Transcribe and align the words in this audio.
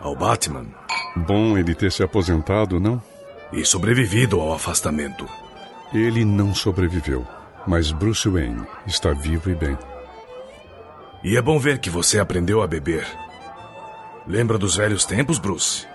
ao 0.00 0.16
Batman. 0.16 0.66
Bom 1.14 1.56
ele 1.58 1.74
ter 1.74 1.92
se 1.92 2.02
aposentado, 2.02 2.80
não? 2.80 3.02
E 3.52 3.64
sobrevivido 3.64 4.40
ao 4.40 4.52
afastamento. 4.52 5.28
Ele 5.92 6.24
não 6.24 6.54
sobreviveu, 6.54 7.26
mas 7.66 7.92
Bruce 7.92 8.28
Wayne 8.28 8.64
está 8.86 9.12
vivo 9.12 9.50
e 9.50 9.54
bem. 9.54 9.76
E 11.22 11.36
é 11.36 11.42
bom 11.42 11.58
ver 11.58 11.78
que 11.78 11.90
você 11.90 12.18
aprendeu 12.18 12.62
a 12.62 12.66
beber. 12.66 13.06
Lembra 14.26 14.56
dos 14.56 14.76
velhos 14.76 15.04
tempos, 15.04 15.38
Bruce? 15.38 15.86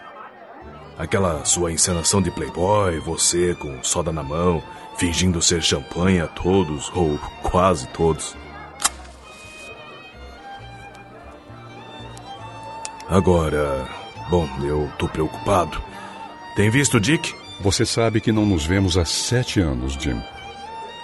Aquela 0.98 1.44
sua 1.44 1.72
encenação 1.72 2.22
de 2.22 2.32
playboy, 2.32 3.00
você 3.00 3.56
com 3.56 3.84
soda 3.84 4.12
na 4.12 4.24
mão, 4.24 4.62
fingindo 4.98 5.42
ser 5.42 5.62
champanhe 5.62 6.22
a 6.22 6.28
todos, 6.28 6.92
ou 6.94 7.18
quase 7.42 7.88
todos. 7.88 8.36
Agora, 13.16 13.88
bom, 14.30 14.46
eu 14.62 14.92
tô 15.00 15.08
preocupado. 15.08 15.82
Tem 16.54 16.70
visto 16.70 17.00
Dick? 17.00 17.34
Você 17.62 17.86
sabe 17.86 18.20
que 18.20 18.30
não 18.30 18.46
nos 18.46 18.66
vemos 18.66 18.98
há 18.98 19.06
sete 19.06 19.62
anos, 19.62 19.94
Jim. 19.94 20.22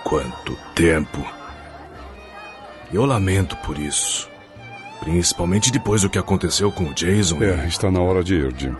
Quanto 0.04 0.58
tempo! 0.76 1.26
Eu 2.92 3.06
lamento 3.06 3.56
por 3.66 3.80
isso. 3.80 4.30
Principalmente 5.00 5.72
depois 5.72 6.02
do 6.02 6.10
que 6.10 6.20
aconteceu 6.20 6.70
com 6.70 6.84
o 6.84 6.94
Jason. 6.94 7.42
É, 7.42 7.66
está 7.66 7.90
na 7.90 8.02
hora 8.02 8.22
de 8.22 8.36
ir, 8.36 8.54
Jim. 8.58 8.76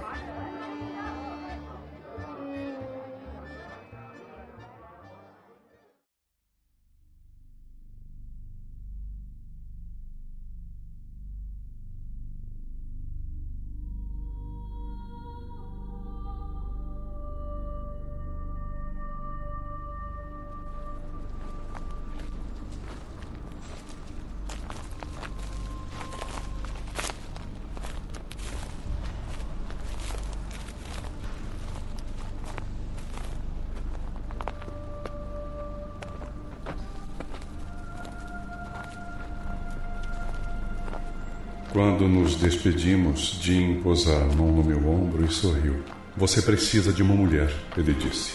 Despedimos, 42.62 43.40
Jim 43.42 43.82
pôs 43.82 44.08
a 44.08 44.20
mão 44.36 44.52
no 44.52 44.64
meu 44.64 44.88
ombro 44.88 45.26
e 45.26 45.34
sorriu. 45.34 45.78
Você 46.16 46.44
precisa 46.44 46.94
de 46.94 47.02
uma 47.02 47.16
mulher, 47.16 47.52
ele 47.76 47.92
disse. 47.94 48.34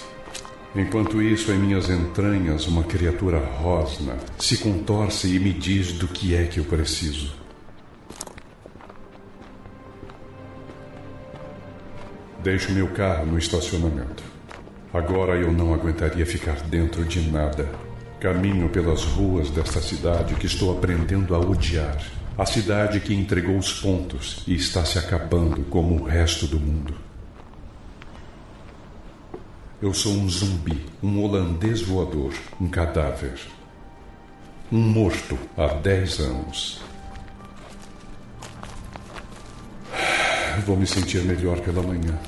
Enquanto 0.75 1.23
isso, 1.23 1.53
em 1.53 1.59
minhas 1.59 1.89
entranhas, 1.89 2.67
uma 2.67 2.83
criatura 2.83 3.39
rosna 3.39 4.17
se 4.37 4.59
contorce 4.59 5.29
e 5.29 5.39
me 5.39 5.53
diz 5.53 5.93
do 5.93 6.09
que 6.09 6.35
é 6.35 6.45
que 6.45 6.59
eu 6.59 6.65
preciso. 6.65 7.33
Deixo 12.43 12.73
meu 12.73 12.89
carro 12.89 13.27
no 13.27 13.39
estacionamento. 13.39 14.25
Agora 14.93 15.37
eu 15.37 15.53
não 15.53 15.73
aguentaria 15.73 16.27
ficar 16.27 16.61
dentro 16.63 17.05
de 17.05 17.21
nada. 17.31 17.69
Caminho 18.21 18.69
pelas 18.71 19.05
ruas 19.05 19.51
desta 19.51 19.81
cidade 19.81 20.35
que 20.35 20.47
estou 20.47 20.77
aprendendo 20.77 21.33
a 21.35 21.39
odiar. 21.39 22.16
A 22.39 22.45
cidade 22.45 23.01
que 23.01 23.15
entregou 23.15 23.57
os 23.57 23.81
pontos 23.81 24.43
e 24.47 24.55
está 24.55 24.85
se 24.85 24.99
acabando 24.99 25.65
como 25.71 26.03
o 26.03 26.05
resto 26.05 26.47
do 26.47 26.61
mundo. 26.61 26.95
Eu 29.81 29.95
sou 29.95 30.13
um 30.13 30.29
zumbi, 30.29 30.85
um 31.03 31.25
holandês 31.25 31.81
voador, 31.81 32.35
um 32.61 32.69
cadáver. 32.69 33.41
Um 34.71 34.81
morto 34.81 35.39
há 35.57 35.69
dez 35.69 36.19
anos. 36.21 36.83
Vou 40.67 40.77
me 40.77 40.87
sentir 40.87 41.23
melhor 41.23 41.61
pela 41.61 41.83
manhã. 41.83 42.19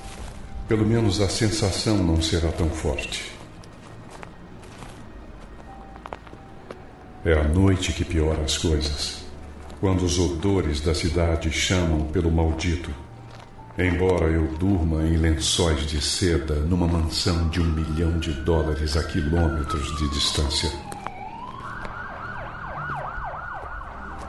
Pelo 0.66 0.86
menos 0.86 1.20
a 1.20 1.28
sensação 1.28 1.98
não 1.98 2.22
será 2.22 2.50
tão 2.50 2.70
forte. 2.70 3.30
É 7.26 7.34
a 7.34 7.44
noite 7.44 7.92
que 7.92 8.06
piora 8.06 8.40
as 8.42 8.56
coisas 8.56 9.27
quando 9.80 10.02
os 10.02 10.18
odores 10.18 10.80
da 10.80 10.94
cidade 10.94 11.50
chamam 11.50 12.06
pelo 12.06 12.30
maldito. 12.30 12.90
Embora 13.78 14.26
eu 14.26 14.48
durma 14.58 15.04
em 15.04 15.16
lençóis 15.16 15.86
de 15.86 16.00
seda 16.00 16.56
numa 16.56 16.88
mansão 16.88 17.48
de 17.48 17.60
um 17.60 17.64
milhão 17.64 18.18
de 18.18 18.32
dólares 18.32 18.96
a 18.96 19.04
quilômetros 19.04 19.96
de 19.98 20.08
distância. 20.10 20.70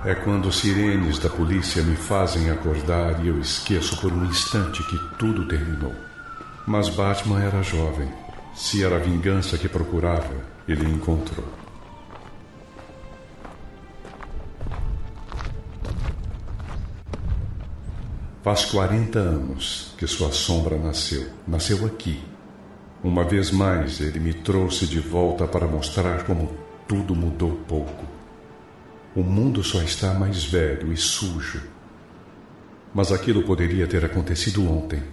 É 0.06 0.16
quando 0.16 0.52
sirenes 0.52 1.20
da 1.20 1.30
polícia 1.30 1.84
me 1.84 1.96
fazem 1.96 2.50
acordar 2.52 3.26
e 3.26 3.28
eu 3.28 3.40
esqueço 3.40 4.00
por 4.00 4.14
um 4.14 4.26
instante 4.26 4.82
que 4.84 4.98
tudo 5.18 5.48
terminou. 5.48 5.94
Mas 6.66 6.88
Batman 6.90 7.42
era 7.42 7.64
jovem. 7.64 8.08
Se 8.56 8.84
era 8.84 8.98
a 8.98 9.00
vingança 9.00 9.58
que 9.58 9.68
procurava, 9.68 10.36
ele 10.68 10.86
encontrou. 10.90 11.59
Faz 18.42 18.64
40 18.66 19.20
anos 19.20 19.94
que 19.98 20.08
sua 20.08 20.32
sombra 20.32 20.78
nasceu. 20.78 21.28
Nasceu 21.46 21.86
aqui. 21.86 22.24
Uma 23.04 23.26
vez 23.26 23.52
mais, 23.52 24.00
ele 24.00 24.18
me 24.18 24.34
trouxe 24.34 24.88
de 24.88 25.00
volta 25.00 25.46
para 25.46 25.68
mostrar 25.68 26.24
como 26.24 26.50
tudo 26.88 27.14
mudou 27.14 27.60
pouco. 27.68 28.06
O 29.14 29.22
mundo 29.24 29.62
só 29.62 29.82
está 29.82 30.14
mais 30.14 30.46
velho 30.46 30.94
e 30.94 30.96
sujo. 30.96 31.62
Mas 32.94 33.12
aquilo 33.12 33.44
poderia 33.44 33.86
ter 33.86 34.06
acontecido 34.06 34.66
ontem. 34.72 35.04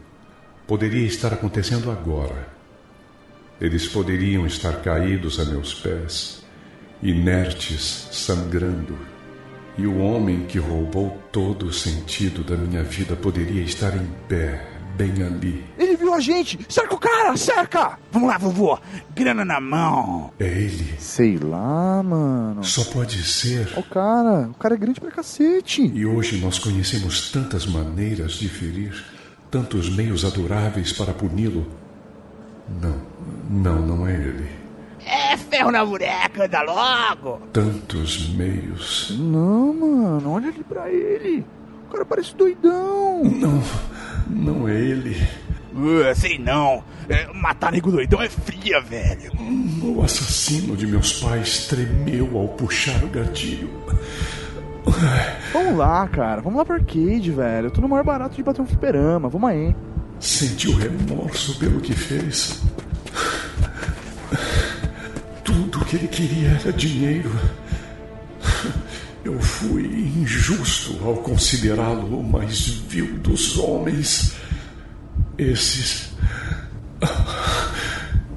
Poderia 0.65 1.07
estar 1.07 1.33
acontecendo 1.33 1.91
agora. 1.91 2.49
Eles 3.61 3.89
poderiam 3.89 4.47
estar 4.47 4.83
caídos 4.83 5.41
a 5.41 5.45
meus 5.45 5.75
pés, 5.75 6.45
inertes, 7.03 8.09
sangrando 8.13 9.16
e 9.79 9.87
o 9.87 9.99
homem 9.99 10.47
que 10.47 10.59
roubou 10.59 11.17
todo 11.31 11.67
o 11.67 11.73
sentido 11.73 12.43
da 12.43 12.57
minha 12.57 12.83
vida 12.83 13.15
poderia 13.15 13.63
estar 13.63 13.95
em 13.97 14.07
pé, 14.29 14.67
bem 14.97 15.23
ali. 15.23 15.65
Ele 15.79 15.97
viu 15.97 16.15
a 16.15 16.21
gente! 16.21 16.59
Cerca 16.69 16.95
o 16.95 16.99
cara! 16.99 17.37
Cerca! 17.37 17.99
Vamos 18.11 18.29
lá, 18.29 18.39
vovô! 18.39 18.79
Grana 19.15 19.45
na 19.45 19.61
mão! 19.61 20.33
É 20.39 20.47
ele. 20.47 20.95
Sei 20.99 21.37
lá, 21.37 22.03
mano. 22.03 22.65
Só 22.65 22.85
pode 22.85 23.23
ser. 23.23 23.69
O 23.77 23.83
cara, 23.83 24.49
o 24.51 24.55
cara 24.55 24.75
é 24.75 24.79
grande 24.79 25.01
pra 25.01 25.11
cacete. 25.11 25.83
E 25.83 26.07
hoje 26.07 26.39
nós 26.41 26.59
conhecemos 26.59 27.31
tantas 27.31 27.67
maneiras 27.67 28.33
de 28.33 28.49
ferir, 28.49 29.05
tantos 29.51 29.91
meios 29.91 30.25
adoráveis 30.25 30.93
para 30.93 31.13
puni-lo. 31.13 31.67
Não, 32.81 33.01
não, 33.51 33.87
não 33.87 34.07
é 34.09 34.15
ele. 34.15 34.66
É 35.07 35.37
ferro 35.37 35.71
na 35.71 35.85
boneca, 35.85 36.47
anda 36.47 36.63
logo! 36.63 37.41
Tantos 37.53 38.29
meios. 38.31 39.15
Não, 39.17 39.73
mano, 39.73 40.33
olha 40.33 40.49
ali 40.49 40.65
pra 40.65 40.91
ele. 40.91 41.47
O 41.87 41.93
cara 41.93 42.05
parece 42.05 42.35
doidão. 42.35 43.23
Não, 43.23 43.63
não 44.29 44.69
é 44.69 44.75
ele. 44.75 45.17
Uh, 45.73 46.13
sei 46.17 46.39
não. 46.39 46.83
É, 47.09 47.33
matar 47.33 47.71
nego 47.71 47.93
doidão 47.93 48.21
é 48.21 48.29
fria, 48.29 48.81
velho. 48.81 49.31
O 49.85 50.03
assassino 50.03 50.77
de 50.77 50.89
meus 50.89 51.13
pais 51.21 51.69
tremeu 51.69 52.37
ao 52.37 52.49
puxar 52.49 53.05
o 53.05 53.09
gatilho. 53.09 53.71
Vamos 55.53 55.77
lá, 55.77 56.09
cara. 56.09 56.41
Vamos 56.41 56.59
lá 56.59 56.65
pro 56.65 56.75
arcade, 56.75 57.31
velho. 57.31 57.67
Eu 57.67 57.71
tô 57.71 57.81
no 57.81 57.89
maior 57.89 58.03
barato 58.03 58.35
de 58.35 58.43
bater 58.43 58.61
um 58.61 58.67
fliperama. 58.67 59.29
Vamos 59.29 59.49
aí. 59.49 59.77
Sentiu 60.19 60.75
remorso 60.75 61.57
pelo 61.61 61.81
que 61.81 61.93
fez. 61.93 62.61
Que 65.89 65.97
ele 65.97 66.09
queria 66.09 66.49
era 66.49 66.73
dinheiro. 66.73 67.31
Eu 69.25 69.41
fui 69.41 69.85
injusto 70.17 70.99
ao 71.05 71.17
considerá-lo 71.17 72.21
o 72.21 72.25
mais 72.25 72.69
vil 72.69 73.19
dos 73.19 73.57
homens. 73.59 74.35
Esses. 75.39 76.11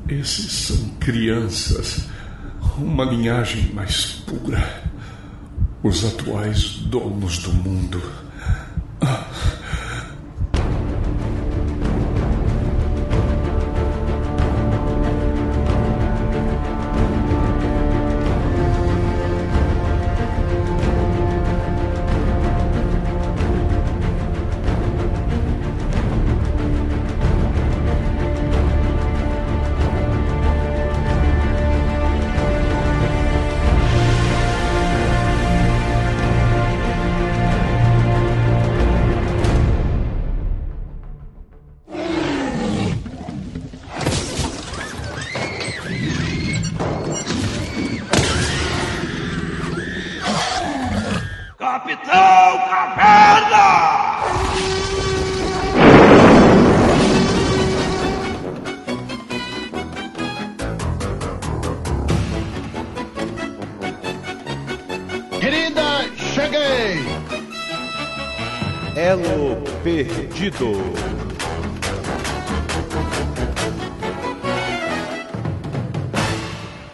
Esses 0.08 0.52
são 0.52 0.90
crianças. 1.00 2.08
Uma 2.78 3.06
linhagem 3.06 3.72
mais 3.74 4.06
pura. 4.26 4.84
Os 5.84 6.06
atuais 6.06 6.80
donos 6.88 7.40
do 7.40 7.54
mundo. 7.54 8.02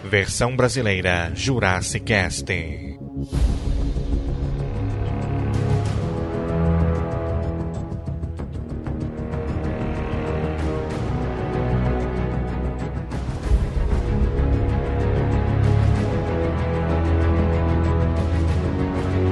Versão 0.03 0.55
brasileira 0.55 1.31
Jurassic 1.33 2.05
Cast. 2.05 2.45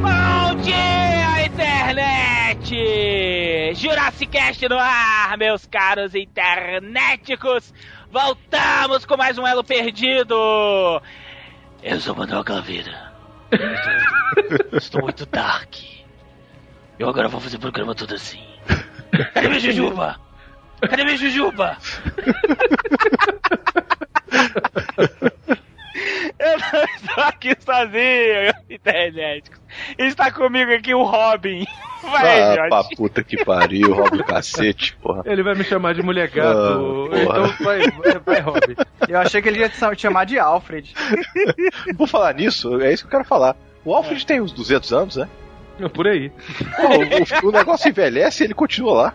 Bom 0.01 0.55
dia, 0.61 1.45
internet! 1.45 3.22
Jurassic 3.83 4.31
Cast 4.31 4.69
no 4.69 4.79
ar, 4.79 5.37
meus 5.37 5.65
caros 5.65 6.15
internéticos! 6.15 7.73
Voltamos 8.09 9.05
com 9.05 9.17
mais 9.17 9.37
um 9.37 9.45
Elo 9.45 9.61
Perdido! 9.61 11.01
Eu 11.83 11.99
sou 11.99 12.15
Manuel 12.15 12.45
Caveira. 12.45 13.11
Estou, 13.51 14.69
estou 14.79 15.01
muito 15.01 15.25
dark. 15.25 15.75
Eu 16.97 17.09
agora 17.09 17.27
vou 17.27 17.41
fazer 17.41 17.57
programa 17.57 17.93
todo 17.93 18.15
assim. 18.15 18.41
Cadê 19.33 19.49
minha 19.49 19.59
Jujuba? 19.59 20.17
Cadê 20.79 21.03
minha 21.03 21.17
Jujuba? 21.17 21.77
Eu 26.43 26.57
não 26.59 26.83
estou 26.95 27.23
aqui 27.23 27.55
sozinho, 27.59 28.53
internéticos. 28.69 29.59
Está 29.97 30.31
comigo 30.31 30.71
aqui 30.73 30.93
o 30.93 31.03
Robin. 31.03 31.65
Vai, 32.03 32.41
Ah, 32.41 32.55
Jorge. 32.55 32.69
pra 32.69 32.83
puta 32.97 33.23
que 33.23 33.45
pariu, 33.45 33.93
Rob 33.93 34.17
do 34.17 34.25
cacete, 34.25 34.93
porra. 34.97 35.23
Ele 35.25 35.41
vai 35.41 35.55
me 35.55 35.63
chamar 35.63 35.93
de 35.93 36.03
mulher 36.03 36.29
gato. 36.29 37.09
Ah, 37.13 37.17
então 37.17 37.47
vai, 37.65 37.79
vai, 37.91 38.19
vai, 38.25 38.39
Rob. 38.41 38.75
Eu 39.07 39.19
achei 39.21 39.41
que 39.41 39.47
ele 39.47 39.59
ia 39.59 39.69
te 39.69 39.77
chamar 39.97 40.25
de 40.25 40.37
Alfred. 40.37 40.93
Por 41.97 42.05
falar 42.09 42.33
nisso, 42.33 42.81
é 42.81 42.91
isso 42.91 43.03
que 43.03 43.07
eu 43.07 43.11
quero 43.19 43.23
falar. 43.23 43.55
O 43.85 43.95
Alfred 43.95 44.25
tem 44.25 44.41
uns 44.41 44.51
200 44.51 44.91
anos, 44.91 45.15
né? 45.15 45.29
Por 45.93 46.05
aí. 46.05 46.29
Pô, 46.75 47.45
o, 47.45 47.49
o 47.49 47.51
negócio 47.53 47.87
envelhece 47.87 48.43
e 48.43 48.47
ele 48.47 48.53
continua 48.53 48.93
lá. 48.93 49.13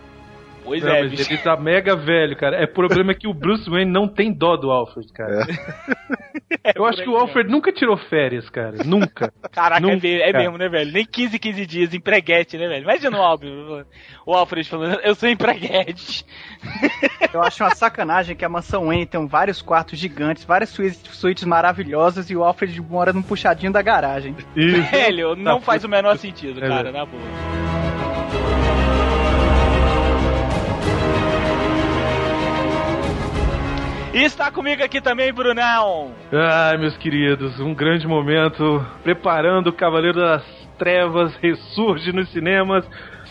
Pois 0.69 0.83
Não, 0.83 0.91
é, 0.91 1.01
mas 1.01 1.09
bicho. 1.11 1.33
ele 1.33 1.41
tá 1.41 1.57
mega 1.57 1.95
velho, 1.95 2.35
cara. 2.37 2.57
É 2.57 2.65
o 2.65 2.67
problema 2.67 3.11
é 3.11 3.15
que 3.15 3.27
o 3.27 3.33
Bruce 3.33 3.67
Wayne 3.67 3.91
não 3.91 4.07
tem 4.07 4.31
dó 4.31 4.55
do 4.55 4.69
Alfred, 4.69 5.11
cara. 5.11 5.47
Eu 6.75 6.85
acho 6.85 7.01
que 7.01 7.09
o 7.09 7.15
Alfred 7.17 7.49
nunca 7.49 7.71
tirou 7.71 7.97
férias, 7.97 8.47
cara. 8.51 8.83
Nunca. 8.85 9.33
Caraca, 9.51 9.85
é, 9.85 9.91
Nunca. 9.91 10.07
é 10.07 10.31
mesmo, 10.33 10.57
né, 10.59 10.69
velho? 10.69 10.91
Nem 10.91 11.03
15, 11.05 11.39
15 11.39 11.65
dias 11.65 11.93
empreguete, 11.93 12.55
né, 12.57 12.67
velho? 12.67 12.83
Imagina 12.83 13.17
o 13.17 13.21
Alfred, 13.21 13.85
o 14.27 14.33
Alfred 14.33 14.69
falando, 14.69 14.99
eu 15.01 15.15
sou 15.15 15.27
empreguete. 15.27 16.23
Eu 17.33 17.41
acho 17.43 17.63
uma 17.63 17.75
sacanagem 17.75 18.35
que 18.35 18.43
a 18.43 18.49
mansão 18.49 18.87
Wayne 18.87 19.05
tem 19.05 19.25
vários 19.27 19.61
quartos 19.61 19.97
gigantes, 19.99 20.43
várias 20.43 20.69
suítes, 20.69 20.99
suítes 21.13 21.43
maravilhosas 21.43 22.29
e 22.29 22.35
o 22.35 22.43
Alfred 22.43 22.79
mora 22.81 23.13
num 23.13 23.21
puxadinho 23.21 23.71
da 23.71 23.81
garagem. 23.81 24.35
Isso. 24.55 24.81
Velho, 24.91 25.35
não 25.35 25.59
Tá, 25.59 25.65
faz 25.65 25.83
o 25.83 25.89
menor 25.89 26.17
sentido, 26.17 26.63
É 26.63 26.67
cara, 26.67 26.91
na 26.91 27.05
boa. 27.05 27.21
E 34.11 34.23
está 34.23 34.51
comigo 34.51 34.83
aqui 34.83 34.99
também, 34.99 35.31
Brunão. 35.31 36.11
Ai, 36.33 36.77
meus 36.77 36.97
queridos, 36.97 37.59
um 37.59 37.75
grande 37.75 38.07
momento. 38.07 38.83
Preparando 39.03 39.67
o 39.67 39.73
Cavaleiro 39.73 40.19
das 40.19 40.43
Trevas 40.79 41.35
ressurge 41.35 42.11
nos 42.11 42.27
cinemas. 42.29 42.83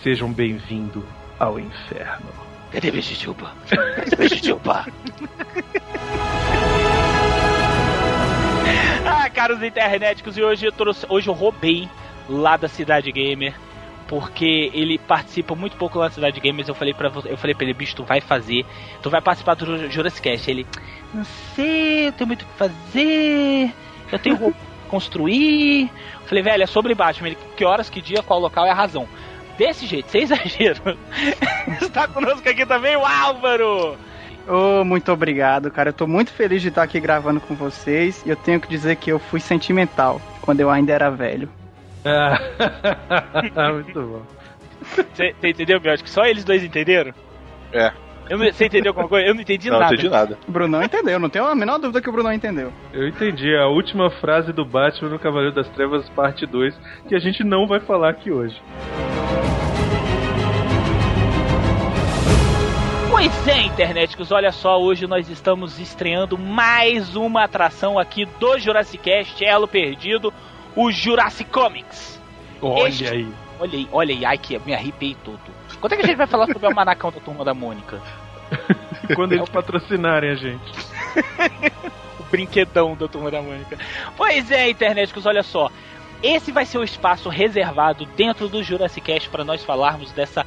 Sejam 0.04 0.32
bem-vindos 0.32 1.02
ao 1.36 1.58
inferno. 1.58 2.28
Cadê 2.70 2.92
minha 2.92 3.02
Jujuba? 3.02 3.50
Cadê 3.68 4.16
minha 4.16 4.28
Jujuba? 4.28 4.86
ah, 9.04 9.28
caros 9.30 9.60
internéticos, 9.60 10.38
e 10.38 10.42
hoje 10.42 10.66
eu 10.66 10.72
trouxe, 10.72 11.04
hoje 11.08 11.28
eu 11.28 11.34
roubei 11.34 11.88
lá 12.28 12.56
da 12.56 12.68
Cidade 12.68 13.10
Gamer, 13.10 13.52
porque 14.08 14.70
ele 14.72 14.98
participa 14.98 15.54
muito 15.54 15.76
pouco 15.76 16.00
da 16.00 16.10
Cidade 16.10 16.40
Gamer, 16.40 16.60
mas 16.60 16.68
eu 16.68 16.74
falei 16.74 16.94
para 16.94 17.12
eu 17.26 17.36
falei 17.36 17.54
para 17.54 17.64
ele, 17.64 17.74
bicho, 17.74 17.94
tu 17.94 18.02
vai 18.02 18.20
fazer, 18.20 18.64
tu 19.02 19.10
vai 19.10 19.20
participar 19.20 19.54
do 19.54 19.90
Jurassic 19.90 20.22
Cast. 20.22 20.50
Ele, 20.50 20.66
não 21.12 21.24
sei, 21.54 22.08
eu 22.08 22.12
tenho 22.12 22.26
muito 22.26 22.42
o 22.42 22.46
que 22.46 22.54
fazer, 22.54 23.72
eu 24.10 24.18
tenho 24.18 24.38
pra 24.38 24.52
construir. 24.88 25.90
Eu 26.22 26.26
falei, 26.26 26.42
velho, 26.42 26.62
é 26.62 26.66
sobre 26.66 26.94
Batman, 26.94 27.28
ele, 27.28 27.38
que 27.54 27.64
horas, 27.64 27.90
que 27.90 28.00
dia, 28.00 28.22
qual 28.22 28.40
local 28.40 28.66
é 28.66 28.70
a 28.70 28.74
razão. 28.74 29.06
Desse 29.58 29.86
jeito, 29.86 30.08
sem 30.10 30.22
exagero. 30.22 30.98
Está 31.80 32.08
conosco 32.08 32.48
aqui 32.48 32.64
também 32.64 32.96
o 32.96 33.04
Álvaro. 33.04 33.98
Oh, 34.48 34.82
muito 34.84 35.12
obrigado, 35.12 35.70
cara. 35.70 35.90
Eu 35.90 35.92
tô 35.92 36.06
muito 36.06 36.32
feliz 36.32 36.62
de 36.62 36.68
estar 36.68 36.82
aqui 36.82 36.98
gravando 36.98 37.38
com 37.38 37.54
vocês 37.54 38.24
e 38.24 38.30
eu 38.30 38.36
tenho 38.36 38.58
que 38.58 38.68
dizer 38.68 38.96
que 38.96 39.12
eu 39.12 39.18
fui 39.18 39.40
sentimental 39.40 40.22
quando 40.40 40.60
eu 40.60 40.70
ainda 40.70 40.94
era 40.94 41.10
velho. 41.10 41.50
Ah, 42.08 43.72
muito 43.72 44.00
bom. 44.00 44.22
Você 45.12 45.34
entendeu, 45.42 45.80
meu? 45.80 45.92
Acho 45.92 46.04
que 46.04 46.10
só 46.10 46.24
eles 46.24 46.44
dois 46.44 46.64
entenderam. 46.64 47.12
É. 47.72 47.92
Eu 48.30 48.38
Você 48.38 48.66
entendeu 48.66 48.90
alguma 48.90 49.08
coisa? 49.08 49.26
Eu 49.26 49.34
não 49.34 49.40
entendi 49.40 49.70
não, 49.70 49.78
nada. 49.78 49.90
não 49.90 49.94
entendi 49.94 50.10
nada. 50.10 50.38
O 50.46 50.52
Brunão 50.52 50.82
entendeu, 50.82 51.18
não 51.18 51.30
tenho 51.30 51.46
a 51.46 51.54
menor 51.54 51.78
dúvida 51.78 52.00
que 52.00 52.10
o 52.10 52.12
Brunão 52.12 52.32
entendeu. 52.32 52.72
Eu 52.92 53.08
entendi 53.08 53.56
a 53.56 53.66
última 53.66 54.10
frase 54.10 54.52
do 54.52 54.64
Batman 54.66 55.08
no 55.08 55.18
Cavaleiro 55.18 55.54
das 55.54 55.68
Trevas, 55.70 56.08
parte 56.10 56.44
2, 56.44 56.78
que 57.08 57.14
a 57.14 57.18
gente 57.18 57.42
não 57.42 57.66
vai 57.66 57.80
falar 57.80 58.10
aqui 58.10 58.30
hoje. 58.30 58.60
Pois 63.10 63.48
é, 63.48 63.62
internéticos, 63.62 64.30
olha 64.30 64.52
só, 64.52 64.80
hoje 64.80 65.06
nós 65.06 65.28
estamos 65.30 65.78
estreando 65.80 66.36
mais 66.36 67.16
uma 67.16 67.44
atração 67.44 67.98
aqui 67.98 68.26
do 68.38 68.58
Jurassic 68.58 69.02
Cast, 69.02 69.42
Elo 69.42 69.66
Perdido, 69.66 70.32
o 70.78 70.92
Jurassic 70.92 71.50
Comics. 71.50 72.20
Olha 72.62 72.88
Este- 72.88 73.08
aí. 73.08 73.28
Olha 73.60 73.72
aí, 73.76 73.88
olha 73.90 74.14
aí, 74.14 74.24
ai 74.24 74.38
que 74.38 74.56
me 74.60 74.72
arrepiei 74.72 75.16
todo. 75.24 75.40
Quando 75.80 75.92
é 75.92 75.96
que 75.96 76.02
a 76.02 76.06
gente 76.06 76.16
vai 76.16 76.26
falar 76.28 76.46
sobre 76.46 76.66
o 76.68 76.74
manacão 76.74 77.10
da 77.10 77.18
Turma 77.18 77.44
da 77.44 77.52
Mônica? 77.52 78.00
Quando 79.16 79.32
eles 79.32 79.48
patrocinarem 79.48 80.30
a 80.30 80.34
gente. 80.36 80.72
o 82.20 82.22
brinquedão 82.30 82.94
da 82.94 83.08
Turma 83.08 83.30
da 83.30 83.42
Mônica. 83.42 83.76
Pois 84.16 84.50
é, 84.52 84.70
internéticos, 84.70 85.26
olha 85.26 85.42
só. 85.42 85.70
Esse 86.22 86.52
vai 86.52 86.64
ser 86.64 86.78
o 86.78 86.84
espaço 86.84 87.28
reservado 87.28 88.04
dentro 88.16 88.48
do 88.48 88.62
Jurassic 88.62 89.04
Cast 89.06 89.28
para 89.28 89.44
nós 89.44 89.64
falarmos 89.64 90.12
dessa, 90.12 90.46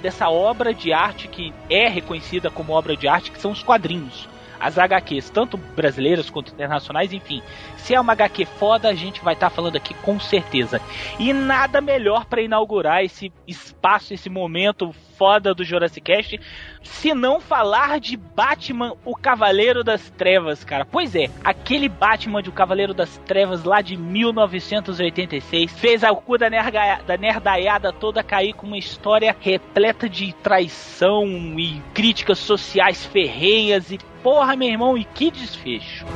dessa 0.00 0.28
obra 0.28 0.72
de 0.72 0.92
arte 0.92 1.26
que 1.28 1.52
é 1.68 1.88
reconhecida 1.88 2.50
como 2.50 2.72
obra 2.72 2.96
de 2.96 3.06
arte, 3.08 3.30
que 3.30 3.40
são 3.40 3.50
os 3.50 3.62
quadrinhos. 3.62 4.28
As 4.58 4.76
HQs, 4.78 5.30
tanto 5.30 5.56
brasileiras 5.56 6.28
quanto 6.28 6.52
internacionais, 6.52 7.12
enfim. 7.12 7.40
Se 7.80 7.94
é 7.94 8.00
uma 8.00 8.12
HQ 8.12 8.44
foda, 8.44 8.88
a 8.88 8.94
gente 8.94 9.22
vai 9.22 9.34
estar 9.34 9.50
falando 9.50 9.76
aqui 9.76 9.94
com 9.94 10.18
certeza. 10.20 10.80
E 11.18 11.32
nada 11.32 11.80
melhor 11.80 12.24
para 12.24 12.42
inaugurar 12.42 13.04
esse 13.04 13.32
espaço, 13.46 14.14
esse 14.14 14.28
momento 14.28 14.94
foda 15.20 15.54
do 15.54 15.62
Jurassic 15.62 16.00
Cast, 16.00 16.40
se 16.82 17.12
não 17.12 17.40
falar 17.40 18.00
de 18.00 18.16
Batman, 18.16 18.94
o 19.04 19.14
Cavaleiro 19.14 19.84
das 19.84 20.08
Trevas, 20.08 20.64
cara. 20.64 20.86
Pois 20.86 21.14
é, 21.14 21.28
aquele 21.44 21.90
Batman 21.90 22.42
de 22.42 22.48
O 22.48 22.52
Cavaleiro 22.52 22.94
das 22.94 23.18
Trevas 23.18 23.64
lá 23.64 23.82
de 23.82 23.98
1986 23.98 25.78
fez 25.78 26.02
a 26.02 26.14
cu 26.14 26.38
da, 26.38 26.48
nerga, 26.48 27.02
da 27.06 27.18
nerdaiada 27.18 27.92
toda 27.92 28.22
cair 28.22 28.54
com 28.54 28.66
uma 28.66 28.78
história 28.78 29.36
repleta 29.38 30.08
de 30.08 30.32
traição 30.36 31.26
e 31.58 31.82
críticas 31.92 32.38
sociais 32.38 33.04
ferrenhas 33.04 33.90
e 33.90 33.98
porra, 34.22 34.56
meu 34.56 34.68
irmão, 34.68 34.96
e 34.96 35.04
que 35.04 35.30
desfecho. 35.30 36.06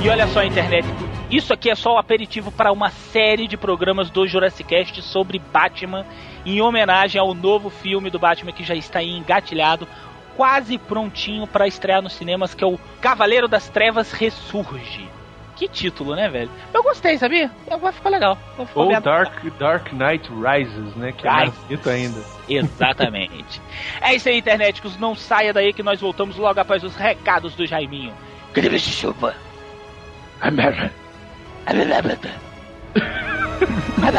E 0.00 0.08
olha 0.08 0.28
só, 0.28 0.44
internet, 0.44 0.86
isso 1.28 1.52
aqui 1.52 1.68
é 1.68 1.74
só 1.74 1.94
o 1.94 1.98
aperitivo 1.98 2.52
para 2.52 2.70
uma 2.70 2.88
série 2.88 3.48
de 3.48 3.56
programas 3.56 4.08
do 4.10 4.28
Jurassic 4.28 4.68
Cast 4.68 5.02
sobre 5.02 5.40
Batman, 5.40 6.06
em 6.46 6.60
homenagem 6.62 7.20
ao 7.20 7.34
novo 7.34 7.68
filme 7.68 8.08
do 8.08 8.18
Batman 8.18 8.52
que 8.52 8.62
já 8.62 8.76
está 8.76 9.00
aí 9.00 9.10
engatilhado, 9.10 9.88
quase 10.36 10.78
prontinho 10.78 11.48
para 11.48 11.66
estrear 11.66 12.00
nos 12.00 12.12
cinemas, 12.12 12.54
que 12.54 12.62
é 12.62 12.66
o 12.66 12.78
Cavaleiro 13.00 13.48
das 13.48 13.68
Trevas 13.68 14.12
Ressurge. 14.12 15.08
Que 15.56 15.66
título, 15.66 16.14
né, 16.14 16.28
velho? 16.28 16.50
Eu 16.72 16.84
gostei, 16.84 17.18
sabia? 17.18 17.50
Vai 17.80 17.92
ficar 17.92 18.10
legal. 18.10 18.38
Ou 18.76 19.00
Dark, 19.00 19.44
Dark 19.58 19.92
Knight 19.92 20.30
Rises, 20.30 20.94
né? 20.94 21.10
Que 21.10 21.26
é 21.26 21.30
mais 21.30 21.52
Rises. 21.68 21.86
ainda. 21.88 22.20
Exatamente. 22.48 23.60
é 24.00 24.14
isso 24.14 24.28
aí, 24.28 24.38
internéticos. 24.38 24.96
Não 24.96 25.16
saia 25.16 25.52
daí 25.52 25.72
que 25.72 25.82
nós 25.82 26.00
voltamos 26.00 26.36
logo 26.36 26.60
após 26.60 26.84
os 26.84 26.94
recados 26.94 27.56
do 27.56 27.66
Jaiminho. 27.66 28.14
Cadê 28.52 28.68
minha 28.68 28.78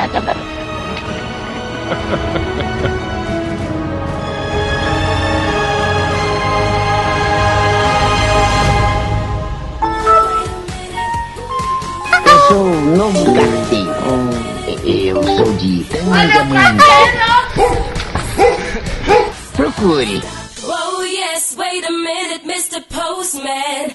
chuva? 0.10 0.36
Eu 12.26 12.40
sou 12.48 12.64
o 12.64 12.82
novo 12.96 13.34
carteiro. 13.34 13.90
Eu 14.86 15.24
sou 15.24 15.54
de 15.58 15.84
Tangamanga. 15.86 16.84
Procure. 19.56 20.22
Oh 20.64 21.02
yes, 21.04 21.56
wait 21.58 21.86
a 21.86 21.92
minute, 21.92 22.46
Mr. 22.46 22.82
Postman. 22.90 23.94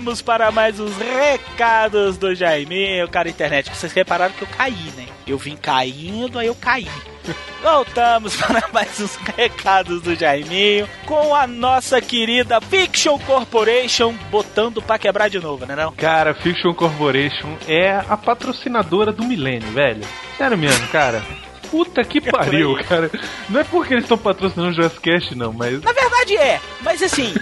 Voltamos 0.00 0.22
para 0.22 0.50
mais 0.50 0.80
uns 0.80 0.96
recados 0.96 2.16
do 2.16 2.34
Jaime, 2.34 3.04
o 3.04 3.08
cara 3.08 3.28
internet. 3.28 3.68
Vocês 3.68 3.92
repararam 3.92 4.32
que 4.32 4.40
eu 4.40 4.48
caí, 4.48 4.90
né? 4.96 5.06
Eu 5.26 5.36
vim 5.36 5.56
caindo, 5.56 6.38
aí 6.38 6.46
eu 6.46 6.54
caí. 6.54 6.88
Voltamos 7.62 8.34
para 8.34 8.66
mais 8.72 8.98
uns 8.98 9.16
recados 9.36 10.00
do 10.00 10.14
Jaiminho 10.14 10.88
com 11.04 11.34
a 11.34 11.46
nossa 11.46 12.00
querida 12.00 12.62
Fiction 12.62 13.18
Corporation 13.18 14.14
botando 14.30 14.80
pra 14.80 14.98
quebrar 14.98 15.28
de 15.28 15.38
novo, 15.38 15.66
né 15.66 15.76
não? 15.76 15.92
Cara, 15.92 16.32
Fiction 16.32 16.72
Corporation 16.72 17.58
é 17.68 18.02
a 18.08 18.16
patrocinadora 18.16 19.12
do 19.12 19.22
milênio, 19.22 19.70
velho. 19.72 20.02
Sério 20.38 20.56
mesmo, 20.56 20.88
cara. 20.88 21.22
Puta 21.70 22.02
que 22.04 22.20
pariu, 22.20 22.76
cara. 22.88 23.10
Não 23.48 23.60
é 23.60 23.64
porque 23.64 23.94
eles 23.94 24.04
estão 24.04 24.18
patrocinando 24.18 24.70
o 24.70 24.74
Jurassic 24.74 25.00
Cast, 25.00 25.34
não, 25.34 25.52
mas. 25.52 25.80
Na 25.82 25.92
verdade 25.92 26.36
é, 26.36 26.60
mas 26.82 27.02
assim. 27.02 27.32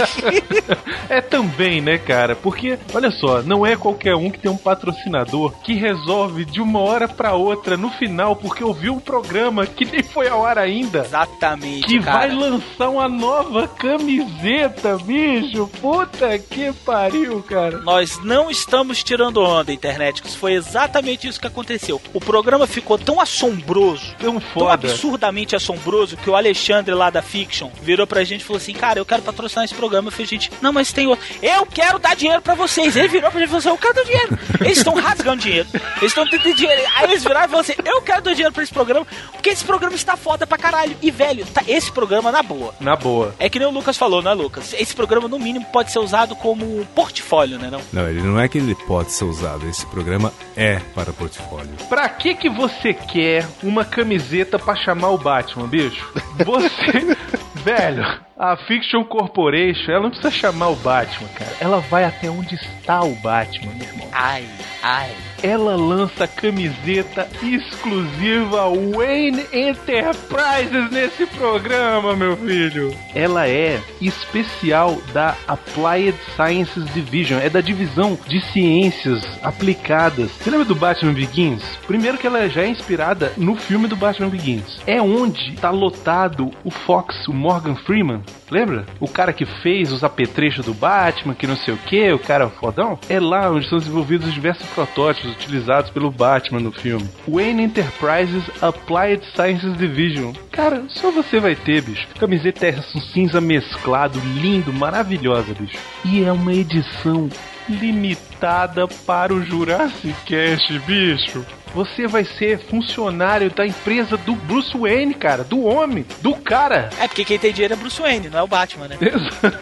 é 1.08 1.20
também, 1.20 1.80
né, 1.80 1.98
cara? 1.98 2.36
Porque, 2.36 2.78
olha 2.94 3.10
só, 3.10 3.42
não 3.42 3.64
é 3.64 3.76
qualquer 3.76 4.14
um 4.14 4.30
que 4.30 4.38
tem 4.38 4.50
um 4.50 4.56
patrocinador 4.56 5.52
que 5.62 5.74
resolve 5.74 6.44
de 6.44 6.60
uma 6.60 6.80
hora 6.80 7.08
pra 7.08 7.34
outra 7.34 7.76
no 7.76 7.90
final, 7.90 8.36
porque 8.36 8.62
ouviu 8.62 8.94
um 8.94 9.00
programa 9.00 9.66
que 9.66 9.84
nem 9.84 10.02
foi 10.02 10.28
ao 10.28 10.44
ar 10.44 10.58
ainda. 10.58 11.00
Exatamente. 11.00 11.86
Que 11.86 12.00
cara. 12.00 12.18
vai 12.18 12.30
lançar 12.30 12.88
uma 12.90 13.08
nova 13.08 13.66
camiseta, 13.68 14.96
bicho. 14.98 15.68
Puta 15.80 16.38
que 16.38 16.72
pariu, 16.84 17.42
cara. 17.42 17.78
Nós 17.78 18.22
não 18.22 18.50
estamos 18.50 19.02
tirando 19.02 19.42
onda, 19.42 19.72
internet. 19.72 20.22
Isso 20.24 20.38
foi 20.38 20.52
exatamente 20.54 21.26
isso 21.26 21.40
que 21.40 21.46
aconteceu. 21.46 22.00
O 22.12 22.20
programa 22.20 22.66
ficou 22.66 22.98
tão 22.98 23.20
assombroso, 23.30 24.14
tão 24.18 24.40
foda, 24.40 24.58
tão 24.58 24.68
absurdamente 24.68 25.54
assombroso 25.54 26.16
que 26.16 26.28
o 26.28 26.34
Alexandre 26.34 26.94
lá 26.94 27.10
da 27.10 27.22
Fiction 27.22 27.70
virou 27.82 28.06
pra 28.06 28.24
gente 28.24 28.40
e 28.40 28.44
falou 28.44 28.58
assim: 28.58 28.72
Cara, 28.72 28.98
eu 28.98 29.06
quero 29.06 29.22
patrocinar 29.22 29.64
esse 29.64 29.74
programa. 29.74 30.08
Eu 30.08 30.12
falei, 30.12 30.26
gente, 30.26 30.50
não, 30.60 30.72
mas 30.72 30.92
tem 30.92 31.06
outro. 31.06 31.24
Eu 31.40 31.64
quero 31.66 31.98
dar 31.98 32.16
dinheiro 32.16 32.42
pra 32.42 32.54
vocês. 32.54 32.96
Ele 32.96 33.08
virou 33.08 33.30
pra 33.30 33.40
gente 33.40 33.48
e 33.48 33.50
falou 33.50 33.58
assim: 33.58 33.68
Eu 33.68 33.78
quero 33.78 33.94
dar 33.94 34.04
dinheiro. 34.04 34.38
Eles 34.60 34.78
estão 34.78 34.94
rasgando 34.94 35.42
dinheiro. 35.42 35.68
Eles 35.72 36.10
estão 36.10 36.28
tendo 36.28 36.54
dinheiro. 36.54 36.82
Aí 36.96 37.04
eles 37.04 37.22
viraram 37.22 37.46
e 37.46 37.48
falaram 37.48 37.60
assim: 37.60 37.74
Eu 37.84 38.02
quero 38.02 38.22
dar 38.22 38.32
dinheiro 38.32 38.52
pra 38.52 38.62
esse 38.62 38.72
programa 38.72 39.06
porque 39.32 39.50
esse 39.50 39.64
programa 39.64 39.94
está 39.94 40.16
foda 40.16 40.46
pra 40.46 40.58
caralho. 40.58 40.96
E, 41.00 41.10
velho, 41.10 41.46
tá 41.46 41.62
esse 41.66 41.90
programa 41.90 42.30
na 42.30 42.42
boa. 42.42 42.74
Na 42.80 42.96
boa. 42.96 43.34
É 43.38 43.48
que 43.48 43.58
nem 43.58 43.66
o 43.66 43.70
Lucas 43.70 43.96
falou, 43.96 44.20
né, 44.20 44.32
Lucas? 44.32 44.74
Esse 44.74 44.94
programa, 44.94 45.28
no 45.28 45.38
mínimo, 45.38 45.64
pode 45.72 45.90
ser 45.92 45.98
usado 45.98 46.36
como 46.36 46.80
um 46.80 46.84
portfólio, 46.84 47.58
né? 47.58 47.70
Não? 47.70 47.80
não, 47.92 48.08
ele 48.08 48.22
não 48.22 48.38
é 48.38 48.48
que 48.48 48.58
ele 48.58 48.74
pode 48.74 49.12
ser 49.12 49.24
usado. 49.24 49.66
Esse 49.68 49.86
programa 49.86 50.32
é 50.56 50.80
para 50.94 51.12
portfólio. 51.12 51.70
Pra 51.88 52.08
que 52.08 52.34
que 52.34 52.50
você 52.50 52.92
quer 52.92 53.19
uma 53.62 53.84
camiseta 53.84 54.58
pra 54.58 54.76
chamar 54.76 55.10
o 55.10 55.18
Batman, 55.18 55.66
bicho? 55.66 56.12
Você. 56.44 57.16
velho, 57.60 58.04
a 58.38 58.56
Fiction 58.56 59.04
Corporation, 59.04 59.92
ela 59.92 60.02
não 60.04 60.10
precisa 60.10 60.30
chamar 60.30 60.68
o 60.68 60.76
Batman, 60.76 61.28
cara. 61.28 61.52
Ela 61.60 61.78
vai 61.80 62.04
até 62.04 62.30
onde 62.30 62.54
está 62.54 63.02
o 63.02 63.14
Batman, 63.16 63.72
meu 63.74 63.86
irmão. 63.86 64.08
Ai, 64.12 64.46
ai. 64.82 65.10
Ela 65.42 65.74
lança 65.74 66.26
camiseta 66.26 67.26
exclusiva 67.42 68.68
Wayne 68.94 69.42
Enterprises 69.52 70.90
nesse 70.90 71.26
programa, 71.26 72.14
meu 72.14 72.36
filho. 72.36 72.94
Ela 73.14 73.48
é 73.48 73.80
especial 74.00 75.00
da 75.12 75.34
Applied 75.48 76.16
Sciences 76.36 76.84
Division, 76.92 77.40
é 77.40 77.48
da 77.48 77.60
divisão 77.60 78.18
de 78.26 78.40
ciências 78.52 79.24
aplicadas. 79.42 80.30
Você 80.32 80.50
lembra 80.50 80.66
do 80.66 80.74
Batman 80.74 81.14
Begins? 81.14 81.62
Primeiro 81.86 82.18
que 82.18 82.26
ela 82.26 82.48
já 82.48 82.62
é 82.62 82.68
inspirada 82.68 83.32
no 83.36 83.56
filme 83.56 83.88
do 83.88 83.96
Batman 83.96 84.28
Begins. 84.28 84.80
É 84.86 85.00
onde 85.00 85.56
tá 85.56 85.70
lotado 85.70 86.50
o 86.64 86.70
Fox, 86.70 87.26
o 87.28 87.32
Morgan 87.32 87.76
Freeman. 87.76 88.22
Lembra? 88.50 88.84
O 89.00 89.08
cara 89.08 89.32
que 89.32 89.46
fez 89.62 89.90
os 89.90 90.04
apetrechos 90.04 90.66
do 90.66 90.74
Batman, 90.74 91.34
que 91.34 91.46
não 91.46 91.56
sei 91.56 91.72
o 91.72 91.78
que, 91.78 92.12
o 92.12 92.18
cara 92.18 92.50
fodão. 92.50 92.98
É 93.08 93.18
lá 93.18 93.50
onde 93.50 93.68
são 93.68 93.78
desenvolvidos 93.78 94.32
diversos 94.32 94.68
protótipos 94.70 95.29
utilizados 95.32 95.90
pelo 95.90 96.10
Batman 96.10 96.60
no 96.60 96.72
filme. 96.72 97.08
Wayne 97.28 97.64
Enterprises 97.64 98.44
Applied 98.60 99.22
Sciences 99.34 99.76
Division. 99.76 100.32
Cara, 100.50 100.84
só 100.88 101.10
você 101.10 101.40
vai 101.40 101.54
ter, 101.54 101.82
bicho. 101.82 102.06
Camiseta 102.18 102.66
é 102.66 102.82
cinza 103.12 103.40
mesclado, 103.40 104.20
lindo, 104.36 104.72
maravilhosa, 104.72 105.54
bicho. 105.54 105.78
E 106.04 106.24
é 106.24 106.32
uma 106.32 106.52
edição 106.52 107.28
limitada 107.68 108.88
para 108.88 109.32
o 109.32 109.42
Jurassic 109.42 110.14
Cast, 110.26 110.78
bicho. 110.80 111.44
Você 111.74 112.06
vai 112.06 112.24
ser 112.24 112.58
funcionário 112.58 113.50
da 113.50 113.64
empresa 113.64 114.16
do 114.16 114.34
Bruce 114.34 114.76
Wayne, 114.76 115.14
cara. 115.14 115.44
Do 115.44 115.62
homem, 115.64 116.04
do 116.20 116.34
cara. 116.34 116.90
É 116.98 117.06
porque 117.06 117.24
quem 117.24 117.38
tem 117.38 117.52
dinheiro 117.52 117.74
é 117.74 117.76
Bruce 117.76 118.00
Wayne, 118.00 118.28
não 118.28 118.40
é 118.40 118.42
o 118.42 118.48
Batman, 118.48 118.88
né? 118.88 118.98
Exato, 119.00 119.60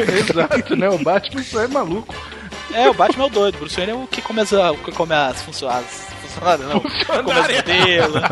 Exato 0.32 0.76
né? 0.76 0.88
O 0.88 0.98
Batman 0.98 1.42
só 1.42 1.62
é 1.62 1.68
maluco. 1.68 2.14
É, 2.72 2.88
o 2.88 2.94
Batman 2.94 3.24
é 3.24 3.26
o 3.26 3.30
doido. 3.30 3.58
Bruce 3.58 3.76
Wayne 3.76 3.92
é 3.92 3.94
o 3.94 4.06
que 4.06 4.22
come 4.22 4.40
as, 4.40 4.52
o 4.52 4.76
que 4.76 4.92
come 4.92 5.14
as 5.14 5.42
funcionárias. 5.42 6.10
Funcionário 6.20 6.64
não. 6.68 6.80
Come 6.80 7.32
as 7.32 7.56
modelos. 7.56 8.22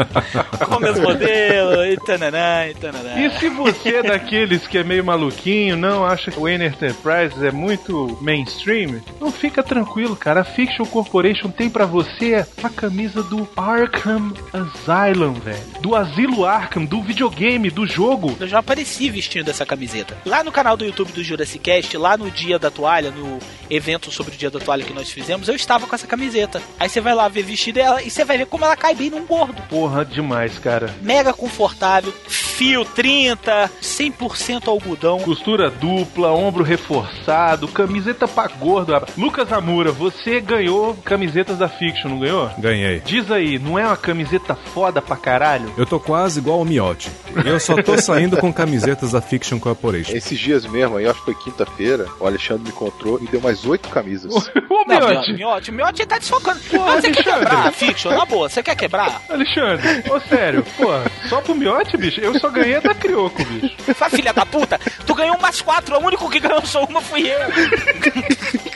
come 0.68 0.88
as 0.88 1.00
modelos. 1.00 1.87
E 1.87 1.97
tananã, 1.97 2.68
e 2.68 2.75
tananã. 2.75 3.18
E 3.18 3.30
se 3.38 3.49
você 3.49 3.97
é 3.97 4.02
daqueles 4.02 4.66
que 4.66 4.78
é 4.78 4.85
meio 4.85 5.04
maluquinho, 5.04 5.76
não 5.76 6.04
acha 6.04 6.30
que 6.30 6.38
o 6.38 6.42
Wayne 6.42 6.66
Enterprises 6.66 7.42
é 7.42 7.50
muito 7.50 8.16
mainstream, 8.21 9.00
não 9.21 9.33
fica 9.33 9.62
tranquilo, 9.62 10.14
cara. 10.14 10.40
A 10.40 10.45
Fiction 10.45 10.85
Corporation 10.87 11.50
tem 11.50 11.68
para 11.68 11.87
você 11.87 12.47
a 12.62 12.68
camisa 12.68 13.23
do 13.23 13.49
Arkham 13.57 14.33
Asylum, 14.52 15.33
velho. 15.33 15.59
Do 15.80 15.97
Asilo 15.97 16.45
Arkham, 16.45 16.85
do 16.85 17.02
videogame, 17.02 17.71
do 17.71 17.87
jogo. 17.87 18.37
Eu 18.38 18.47
já 18.47 18.59
apareci 18.59 19.11
vestindo 19.11 19.49
essa 19.50 19.66
camiseta. 19.66 20.16
Lá 20.25 20.45
no 20.45 20.52
canal 20.52 20.76
do 20.76 20.85
YouTube 20.85 21.12
do 21.12 21.25
Jurassic 21.25 21.59
Cast, 21.59 21.97
lá 21.97 22.16
no 22.16 22.30
Dia 22.30 22.59
da 22.59 22.71
Toalha, 22.71 23.11
no 23.11 23.38
evento 23.68 24.11
sobre 24.11 24.27
o 24.35 24.38
Dia 24.38 24.50
da 24.50 24.58
Toalha 24.58 24.85
que 24.85 24.92
nós 24.92 25.11
fizemos, 25.11 25.49
eu 25.49 25.54
estava 25.54 25.87
com 25.87 25.94
essa 25.94 26.06
camiseta. 26.06 26.62
Aí 26.78 26.88
você 26.88 27.00
vai 27.00 27.14
lá 27.14 27.28
ver 27.28 27.42
vestido 27.42 27.76
dela 27.76 28.02
e 28.02 28.11
você 28.11 28.25
vai 28.25 28.38
ver 28.38 28.47
como 28.47 28.64
ela 28.64 28.76
cai 28.76 28.94
bem 28.94 29.11
num 29.11 29.26
gordo. 29.26 29.62
Porra, 29.68 30.04
demais, 30.04 30.58
cara. 30.58 30.94
Mega 31.02 31.32
confortável, 31.32 32.12
fio 32.26 32.85
30, 32.85 33.70
100% 33.80 34.68
algodão. 34.68 35.20
Costura 35.20 35.70
dupla, 35.70 36.32
ombro 36.32 36.64
reforçado, 36.64 37.68
camiseta 37.68 38.26
pra 38.26 38.49
gordo. 38.49 38.92
Lucas 39.16 39.52
Amura, 39.52 39.92
você 39.92 40.40
ganhou 40.40 40.94
camisetas 41.04 41.58
da 41.58 41.68
Fiction, 41.68 42.11
não 42.11 42.18
ganhou? 42.18 42.50
Ganhei. 42.58 43.00
Diz 43.04 43.30
aí, 43.30 43.58
não 43.58 43.78
é 43.78 43.87
uma 43.87 43.97
camiseta 43.97 44.54
foda 44.54 45.00
pra 45.02 45.16
caralho? 45.16 45.73
Eu 45.76 45.87
tô 45.87 46.00
quase 46.00 46.38
igual 46.40 46.58
ao 46.58 46.64
Miotti. 46.64 47.11
Eu 47.44 47.61
só 47.61 47.80
tô 47.82 47.97
saindo 47.99 48.37
com 48.37 48.52
camisetas 48.52 49.12
da 49.12 49.20
Fiction 49.20 49.58
Corporation. 49.58 50.12
Esses 50.12 50.38
dias 50.38 50.66
mesmo, 50.66 50.97
aí 50.97 51.06
acho 51.06 51.18
que 51.20 51.26
foi 51.26 51.35
quinta-feira, 51.35 52.06
o 52.18 52.26
Alexandre 52.26 52.64
me 52.64 52.70
encontrou 52.70 53.20
e 53.23 53.26
deu 53.26 53.40
mais 53.40 53.64
oito 53.64 53.88
camisas. 54.09 54.50
Ô, 54.69 54.85
Miotti! 54.87 55.33
Miotti, 55.35 55.73
Miotti 55.73 56.07
tá 56.07 56.19
desfocando. 56.19 56.61
Pô, 56.71 56.79
você 56.79 57.11
quer 57.11 57.25
quebrar 57.25 57.67
a 57.67 57.73
Fiction? 57.73 58.11
Na 58.12 58.25
boa, 58.25 58.49
você 58.49 58.62
quer 58.62 58.77
quebrar? 58.77 59.23
Alexandre, 59.29 60.05
ô 60.11 60.21
sério, 60.21 60.65
pô, 60.77 60.87
só 61.29 61.41
pro 61.41 61.55
Miotti, 61.55 61.97
bicho? 61.97 62.21
Eu 62.21 62.38
só 62.38 62.49
ganhei 62.49 62.81
da 62.81 62.95
Crioco, 62.95 63.45
bicho. 63.45 63.77
Fala, 63.95 64.11
filha 64.11 64.33
da 64.33 64.47
puta, 64.47 64.81
tu 65.07 65.15
ganhou 65.15 65.37
umas 65.37 65.61
quatro, 65.61 65.97
o 65.97 66.05
único 66.05 66.29
que 66.31 66.41
ganhou 66.41 66.65
só 66.65 66.85
uma 66.85 67.00
fui 67.00 67.29
eu. 67.29 67.38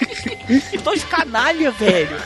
Dois 0.82 1.04
canalha, 1.04 1.70
velho. 1.70 2.16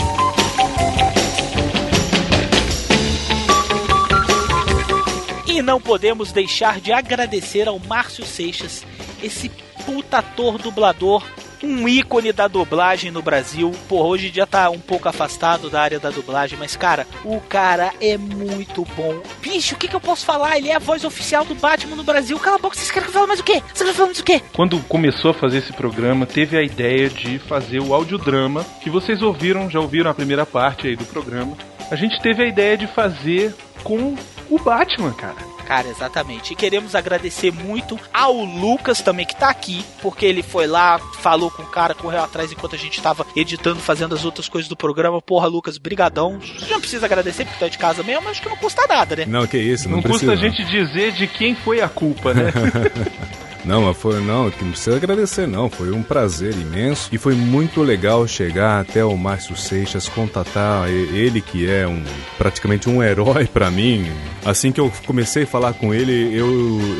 E 5.46 5.62
não 5.62 5.80
podemos 5.80 6.30
deixar 6.30 6.78
de 6.80 6.92
agradecer 6.92 7.66
ao 7.66 7.80
Márcio 7.80 8.24
Seixas, 8.24 8.84
esse 9.20 9.50
puta 9.84 10.18
ator 10.18 10.56
dublador, 10.58 11.24
um 11.62 11.88
ícone 11.88 12.32
da 12.32 12.48
dublagem 12.48 13.10
no 13.10 13.22
Brasil. 13.22 13.72
Porra, 13.88 14.08
hoje 14.08 14.28
em 14.28 14.30
dia 14.30 14.46
tá 14.46 14.70
um 14.70 14.78
pouco 14.78 15.08
afastado 15.08 15.70
da 15.70 15.80
área 15.80 15.98
da 15.98 16.10
dublagem, 16.10 16.58
mas 16.58 16.76
cara, 16.76 17.06
o 17.24 17.40
cara 17.40 17.92
é 18.00 18.16
muito 18.16 18.86
bom. 18.96 19.20
Bicho, 19.40 19.74
o 19.74 19.78
que, 19.78 19.88
que 19.88 19.96
eu 19.96 20.00
posso 20.00 20.24
falar? 20.24 20.56
Ele 20.56 20.68
é 20.68 20.76
a 20.76 20.80
voz 20.80 21.04
oficial 21.04 21.44
do 21.44 21.54
Batman 21.54 21.96
no 21.96 22.04
Brasil. 22.04 22.38
Cala 22.38 22.56
a 22.56 22.58
boca, 22.58 22.76
vocês 22.76 22.90
querem 22.90 23.08
falar 23.08 23.26
mais 23.26 23.40
o 23.40 23.44
quê? 23.44 23.62
Vocês 23.66 23.78
querem 23.78 23.94
falar 23.94 24.06
mais 24.06 24.20
o 24.20 24.24
quê? 24.24 24.42
Quando 24.52 24.78
começou 24.82 25.30
a 25.30 25.34
fazer 25.34 25.58
esse 25.58 25.72
programa, 25.72 26.26
teve 26.26 26.56
a 26.56 26.62
ideia 26.62 27.08
de 27.08 27.38
fazer 27.38 27.80
o 27.80 27.94
audiodrama, 27.94 28.64
que 28.82 28.90
vocês 28.90 29.22
ouviram, 29.22 29.70
já 29.70 29.80
ouviram 29.80 30.10
a 30.10 30.14
primeira 30.14 30.46
parte 30.46 30.86
aí 30.86 30.96
do 30.96 31.04
programa. 31.04 31.56
A 31.90 31.96
gente 31.96 32.20
teve 32.20 32.42
a 32.42 32.46
ideia 32.46 32.76
de 32.76 32.86
fazer 32.86 33.54
com 33.82 34.14
o 34.50 34.58
Batman, 34.58 35.12
cara. 35.12 35.57
Cara, 35.68 35.86
exatamente. 35.88 36.54
E 36.54 36.56
queremos 36.56 36.94
agradecer 36.94 37.52
muito 37.52 38.00
ao 38.10 38.32
Lucas 38.42 39.02
também, 39.02 39.26
que 39.26 39.36
tá 39.36 39.50
aqui, 39.50 39.84
porque 40.00 40.24
ele 40.24 40.42
foi 40.42 40.66
lá, 40.66 40.98
falou 40.98 41.50
com 41.50 41.62
o 41.62 41.66
cara, 41.66 41.94
correu 41.94 42.22
atrás 42.24 42.50
enquanto 42.50 42.74
a 42.74 42.78
gente 42.78 43.02
tava 43.02 43.26
editando, 43.36 43.78
fazendo 43.78 44.14
as 44.14 44.24
outras 44.24 44.48
coisas 44.48 44.66
do 44.66 44.74
programa. 44.74 45.20
Porra, 45.20 45.46
Lucas, 45.46 45.76
brigadão. 45.76 46.40
Você 46.40 46.72
não 46.72 46.80
precisa 46.80 47.04
agradecer 47.04 47.44
porque 47.44 47.58
tu 47.58 47.64
é 47.66 47.68
de 47.68 47.76
casa 47.76 48.02
mesmo, 48.02 48.22
mas 48.22 48.30
acho 48.30 48.42
que 48.42 48.48
não 48.48 48.56
custa 48.56 48.86
nada, 48.88 49.14
né? 49.14 49.26
Não, 49.26 49.46
que 49.46 49.58
isso, 49.58 49.90
não, 49.90 49.96
Não, 49.96 50.02
precisa. 50.02 50.32
custa 50.32 50.46
a 50.46 50.50
gente 50.50 50.64
dizer 50.64 51.12
de 51.12 51.26
quem 51.26 51.54
foi 51.54 51.82
a 51.82 51.88
culpa, 51.88 52.32
né? 52.32 52.44
Não, 53.64 53.82
mas 53.82 53.96
foi 53.96 54.20
não, 54.20 54.50
que 54.50 54.64
não 54.64 54.70
precisa 54.70 54.96
agradecer 54.96 55.46
não, 55.46 55.68
foi 55.68 55.90
um 55.90 56.02
prazer 56.02 56.54
imenso 56.54 57.08
e 57.12 57.18
foi 57.18 57.34
muito 57.34 57.82
legal 57.82 58.26
chegar 58.26 58.80
até 58.80 59.04
o 59.04 59.16
Márcio 59.16 59.56
Seixas, 59.56 60.08
contatar 60.08 60.88
ele 60.88 61.40
que 61.40 61.68
é 61.68 61.86
um 61.86 62.02
praticamente 62.36 62.88
um 62.88 63.02
herói 63.02 63.46
pra 63.46 63.70
mim. 63.70 64.06
Assim 64.44 64.72
que 64.72 64.80
eu 64.80 64.90
comecei 65.06 65.42
a 65.42 65.46
falar 65.46 65.74
com 65.74 65.92
ele, 65.92 66.34
eu, 66.34 66.48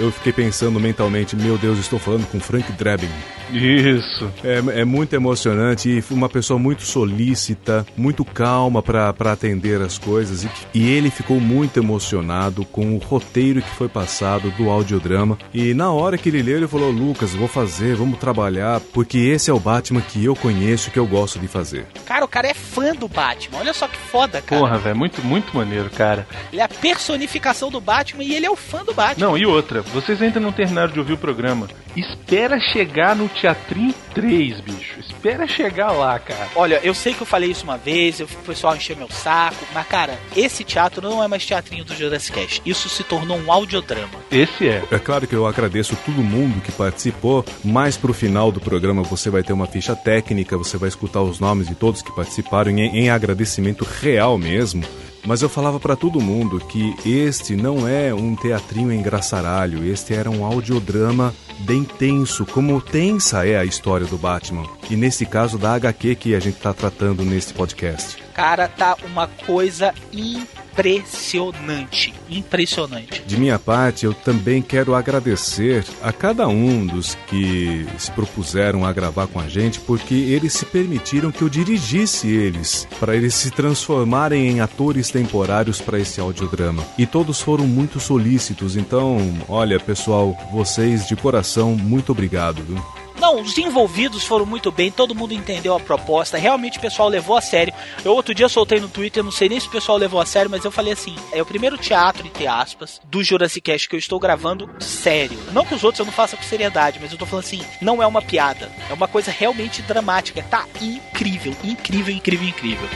eu 0.01 0.12
fiquei 0.12 0.33
pensando 0.33 0.79
mentalmente, 0.79 1.37
meu 1.37 1.57
Deus, 1.57 1.79
estou 1.79 1.99
falando 1.99 2.27
com 2.27 2.40
Frank 2.40 2.71
Drebin. 2.73 3.09
Isso. 3.53 4.31
É, 4.45 4.81
é 4.81 4.85
muito 4.85 5.15
emocionante 5.15 5.89
e 5.89 6.05
uma 6.13 6.29
pessoa 6.29 6.59
muito 6.59 6.83
solícita, 6.83 7.87
muito 7.97 8.25
calma 8.25 8.83
para 8.83 9.11
atender 9.33 9.81
as 9.81 9.99
coisas 9.99 10.45
e, 10.45 10.51
e 10.75 10.89
ele 10.91 11.11
ficou 11.11 11.41
muito 11.41 11.79
emocionado 11.79 12.65
com 12.65 12.95
o 12.95 12.99
roteiro 12.99 13.63
que 13.63 13.71
foi 13.71 13.89
passado 13.89 14.51
do 14.53 14.71
audiodrama 14.71 15.39
e 15.53 15.75
na 15.75 15.91
hora 15.91 16.19
que 16.19 16.29
ele 16.29 16.43
leu 16.43 16.59
ele 16.59 16.69
falou 16.69 16.91
Lucas 16.91 17.35
vou 17.35 17.49
fazer 17.49 17.95
vamos 17.95 18.19
trabalhar 18.19 18.81
porque 18.93 19.19
esse 19.19 19.51
é 19.51 19.55
o 19.55 19.61
Batman 19.61 20.01
que 20.01 20.25
eu 20.25 20.35
conheço 20.35 20.91
que 20.91 20.99
eu 20.99 21.07
gosto 21.07 21.39
de 21.39 21.49
fazer 21.49 21.87
Cara, 22.05 22.25
o 22.25 22.29
cara 22.29 22.49
é 22.49 22.55
fã 22.55 22.95
do 22.95 23.09
Batman. 23.09 23.59
Olha 23.59 23.73
só 23.73 23.87
que 23.87 23.97
foda, 23.97 24.41
cara. 24.41 24.61
Porra, 24.61 24.79
velho, 24.79 24.97
muito, 24.97 25.23
muito 25.23 25.55
maneiro, 25.57 25.91
cara. 25.91 26.27
Ele 26.53 26.61
é 26.61 26.65
a 26.65 26.69
personificação 26.69 27.71
do 27.71 27.81
Batman 27.81 28.25
e 28.25 28.35
ele 28.35 28.47
é 28.47 28.51
o 28.51 28.57
fã 28.57 28.85
do 28.85 28.95
Batman. 28.95 29.27
Não, 29.27 29.39
e 29.39 29.45
outra, 29.45 29.83
vocês 29.83 30.21
ainda 30.23 30.41
não 30.41 30.53
terminaram 30.53 30.93
de 30.93 30.99
ouvir 30.99 31.13
o 31.13 31.19
programa. 31.19 31.69
Espera 31.99 32.61
chegar 32.61 33.17
no 33.17 33.29
Teatrinho 33.29 33.95
3, 34.15 34.61
bicho. 34.61 35.01
Espera 35.01 35.47
chegar 35.49 35.91
lá, 35.91 36.19
cara. 36.19 36.49
Olha, 36.55 36.81
eu 36.85 36.95
sei 36.95 37.13
que 37.15 37.23
eu 37.23 37.27
falei 37.27 37.51
isso 37.51 37.65
uma 37.65 37.77
vez, 37.77 38.21
eu- 38.21 38.27
o 38.27 38.45
pessoal 38.47 38.77
encheu 38.77 38.97
meu 38.97 39.09
saco, 39.11 39.57
mas 39.75 39.87
cara, 39.87 40.19
esse 40.37 40.63
teatro 40.63 41.03
não 41.09 41.23
é 41.23 41.27
mais 41.29 41.45
teatrinho 41.45 41.85
do 41.85 41.95
Jurassic 41.95 42.39
Cast. 42.39 42.63
Isso 42.65 42.89
se 42.89 43.03
tornou 43.03 43.37
um 43.39 43.51
audiodrama. 43.53 44.09
Esse 44.31 44.69
é. 44.69 44.83
É 44.91 44.99
claro 44.99 45.27
que 45.27 45.35
eu 45.35 45.47
agradeço 45.47 45.97
todo 46.07 46.23
mundo 46.23 46.61
que 46.61 46.71
participou, 46.73 47.45
mas 47.65 47.97
pro 47.97 48.13
final 48.13 48.53
do 48.53 48.61
programa 48.61 49.03
você 49.03 49.29
vai 49.31 49.43
ter 49.43 49.53
uma 49.53 49.67
ficha 49.67 49.97
técnica, 49.97 50.57
você 50.57 50.77
vai 50.77 50.89
escutar 50.89 51.23
os 51.23 51.41
nomes 51.41 51.67
de 51.67 51.75
todos 51.75 52.03
que 52.03 52.15
participaram 52.15 52.71
em, 52.71 52.81
em 52.97 53.11
agradecimento 53.11 53.85
real 54.01 54.39
mesmo. 54.39 54.85
Mas 55.27 55.43
eu 55.43 55.49
falava 55.49 55.81
pra 55.81 55.97
todo 55.97 56.21
mundo 56.21 56.61
que 56.61 56.95
este 57.05 57.57
não 57.57 57.87
é 57.89 58.15
um 58.15 58.37
teatrinho 58.37 58.93
engraçaralho, 58.93 59.85
este 59.85 60.15
era 60.15 60.31
um 60.31 60.45
audiodrama 60.45 61.35
bem 61.61 61.85
tenso, 61.85 62.47
como 62.47 62.81
tensa 62.81 63.47
é 63.47 63.57
a 63.57 63.64
história 63.64 64.07
do 64.07 64.18
Batman. 64.18 64.66
E 64.90 64.97
nesse 64.97 65.27
caso 65.27 65.59
da 65.59 65.75
HQ 65.75 66.14
que 66.16 66.35
a 66.35 66.40
gente 66.40 66.59
tá 66.59 66.73
tratando 66.73 67.25
neste 67.25 67.53
podcast. 67.53 68.29
Cara, 68.38 68.68
tá 68.68 68.97
uma 69.05 69.27
coisa 69.27 69.92
impressionante. 70.12 72.14
Impressionante. 72.31 73.21
De 73.27 73.37
minha 73.37 73.59
parte, 73.59 74.07
eu 74.07 74.14
também 74.14 74.62
quero 74.62 74.94
agradecer 74.94 75.85
a 76.01 76.12
cada 76.12 76.47
um 76.47 76.87
dos 76.87 77.18
que 77.27 77.85
se 77.99 78.12
propuseram 78.12 78.85
a 78.85 78.92
gravar 78.92 79.27
com 79.27 79.40
a 79.40 79.49
gente, 79.49 79.81
porque 79.81 80.14
eles 80.14 80.53
se 80.53 80.64
permitiram 80.64 81.33
que 81.33 81.42
eu 81.42 81.49
dirigisse 81.49 82.29
eles, 82.29 82.87
para 83.01 83.16
eles 83.16 83.35
se 83.35 83.51
transformarem 83.51 84.49
em 84.49 84.61
atores 84.61 85.11
temporários 85.11 85.81
para 85.81 85.99
esse 85.99 86.21
audiodrama. 86.21 86.85
E 86.97 87.07
todos 87.07 87.40
foram 87.40 87.66
muito 87.66 87.99
solícitos, 87.99 88.77
então, 88.77 89.18
olha, 89.49 89.81
pessoal, 89.81 90.38
vocês 90.53 91.09
de 91.09 91.16
coração, 91.16 91.48
muito 91.77 92.13
obrigado. 92.13 92.63
Viu? 92.63 92.83
Não, 93.21 93.41
os 93.41 93.59
envolvidos 93.59 94.25
foram 94.25 94.47
muito 94.47 94.71
bem, 94.71 94.93
todo 94.93 95.15
mundo 95.15 95.35
entendeu 95.35 95.75
a 95.75 95.81
proposta, 95.81 96.39
realmente 96.39 96.79
o 96.79 96.81
pessoal 96.81 97.09
levou 97.09 97.37
a 97.37 97.41
sério. 97.41 97.75
Eu 98.05 98.15
outro 98.15 98.33
dia 98.33 98.49
soltei 98.49 98.79
no 98.79 98.89
Twitter, 98.89 99.25
não 99.25 99.33
sei 99.33 99.49
nem 99.49 99.59
se 99.59 99.67
o 99.67 99.71
pessoal 99.71 99.99
levou 99.99 100.21
a 100.21 100.27
sério, 100.27 100.51
mas 100.51 100.65
eu 100.65 100.71
falei 100.71 100.93
assim: 100.93 101.17
é 101.33 101.43
o 101.43 101.47
primeiro 101.47 101.77
teatro, 101.77 102.27
entre 102.27 102.47
aspas, 102.47 103.01
do 103.11 103.23
Jurassic 103.23 103.61
Cast 103.61 103.89
que 103.89 103.97
eu 103.97 103.99
estou 103.99 104.21
gravando 104.21 104.71
sério. 104.79 105.39
Não 105.53 105.65
que 105.65 105.75
os 105.75 105.83
outros 105.83 105.99
eu 105.99 106.07
não 106.07 106.13
faça 106.13 106.37
com 106.37 106.43
seriedade, 106.45 107.01
mas 107.03 107.11
eu 107.11 107.19
tô 107.19 107.27
falando 107.27 107.45
assim: 107.45 107.63
não 107.83 108.03
é 108.03 108.07
uma 108.07 108.23
piada, 108.23 108.71
é 108.89 108.93
uma 108.93 109.09
coisa 109.09 109.33
realmente 109.33 109.83
dramática. 109.83 110.43
Tá 110.43 110.65
incrível, 110.81 111.55
incrível, 111.65 112.15
incrível, 112.15 112.49
incrível. 112.49 112.89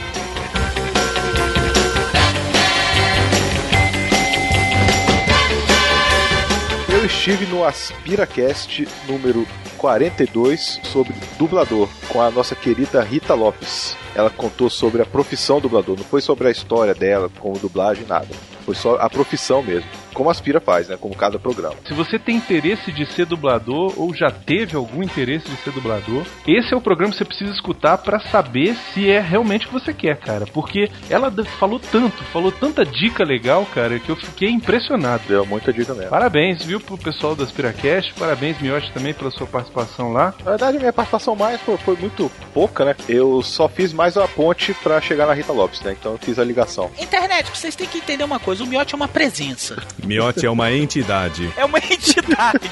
Eu 7.03 7.07
estive 7.07 7.47
no 7.47 7.65
AspiraCast 7.65 8.87
número 9.09 9.45
42 9.77 10.79
sobre 10.85 11.13
dublador 11.37 11.89
com 12.07 12.23
a 12.23 12.31
nossa 12.31 12.55
querida 12.55 13.03
Rita 13.03 13.35
Lopes. 13.35 13.97
Ela 14.15 14.31
contou 14.31 14.71
sobre 14.71 15.03
a 15.03 15.05
profissão 15.05 15.61
dublador, 15.61 15.97
não 15.97 16.05
foi 16.05 16.21
sobre 16.21 16.47
a 16.47 16.51
história 16.53 16.95
dela, 16.95 17.29
como 17.41 17.59
dublagem, 17.59 18.07
nada. 18.07 18.29
Foi 18.65 18.75
só 18.75 18.97
a 18.97 19.09
profissão 19.09 19.63
mesmo. 19.63 19.89
Como 20.13 20.29
a 20.29 20.33
Aspira 20.33 20.61
faz, 20.61 20.89
né? 20.89 20.97
Como 21.01 21.17
cada 21.17 21.39
programa. 21.39 21.75
Se 21.87 21.95
você 21.95 22.19
tem 22.19 22.37
interesse 22.37 22.93
de 22.93 23.07
ser 23.07 23.27
dublador 23.27 23.95
ou 23.97 24.15
já 24.15 24.31
teve 24.31 24.77
algum 24.77 25.03
interesse 25.03 25.49
de 25.49 25.57
ser 25.57 25.73
dublador, 25.73 26.25
esse 26.47 26.73
é 26.73 26.77
o 26.77 26.81
programa 26.81 27.13
que 27.13 27.19
você 27.19 27.25
precisa 27.25 27.51
escutar 27.53 27.99
pra 27.99 28.21
saber 28.21 28.77
se 28.93 29.11
é 29.11 29.21
realmente 29.21 29.67
o 29.67 29.69
que 29.69 29.75
você 29.75 29.93
quer, 29.93 30.19
cara. 30.19 30.47
Porque 30.47 30.91
ela 31.09 31.33
falou 31.59 31.81
tanto, 31.81 32.23
falou 32.25 32.53
tanta 32.53 32.85
dica 32.85 33.25
legal, 33.25 33.67
cara, 33.67 33.99
que 33.99 34.11
eu 34.11 34.17
fiquei 34.17 34.51
impressionado. 34.51 35.23
Deu 35.27 35.47
muita 35.47 35.73
dica 35.73 35.95
mesmo. 35.95 36.11
Parabéns, 36.11 36.65
viu, 36.65 36.79
pro 36.79 36.99
pessoal 36.99 37.35
do 37.35 37.43
Aspiracast. 37.43 38.13
Parabéns, 38.15 38.61
Miotti, 38.61 38.93
também 38.93 39.15
pela 39.15 39.31
sua 39.31 39.47
participação 39.47 40.13
lá. 40.13 40.35
Na 40.45 40.51
verdade, 40.51 40.79
minha 40.79 40.93
participação 40.93 41.35
mais 41.35 41.61
foi, 41.63 41.77
foi 41.79 41.97
muito 41.97 42.31
pouca, 42.53 42.85
né? 42.85 42.97
Eu 43.09 43.43
só 43.43 43.69
fiz 43.69 43.93
mais 43.93 44.17
a 44.17 44.29
ponte 44.29 44.75
pra 44.75 45.01
chegar 45.01 45.27
na 45.27 45.33
Rita 45.33 45.53
Lopes, 45.53 45.81
né? 45.81 45.97
Então 45.99 46.13
eu 46.13 46.19
fiz 46.19 46.39
a 46.39 46.45
ligação. 46.45 46.91
Internet, 46.99 47.51
vocês 47.51 47.75
têm 47.75 47.87
que 47.87 47.99
entender 47.99 48.25
uma 48.25 48.39
coisa: 48.39 48.52
o 48.61 48.67
Miotti 48.67 48.95
é 48.95 48.97
uma 48.97 49.09
presença. 49.09 49.77
Miotti 50.05 50.47
é 50.47 50.51
uma 50.51 50.71
entidade. 50.73 51.51
É 51.57 51.65
uma 51.65 51.79
entidade. 51.91 52.71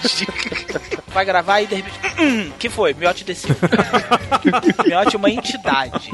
Vai 1.09 1.25
gravar 1.25 1.61
e 1.61 1.67
de 1.67 1.75
repente. 1.77 1.99
"Hum, 2.21 2.51
que 2.59 2.69
foi? 2.69 2.95
Miotti 2.95 3.25
desceu. 3.25 3.55
Miotti 4.87 5.17
é 5.17 5.19
uma 5.19 5.31
entidade. 5.31 6.11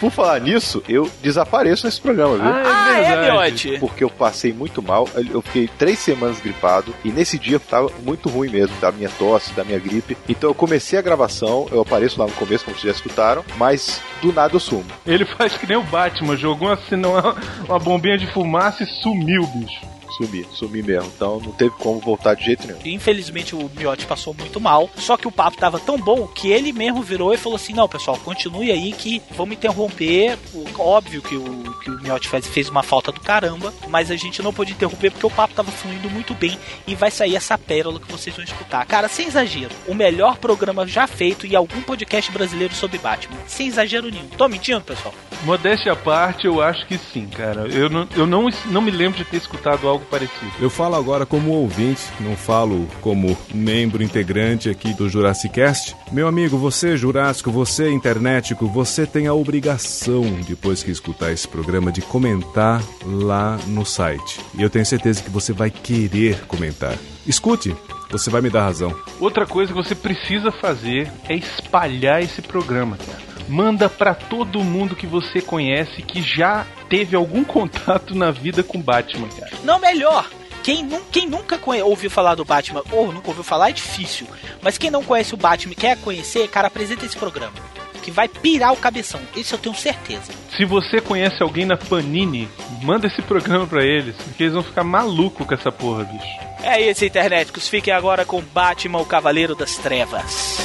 Por 0.00 0.10
falar 0.10 0.40
nisso, 0.40 0.82
eu 0.88 1.10
desapareço 1.22 1.86
nesse 1.86 2.00
programa, 2.00 2.36
viu? 2.36 2.46
Ah, 2.46 2.98
é, 2.98 3.16
verdade. 3.16 3.68
Miote? 3.68 3.80
Porque 3.80 4.04
eu 4.04 4.10
passei 4.10 4.52
muito 4.52 4.82
mal, 4.82 5.08
eu 5.30 5.42
fiquei 5.42 5.57
três 5.66 5.98
semanas 5.98 6.40
gripado 6.40 6.94
e 7.04 7.10
nesse 7.10 7.38
dia 7.38 7.58
tava 7.58 7.90
muito 8.04 8.28
ruim 8.28 8.48
mesmo, 8.48 8.76
da 8.80 8.92
minha 8.92 9.08
tosse, 9.08 9.52
da 9.54 9.64
minha 9.64 9.78
gripe. 9.78 10.16
Então 10.28 10.50
eu 10.50 10.54
comecei 10.54 10.98
a 10.98 11.02
gravação, 11.02 11.66
eu 11.70 11.80
apareço 11.80 12.20
lá 12.20 12.26
no 12.26 12.32
começo, 12.32 12.64
como 12.64 12.76
vocês 12.76 12.92
já 12.92 12.96
escutaram, 12.96 13.44
mas 13.56 14.00
do 14.22 14.32
nada 14.32 14.54
eu 14.54 14.60
sumo. 14.60 14.86
Ele 15.06 15.24
faz 15.24 15.56
que 15.56 15.66
nem 15.66 15.76
o 15.76 15.82
Batman, 15.82 16.36
jogou 16.36 16.70
assim 16.70 16.96
uma, 16.96 17.34
uma 17.66 17.78
bombinha 17.78 18.18
de 18.18 18.30
fumaça 18.32 18.82
e 18.82 18.86
sumiu, 18.86 19.46
bicho. 19.46 19.97
Sumi, 20.18 20.44
sumi 20.52 20.82
mesmo. 20.82 21.10
Então 21.14 21.38
não 21.38 21.52
teve 21.52 21.70
como 21.78 22.00
voltar 22.00 22.34
de 22.34 22.44
jeito 22.44 22.66
nenhum. 22.66 22.80
Infelizmente 22.84 23.54
o 23.54 23.70
Miotti 23.76 24.04
passou 24.04 24.34
muito 24.34 24.60
mal. 24.60 24.90
Só 24.96 25.16
que 25.16 25.28
o 25.28 25.32
papo 25.32 25.56
tava 25.56 25.78
tão 25.78 25.96
bom 25.96 26.26
que 26.26 26.50
ele 26.50 26.72
mesmo 26.72 27.02
virou 27.02 27.32
e 27.32 27.38
falou 27.38 27.54
assim: 27.54 27.72
Não, 27.72 27.88
pessoal, 27.88 28.18
continue 28.18 28.72
aí 28.72 28.92
que 28.92 29.22
vamos 29.36 29.56
interromper. 29.56 30.36
Óbvio 30.76 31.22
que 31.22 31.36
o, 31.36 31.74
que 31.80 31.90
o 31.90 32.00
Miotti 32.02 32.28
fez, 32.28 32.46
fez 32.48 32.68
uma 32.68 32.82
falta 32.82 33.12
do 33.12 33.20
caramba, 33.20 33.72
mas 33.88 34.10
a 34.10 34.16
gente 34.16 34.42
não 34.42 34.52
pôde 34.52 34.72
interromper 34.72 35.12
porque 35.12 35.26
o 35.26 35.30
papo 35.30 35.54
tava 35.54 35.70
fluindo 35.70 36.10
muito 36.10 36.34
bem 36.34 36.58
e 36.86 36.94
vai 36.94 37.10
sair 37.10 37.36
essa 37.36 37.56
pérola 37.56 38.00
que 38.00 38.10
vocês 38.10 38.34
vão 38.34 38.44
escutar. 38.44 38.84
Cara, 38.86 39.08
sem 39.08 39.28
exagero, 39.28 39.74
o 39.86 39.94
melhor 39.94 40.36
programa 40.38 40.86
já 40.86 41.06
feito 41.06 41.46
em 41.46 41.54
algum 41.54 41.80
podcast 41.82 42.32
brasileiro 42.32 42.74
sobre 42.74 42.98
Batman. 42.98 43.38
Sem 43.46 43.68
exagero 43.68 44.10
nenhum. 44.10 44.28
Tô 44.28 44.48
mentindo, 44.48 44.80
pessoal? 44.80 45.14
Modéstia 45.44 45.92
à 45.92 45.96
parte, 45.96 46.46
eu 46.46 46.60
acho 46.60 46.86
que 46.86 46.98
sim, 46.98 47.26
cara. 47.26 47.66
Eu 47.68 47.88
não, 47.88 48.08
eu 48.16 48.26
não, 48.26 48.48
não 48.66 48.80
me 48.80 48.90
lembro 48.90 49.18
de 49.18 49.24
ter 49.24 49.36
escutado 49.36 49.88
algo 49.88 50.04
parecido. 50.06 50.50
Eu 50.60 50.68
falo 50.68 50.96
agora 50.96 51.24
como 51.24 51.52
ouvinte, 51.52 52.02
não 52.20 52.36
falo 52.36 52.88
como 53.00 53.36
membro 53.54 54.02
integrante 54.02 54.68
aqui 54.68 54.92
do 54.92 55.08
Jurassic 55.08 55.54
Cast. 55.54 55.96
Meu 56.10 56.26
amigo, 56.26 56.58
você 56.58 56.96
Jurássico, 56.96 57.50
você 57.50 57.90
internético, 57.90 58.66
você 58.66 59.06
tem 59.06 59.26
a 59.26 59.34
obrigação, 59.34 60.22
depois 60.46 60.82
que 60.82 60.90
escutar 60.90 61.32
esse 61.32 61.46
programa, 61.46 61.92
de 61.92 62.02
comentar 62.02 62.82
lá 63.04 63.58
no 63.66 63.84
site. 63.84 64.40
E 64.54 64.62
eu 64.62 64.70
tenho 64.70 64.84
certeza 64.84 65.22
que 65.22 65.30
você 65.30 65.52
vai 65.52 65.70
querer 65.70 66.46
comentar. 66.46 66.96
Escute, 67.26 67.74
você 68.10 68.30
vai 68.30 68.40
me 68.40 68.50
dar 68.50 68.64
razão. 68.64 68.94
Outra 69.20 69.46
coisa 69.46 69.72
que 69.72 69.78
você 69.78 69.94
precisa 69.94 70.50
fazer 70.50 71.10
é 71.28 71.34
espalhar 71.34 72.22
esse 72.22 72.42
programa, 72.42 72.96
cara. 72.96 73.37
Manda 73.48 73.88
pra 73.88 74.14
todo 74.14 74.62
mundo 74.62 74.94
que 74.94 75.06
você 75.06 75.40
conhece 75.40 76.02
que 76.02 76.22
já 76.22 76.66
teve 76.88 77.16
algum 77.16 77.42
contato 77.44 78.14
na 78.14 78.30
vida 78.30 78.62
com 78.62 78.80
Batman, 78.80 79.28
cara. 79.28 79.52
Não, 79.64 79.78
melhor. 79.78 80.28
Quem, 80.62 80.84
nu- 80.84 81.00
quem 81.10 81.26
nunca 81.26 81.58
ouviu 81.84 82.10
falar 82.10 82.34
do 82.34 82.44
Batman, 82.44 82.82
ou 82.92 83.10
nunca 83.12 83.28
ouviu 83.28 83.42
falar, 83.44 83.70
é 83.70 83.72
difícil. 83.72 84.26
Mas 84.60 84.76
quem 84.76 84.90
não 84.90 85.02
conhece 85.02 85.32
o 85.32 85.36
Batman 85.36 85.72
e 85.72 85.76
quer 85.76 85.96
conhecer, 85.98 86.46
cara, 86.48 86.68
apresenta 86.68 87.06
esse 87.06 87.16
programa. 87.16 87.54
Que 88.02 88.10
vai 88.10 88.28
pirar 88.28 88.72
o 88.72 88.76
cabeção. 88.76 89.20
Isso 89.36 89.54
eu 89.54 89.58
tenho 89.58 89.74
certeza. 89.74 90.32
Se 90.56 90.64
você 90.64 91.00
conhece 91.00 91.42
alguém 91.42 91.64
na 91.64 91.76
Panini, 91.76 92.48
manda 92.82 93.06
esse 93.06 93.20
programa 93.22 93.66
pra 93.66 93.82
eles, 93.84 94.14
porque 94.16 94.42
eles 94.44 94.54
vão 94.54 94.62
ficar 94.62 94.84
malucos 94.84 95.46
com 95.46 95.54
essa 95.54 95.70
porra, 95.72 96.04
bicho. 96.04 96.26
É 96.62 96.80
isso, 96.90 97.04
internéticos. 97.04 97.68
Fiquem 97.68 97.92
agora 97.94 98.24
com 98.24 98.40
Batman, 98.42 98.98
o 99.00 99.06
Cavaleiro 99.06 99.54
das 99.54 99.76
Trevas. 99.76 100.58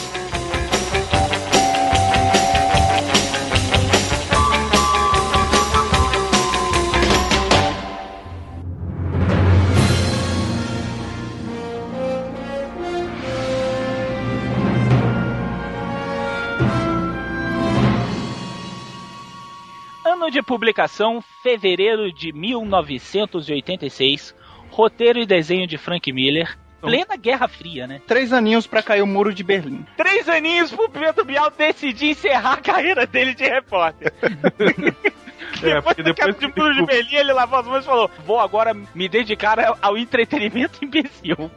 De 20.33 20.41
publicação, 20.41 21.23
fevereiro 21.43 22.11
de 22.11 22.33
1986. 22.33 24.33
Roteiro 24.71 25.19
e 25.19 25.27
desenho 25.27 25.67
de 25.67 25.77
Frank 25.77 26.11
Miller. 26.11 26.57
Plena 26.81 27.15
Guerra 27.15 27.47
Fria, 27.47 27.85
né? 27.85 28.01
Três 28.07 28.33
aninhos 28.33 28.65
pra 28.65 28.81
cair 28.81 29.03
o 29.03 29.07
muro 29.07 29.31
de 29.31 29.43
Berlim. 29.43 29.85
Três 29.95 30.27
aninhos 30.27 30.71
pro 30.71 30.89
Pedro 30.89 31.23
Bial 31.23 31.51
decidir 31.51 32.09
encerrar 32.09 32.53
a 32.53 32.61
carreira 32.61 33.05
dele 33.05 33.35
de 33.35 33.43
repórter. 33.43 34.11
É, 35.69 35.75
depois 35.75 35.95
queda 35.95 36.13
depois 36.13 36.37
de 36.37 36.47
muro 36.47 36.73
de 36.75 36.85
Berlim, 36.85 37.15
ele 37.15 37.33
lavou 37.33 37.59
as 37.59 37.67
mãos 37.67 37.83
e 37.83 37.85
falou: 37.85 38.09
Vou 38.25 38.39
agora 38.39 38.75
me 38.93 39.07
dedicar 39.07 39.57
ao- 39.81 39.97
entretenimento 39.97 40.83
imbecil. 40.83 41.37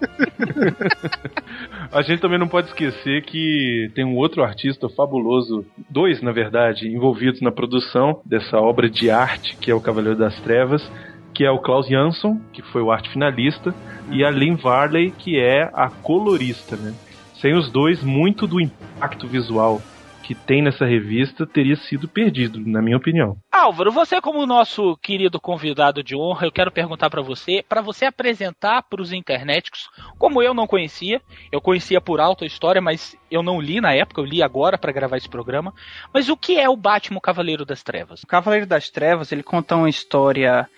A 1.91 2.03
gente 2.03 2.21
também 2.21 2.39
não 2.39 2.49
pode 2.49 2.69
esquecer 2.69 3.23
que 3.25 3.91
tem 3.95 4.05
um 4.05 4.17
outro 4.17 4.43
artista 4.43 4.89
fabuloso, 4.89 5.65
dois 5.89 6.21
na 6.23 6.33
verdade, 6.33 6.89
envolvidos 6.89 7.41
na 7.41 7.51
produção 7.51 8.21
dessa 8.25 8.59
obra 8.59 8.89
de 8.89 9.11
arte 9.11 9.57
que 9.57 9.71
é 9.71 9.75
o 9.75 9.81
Cavaleiro 9.81 10.19
das 10.19 10.39
Trevas, 10.41 10.91
que 11.33 11.45
é 11.45 11.51
o 11.51 11.59
Klaus 11.59 11.89
Jansson, 11.89 12.41
que 12.53 12.63
foi 12.63 12.83
o 12.83 12.91
arte 12.91 13.09
finalista, 13.11 13.75
e 14.11 14.25
a 14.25 14.31
Lynn 14.31 14.57
Varley, 14.57 15.11
que 15.11 15.39
é 15.39 15.71
a 15.73 15.89
colorista, 15.91 16.77
né? 16.77 16.95
Sem 17.41 17.55
os 17.55 17.71
dois, 17.71 18.03
muito 18.03 18.47
do 18.47 18.61
impacto 18.61 19.27
visual 19.27 19.81
que 20.27 20.35
tem 20.35 20.61
nessa 20.61 20.85
revista 20.85 21.47
teria 21.47 21.77
sido 21.77 22.09
perdido, 22.09 22.59
na 22.59 22.83
minha 22.83 22.97
opinião. 22.97 23.37
Álvaro, 23.53 23.93
você 23.93 24.21
como 24.21 24.45
nosso 24.45 24.97
querido 24.97 25.41
convidado 25.41 26.03
de 26.03 26.17
honra, 26.17 26.49
eu 26.49 26.51
quero 26.51 26.73
perguntar 26.73 27.09
pra 27.09 27.23
você, 27.23 27.65
pra 27.69 27.81
você 27.81 28.07
apresentar 28.07 28.83
pros 28.83 29.13
internéticos, 29.13 29.89
como 30.19 30.43
eu 30.43 30.53
não 30.53 30.67
conhecia, 30.67 31.23
eu 31.53 31.61
conhecia 31.61 32.01
por 32.01 32.19
alto 32.19 32.43
a 32.43 32.47
história, 32.47 32.83
mas 32.83 33.17
eu 33.31 33.41
não 33.41 33.61
li 33.61 33.81
na 33.81 33.95
época, 33.95 34.21
eu 34.21 34.25
li 34.25 34.43
agora 34.43 34.77
pra 34.77 34.91
gravar 34.91 35.17
esse 35.17 35.29
programa. 35.29 35.73
Mas 36.13 36.29
o 36.29 36.37
que 36.37 36.59
é 36.59 36.69
o 36.69 36.77
Batman 36.77 37.21
Cavaleiro 37.21 37.65
das 37.65 37.85
Trevas? 37.85 38.25
O 38.25 38.27
Cavaleiro 38.27 38.67
das 38.67 38.91
Trevas, 38.91 39.31
ele 39.31 39.45
conta 39.45 39.77
uma 39.77 39.89
história 39.89 40.69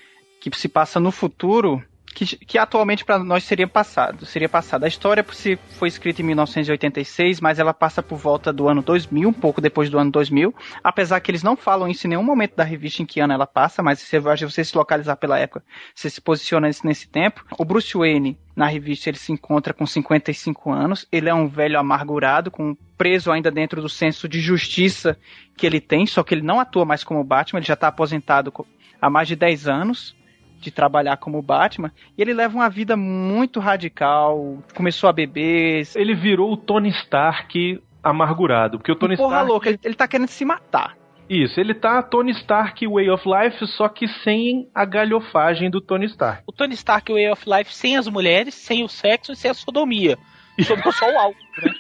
que 0.42 0.54
se 0.54 0.68
passa 0.68 1.00
no 1.00 1.11
futuro, 1.11 1.82
que, 2.18 2.37
que 2.44 2.59
atualmente 2.59 3.04
para 3.04 3.18
nós 3.20 3.44
seria 3.44 3.68
passado. 3.68 4.26
Seria 4.26 4.48
passado. 4.48 4.83
A 4.83 4.88
história 4.88 5.24
se 5.31 5.57
foi 5.78 5.87
escrita 5.87 6.20
em 6.20 6.24
1986, 6.24 7.40
mas 7.40 7.61
ela 7.61 7.72
passa 7.72 8.02
por 8.02 8.18
volta 8.18 8.52
do 8.52 8.68
ano 8.68 8.83
2000, 8.83 9.28
um 9.28 9.33
pouco 9.33 9.61
depois 9.61 9.88
do 9.88 9.98
ano 9.98 10.11
2000. 10.11 10.52
Apesar 10.83 11.20
que 11.20 11.31
eles 11.31 11.44
não 11.44 11.57
falam 11.57 11.87
isso 11.87 12.07
em 12.07 12.11
nenhum 12.11 12.22
momento 12.24 12.57
da 12.57 12.64
revista 12.64 13.02
em 13.02 13.07
que 13.07 13.20
ano 13.20 13.33
ela 13.33 13.46
passa, 13.46 13.85
mas 13.85 14.00
se 14.00 14.18
você, 14.18 14.64
se 14.64 14.76
localizar 14.76 15.14
pela 15.14 15.38
época, 15.38 15.62
você 15.94 16.11
se 16.11 16.20
posiciona 16.20 16.68
nesse, 16.83 17.09
tempo. 17.09 17.44
O 17.57 17.64
Bruce 17.64 17.96
Wayne 17.96 18.37
na 18.57 18.66
revista 18.66 19.09
ele 19.09 19.18
se 19.18 19.31
encontra 19.31 19.72
com 19.72 19.87
55 19.87 20.72
anos. 20.72 21.07
Ele 21.12 21.28
é 21.28 21.35
um 21.35 21.46
velho 21.46 21.78
amargurado, 21.78 22.50
com 22.50 22.76
preso 22.96 23.31
ainda 23.31 23.50
dentro 23.50 23.81
do 23.81 23.88
senso 23.88 24.28
de 24.28 24.40
justiça 24.40 25.16
que 25.57 25.64
ele 25.64 25.81
tem, 25.81 26.04
só 26.04 26.24
que 26.24 26.35
ele 26.35 26.42
não 26.42 26.59
atua 26.59 26.85
mais 26.85 27.04
como 27.04 27.22
Batman, 27.22 27.61
ele 27.61 27.66
já 27.66 27.74
está 27.74 27.87
aposentado 27.87 28.52
há 29.00 29.09
mais 29.09 29.28
de 29.28 29.37
10 29.37 29.68
anos 29.68 30.17
de 30.61 30.71
trabalhar 30.71 31.16
como 31.16 31.42
Batman, 31.42 31.92
e 32.16 32.23
ele 32.23 32.35
leva 32.35 32.55
uma 32.55 32.68
vida 32.68 32.97
muito 32.97 33.61
radical, 33.61 34.59
começou 34.75 35.09
a 35.09 35.12
beber, 35.12 35.87
Ele 35.94 36.14
virou 36.14 36.53
o 36.53 36.57
Tony 36.57 36.88
Stark 36.90 37.81
amargurado. 38.03 38.79
Porque 38.79 38.92
o 38.92 38.97
Tony 38.97 39.16
Porra 39.16 39.37
Stark. 39.37 39.51
louca, 39.51 39.68
ele, 39.68 39.79
ele 39.85 39.94
tá 39.94 40.09
querendo 40.09 40.29
se 40.29 40.44
matar. 40.44 40.97
Isso, 41.29 41.61
ele 41.61 41.75
tá 41.75 42.03
Tony 42.03 42.31
Stark 42.33 42.87
Way 42.87 43.11
of 43.11 43.25
Life, 43.29 43.66
só 43.66 43.88
que 43.88 44.09
sem 44.09 44.68
a 44.75 44.85
galhofagem 44.87 45.71
do 45.71 45.81
Tony 45.81 46.07
Stark. 46.07 46.42
O 46.47 46.53
Tony 46.53 46.73
Stark 46.75 47.12
Way 47.12 47.31
of 47.31 47.44
Life 47.47 47.75
sem 47.75 47.99
as 47.99 48.09
mulheres, 48.09 48.55
sem 48.55 48.83
o 48.83 48.88
sexo 48.88 49.33
e 49.33 49.37
sem 49.37 49.51
a 49.51 49.55
sodomia. 49.55 50.16
Sobrou 50.64 50.92
só 50.92 51.07
o 51.07 51.18
álcool, 51.18 51.38
né? 51.62 51.71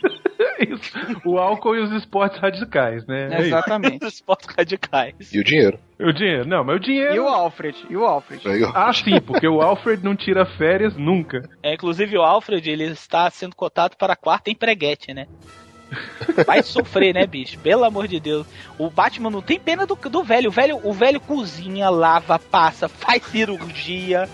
Isso. 0.74 0.92
O 1.24 1.38
álcool 1.38 1.76
e 1.76 1.80
os 1.80 1.92
esportes 1.92 2.40
radicais, 2.40 3.06
né? 3.06 3.28
É. 3.30 3.40
Exatamente. 3.42 4.04
Os 4.06 4.14
esportes 4.14 4.48
radicais. 4.54 5.14
E 5.32 5.38
o 5.38 5.44
dinheiro. 5.44 5.78
O 6.00 6.12
dinheiro, 6.12 6.46
não, 6.46 6.64
mas 6.64 6.76
o 6.76 6.80
dinheiro. 6.80 7.14
E 7.14 7.20
o 7.20 7.28
Alfred? 7.28 7.86
E 7.88 7.96
o 7.96 8.04
Alfred? 8.04 8.42
Ah, 8.74 8.92
sim, 8.92 9.20
porque 9.20 9.46
o 9.48 9.60
Alfred 9.60 10.02
não 10.04 10.14
tira 10.14 10.44
férias 10.44 10.96
nunca. 10.96 11.42
É, 11.62 11.74
inclusive 11.74 12.16
o 12.16 12.22
Alfred, 12.22 12.68
ele 12.70 12.84
está 12.84 13.30
sendo 13.30 13.54
cotado 13.54 13.96
para 13.96 14.12
a 14.12 14.16
quarta 14.16 14.50
empreguete, 14.50 15.12
né? 15.12 15.26
Vai 16.46 16.62
sofrer, 16.62 17.14
né, 17.14 17.26
bicho? 17.26 17.58
Pelo 17.60 17.84
amor 17.84 18.06
de 18.06 18.20
Deus. 18.20 18.46
O 18.78 18.90
Batman 18.90 19.30
não 19.30 19.40
tem 19.40 19.58
pena 19.58 19.86
do, 19.86 19.94
do 19.96 20.22
velho. 20.22 20.50
O 20.50 20.52
velho. 20.52 20.80
O 20.84 20.92
velho 20.92 21.20
cozinha, 21.20 21.88
lava, 21.88 22.38
passa, 22.38 22.88
faz 22.88 23.22
cirurgia. 23.24 24.28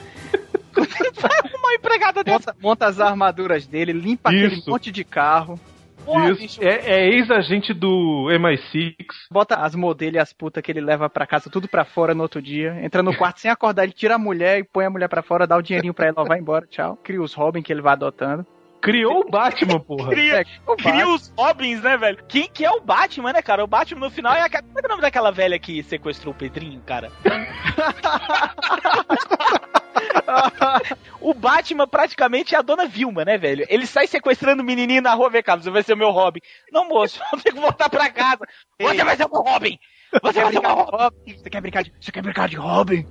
Uma 1.57 1.75
empregada 1.75 2.25
dessa. 2.25 2.51
Monta, 2.51 2.57
monta 2.61 2.87
as 2.87 3.01
armaduras 3.01 3.67
dele, 3.67 3.93
limpa 3.93 4.31
aquele 4.31 4.57
Isso. 4.57 4.69
monte 4.69 4.91
de 4.91 5.05
carro. 5.05 5.59
Porra, 6.05 6.31
Isso. 6.31 6.41
bicho. 6.41 6.63
É, 6.63 6.81
é 6.85 7.09
ex-agente 7.09 7.73
do 7.73 8.29
MI6. 8.31 8.95
Bota 9.31 9.57
as 9.57 9.75
modelos 9.75 10.15
e 10.15 10.19
as 10.19 10.33
putas 10.33 10.63
que 10.63 10.71
ele 10.71 10.81
leva 10.81 11.09
pra 11.09 11.27
casa, 11.27 11.51
tudo 11.51 11.69
pra 11.69 11.85
fora 11.85 12.15
no 12.15 12.23
outro 12.23 12.43
dia. 12.43 12.79
Entra 12.83 13.03
no 13.03 13.17
quarto 13.17 13.41
sem 13.41 13.51
acordar, 13.51 13.85
ele 13.85 13.93
tira 13.93 14.17
a 14.17 14.19
mulher 14.19 14.59
e 14.59 14.65
põe 14.65 14.85
a 14.85 14.91
mulher 14.91 15.09
pra 15.09 15.23
fora, 15.23 15.47
dá 15.47 15.57
o 15.57 15.63
dinheirinho 15.63 15.95
pra 15.95 16.07
ela, 16.07 16.15
ela 16.19 16.29
vai 16.29 16.39
embora, 16.39 16.67
tchau. 16.67 16.97
Cria 17.03 17.23
os 17.23 17.35
Robin 17.35 17.63
que 17.63 17.73
ele 17.73 17.83
vai 17.83 17.95
adotando. 17.95 18.47
Criou 18.85 19.21
o 19.21 19.31
Batman, 19.31 19.81
porra. 19.81 20.11
Cria, 20.11 20.43
É, 20.43 20.45
o 20.67 20.77
cria 20.77 21.09
os 21.09 21.33
Robins, 21.39 21.81
né, 21.81 21.97
velho? 21.97 22.23
Quem 22.29 22.47
que 22.51 22.67
é 22.67 22.71
o 22.71 22.83
Batman, 22.83 23.33
né, 23.33 23.41
cara? 23.41 23.65
O 23.65 23.67
Batman 23.67 24.09
no 24.09 24.11
final 24.11 24.35
é 24.35 24.43
a. 24.43 24.51
Como 24.51 24.79
é 24.79 24.83
que 24.83 24.85
é 24.85 24.89
o 24.89 24.91
nome 24.91 25.01
daquela 25.01 25.33
velha 25.33 25.59
que 25.59 25.83
sequestrou 25.85 26.35
o 26.35 26.37
Pedrinho, 26.37 26.83
cara? 26.83 27.11
o 31.19 31.33
Batman 31.33 31.89
praticamente 31.89 32.55
é 32.55 32.59
a 32.59 32.63
dona 32.63 32.85
Vilma, 32.87 33.25
né, 33.25 33.39
velho? 33.39 33.65
Ele 33.71 33.87
sai 33.87 34.07
sequestrando 34.07 34.63
o 34.63 34.67
menininho 34.67 35.01
na 35.01 35.15
rua, 35.15 35.31
vem 35.31 35.43
cá, 35.43 35.57
você 35.57 35.71
vai 35.71 35.83
ser 35.83 35.95
o 35.95 35.97
meu 35.97 36.11
Robin. 36.11 36.41
Não, 36.71 36.87
moço, 36.87 37.19
eu 37.33 37.41
tenho 37.41 37.55
que 37.55 37.63
voltar 37.63 37.89
pra 37.89 38.11
casa. 38.11 38.45
Você 38.79 39.03
vai 39.03 39.17
ser 39.17 39.25
o 39.25 39.31
meu 39.31 39.41
Robin! 39.41 39.79
Você 40.23 40.43
vai 40.43 40.53
ser 40.53 40.59
o 40.59 40.63
meu 40.63 40.75
Robin! 40.75 41.39
Você 41.39 41.49
quer 41.49 41.63
brincar 41.63 41.83
de, 41.83 41.91
você 41.99 42.13
quer 42.13 42.21
brincar 42.23 42.51
de 42.51 42.57
Robin? 42.57 43.07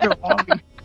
Meu 0.00 0.12
Robin. 0.22 0.77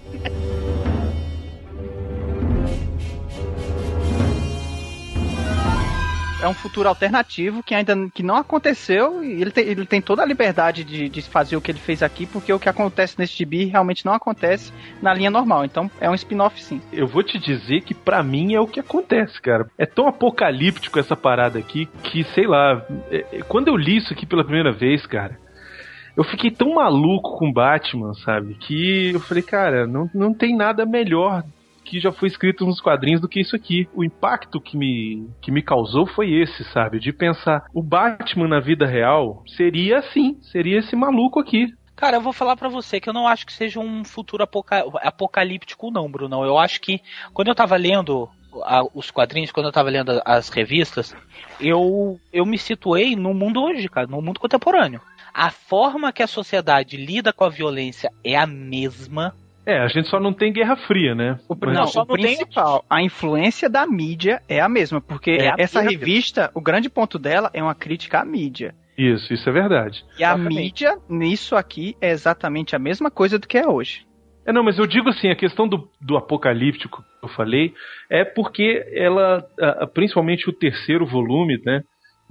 É 6.44 6.48
um 6.48 6.54
futuro 6.54 6.90
alternativo 6.90 7.64
que 7.64 7.74
ainda 7.74 7.96
que 8.14 8.22
não 8.22 8.36
aconteceu 8.36 9.24
e 9.24 9.42
ele 9.42 9.50
tem, 9.50 9.64
ele 9.66 9.86
tem 9.86 10.02
toda 10.02 10.22
a 10.22 10.26
liberdade 10.26 10.84
de, 10.84 11.08
de 11.08 11.22
fazer 11.22 11.56
o 11.56 11.62
que 11.62 11.72
ele 11.72 11.80
fez 11.80 12.04
aqui, 12.04 12.26
porque 12.26 12.52
o 12.52 12.60
que 12.60 12.68
acontece 12.68 13.18
nesse 13.18 13.38
gibi 13.38 13.64
realmente 13.64 14.06
não 14.06 14.14
acontece 14.14 14.74
na 15.02 15.14
linha 15.14 15.32
normal. 15.32 15.64
Então 15.64 15.90
é 16.02 16.10
um 16.10 16.14
spin-off 16.16 16.62
sim. 16.62 16.82
Eu 16.92 17.08
vou 17.08 17.24
te 17.24 17.40
dizer 17.40 17.80
que 17.82 17.94
pra 17.94 18.22
mim 18.22 18.54
é 18.54 18.60
o 18.60 18.68
que 18.68 18.82
acontece, 18.82 19.42
cara. 19.42 19.66
É 19.78 19.86
tão 19.86 20.06
apocalíptico 20.06 21.00
essa 21.00 21.16
parada 21.16 21.58
aqui 21.58 21.88
que, 22.04 22.26
sei 22.26 22.46
lá, 22.46 22.86
é- 23.10 23.26
é- 23.38 23.42
quando 23.48 23.70
eu 23.70 23.78
li 23.78 23.96
isso 23.98 24.12
aqui 24.12 24.26
pela 24.26 24.44
primeira 24.44 24.74
vez, 24.74 25.06
cara, 25.06 25.38
eu 26.18 26.26
fiquei 26.26 26.52
tão 26.52 26.76
maluco 26.76 27.38
com 27.38 27.54
Batman, 27.54 28.14
sabe? 28.26 28.56
Que 28.56 29.12
eu 29.14 29.20
falei, 29.22 29.44
cara, 29.44 29.88
não, 29.88 30.10
não 30.14 30.34
tem 30.34 30.56
nada 30.58 30.86
melhor 30.86 31.42
que 31.84 32.00
já 32.00 32.12
foi 32.12 32.28
escrito 32.28 32.66
nos 32.66 32.82
quadrinhos 32.82 33.22
do 33.22 33.28
que 33.28 33.40
isso 33.42 33.56
aqui. 33.56 33.88
O 33.94 34.04
impacto 34.04 34.60
que 34.62 34.78
me, 34.78 35.28
que 35.42 35.52
me 35.52 35.62
causou 35.62 36.06
foi 36.06 36.32
esse, 36.34 36.64
sabe? 36.66 37.00
De 37.00 37.12
pensar, 37.12 37.66
o 37.74 37.84
Batman 37.84 38.48
na 38.48 38.60
vida 38.60 38.86
real 38.86 39.44
seria 39.56 40.00
assim, 40.00 40.38
seria 40.42 40.80
esse 40.80 40.96
maluco 40.96 41.40
aqui. 41.40 41.68
Cara, 41.96 42.18
eu 42.18 42.22
vou 42.22 42.34
falar 42.34 42.56
pra 42.56 42.70
você 42.70 43.00
que 43.00 43.08
eu 43.08 43.14
não 43.14 43.28
acho 43.28 43.46
que 43.46 43.54
seja 43.54 43.80
um 43.80 44.04
futuro 44.04 44.44
apoca- 44.44 44.84
apocalíptico, 45.02 45.92
não, 45.92 46.10
Bruno. 46.10 46.44
Eu 46.44 46.58
acho 46.58 46.82
que 46.82 47.00
quando 47.34 47.50
eu 47.50 47.56
tava 47.56 47.76
lendo 47.76 48.28
a- 48.64 48.84
os 48.94 49.12
quadrinhos, 49.12 49.52
quando 49.52 49.68
eu 49.68 49.72
tava 49.72 49.90
lendo 49.90 50.22
as 50.26 50.50
revistas, 50.50 51.16
eu, 51.60 52.20
eu 52.32 52.46
me 52.46 52.58
situei 52.58 53.16
no 53.16 53.34
mundo 53.34 53.62
hoje, 53.62 53.88
cara, 53.88 54.08
no 54.08 54.22
mundo 54.22 54.40
contemporâneo. 54.40 55.02
A 55.34 55.50
forma 55.50 56.12
que 56.12 56.22
a 56.22 56.28
sociedade 56.28 56.98
lida 56.98 57.34
com 57.34 57.44
a 57.44 57.50
violência 57.50 58.12
é 58.24 58.36
a 58.36 58.46
mesma. 58.46 59.36
É, 59.66 59.80
a 59.80 59.88
gente 59.88 60.10
só 60.10 60.20
não 60.20 60.34
tem 60.34 60.52
Guerra 60.52 60.76
Fria, 60.76 61.16
né? 61.16 61.40
O, 61.48 61.56
Mas- 61.60 61.74
não, 61.96 62.04
o 62.04 62.06
principal, 62.06 62.84
a 62.90 63.02
influência 63.02 63.70
da 63.70 63.88
mídia 63.88 64.42
é 64.50 64.60
a 64.60 64.68
mesma, 64.68 65.00
porque 65.00 65.32
É 65.32 65.50
a 65.50 65.56
essa 65.58 65.80
revista, 65.82 66.52
o 66.54 66.60
grande 66.62 66.90
ponto 66.90 67.18
dela 67.18 67.50
é 67.54 67.64
uma 67.64 67.74
crítica 67.76 68.20
à 68.20 68.26
mídia. 68.26 68.76
Isso, 68.98 69.34
isso 69.34 69.50
é 69.50 69.52
verdade. 69.54 70.04
E 70.20 70.24
a 70.24 70.34
Exatamente. 70.34 70.56
mídia, 70.56 70.98
nisso 71.10 71.56
aqui, 71.56 71.96
é 72.02 72.10
exatamente 72.12 72.76
a 72.76 72.80
mesma 72.80 73.10
coisa 73.10 73.40
do 73.40 73.48
que 73.48 73.58
é 73.58 73.68
hoje. 73.68 74.06
É, 74.46 74.52
não, 74.52 74.62
mas 74.64 74.78
eu 74.78 74.86
digo 74.86 75.08
assim, 75.10 75.30
a 75.30 75.36
questão 75.36 75.66
do, 75.68 75.90
do 76.02 76.18
apocalíptico 76.18 77.02
que 77.02 77.26
eu 77.26 77.30
falei 77.30 77.74
é 78.12 78.26
porque 78.26 78.84
ela, 78.94 79.48
a- 79.60 79.84
a- 79.84 79.88
principalmente 79.88 80.50
o 80.50 80.54
terceiro 80.54 81.06
volume, 81.08 81.62
né? 81.66 81.82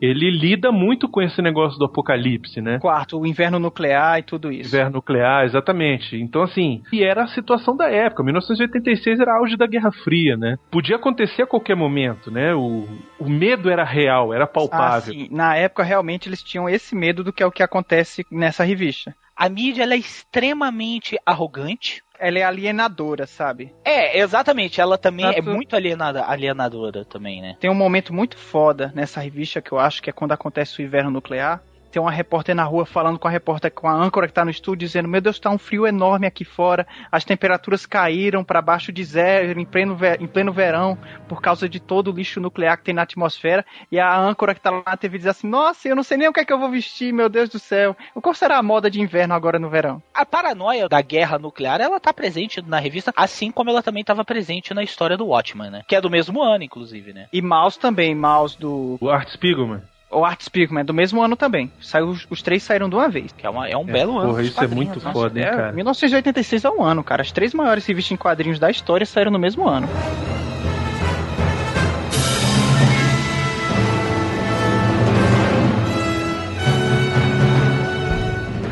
Ele 0.03 0.31
lida 0.33 0.73
muito 0.73 1.09
com 1.09 1.23
esse 1.23 1.41
negócio 1.41 1.79
do 1.79 1.85
apocalipse, 1.85 2.61
né? 2.61 2.81
Quarto, 2.81 3.21
o 3.21 3.25
inverno 3.27 3.61
nuclear 3.61 4.19
e 4.19 4.23
tudo 4.25 4.51
isso. 4.51 4.69
Inverno 4.75 4.95
nuclear, 4.95 5.45
exatamente. 5.45 6.17
Então, 6.17 6.43
assim, 6.43 6.83
e 6.93 7.05
era 7.05 7.23
a 7.23 7.29
situação 7.29 7.77
da 7.77 7.89
época. 7.89 8.25
1986 8.25 9.21
era 9.21 9.37
auge 9.39 9.57
da 9.57 9.67
Guerra 9.67 9.93
Fria, 9.93 10.37
né? 10.37 10.57
Podia 10.73 10.97
acontecer 10.97 11.43
a 11.43 11.47
qualquer 11.47 11.77
momento, 11.77 12.33
né? 12.33 12.53
O, 12.53 12.85
o 13.21 13.31
medo 13.31 13.71
era 13.71 13.85
real, 13.85 14.35
era 14.35 14.43
Ah, 14.43 14.49
palpável. 14.49 15.13
sim. 15.13 15.29
Na 15.31 15.55
época, 15.55 15.85
realmente, 15.85 16.29
eles 16.29 16.43
tinham 16.43 16.69
esse 16.69 16.97
medo 16.97 17.23
do 17.23 17.33
que 17.33 17.41
é 17.43 17.47
o 17.47 17.53
que 17.53 17.63
acontece 17.63 18.27
nessa 18.29 18.65
revista. 18.65 19.15
A 19.37 19.49
mídia 19.49 19.85
ela 19.85 19.95
é 19.95 19.99
extremamente 19.99 21.17
arrogante. 21.25 22.03
Ela 22.25 22.39
é 22.39 22.43
alienadora, 22.45 23.27
sabe? 23.27 23.73
É, 23.85 24.19
exatamente. 24.21 24.81
Ela 24.81 24.97
também 24.97 25.27
é 25.27 25.33
Tanto- 25.35 25.51
muito 25.51 25.75
alienada, 25.75 26.25
alienadora 26.25 27.05
também, 27.05 27.43
né? 27.43 27.57
Tem 27.59 27.69
um 27.69 27.75
momento 27.75 28.15
muito 28.15 28.39
foda 28.39 28.93
nessa 28.95 29.21
revista 29.21 29.61
que 29.61 29.73
eu 29.73 29.79
acho 29.81 30.01
que 30.01 30.09
é 30.09 30.13
quando 30.13 30.31
acontece 30.31 30.81
o 30.81 30.85
inverno 30.85 31.11
nuclear. 31.11 31.61
Tem 31.93 32.01
uma 32.01 32.11
repórter 32.11 32.55
na 32.55 32.65
rua 32.65 32.87
falando 32.87 33.19
com 33.19 33.29
a 33.29 33.31
repórter, 33.31 33.71
com 33.71 33.87
a 33.87 33.93
âncora 33.93 34.27
que 34.27 34.33
tá 34.33 34.47
no 34.47 34.51
estúdio, 34.51 34.87
dizendo: 34.87 35.07
Meu 35.07 35.21
Deus, 35.21 35.39
tá 35.39 35.51
um 35.51 35.59
frio 35.59 35.87
enorme 35.87 36.27
aqui 36.27 36.43
fora. 36.43 36.87
As 37.13 37.23
temperaturas 37.23 37.85
caíram 37.85 38.43
para 38.43 38.63
baixo 38.63 38.91
de 38.91 39.05
zero 39.05 39.61
em 39.61 39.67
pleno, 39.67 39.95
em 40.19 40.27
pleno 40.27 40.55
verão 40.55 40.97
por 41.29 41.43
causa 41.43 41.69
de 41.69 41.79
todo 41.79 42.11
o 42.11 42.15
lixo 42.15 42.41
nuclear 42.41 42.79
que 42.79 42.85
tem 42.85 42.95
na 42.95 43.03
atmosfera. 43.03 43.63
E 43.91 44.01
a 44.01 44.19
âncora 44.19 44.55
que 44.55 44.61
tá 44.63 44.71
lá 44.71 44.83
na 44.87 44.97
TV 44.97 45.19
diz 45.19 45.27
assim: 45.27 45.47
Nossa, 45.47 45.87
eu 45.87 45.95
não 45.95 46.03
sei 46.03 46.17
nem 46.17 46.29
o 46.29 46.33
que 46.33 46.41
é 46.41 46.47
que 46.47 46.53
eu 46.55 46.59
vou 46.59 46.71
vestir, 46.71 47.13
meu 47.13 47.29
Deus 47.29 47.51
do 47.51 47.59
céu. 47.59 47.95
Qual 48.23 48.35
será 48.35 48.57
a 48.57 48.63
moda 48.63 48.91
de 48.91 48.99
inverno 48.99 49.35
agora 49.35 49.59
no 49.59 49.69
verão? 49.69 50.03
A 50.15 50.25
paranoia 50.25 50.89
da 50.89 51.03
guerra 51.03 51.39
nuclear, 51.39 51.79
ela 51.79 52.01
tá 52.01 52.15
presente 52.15 52.63
na 52.63 52.79
revista, 52.79 53.13
assim 53.15 53.51
como 53.51 53.69
ela 53.69 53.83
também 53.83 54.01
estava 54.01 54.25
presente 54.25 54.73
na 54.73 54.83
história 54.83 55.19
do 55.19 55.27
Watchman, 55.27 55.71
né? 55.71 55.83
Que 55.87 55.97
é 55.97 56.01
do 56.01 56.09
mesmo 56.09 56.43
ano, 56.43 56.65
inclusive, 56.65 57.13
né? 57.13 57.27
E 57.31 57.43
Mouse 57.43 57.79
também, 57.79 58.15
Mouse 58.15 58.59
do. 58.59 58.97
O 58.99 59.11
Art 59.11 59.29
Spiegelman. 59.29 59.83
O 60.15 60.25
Art 60.27 60.43
Spiegelman, 60.43 60.85
do 60.85 60.93
mesmo 60.93 61.23
ano 61.23 61.35
também. 61.37 61.73
Saiu, 61.81 62.09
os- 62.11 62.27
os 62.29 62.43
três 62.43 62.63
saíram 62.63 62.87
de 62.89 62.95
uma 62.95 63.09
vez. 63.09 63.33
Que 63.33 63.47
é, 63.47 63.51
uma- 63.51 63.67
é 63.67 63.75
um 63.77 63.85
belo 63.85 64.19
ano. 64.19 64.29
Porra, 64.31 64.43
isso 64.43 64.63
é 64.63 64.67
muito 64.67 64.97
nossa. 64.97 65.11
foda, 65.13 65.39
hein, 65.41 65.47
É, 65.47 65.51
cara? 65.51 65.73
1986 65.73 66.65
é 66.65 66.71
um 66.71 66.83
ano, 66.83 67.03
cara. 67.03 67.23
As 67.23 67.33
três 67.33 67.55
maiores 67.55 67.87
revistas 67.87 68.13
em 68.13 68.17
quadrinhos 68.17 68.59
da 68.59 68.71
história 68.71 69.07
saíram 69.07 69.31
no 69.31 69.39
mesmo 69.39 69.67
ano. 69.67 69.89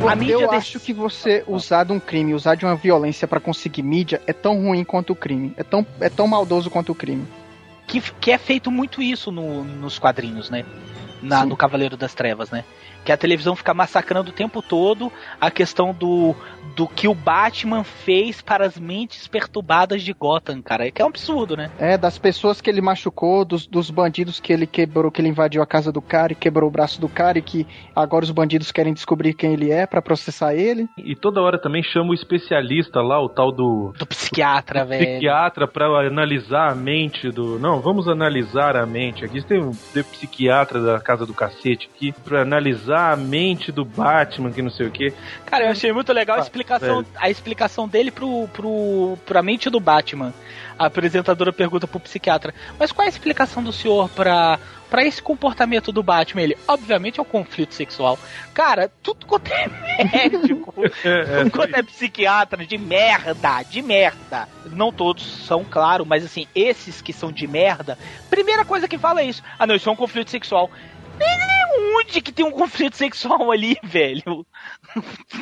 A 0.08 0.16
mídia 0.16 0.32
eu 0.32 0.40
desse- 0.40 0.54
acho 0.56 0.80
que 0.80 0.92
você 0.92 1.44
usar 1.46 1.84
de 1.84 1.92
um 1.92 2.00
crime, 2.00 2.34
usar 2.34 2.54
de 2.56 2.64
uma 2.64 2.74
violência 2.74 3.28
pra 3.28 3.38
conseguir 3.38 3.82
mídia 3.82 4.20
é 4.26 4.32
tão 4.32 4.60
ruim 4.60 4.82
quanto 4.82 5.12
o 5.12 5.16
crime. 5.16 5.52
É 5.56 5.62
tão, 5.62 5.86
é 6.00 6.08
tão 6.08 6.26
maldoso 6.26 6.68
quanto 6.70 6.92
o 6.92 6.94
crime. 6.94 7.24
que, 7.86 8.00
que 8.20 8.30
é 8.30 8.38
feito 8.38 8.70
muito 8.70 9.02
isso 9.02 9.32
no- 9.32 9.64
nos 9.64 9.98
quadrinhos, 9.98 10.48
né? 10.48 10.64
Na, 11.22 11.44
no 11.44 11.56
Cavaleiro 11.56 11.96
das 11.96 12.14
Trevas, 12.14 12.50
né? 12.50 12.64
Que 13.04 13.12
a 13.12 13.16
televisão 13.16 13.56
fica 13.56 13.72
massacrando 13.72 14.30
o 14.30 14.34
tempo 14.34 14.60
todo 14.62 15.10
a 15.40 15.50
questão 15.50 15.92
do, 15.92 16.34
do 16.76 16.86
que 16.86 17.08
o 17.08 17.14
Batman 17.14 17.82
fez 17.82 18.40
para 18.42 18.66
as 18.66 18.78
mentes 18.78 19.26
perturbadas 19.26 20.02
de 20.02 20.12
Gotham, 20.12 20.60
cara. 20.62 20.90
Que 20.90 21.00
é 21.00 21.04
um 21.04 21.08
absurdo, 21.08 21.56
né? 21.56 21.70
É, 21.78 21.96
das 21.96 22.18
pessoas 22.18 22.60
que 22.60 22.68
ele 22.68 22.80
machucou, 22.80 23.44
dos, 23.44 23.66
dos 23.66 23.90
bandidos 23.90 24.38
que 24.38 24.52
ele 24.52 24.66
quebrou, 24.66 25.10
que 25.10 25.20
ele 25.20 25.28
invadiu 25.28 25.62
a 25.62 25.66
casa 25.66 25.90
do 25.90 26.02
cara 26.02 26.32
e 26.32 26.36
quebrou 26.36 26.68
o 26.68 26.72
braço 26.72 27.00
do 27.00 27.08
cara 27.08 27.38
e 27.38 27.42
que 27.42 27.66
agora 27.96 28.24
os 28.24 28.30
bandidos 28.30 28.70
querem 28.70 28.92
descobrir 28.92 29.34
quem 29.34 29.52
ele 29.52 29.70
é 29.70 29.86
pra 29.86 30.02
processar 30.02 30.54
ele. 30.54 30.88
E 30.98 31.16
toda 31.16 31.40
hora 31.40 31.58
também 31.60 31.82
chama 31.82 32.10
o 32.10 32.14
especialista 32.14 33.00
lá, 33.00 33.20
o 33.22 33.28
tal 33.28 33.50
do 33.52 33.92
Do 33.98 34.06
psiquiatra, 34.06 34.84
velho. 34.84 35.06
psiquiatra 35.06 35.66
pra 35.66 35.86
analisar 36.06 36.70
a 36.70 36.74
mente 36.74 37.30
do. 37.30 37.58
Não, 37.58 37.80
vamos 37.80 38.08
analisar 38.08 38.76
a 38.76 38.84
mente. 38.84 39.24
Aqui 39.24 39.42
tem 39.42 39.62
um 39.62 39.70
de 39.70 40.02
psiquiatra 40.02 40.80
da 40.80 41.00
casa 41.00 41.24
do 41.24 41.32
cacete 41.34 41.88
aqui 41.94 42.12
pra 42.24 42.42
analisar 42.42 42.89
usar 42.90 43.12
a 43.12 43.16
mente 43.16 43.70
do 43.70 43.84
Batman, 43.84 44.50
que 44.50 44.60
não 44.60 44.70
sei 44.70 44.86
o 44.86 44.90
que. 44.90 45.12
Cara, 45.46 45.64
eu 45.64 45.70
achei 45.70 45.92
muito 45.92 46.12
legal 46.12 46.38
a 46.38 46.40
explicação, 46.40 47.06
a 47.16 47.30
explicação 47.30 47.88
dele 47.88 48.10
pro, 48.10 48.48
pro, 48.48 49.16
pra 49.24 49.42
mente 49.42 49.70
do 49.70 49.78
Batman. 49.78 50.34
A 50.76 50.86
apresentadora 50.86 51.52
pergunta 51.52 51.86
pro 51.86 52.00
psiquiatra: 52.00 52.52
Mas 52.78 52.90
qual 52.90 53.04
é 53.04 53.06
a 53.06 53.12
explicação 53.12 53.62
do 53.62 53.72
senhor 53.72 54.08
pra, 54.08 54.58
pra 54.88 55.04
esse 55.04 55.22
comportamento 55.22 55.92
do 55.92 56.02
Batman? 56.02 56.42
Ele, 56.42 56.58
obviamente, 56.66 57.20
é 57.20 57.22
o 57.22 57.26
conflito 57.26 57.74
sexual. 57.74 58.18
Cara, 58.52 58.90
tudo 59.02 59.24
quanto 59.26 59.52
é 59.52 59.68
médico, 60.04 60.74
tudo 60.82 61.50
quanto 61.52 61.76
é 61.76 61.82
psiquiatra, 61.82 62.66
de 62.66 62.78
merda, 62.78 63.62
de 63.62 63.82
merda. 63.82 64.48
Não 64.66 64.90
todos 64.90 65.46
são, 65.46 65.64
claro, 65.64 66.04
mas 66.04 66.24
assim, 66.24 66.46
esses 66.54 67.00
que 67.00 67.12
são 67.12 67.30
de 67.30 67.46
merda, 67.46 67.96
primeira 68.28 68.64
coisa 68.64 68.88
que 68.88 68.98
fala 68.98 69.20
é 69.20 69.26
isso. 69.26 69.42
Ah, 69.58 69.66
não, 69.66 69.74
isso 69.74 69.88
é 69.88 69.92
um 69.92 69.96
conflito 69.96 70.30
sexual. 70.30 70.70
Onde 71.96 72.20
que 72.20 72.32
tem 72.32 72.44
um 72.44 72.50
conflito 72.50 72.96
sexual 72.96 73.50
ali, 73.50 73.76
velho? 73.84 74.46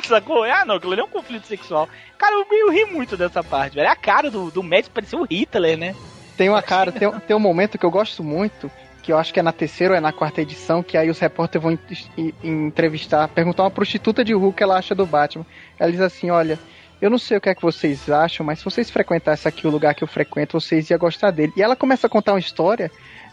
Sacou? 0.03 0.43
Ah, 0.43 0.65
não, 0.65 0.75
aquilo 0.75 0.93
ali 0.93 1.01
é 1.01 1.05
um 1.05 1.09
conflito 1.09 1.45
sexual. 1.47 1.87
Cara, 2.17 2.35
eu, 2.35 2.45
eu 2.51 2.71
ri 2.71 2.85
muito 2.85 3.17
dessa 3.17 3.43
parte, 3.43 3.75
velho. 3.75 3.89
A 3.89 3.95
cara 3.95 4.29
do, 4.29 4.51
do 4.51 4.63
médico 4.63 4.93
parecia 4.95 5.19
o 5.19 5.25
Hitler, 5.29 5.77
né? 5.77 5.95
Tem 6.37 6.49
uma 6.49 6.61
cara, 6.61 6.91
tem, 6.91 7.11
tem 7.21 7.35
um 7.35 7.39
momento 7.39 7.77
que 7.77 7.85
eu 7.85 7.91
gosto 7.91 8.23
muito, 8.23 8.71
que 9.03 9.11
eu 9.11 9.17
acho 9.17 9.33
que 9.33 9.39
é 9.39 9.43
na 9.43 9.51
terceira 9.51 9.93
ou 9.93 9.97
é 9.97 9.99
na 10.01 10.13
quarta 10.13 10.41
edição, 10.41 10.81
que 10.81 10.97
aí 10.97 11.09
os 11.09 11.19
repórteres 11.19 11.61
vão 11.63 11.71
en- 11.73 11.79
en- 12.17 12.33
entrevistar, 12.67 13.27
perguntar 13.27 13.63
uma 13.63 13.71
prostituta 13.71 14.23
de 14.23 14.33
rua 14.33 14.49
o 14.49 14.53
que 14.53 14.63
ela 14.63 14.77
acha 14.77 14.95
do 14.95 15.05
Batman. 15.05 15.45
Ela 15.77 15.91
diz 15.91 15.99
assim, 15.99 16.29
olha, 16.29 16.57
eu 17.01 17.09
não 17.09 17.17
sei 17.17 17.37
o 17.37 17.41
que 17.41 17.49
é 17.49 17.55
que 17.55 17.61
vocês 17.61 18.09
acham, 18.09 18.45
mas 18.45 18.59
se 18.59 18.65
vocês 18.65 18.89
frequentassem 18.89 19.49
aqui 19.49 19.67
o 19.67 19.69
lugar 19.69 19.93
que 19.93 20.03
eu 20.03 20.07
frequento, 20.07 20.59
vocês 20.59 20.89
iam 20.89 20.99
gostar 20.99 21.31
dele. 21.31 21.51
E 21.57 21.61
ela 21.61 21.75
começa 21.75 22.07
a 22.07 22.09
contar 22.09 22.33
uma 22.33 22.39
história 22.39 22.89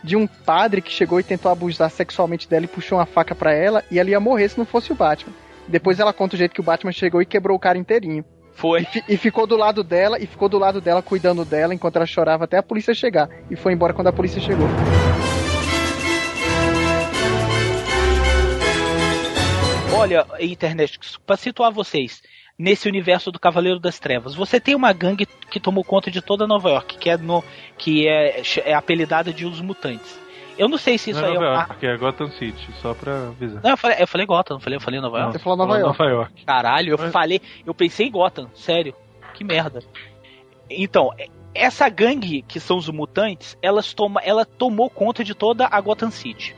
de 0.06 0.14
um 0.14 0.24
padre 0.26 0.80
que 0.80 0.90
chegou 0.92 1.18
e 1.18 1.22
tentou 1.24 1.50
abusar 1.50 1.90
sexualmente 1.90 2.48
dela 2.48 2.64
e 2.64 2.68
puxou 2.68 2.96
uma 2.98 3.04
faca 3.06 3.34
pra 3.34 3.52
ela, 3.52 3.82
e 3.90 3.98
ela 3.98 4.08
ia 4.08 4.20
morrer 4.20 4.48
se 4.48 4.56
não 4.56 4.64
fosse 4.64 4.92
o 4.92 4.94
Batman. 4.94 5.34
Depois 5.66 5.98
ela 5.98 6.12
conta 6.12 6.36
o 6.36 6.38
jeito 6.38 6.54
que 6.54 6.60
o 6.60 6.64
Batman 6.64 6.92
chegou 6.92 7.20
e 7.20 7.26
quebrou 7.26 7.56
o 7.56 7.60
cara 7.60 7.76
inteirinho. 7.76 8.24
Foi. 8.54 8.82
E, 8.82 8.84
fi- 8.84 9.04
e 9.08 9.16
ficou 9.16 9.48
do 9.48 9.56
lado 9.56 9.82
dela, 9.82 10.16
e 10.22 10.26
ficou 10.26 10.48
do 10.48 10.58
lado 10.58 10.80
dela, 10.80 11.02
cuidando 11.02 11.44
dela, 11.44 11.74
enquanto 11.74 11.96
ela 11.96 12.06
chorava 12.06 12.44
até 12.44 12.56
a 12.56 12.62
polícia 12.62 12.94
chegar. 12.94 13.28
E 13.50 13.56
foi 13.56 13.72
embora 13.72 13.92
quando 13.92 14.06
a 14.06 14.12
polícia 14.12 14.40
chegou. 14.40 14.68
Olha, 19.92 20.24
internet, 20.40 21.00
pra 21.26 21.36
situar 21.36 21.72
vocês 21.72 22.22
nesse 22.58 22.88
universo 22.88 23.30
do 23.30 23.38
Cavaleiro 23.38 23.78
das 23.78 23.98
Trevas, 23.98 24.34
você 24.34 24.58
tem 24.58 24.74
uma 24.74 24.92
gangue 24.92 25.26
que 25.50 25.60
tomou 25.60 25.84
conta 25.84 26.10
de 26.10 26.22
toda 26.22 26.46
Nova 26.46 26.70
York, 26.70 26.98
que 26.98 27.10
é 27.10 27.16
no 27.16 27.44
que 27.76 28.08
é, 28.08 28.42
é 28.64 28.74
apelidada 28.74 29.32
de 29.32 29.44
os 29.44 29.60
mutantes. 29.60 30.18
Eu 30.58 30.68
não 30.68 30.78
sei 30.78 30.96
se 30.96 31.10
isso 31.10 31.20
não 31.20 31.28
é 31.28 31.30
aí 31.30 31.36
é 31.36 31.40
Nova 31.40 31.52
uma... 31.52 31.62
York, 31.64 31.86
é 31.86 31.96
Gotham 31.98 32.30
City, 32.30 32.72
só 32.80 32.94
pra 32.94 33.28
avisar. 33.28 33.62
Não, 33.62 33.70
eu 33.70 33.76
falei, 33.76 33.96
eu 34.00 34.06
falei 34.06 34.26
Gotham, 34.26 34.54
não 34.54 34.60
falei, 34.60 34.76
eu 34.76 34.80
falei 34.80 35.00
Nova 35.00 35.18
York. 35.18 35.32
Você 35.32 35.38
falou 35.38 35.58
Nova 35.58 35.78
York. 35.78 35.98
Nova 35.98 36.10
York. 36.10 36.44
Caralho, 36.46 36.90
eu 36.92 36.98
falei, 37.10 37.40
eu 37.66 37.74
pensei 37.74 38.06
em 38.06 38.10
Gotham, 38.10 38.48
sério. 38.54 38.94
Que 39.34 39.44
merda. 39.44 39.80
Então, 40.70 41.10
essa 41.54 41.88
gangue 41.90 42.42
que 42.42 42.58
são 42.58 42.78
os 42.78 42.88
mutantes, 42.88 43.56
elas 43.60 43.92
toma, 43.92 44.20
ela 44.24 44.46
tomou 44.46 44.88
conta 44.88 45.22
de 45.22 45.34
toda 45.34 45.68
a 45.70 45.80
Gotham 45.80 46.10
City. 46.10 46.56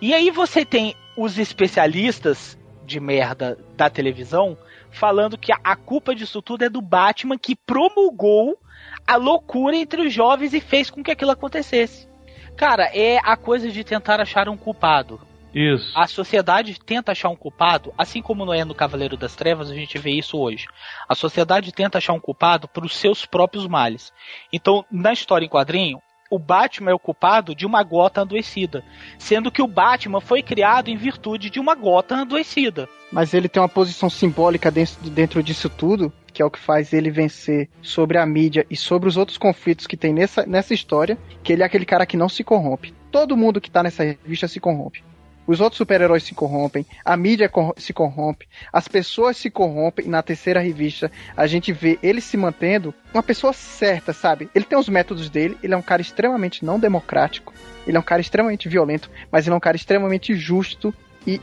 E 0.00 0.14
aí 0.14 0.30
você 0.30 0.64
tem 0.64 0.94
os 1.16 1.38
especialistas 1.38 2.58
de 2.84 3.00
merda 3.00 3.58
da 3.76 3.88
televisão 3.90 4.56
falando 4.90 5.36
que 5.36 5.52
a, 5.52 5.76
culpa 5.76 6.14
disso 6.14 6.40
tudo 6.40 6.64
é 6.64 6.68
do 6.68 6.80
Batman 6.80 7.36
que 7.36 7.56
promulgou 7.56 8.58
a 9.06 9.16
loucura 9.16 9.76
entre 9.76 10.06
os 10.06 10.12
jovens 10.12 10.54
e 10.54 10.60
fez 10.60 10.90
com 10.90 11.02
que 11.02 11.10
aquilo 11.10 11.32
acontecesse. 11.32 12.08
Cara, 12.56 12.84
é 12.94 13.18
a 13.18 13.36
coisa 13.36 13.70
de 13.70 13.82
tentar 13.82 14.20
achar 14.20 14.48
um 14.48 14.56
culpado. 14.56 15.20
Isso. 15.54 15.96
A 15.96 16.06
sociedade 16.08 16.78
tenta 16.80 17.12
achar 17.12 17.28
um 17.28 17.36
culpado, 17.36 17.94
assim 17.96 18.20
como 18.20 18.44
não 18.44 18.52
é 18.52 18.64
no 18.64 18.74
Cavaleiro 18.74 19.16
das 19.16 19.36
Trevas, 19.36 19.70
a 19.70 19.74
gente 19.74 19.98
vê 19.98 20.10
isso 20.10 20.36
hoje. 20.36 20.66
A 21.08 21.14
sociedade 21.14 21.72
tenta 21.72 21.98
achar 21.98 22.12
um 22.12 22.20
culpado 22.20 22.66
para 22.66 22.84
os 22.84 22.96
seus 22.96 23.24
próprios 23.24 23.66
males. 23.68 24.12
Então, 24.52 24.84
na 24.90 25.12
história 25.12 25.46
em 25.46 25.48
quadrinho, 25.48 26.00
o 26.34 26.38
Batman 26.38 26.90
é 26.90 26.94
o 26.94 26.98
culpado 26.98 27.54
de 27.54 27.64
uma 27.64 27.82
gota 27.82 28.22
adoecida, 28.22 28.84
sendo 29.18 29.52
que 29.52 29.62
o 29.62 29.66
Batman 29.68 30.20
foi 30.20 30.42
criado 30.42 30.88
em 30.88 30.96
virtude 30.96 31.48
de 31.48 31.60
uma 31.60 31.74
gota 31.74 32.16
adoecida. 32.16 32.88
Mas 33.12 33.32
ele 33.32 33.48
tem 33.48 33.62
uma 33.62 33.68
posição 33.68 34.10
simbólica 34.10 34.70
dentro, 34.70 35.42
disso 35.42 35.68
tudo, 35.68 36.12
que 36.32 36.42
é 36.42 36.44
o 36.44 36.50
que 36.50 36.58
faz 36.58 36.92
ele 36.92 37.10
vencer 37.10 37.68
sobre 37.80 38.18
a 38.18 38.26
mídia 38.26 38.66
e 38.68 38.76
sobre 38.76 39.08
os 39.08 39.16
outros 39.16 39.38
conflitos 39.38 39.86
que 39.86 39.96
tem 39.96 40.12
nessa, 40.12 40.44
nessa 40.44 40.74
história, 40.74 41.16
que 41.42 41.52
ele 41.52 41.62
é 41.62 41.66
aquele 41.66 41.84
cara 41.84 42.04
que 42.04 42.16
não 42.16 42.28
se 42.28 42.42
corrompe. 42.42 42.92
Todo 43.12 43.36
mundo 43.36 43.60
que 43.60 43.70
tá 43.70 43.82
nessa 43.82 44.02
revista 44.02 44.48
se 44.48 44.58
corrompe. 44.58 45.04
Os 45.46 45.60
outros 45.60 45.76
super-heróis 45.78 46.22
se 46.22 46.34
corrompem, 46.34 46.86
a 47.04 47.16
mídia 47.16 47.48
corro- 47.48 47.74
se 47.76 47.92
corrompe, 47.92 48.46
as 48.72 48.88
pessoas 48.88 49.36
se 49.36 49.50
corrompem. 49.50 50.06
E 50.06 50.08
na 50.08 50.22
terceira 50.22 50.60
revista 50.60 51.10
a 51.36 51.46
gente 51.46 51.72
vê 51.72 51.98
ele 52.02 52.20
se 52.20 52.36
mantendo 52.36 52.94
uma 53.12 53.22
pessoa 53.22 53.52
certa, 53.52 54.12
sabe? 54.12 54.48
Ele 54.54 54.64
tem 54.64 54.78
os 54.78 54.88
métodos 54.88 55.28
dele, 55.28 55.56
ele 55.62 55.74
é 55.74 55.76
um 55.76 55.82
cara 55.82 56.00
extremamente 56.02 56.64
não 56.64 56.78
democrático, 56.78 57.52
ele 57.86 57.96
é 57.96 58.00
um 58.00 58.04
cara 58.04 58.20
extremamente 58.20 58.68
violento, 58.68 59.10
mas 59.30 59.46
ele 59.46 59.54
é 59.54 59.56
um 59.56 59.60
cara 59.60 59.76
extremamente 59.76 60.34
justo. 60.34 60.94
E 61.26 61.40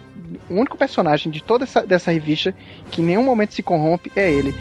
o 0.50 0.54
único 0.56 0.78
personagem 0.78 1.32
de 1.32 1.42
toda 1.42 1.64
essa 1.64 1.86
dessa 1.86 2.12
revista 2.12 2.54
que 2.92 3.02
em 3.02 3.06
nenhum 3.06 3.24
momento 3.24 3.54
se 3.54 3.64
corrompe 3.64 4.12
é 4.16 4.32
ele. 4.32 4.56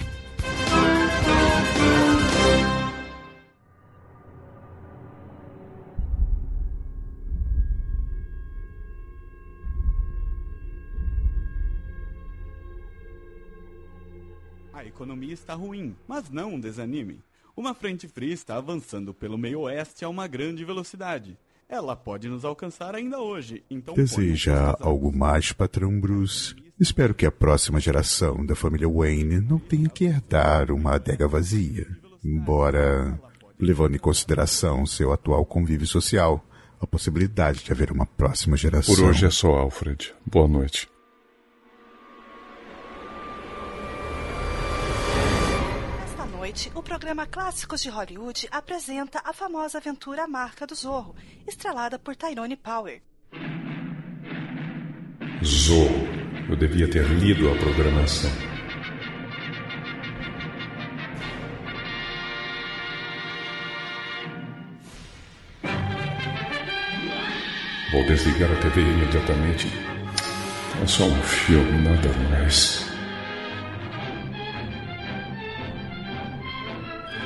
Economia 15.00 15.32
está 15.32 15.54
ruim, 15.54 15.96
mas 16.06 16.28
não 16.28 16.60
desanime. 16.60 17.20
Uma 17.56 17.72
frente 17.72 18.06
fria 18.06 18.34
está 18.34 18.56
avançando 18.56 19.14
pelo 19.14 19.38
meio 19.38 19.60
oeste 19.60 20.04
a 20.04 20.08
uma 20.10 20.26
grande 20.26 20.62
velocidade. 20.62 21.38
Ela 21.66 21.96
pode 21.96 22.28
nos 22.28 22.44
alcançar 22.44 22.94
ainda 22.94 23.18
hoje, 23.18 23.64
então 23.70 23.94
Deseja 23.94 24.76
algo 24.78 25.10
mais, 25.16 25.52
patrão 25.52 25.98
Bruce? 25.98 26.54
Espero 26.78 27.14
que 27.14 27.24
a 27.24 27.30
próxima 27.30 27.80
geração 27.80 28.44
da 28.44 28.54
família 28.54 28.88
Wayne 28.88 29.40
não 29.40 29.58
tenha 29.58 29.88
que 29.88 30.04
herdar 30.04 30.70
uma 30.70 30.96
adega 30.96 31.26
vazia. 31.26 31.86
Embora, 32.22 33.18
levando 33.58 33.94
em 33.94 33.98
consideração 33.98 34.84
seu 34.84 35.12
atual 35.12 35.46
convívio 35.46 35.86
social, 35.86 36.44
a 36.78 36.86
possibilidade 36.86 37.64
de 37.64 37.72
haver 37.72 37.90
uma 37.90 38.04
próxima 38.04 38.56
geração. 38.56 38.94
Por 38.94 39.04
hoje 39.04 39.24
é 39.24 39.30
só, 39.30 39.48
Alfred. 39.48 40.12
Boa 40.26 40.48
noite. 40.48 40.88
Noite, 46.50 46.72
o 46.74 46.82
programa 46.82 47.26
Clássicos 47.26 47.80
de 47.80 47.88
Hollywood 47.88 48.48
apresenta 48.50 49.22
a 49.24 49.32
famosa 49.32 49.78
aventura 49.78 50.26
Marca 50.26 50.66
do 50.66 50.74
Zorro, 50.74 51.14
estrelada 51.46 51.96
por 51.96 52.16
Tyrone 52.16 52.56
Power. 52.56 53.00
Zorro. 55.44 56.08
Eu 56.48 56.56
devia 56.56 56.90
ter 56.90 57.04
lido 57.04 57.48
a 57.48 57.56
programação. 57.56 58.30
Vou 67.92 68.04
desligar 68.06 68.50
a 68.50 68.56
TV 68.56 68.80
imediatamente. 68.80 69.68
É 70.82 70.86
só 70.86 71.04
um 71.04 71.22
filme, 71.22 71.82
nada 71.82 72.08
mais. 72.28 72.89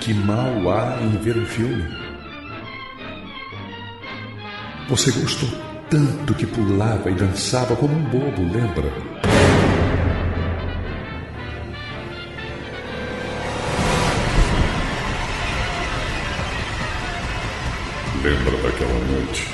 Que 0.04 0.12
mal 0.12 0.70
há 0.70 1.00
em 1.00 1.16
ver 1.16 1.34
um 1.34 1.46
filme? 1.46 1.82
Você 4.86 5.10
gostou 5.12 5.48
tanto 5.88 6.34
que 6.34 6.44
pulava 6.44 7.10
e 7.10 7.14
dançava 7.14 7.74
como 7.74 7.94
um 7.94 8.04
bobo, 8.10 8.42
lembra? 8.42 8.92
Lembra 18.22 18.62
daquela 18.62 18.98
noite? 19.06 19.48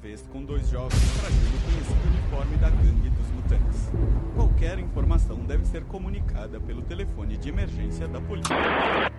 Vez 0.00 0.22
com 0.32 0.42
dois 0.42 0.68
jovens 0.70 0.98
trajando 1.18 1.56
o 1.56 1.60
conhecido 1.60 2.08
uniforme 2.08 2.56
da 2.56 2.70
gangue 2.70 3.10
dos 3.10 3.30
mutantes. 3.32 3.90
Qualquer 4.34 4.78
informação 4.78 5.36
deve 5.40 5.66
ser 5.66 5.84
comunicada 5.84 6.58
pelo 6.58 6.80
telefone 6.82 7.36
de 7.36 7.50
emergência 7.50 8.08
da 8.08 8.20
polícia. 8.20 8.56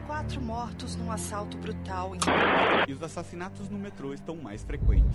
Quatro 0.07 0.41
mortos 0.41 0.95
num 0.95 1.11
assalto 1.11 1.55
brutal 1.57 2.15
em. 2.15 2.19
E 2.87 2.93
os 2.93 3.03
assassinatos 3.03 3.69
no 3.69 3.77
metrô 3.77 4.11
estão 4.13 4.35
mais 4.35 4.63
frequentes. 4.63 5.11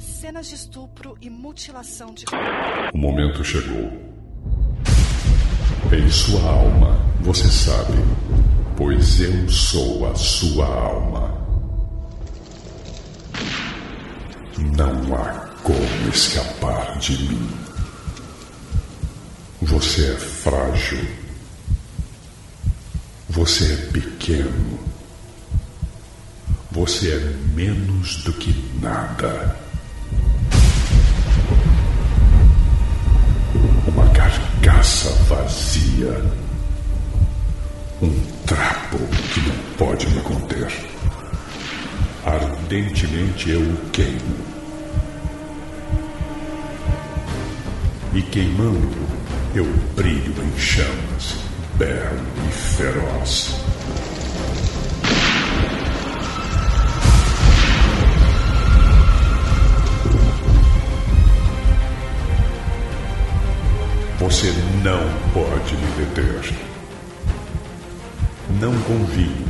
Cenas 0.00 0.48
de 0.48 0.54
estupro 0.56 1.16
e 1.22 1.30
mutilação 1.30 2.12
de. 2.12 2.26
O 2.92 2.98
momento 2.98 3.42
chegou. 3.42 4.16
Em 5.92 6.10
sua 6.10 6.42
alma, 6.42 6.98
você 7.20 7.46
sabe, 7.48 7.92
pois 8.76 9.20
eu 9.20 9.48
sou 9.48 10.10
a 10.10 10.14
sua 10.14 10.66
alma. 10.66 11.34
Não 14.76 15.14
há 15.14 15.46
como 15.62 16.08
escapar 16.12 16.98
de 16.98 17.16
mim. 17.24 17.50
Você 19.62 20.12
é 20.12 20.16
frágil. 20.16 21.06
Você 23.30 23.72
é 23.72 23.76
pequeno. 23.92 24.78
Você 26.70 27.12
é 27.12 27.18
menos 27.54 28.22
do 28.24 28.32
que 28.34 28.54
nada. 28.82 29.56
Uma 33.88 34.08
carcaça 34.10 35.10
vazia. 35.24 36.22
Um 38.02 38.35
trapo 38.46 38.98
que 39.34 39.40
não 39.40 39.56
pode 39.76 40.08
me 40.08 40.20
conter. 40.20 40.72
Ardentemente 42.24 43.50
eu 43.50 43.60
o 43.60 43.90
queimo. 43.90 44.56
E 48.14 48.22
queimando, 48.22 48.96
eu 49.54 49.64
brilho 49.96 50.34
em 50.42 50.58
chamas, 50.58 51.34
belo 51.74 52.22
e 52.48 52.52
feroz. 52.52 53.60
Você 64.20 64.52
não 64.82 65.32
pode 65.32 65.76
me 65.76 66.04
deter. 66.04 66.75
Não 68.60 68.72
convinho. 68.82 69.46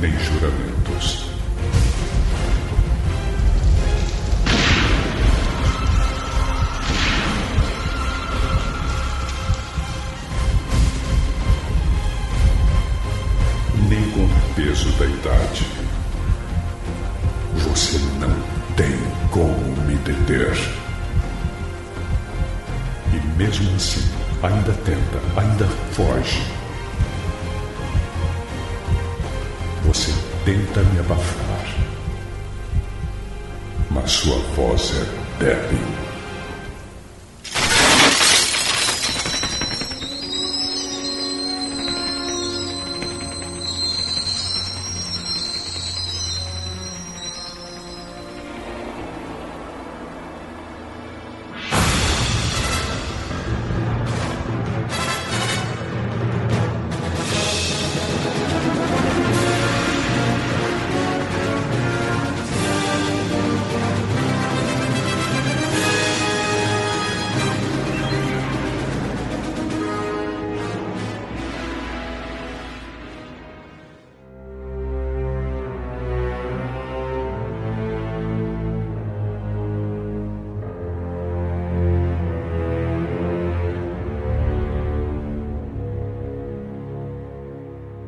Nem 0.00 0.12
juramentos. 0.18 1.31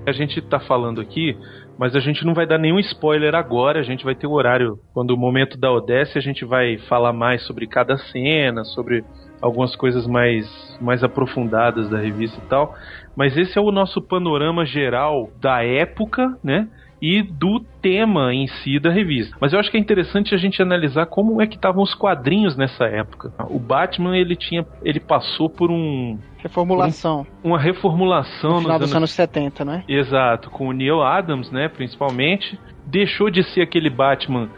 A 0.06 0.12
gente 0.12 0.40
tá 0.42 0.60
falando 0.60 1.00
aqui, 1.00 1.36
mas 1.78 1.96
a 1.96 2.00
gente 2.00 2.24
não 2.24 2.34
vai 2.34 2.46
dar 2.46 2.58
nenhum 2.58 2.78
spoiler 2.78 3.34
agora. 3.34 3.80
A 3.80 3.82
gente 3.82 4.04
vai 4.04 4.14
ter 4.14 4.26
o 4.26 4.32
horário 4.32 4.78
quando 4.92 5.12
o 5.12 5.16
momento 5.16 5.58
da 5.58 5.72
Odessa, 5.72 6.18
a 6.18 6.22
gente 6.22 6.44
vai 6.44 6.76
falar 6.88 7.12
mais 7.12 7.42
sobre 7.46 7.66
cada 7.66 7.96
cena, 7.96 8.64
sobre 8.64 9.02
algumas 9.40 9.74
coisas 9.76 10.06
mais, 10.06 10.78
mais 10.80 11.02
aprofundadas 11.02 11.88
da 11.88 11.98
revista 11.98 12.40
e 12.42 12.48
tal. 12.48 12.74
Mas 13.16 13.36
esse 13.36 13.58
é 13.58 13.60
o 13.60 13.70
nosso 13.70 14.00
panorama 14.00 14.64
geral 14.64 15.30
da 15.40 15.62
época, 15.62 16.36
né? 16.42 16.68
E 17.00 17.22
do 17.22 17.60
tema 17.82 18.32
em 18.32 18.46
si 18.46 18.78
da 18.78 18.90
revista. 18.90 19.36
Mas 19.40 19.52
eu 19.52 19.58
acho 19.58 19.70
que 19.70 19.76
é 19.76 19.80
interessante 19.80 20.34
a 20.34 20.38
gente 20.38 20.62
analisar 20.62 21.06
como 21.06 21.42
é 21.42 21.46
que 21.46 21.56
estavam 21.56 21.82
os 21.82 21.94
quadrinhos 21.94 22.56
nessa 22.56 22.84
época. 22.84 23.32
O 23.50 23.58
Batman 23.58 24.16
ele 24.16 24.34
tinha, 24.36 24.66
ele 24.82 25.00
passou 25.00 25.50
por 25.50 25.70
um 25.70 26.18
Reformulação. 26.44 27.26
um- 27.42 27.48
uma 27.48 27.58
reformulação 27.58 28.52
No 28.52 28.60
final 28.60 28.78
nos 28.78 28.88
dos 28.88 28.94
anos 28.96 29.10
70, 29.12 29.64
né? 29.64 29.82
Exato, 29.88 30.50
com 30.50 30.68
o 30.68 30.72
Neil 30.72 31.02
Adams, 31.02 31.50
né, 31.50 31.68
principalmente, 31.68 32.58
deixou 32.86 33.30
de 33.30 33.42
ser 33.42 33.62
aquele 33.62 33.88
Batman 33.88 34.50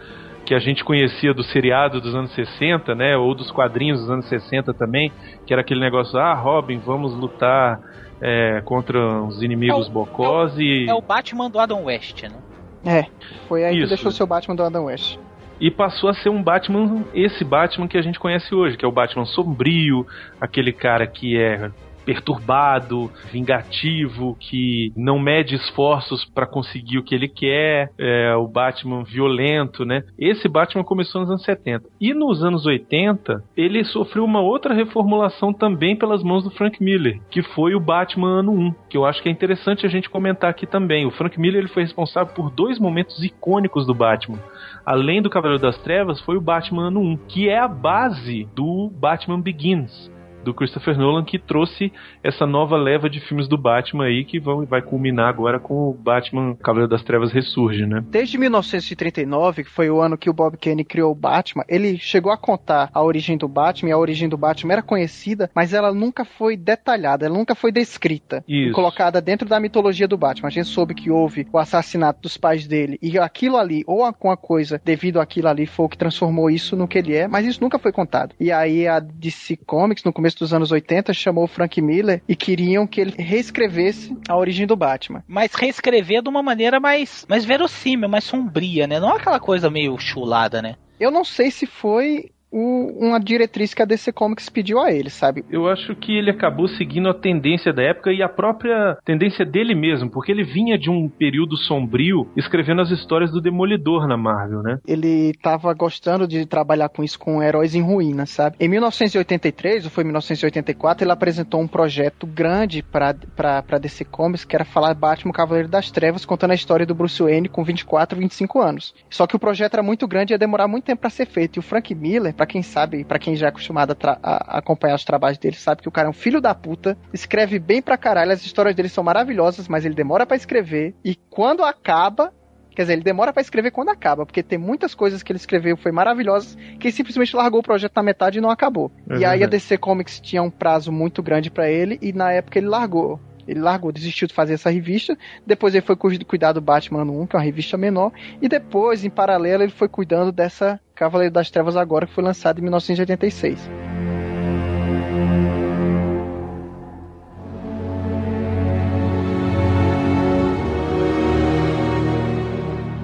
que 0.45 0.53
a 0.55 0.59
gente 0.59 0.85
conhecia 0.85 1.33
do 1.33 1.43
seriado 1.45 2.01
dos 2.01 2.15
anos 2.15 2.33
60, 2.33 2.95
né, 2.95 3.17
ou 3.17 3.35
dos 3.35 3.51
quadrinhos 3.53 4.01
dos 4.01 4.11
anos 4.11 4.29
60 4.29 4.75
também, 4.75 5.13
que 5.47 5.53
era 5.53 5.63
aquele 5.63 5.81
negócio, 5.81 6.19
ah, 6.19 6.35
Robin, 6.35 6.79
vamos 6.79 7.15
lutar 7.15 7.81
é, 8.21 8.63
contra 8.65 9.23
os 9.23 9.43
inimigos 9.43 9.89
bocós 9.89 10.59
e 10.59 10.87
É 10.89 10.95
o 10.95 11.03
Batman 11.03 11.51
do 11.51 11.59
Adam 11.59 11.85
West, 11.85 12.23
né? 12.23 12.39
É, 12.85 13.07
foi 13.47 13.65
aí 13.65 13.75
que 13.75 13.81
Isso. 13.81 13.89
deixou 13.89 14.11
seu 14.11 14.27
Batman 14.27 14.57
do 14.57 14.63
Adam 14.63 14.85
West. 14.87 15.19
E 15.61 15.71
passou 15.71 16.11
a 16.11 16.15
ser 16.15 16.29
um 16.29 16.43
Batman, 16.43 17.05
esse 17.15 17.45
Batman 17.45 17.89
que 17.89 17.97
a 17.97 18.03
gente 18.03 18.19
conhece 18.19 18.55
hoje, 18.55 18.77
que 18.77 18.85
é 18.85 18.89
o 18.89 18.93
Batman 18.93 19.25
sombrio, 19.25 20.07
aquele 20.41 20.73
cara 20.73 21.07
que 21.07 21.37
é 21.39 21.71
perturbado, 22.07 23.11
vingativo, 23.33 24.37
que 24.39 24.93
não 24.97 25.19
mede 25.19 25.57
esforços 25.57 26.25
pra 26.25 26.47
conseguir 26.47 26.99
o 26.99 27.03
que 27.03 27.15
ele 27.15 27.29
quer, 27.29 27.91
é 27.99 28.35
o 28.37 28.47
Batman 28.47 29.03
violento, 29.03 29.85
né? 29.85 30.05
Esse 30.17 30.49
Batman 30.49 30.85
começou 30.85 31.21
nos 31.21 31.31
anos 31.31 31.43
70. 31.43 31.89
E 32.01 32.15
nos 32.15 32.45
anos 32.45 32.65
80, 32.65 33.43
ele 33.57 33.85
sofreu 33.85 34.25
uma 34.25 34.41
outra 34.41 34.73
reformulação 34.73 35.53
também 35.53 35.97
pelas 35.97 36.23
mãos 36.23 36.45
do 36.45 36.51
Frank 36.51 36.83
Miller, 36.83 37.21
que 37.29 37.43
foi 37.43 37.75
o 37.75 37.81
Batman 37.81 38.39
ano 38.41 38.53
1, 38.53 38.75
que 38.89 38.97
eu 38.97 39.05
acho 39.05 39.21
que 39.21 39.29
é 39.29 39.33
interessante 39.33 39.85
a 39.85 39.89
gente 39.89 40.09
comentar 40.09 40.49
aqui 40.49 40.67
também. 40.67 41.05
O 41.05 41.11
Frank 41.11 41.39
Miller 41.41 41.61
ele 41.61 41.69
foi 41.69 41.83
responsável 41.83 42.33
por 42.33 42.51
dois 42.51 42.79
momentos 42.79 43.23
icônicos 43.25 43.85
do 43.85 43.95
Batman 43.95 44.39
além 44.87 45.21
do 45.21 45.29
Cavaleiro 45.29 45.61
das 45.61 45.77
Trevas, 45.79 46.21
foi 46.21 46.37
o 46.37 46.41
Batman 46.41 46.87
ano 46.87 47.01
1, 47.01 47.17
que 47.29 47.49
é 47.49 47.59
a 47.59 47.67
base 47.67 48.49
do 48.55 48.89
Batman 48.89 49.41
Begins, 49.41 50.09
do 50.47 50.55
Christopher 50.55 50.97
Nolan, 50.97 51.25
que 51.25 51.39
trouxe 51.39 51.93
essa 52.23 52.47
nova 52.47 52.77
leva 52.77 53.11
de 53.11 53.21
filmes 53.21 53.49
do 53.49 53.59
Batman 53.59 54.05
aí, 54.05 54.25
que 54.25 54.39
vão, 54.39 54.65
vai 54.65 54.81
culminar 54.81 55.29
agora 55.29 55.59
com 55.59 55.91
o 55.91 55.93
Batman 55.93 56.55
Cavaleiro 56.55 56.89
das 56.89 57.03
Trevas 57.03 57.33
Ressurge, 57.33 57.85
né? 57.85 58.03
Desde 58.09 58.39
1939, 58.39 59.65
que 59.65 59.71
foi 59.71 59.91
o 59.91 60.01
ano 60.01 60.17
que 60.17 60.31
o 60.31 60.33
Bob 60.33 60.57
Kane 60.57 60.85
criou 60.85 61.11
o 61.11 61.15
Batman, 61.15 61.65
ele 61.69 61.99
chegou 61.99 62.31
a 62.31 62.39
contar 62.39 62.89
a 62.95 63.03
origem 63.03 63.37
do 63.37 63.49
Batman, 63.49 63.91
e 63.91 63.93
a 63.93 63.99
origem 63.99 64.29
do 64.29 64.39
Batman 64.39 64.75
era 64.75 64.83
conhecida, 64.83 65.51
mas 65.53 65.75
ela 65.75 65.93
nunca 65.93 66.25
foi 66.25 66.57
detalhada, 66.57 67.27
ela 67.27 67.37
nunca 67.37 67.57
foi 67.57 67.73
descrita 67.73 68.45
e 68.47 68.71
colocada 68.71 69.21
dentro 69.21 69.49
da 69.49 69.59
mitologia 69.59 70.07
do 70.07 70.17
Batman. 70.17 70.47
A 70.47 70.53
gente 70.53 70.69
soube 70.69 70.95
que 70.95 71.11
houve 71.11 71.49
o 71.53 71.59
assassinato 71.59 72.23
dos 72.23 72.37
pais 72.37 72.69
dele, 72.69 72.99
e 73.03 73.19
aquilo 73.19 73.57
ali, 73.57 73.83
ou 73.85 74.05
alguma 74.05 74.37
coisa 74.37 74.81
devido 74.85 75.21
àquilo 75.21 75.49
ali, 75.49 75.67
foi 75.67 75.87
o 75.87 75.89
que 75.89 75.99
transformou 75.99 76.49
isso 76.49 76.77
no 76.77 76.87
que 76.87 76.99
ele 76.99 77.15
é, 77.15 77.27
mas 77.27 77.45
isso 77.45 77.61
nunca 77.61 77.81
foi 77.81 77.91
contado. 77.91 78.33
E 78.39 78.53
aí 78.53 78.87
a 78.87 79.01
DC 79.01 79.57
Comics, 79.67 80.05
no 80.05 80.13
começo 80.13 80.36
dos 80.41 80.53
anos 80.53 80.71
80, 80.71 81.13
chamou 81.13 81.45
o 81.45 81.49
Frank 81.49 81.81
Miller 81.81 82.23
e 82.29 82.37
queriam 82.37 82.87
que 82.87 83.01
ele 83.01 83.15
reescrevesse 83.17 84.17
a 84.29 84.37
origem 84.37 84.67
do 84.67 84.77
Batman. 84.77 85.23
Mas 85.27 85.55
reescrever 85.55 86.23
de 86.23 86.29
uma 86.29 86.43
maneira 86.43 86.79
mais, 86.79 87.27
mais 87.29 87.45
verossímil, 87.45 88.09
mais 88.09 88.25
sombria, 88.25 88.87
né? 88.87 89.01
Não 89.01 89.13
é 89.13 89.17
aquela 89.17 89.41
coisa 89.41 89.71
meio 89.71 89.97
chulada, 89.99 90.63
né? 90.63 90.77
Eu 90.99 91.11
não 91.11 91.25
sei 91.25 91.51
se 91.51 91.67
foi 91.67 92.31
o- 92.59 93.07
uma 93.07 93.19
diretriz 93.21 93.75
que 93.75 93.83
a 93.83 93.85
DC 93.85 94.13
Comics 94.13 94.49
pediu 94.49 94.81
a 94.81 94.91
ele, 94.93 95.11
sabe? 95.11 95.45
Eu 95.51 95.69
acho 95.69 95.95
que 95.97 96.17
ele 96.17 96.31
acabou 96.31 96.67
seguindo 96.69 97.09
a 97.09 97.15
tendência 97.15 97.73
da 97.73 97.83
época 97.83 98.13
e 98.13 98.23
a 98.23 98.29
própria 98.29 98.97
tendência 99.05 99.45
dele 99.45 99.75
mesmo, 99.75 100.11
porque 100.11 100.33
ele 100.33 100.43
vinha 100.45 100.79
de 100.79 100.89
um 100.91 101.09
período 101.09 101.57
sombrio 101.57 102.27
escrevendo 102.37 102.81
as 102.81 102.91
histórias 102.91 103.31
do 103.31 103.41
Demolidor 103.41 104.07
na 104.09 104.17
Marvel, 104.17 104.63
né? 104.63 104.79
Ele 104.87 105.35
tava 105.43 105.73
gostando 105.75 106.27
de 106.27 106.47
trabalhar 106.47 106.89
com 106.89 107.05
isso, 107.05 107.19
com 107.19 107.43
heróis 107.43 107.75
em 107.75 107.83
ruínas, 107.83 108.31
sabe? 108.31 108.57
Em 108.59 108.69
1983, 108.69 109.85
ou 109.85 109.91
foi 109.91 110.05
1984, 110.05 111.05
ele 111.05 111.13
apresentou 111.13 111.61
um 111.61 111.69
projeto 111.69 112.27
grande 112.27 112.83
pra, 112.83 113.15
pra, 113.35 113.63
pra 113.63 113.79
DC 113.79 114.05
Comics, 114.07 114.45
que 114.45 114.55
era 114.57 114.65
falar 114.65 114.95
Batman 114.95 115.33
Cavaleiro 115.33 115.69
das 115.69 115.91
Trevas, 115.91 116.25
contando 116.25 116.53
a 116.53 116.55
história 116.55 116.87
do 116.87 116.95
Bruce 116.95 117.23
Wayne 117.23 117.49
com 117.49 117.63
24, 117.65 118.19
25 118.19 118.61
anos. 118.61 118.95
Só 119.11 119.27
que 119.27 119.37
o 119.37 119.39
projeto 119.39 119.75
era 119.75 119.83
muito 119.83 120.07
grande 120.07 120.33
e 120.33 120.35
ia 120.35 120.39
demorar 120.39 120.69
muito 120.69 120.85
tempo 120.85 121.01
pra 121.01 121.11
ser 121.11 121.27
feito. 121.27 121.57
E 121.57 121.61
o 121.61 121.63
Frank 121.63 121.95
Miller, 121.95 122.35
pra 122.35 122.46
quem 122.47 122.63
sabe, 122.63 123.05
pra 123.05 123.19
quem 123.19 123.37
já 123.37 123.47
é 123.47 123.49
acostumado 123.51 123.97
a, 124.03 124.19
a- 124.23 124.59
acompanhar 124.59 124.95
os 124.95 125.05
trabalhos 125.05 125.39
dele, 125.39 125.57
sabe 125.57 125.83
que 125.83 125.89
o 125.89 125.93
cara 125.93 126.07
é 126.09 126.11
um 126.11 126.15
filho 126.15 126.41
da 126.41 126.55
puta, 126.55 126.97
escreve 127.13 127.59
bem 127.59 127.83
pra 127.83 127.97
caralho, 127.99 128.33
as 128.33 128.45
histórias 128.45 128.75
dele 128.75 128.89
são 128.89 129.05
maravilhosas, 129.05 129.69
mas 129.69 129.85
ele 129.85 129.95
demora 129.95 130.25
pra 130.27 130.37
escrever, 130.37 130.95
e 131.05 131.15
quando 131.31 131.63
acaba, 131.65 132.33
Quer 132.75 132.83
dizer, 132.83 132.93
ele 132.93 133.03
demora 133.03 133.33
pra 133.33 133.41
escrever 133.41 133.71
quando 133.71 133.89
acaba, 133.89 134.27
porque 134.27 134.43
tem 134.43 134.59
muitas 134.59 134.95
coisas 134.95 135.23
que 135.23 135.33
ele 135.33 135.39
escreveu 135.39 135.79
foi 135.79 135.91
maravilhosas 135.91 136.55
que 136.79 136.89
ele 136.89 136.93
simplesmente 136.93 137.35
largou 137.35 137.61
o 137.61 137.63
projeto 137.63 137.97
na 137.97 138.03
metade 138.03 138.37
e 138.37 138.41
não 138.43 138.51
acabou. 138.51 138.93
É 139.09 139.17
e 139.17 139.25
aí 139.25 139.43
a. 139.43 139.47
DC 139.47 139.79
Comics 139.79 140.21
tinha 140.21 140.43
um 140.43 140.51
prazo 140.51 140.93
muito 140.93 141.23
grande 141.23 141.51
pra 141.51 141.71
ele 141.71 141.99
e 142.03 142.13
na 142.13 142.33
época 142.33 142.59
ele 142.59 142.67
largou. 142.69 143.19
Ele 143.49 143.61
largou, 143.61 143.91
desistiu 143.91 144.29
de 144.29 144.35
fazer 144.35 144.53
essa 144.53 144.69
revista. 144.69 145.17
Depois 145.47 145.75
ele 145.75 145.87
foi 145.87 145.97
cu- 145.97 146.23
cuidar 146.27 146.53
do 146.53 146.61
Batman 146.61 147.05
1, 147.05 147.27
que 147.29 147.35
é 147.35 147.39
uma 147.39 147.45
revista 147.47 147.79
menor. 147.79 148.13
E 148.43 148.47
depois, 148.49 149.07
em 149.07 149.11
paralelo, 149.11 149.63
ele 149.63 149.73
foi 149.73 149.89
cuidando 149.89 150.31
dessa 150.31 150.79
Cavaleiro 150.97 151.33
das 151.33 151.51
Trevas 151.51 151.77
agora, 151.77 152.07
que 152.07 152.15
foi 152.15 152.25
lançada 152.25 152.59
em 152.59 152.63
1986. 152.63 153.71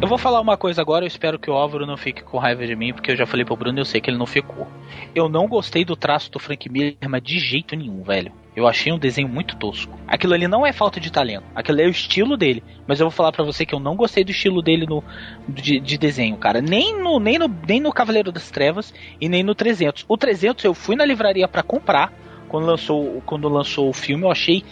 Eu 0.00 0.08
vou 0.08 0.16
falar 0.16 0.40
uma 0.40 0.56
coisa 0.56 0.80
agora, 0.80 1.04
eu 1.04 1.06
espero 1.06 1.38
que 1.38 1.50
o 1.50 1.54
Álvaro 1.54 1.86
não 1.86 1.98
fique 1.98 2.24
com 2.24 2.38
raiva 2.38 2.66
de 2.66 2.74
mim, 2.74 2.94
porque 2.94 3.12
eu 3.12 3.16
já 3.16 3.26
falei 3.26 3.44
pro 3.44 3.56
Bruno 3.56 3.78
eu 3.78 3.84
sei 3.84 4.00
que 4.00 4.08
ele 4.08 4.18
não 4.18 4.26
ficou. 4.26 4.66
Eu 5.14 5.28
não 5.28 5.46
gostei 5.46 5.84
do 5.84 5.94
traço 5.94 6.30
do 6.30 6.38
Frank 6.38 6.68
Miller, 6.70 6.96
mas 7.08 7.22
de 7.22 7.38
jeito 7.38 7.76
nenhum, 7.76 8.02
velho. 8.02 8.32
Eu 8.54 8.68
achei 8.68 8.92
um 8.92 8.98
desenho 8.98 9.28
muito 9.28 9.56
tosco. 9.56 9.98
Aquilo 10.06 10.34
ali 10.34 10.46
não 10.46 10.66
é 10.66 10.72
falta 10.72 11.00
de 11.00 11.10
talento, 11.10 11.44
aquilo 11.54 11.80
é 11.80 11.86
o 11.86 11.90
estilo 11.90 12.36
dele. 12.36 12.62
Mas 12.86 13.00
eu 13.00 13.06
vou 13.06 13.10
falar 13.10 13.32
pra 13.32 13.44
você 13.44 13.64
que 13.64 13.74
eu 13.74 13.80
não 13.80 13.96
gostei 13.96 14.24
do 14.24 14.30
estilo 14.30 14.60
dele 14.60 14.86
no, 14.86 15.02
de, 15.48 15.80
de 15.80 15.96
desenho, 15.96 16.36
cara. 16.36 16.60
Nem 16.60 17.00
no, 17.02 17.18
nem, 17.18 17.38
no, 17.38 17.48
nem 17.66 17.80
no 17.80 17.92
Cavaleiro 17.92 18.30
das 18.30 18.50
Trevas 18.50 18.92
e 19.20 19.28
nem 19.28 19.42
no 19.42 19.54
300. 19.54 20.04
O 20.06 20.16
300 20.18 20.64
eu 20.64 20.74
fui 20.74 20.96
na 20.96 21.04
livraria 21.04 21.48
pra 21.48 21.62
comprar 21.62 22.12
quando 22.48 22.66
lançou, 22.66 23.22
quando 23.24 23.48
lançou 23.48 23.88
o 23.88 23.94
filme. 23.94 24.24
Eu 24.24 24.30
achei 24.30 24.62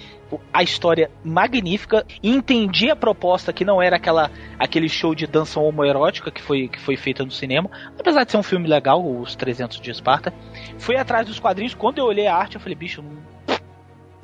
a 0.52 0.62
história 0.62 1.10
magnífica 1.24 2.06
entendi 2.22 2.90
a 2.90 2.94
proposta 2.94 3.52
que 3.52 3.64
não 3.64 3.82
era 3.82 3.96
aquela 3.96 4.30
aquele 4.58 4.88
show 4.88 5.14
de 5.14 5.26
dança 5.26 5.58
homoerótica 5.58 6.30
que 6.30 6.40
foi, 6.40 6.68
que 6.68 6.78
foi 6.78 6.96
feita 6.96 7.24
no 7.24 7.32
cinema, 7.32 7.68
apesar 7.98 8.24
de 8.24 8.30
ser 8.30 8.36
um 8.36 8.42
filme 8.42 8.68
legal, 8.68 9.04
os 9.04 9.34
300 9.34 9.80
de 9.80 9.90
Esparta. 9.90 10.32
Fui 10.78 10.96
atrás 10.96 11.26
dos 11.26 11.40
quadrinhos, 11.40 11.74
quando 11.74 11.98
eu 11.98 12.04
olhei 12.04 12.26
a 12.26 12.36
arte, 12.36 12.54
eu 12.54 12.60
falei, 12.60 12.76
bicho, 12.76 13.02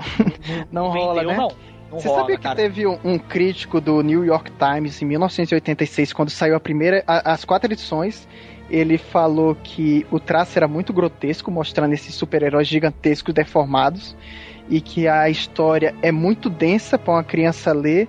não, 0.70 0.88
rola, 0.88 1.14
vendeu, 1.20 1.28
né? 1.30 1.36
não. 1.36 1.48
Não 1.90 2.00
Você 2.00 2.08
rola, 2.08 2.20
sabia 2.22 2.36
que 2.36 2.42
cara. 2.42 2.56
teve 2.56 2.86
um, 2.86 2.98
um 3.04 3.16
crítico 3.18 3.80
do 3.80 4.02
New 4.02 4.24
York 4.24 4.50
Times 4.58 5.00
em 5.00 5.04
1986, 5.06 6.12
quando 6.12 6.30
saiu 6.30 6.56
a 6.56 6.60
primeira, 6.60 7.04
a- 7.06 7.32
as 7.32 7.44
quatro 7.44 7.72
edições, 7.72 8.26
ele 8.68 8.98
falou 8.98 9.54
que 9.62 10.04
o 10.10 10.18
traço 10.18 10.58
era 10.58 10.66
muito 10.66 10.92
grotesco, 10.92 11.48
mostrando 11.50 11.92
esses 11.92 12.12
super-heróis 12.14 12.66
gigantescos 12.66 13.32
deformados, 13.32 14.16
e 14.68 14.80
que 14.80 15.06
a 15.06 15.30
história 15.30 15.94
é 16.02 16.10
muito 16.10 16.50
densa 16.50 16.98
para 16.98 17.14
uma 17.14 17.22
criança 17.24 17.72
ler 17.72 18.08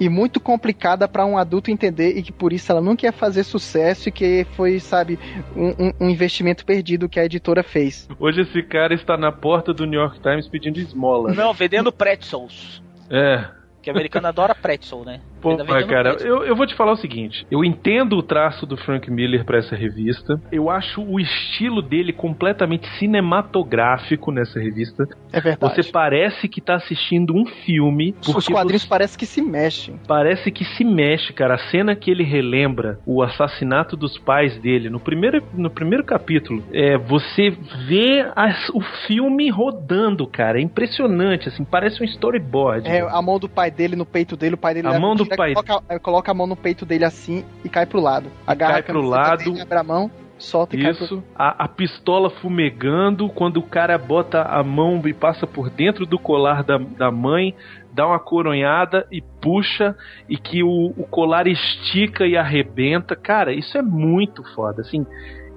e 0.00 0.08
muito 0.08 0.40
complicada 0.40 1.06
para 1.06 1.26
um 1.26 1.36
adulto 1.36 1.70
entender 1.70 2.16
e 2.16 2.22
que 2.22 2.32
por 2.32 2.52
isso 2.54 2.72
ela 2.72 2.80
nunca 2.80 3.04
ia 3.06 3.12
fazer 3.12 3.44
sucesso 3.44 4.08
e 4.08 4.12
que 4.12 4.46
foi, 4.56 4.80
sabe, 4.80 5.18
um, 5.54 5.68
um- 5.68 5.92
um 6.06 6.08
investimento 6.10 6.64
perdido 6.64 7.08
que 7.08 7.20
a 7.20 7.24
editora 7.26 7.62
fez. 7.62 8.08
Hoje 8.18 8.40
esse 8.40 8.62
cara 8.62 8.94
está 8.94 9.16
na 9.18 9.30
porta 9.30 9.74
do 9.74 9.84
New 9.84 10.00
York 10.00 10.18
Times 10.20 10.48
pedindo 10.48 10.78
esmola. 10.80 11.34
Não, 11.34 11.52
vendendo 11.52 11.92
pretzels. 11.92 12.82
É. 13.10 13.44
Que 13.82 13.90
americano 13.90 14.26
adora 14.28 14.54
pretzel, 14.54 15.04
né? 15.04 15.20
Pô, 15.40 15.56
tá 15.56 15.64
cara, 15.86 16.16
eu, 16.20 16.44
eu 16.44 16.54
vou 16.54 16.66
te 16.66 16.74
falar 16.74 16.92
o 16.92 16.96
seguinte: 16.96 17.46
eu 17.50 17.64
entendo 17.64 18.16
o 18.16 18.22
traço 18.22 18.66
do 18.66 18.76
Frank 18.76 19.10
Miller 19.10 19.44
pra 19.44 19.58
essa 19.58 19.74
revista. 19.74 20.40
Eu 20.52 20.68
acho 20.70 21.02
o 21.02 21.18
estilo 21.18 21.80
dele 21.82 22.12
completamente 22.12 22.86
cinematográfico 22.98 24.30
nessa 24.30 24.58
revista. 24.60 25.04
É 25.32 25.40
verdade. 25.40 25.74
Você 25.74 25.90
parece 25.90 26.48
que 26.48 26.60
tá 26.60 26.74
assistindo 26.76 27.34
um 27.34 27.44
filme. 27.46 28.14
Os 28.26 28.46
quadrinhos 28.48 28.82
você- 28.82 28.88
parecem 28.88 29.18
que 29.18 29.26
se 29.26 29.42
mexem. 29.42 30.00
Parece 30.06 30.50
que 30.50 30.64
se 30.64 30.84
mexe, 30.84 31.32
cara. 31.32 31.54
A 31.54 31.58
cena 31.70 31.94
que 31.96 32.10
ele 32.10 32.22
relembra 32.24 32.98
o 33.06 33.22
assassinato 33.22 33.96
dos 33.96 34.18
pais 34.18 34.56
dele 34.58 34.88
no 34.90 35.00
primeiro, 35.00 35.42
no 35.54 35.70
primeiro 35.70 36.04
capítulo, 36.04 36.62
é, 36.72 36.96
você 36.98 37.50
vê 37.86 38.24
as- 38.36 38.68
o 38.70 38.80
filme 39.06 39.50
rodando, 39.50 40.26
cara. 40.26 40.58
É 40.58 40.62
impressionante, 40.62 41.48
assim, 41.48 41.64
parece 41.64 42.02
um 42.02 42.04
storyboard. 42.04 42.88
É, 42.88 43.00
a 43.00 43.22
mão 43.22 43.38
do 43.38 43.48
pai 43.48 43.70
dele 43.70 43.96
no 43.96 44.06
peito 44.06 44.36
dele, 44.36 44.54
o 44.54 44.58
pai 44.58 44.74
dele 44.74 44.88
A 44.88 44.98
mão 44.98 45.14
do 45.14 45.26
pai- 45.36 45.54
Coloca, 45.54 45.84
é, 45.88 45.98
coloca 45.98 46.30
a 46.30 46.34
mão 46.34 46.46
no 46.46 46.56
peito 46.56 46.84
dele 46.86 47.04
assim 47.04 47.44
e 47.64 47.68
cai 47.68 47.86
pro 47.86 48.00
lado. 48.00 48.30
Agarra 48.46 48.74
cai 48.74 48.80
a 48.80 48.84
pro 48.84 49.00
lado. 49.02 49.44
dele, 49.44 49.60
abre 49.60 49.78
a 49.78 49.82
mão, 49.82 50.10
solta 50.38 50.76
e 50.76 50.82
cai 50.82 50.94
pro 50.94 51.04
Isso, 51.04 51.24
a, 51.34 51.64
a 51.64 51.68
pistola 51.68 52.30
fumegando, 52.30 53.28
quando 53.28 53.58
o 53.58 53.62
cara 53.62 53.96
bota 53.98 54.42
a 54.42 54.62
mão 54.62 55.00
e 55.06 55.12
passa 55.12 55.46
por 55.46 55.70
dentro 55.70 56.06
do 56.06 56.18
colar 56.18 56.62
da, 56.62 56.78
da 56.78 57.10
mãe, 57.10 57.54
dá 57.92 58.06
uma 58.06 58.18
coronhada 58.18 59.06
e 59.10 59.20
puxa, 59.20 59.96
e 60.28 60.36
que 60.36 60.62
o, 60.62 60.92
o 60.96 61.04
colar 61.04 61.46
estica 61.46 62.26
e 62.26 62.36
arrebenta. 62.36 63.16
Cara, 63.16 63.52
isso 63.52 63.76
é 63.76 63.82
muito 63.82 64.42
foda, 64.54 64.82
assim. 64.82 65.06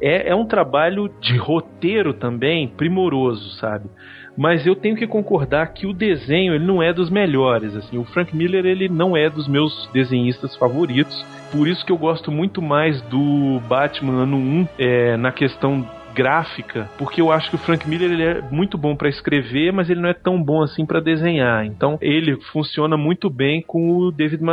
É, 0.02 0.30
é 0.32 0.36
um 0.36 0.46
trabalho 0.46 1.10
de 1.22 1.38
roteiro 1.38 2.14
também 2.14 2.68
primoroso, 2.68 3.52
sabe? 3.58 3.90
Mas 4.36 4.66
eu 4.66 4.76
tenho 4.76 4.96
que 4.96 5.06
concordar 5.06 5.74
que 5.74 5.86
o 5.86 5.94
desenho 5.94 6.56
ele 6.56 6.66
não 6.66 6.82
é 6.82 6.92
dos 6.92 7.10
melhores, 7.10 7.76
assim. 7.76 7.98
O 7.98 8.06
Frank 8.06 8.36
Miller 8.36 8.66
ele 8.66 8.90
não 8.90 9.16
é 9.16 9.30
dos 9.30 9.48
meus 9.48 9.90
desenhistas 9.94 10.56
favoritos. 10.56 11.24
Por 11.52 11.68
isso 11.68 11.86
que 11.86 11.92
eu 11.92 11.98
gosto 11.98 12.32
muito 12.32 12.62
mais 12.62 13.02
do 13.04 13.60
Batman 13.68 14.24
ano 14.24 14.38
1 14.38 14.68
é, 14.78 15.18
na 15.18 15.32
questão 15.32 15.88
gráfica, 16.14 16.90
porque 16.98 17.22
eu 17.22 17.32
acho 17.32 17.50
que 17.50 17.56
o 17.56 17.60
Frank 17.60 17.88
Miller 17.88 18.12
ele 18.12 18.24
é 18.24 18.42
muito 18.42 18.78
bom 18.78 18.96
para 18.96 19.10
escrever, 19.10 19.72
mas 19.74 19.90
ele 19.90 20.02
não 20.02 20.10
é 20.10 20.14
tão 20.14 20.42
bom 20.42 20.62
assim 20.62 20.86
para 20.86 21.00
desenhar. 21.00 21.66
Então 21.66 21.98
ele 22.02 22.40
funciona 22.52 22.96
muito 22.96 23.30
bem 23.30 23.62
com 23.62 23.98
o 23.98 24.12
David 24.12 24.44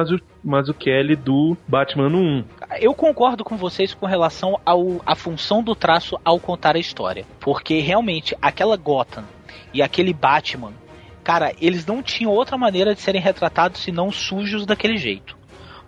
Mazzucchelli 0.43 1.17
do 1.17 1.57
Batman 1.69 2.07
ano 2.07 2.19
1. 2.19 2.45
Eu 2.81 2.95
concordo 2.95 3.45
com 3.45 3.57
vocês 3.57 3.95
com 3.95 4.07
relação 4.07 4.59
à 5.05 5.15
função 5.15 5.63
do 5.63 5.75
traço 5.75 6.19
ao 6.25 6.39
contar 6.41 6.77
a 6.77 6.81
história. 6.81 7.25
Porque 7.41 7.81
realmente, 7.81 8.37
aquela 8.41 8.77
Gotham 8.77 9.25
e 9.73 9.83
aquele 9.83 10.13
Batman, 10.13 10.73
cara, 11.23 11.53
eles 11.61 11.87
não 11.87 12.03
tinham 12.03 12.33
outra 12.33 12.57
maneira 12.57 12.95
de 12.95 13.01
serem 13.01 13.21
retratados 13.21 13.83
senão 13.83 14.11
sujos 14.11 14.65
daquele 14.67 14.97
jeito. 14.97 15.40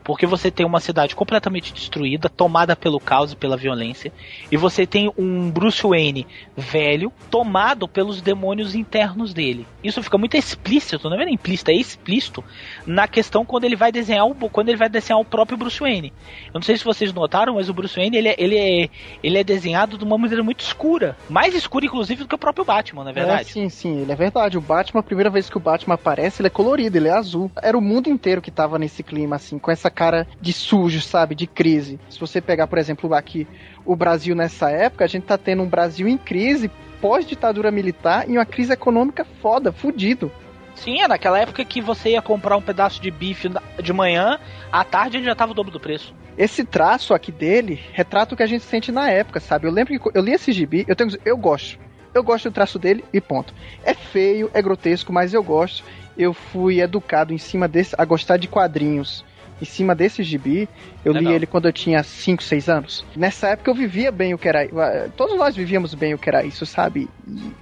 Porque 0.04 0.26
você 0.26 0.50
tem 0.50 0.66
uma 0.66 0.80
cidade 0.80 1.14
completamente 1.14 1.72
destruída, 1.72 2.28
tomada 2.28 2.74
pelo 2.74 2.98
caos 2.98 3.32
e 3.32 3.36
pela 3.36 3.56
violência, 3.56 4.12
e 4.50 4.56
você 4.56 4.86
tem 4.86 5.12
um 5.16 5.50
Bruce 5.50 5.82
Wayne 5.82 6.26
velho, 6.56 7.12
tomado 7.30 7.86
pelos 7.86 8.20
demônios 8.20 8.74
internos 8.74 9.32
dele. 9.32 9.66
Isso 9.82 10.02
fica 10.02 10.18
muito 10.18 10.36
explícito, 10.36 11.08
não 11.08 11.20
é 11.20 11.30
implícito, 11.30 11.70
é 11.70 11.74
explícito 11.74 12.44
na 12.86 13.06
questão 13.06 13.44
quando 13.44 13.64
ele 13.64 13.76
vai 13.76 13.92
desenhar 13.92 14.26
o 14.26 14.34
quando 14.50 14.68
ele 14.68 14.78
vai 14.78 14.88
desenhar 14.88 15.20
o 15.20 15.24
próprio 15.24 15.56
Bruce 15.56 15.78
Wayne. 15.78 16.12
Eu 16.48 16.54
não 16.54 16.62
sei 16.62 16.76
se 16.76 16.84
vocês 16.84 17.12
notaram, 17.12 17.54
mas 17.54 17.68
o 17.68 17.74
Bruce 17.74 17.96
Wayne 17.96 18.16
ele 18.16 18.28
é, 18.28 18.34
ele 18.38 18.56
é, 18.58 18.88
ele 19.22 19.38
é 19.38 19.44
desenhado 19.44 19.96
de 19.96 20.04
uma 20.04 20.18
maneira 20.18 20.42
muito 20.42 20.60
escura, 20.60 21.16
mais 21.28 21.54
escura 21.54 21.86
inclusive 21.86 22.22
do 22.22 22.28
que 22.28 22.34
o 22.34 22.38
próprio 22.38 22.64
Batman, 22.64 23.04
na 23.04 23.10
É, 23.10 23.14
verdade. 23.14 23.48
sim, 23.50 23.68
sim, 23.68 24.02
ele 24.02 24.12
é 24.12 24.16
verdade. 24.16 24.58
O 24.58 24.60
Batman, 24.60 25.00
a 25.00 25.04
primeira 25.04 25.30
vez 25.30 25.48
que 25.48 25.56
o 25.56 25.60
Batman 25.60 25.94
aparece, 25.94 26.40
ele 26.42 26.48
é 26.48 26.50
colorido, 26.50 26.96
ele 26.96 27.08
é 27.08 27.12
azul. 27.12 27.50
Era 27.62 27.76
o 27.76 27.80
mundo 27.80 28.08
inteiro 28.08 28.42
que 28.42 28.50
tava 28.50 28.78
nesse 28.78 29.02
clima, 29.02 29.36
assim, 29.36 29.58
com 29.58 29.70
essa 29.70 29.90
cara 29.92 30.26
de 30.40 30.52
sujo, 30.52 31.00
sabe? 31.00 31.34
De 31.34 31.46
crise. 31.46 32.00
Se 32.10 32.18
você 32.18 32.40
pegar, 32.40 32.66
por 32.66 32.78
exemplo, 32.78 33.12
aqui 33.14 33.46
o 33.84 33.94
Brasil 33.94 34.34
nessa 34.34 34.70
época, 34.70 35.04
a 35.04 35.08
gente 35.08 35.24
tá 35.24 35.38
tendo 35.38 35.62
um 35.62 35.68
Brasil 35.68 36.08
em 36.08 36.18
crise, 36.18 36.70
pós-ditadura 37.00 37.70
militar 37.70 38.28
e 38.28 38.32
uma 38.32 38.46
crise 38.46 38.72
econômica 38.72 39.24
foda, 39.40 39.72
fudido. 39.72 40.30
Sim, 40.74 41.00
é 41.00 41.08
naquela 41.08 41.38
época 41.38 41.64
que 41.64 41.80
você 41.80 42.10
ia 42.10 42.22
comprar 42.22 42.56
um 42.56 42.62
pedaço 42.62 43.00
de 43.00 43.10
bife 43.10 43.50
de 43.82 43.92
manhã, 43.92 44.38
à 44.70 44.84
tarde 44.84 45.18
ele 45.18 45.24
já 45.24 45.34
tava 45.34 45.52
o 45.52 45.54
dobro 45.54 45.72
do 45.72 45.80
preço. 45.80 46.14
Esse 46.36 46.64
traço 46.64 47.12
aqui 47.12 47.30
dele 47.30 47.78
retrata 47.92 48.34
o 48.34 48.36
que 48.36 48.42
a 48.42 48.46
gente 48.46 48.64
sente 48.64 48.90
na 48.90 49.10
época, 49.10 49.38
sabe? 49.38 49.66
Eu 49.66 49.72
lembro 49.72 49.98
que 49.98 50.16
eu 50.16 50.22
li 50.22 50.32
esse 50.32 50.50
gibi, 50.50 50.84
eu 50.88 50.96
tenho 50.96 51.10
eu 51.24 51.36
gosto. 51.36 51.78
eu 52.14 52.22
gosto 52.22 52.48
do 52.48 52.54
traço 52.54 52.78
dele 52.78 53.04
e 53.12 53.20
ponto. 53.20 53.54
É 53.84 53.94
feio, 53.94 54.50
é 54.54 54.62
grotesco, 54.62 55.12
mas 55.12 55.34
eu 55.34 55.42
gosto. 55.42 55.84
Eu 56.16 56.32
fui 56.32 56.80
educado 56.80 57.32
em 57.32 57.38
cima 57.38 57.66
desse, 57.68 57.94
a 57.96 58.04
gostar 58.04 58.36
de 58.36 58.48
quadrinhos 58.48 59.24
em 59.62 59.64
cima 59.64 59.94
desse 59.94 60.24
gibi. 60.24 60.68
Eu 61.04 61.12
li 61.12 61.32
ele 61.32 61.46
quando 61.46 61.66
eu 61.66 61.72
tinha 61.72 62.02
5, 62.02 62.42
6 62.42 62.68
anos. 62.68 63.04
Nessa 63.14 63.48
época 63.50 63.70
eu 63.70 63.74
vivia 63.74 64.10
bem 64.10 64.34
o 64.34 64.38
que 64.38 64.48
era. 64.48 64.68
Todos 65.16 65.36
nós 65.38 65.54
vivíamos 65.54 65.94
bem 65.94 66.12
o 66.12 66.18
que 66.18 66.28
era 66.28 66.44
isso, 66.44 66.66
sabe? 66.66 67.08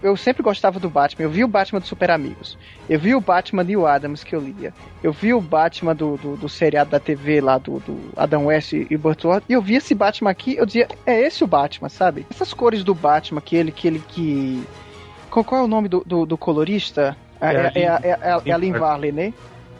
Eu 0.02 0.16
sempre 0.16 0.42
gostava 0.42 0.80
do 0.80 0.88
Batman. 0.88 1.24
Eu 1.24 1.30
vi 1.30 1.44
o 1.44 1.48
Batman 1.48 1.78
dos 1.78 1.88
Super 1.90 2.10
Amigos. 2.10 2.56
Eu 2.88 2.98
vi 2.98 3.14
o 3.14 3.20
Batman 3.20 3.64
de 3.64 3.76
Adams 3.76 4.24
que 4.24 4.34
eu 4.34 4.40
lia. 4.40 4.72
Eu 5.02 5.12
vi 5.12 5.34
o 5.34 5.40
Batman 5.40 5.94
do, 5.94 6.16
do, 6.16 6.36
do 6.36 6.48
seriado 6.48 6.90
da 6.90 6.98
TV 6.98 7.40
lá 7.42 7.58
do, 7.58 7.78
do 7.80 8.10
Adam 8.16 8.46
West 8.46 8.72
e 8.72 8.96
Burt 8.96 9.22
Ward. 9.24 9.44
E 9.46 9.52
eu 9.52 9.60
vi 9.60 9.74
esse 9.74 9.94
Batman 9.94 10.30
aqui, 10.30 10.56
eu 10.56 10.64
dizia, 10.64 10.88
é 11.04 11.20
esse 11.20 11.44
o 11.44 11.46
Batman, 11.46 11.90
sabe? 11.90 12.26
Essas 12.30 12.54
cores 12.54 12.82
do 12.82 12.94
Batman, 12.94 13.42
que 13.42 13.56
ele 13.56 13.70
que. 13.70 13.86
Ele, 13.86 14.02
que... 14.08 14.62
Qual, 15.30 15.44
qual 15.44 15.60
é 15.60 15.64
o 15.64 15.68
nome 15.68 15.88
do, 15.88 16.02
do, 16.04 16.24
do 16.24 16.38
colorista? 16.38 17.16
É, 17.40 17.54
é, 17.54 17.72
é, 17.74 17.82
é, 17.82 18.18
é, 18.20 18.40
é 18.46 18.52
a 18.52 18.56
Lynn 18.56 18.72
Varley, 18.72 19.12
né? 19.12 19.32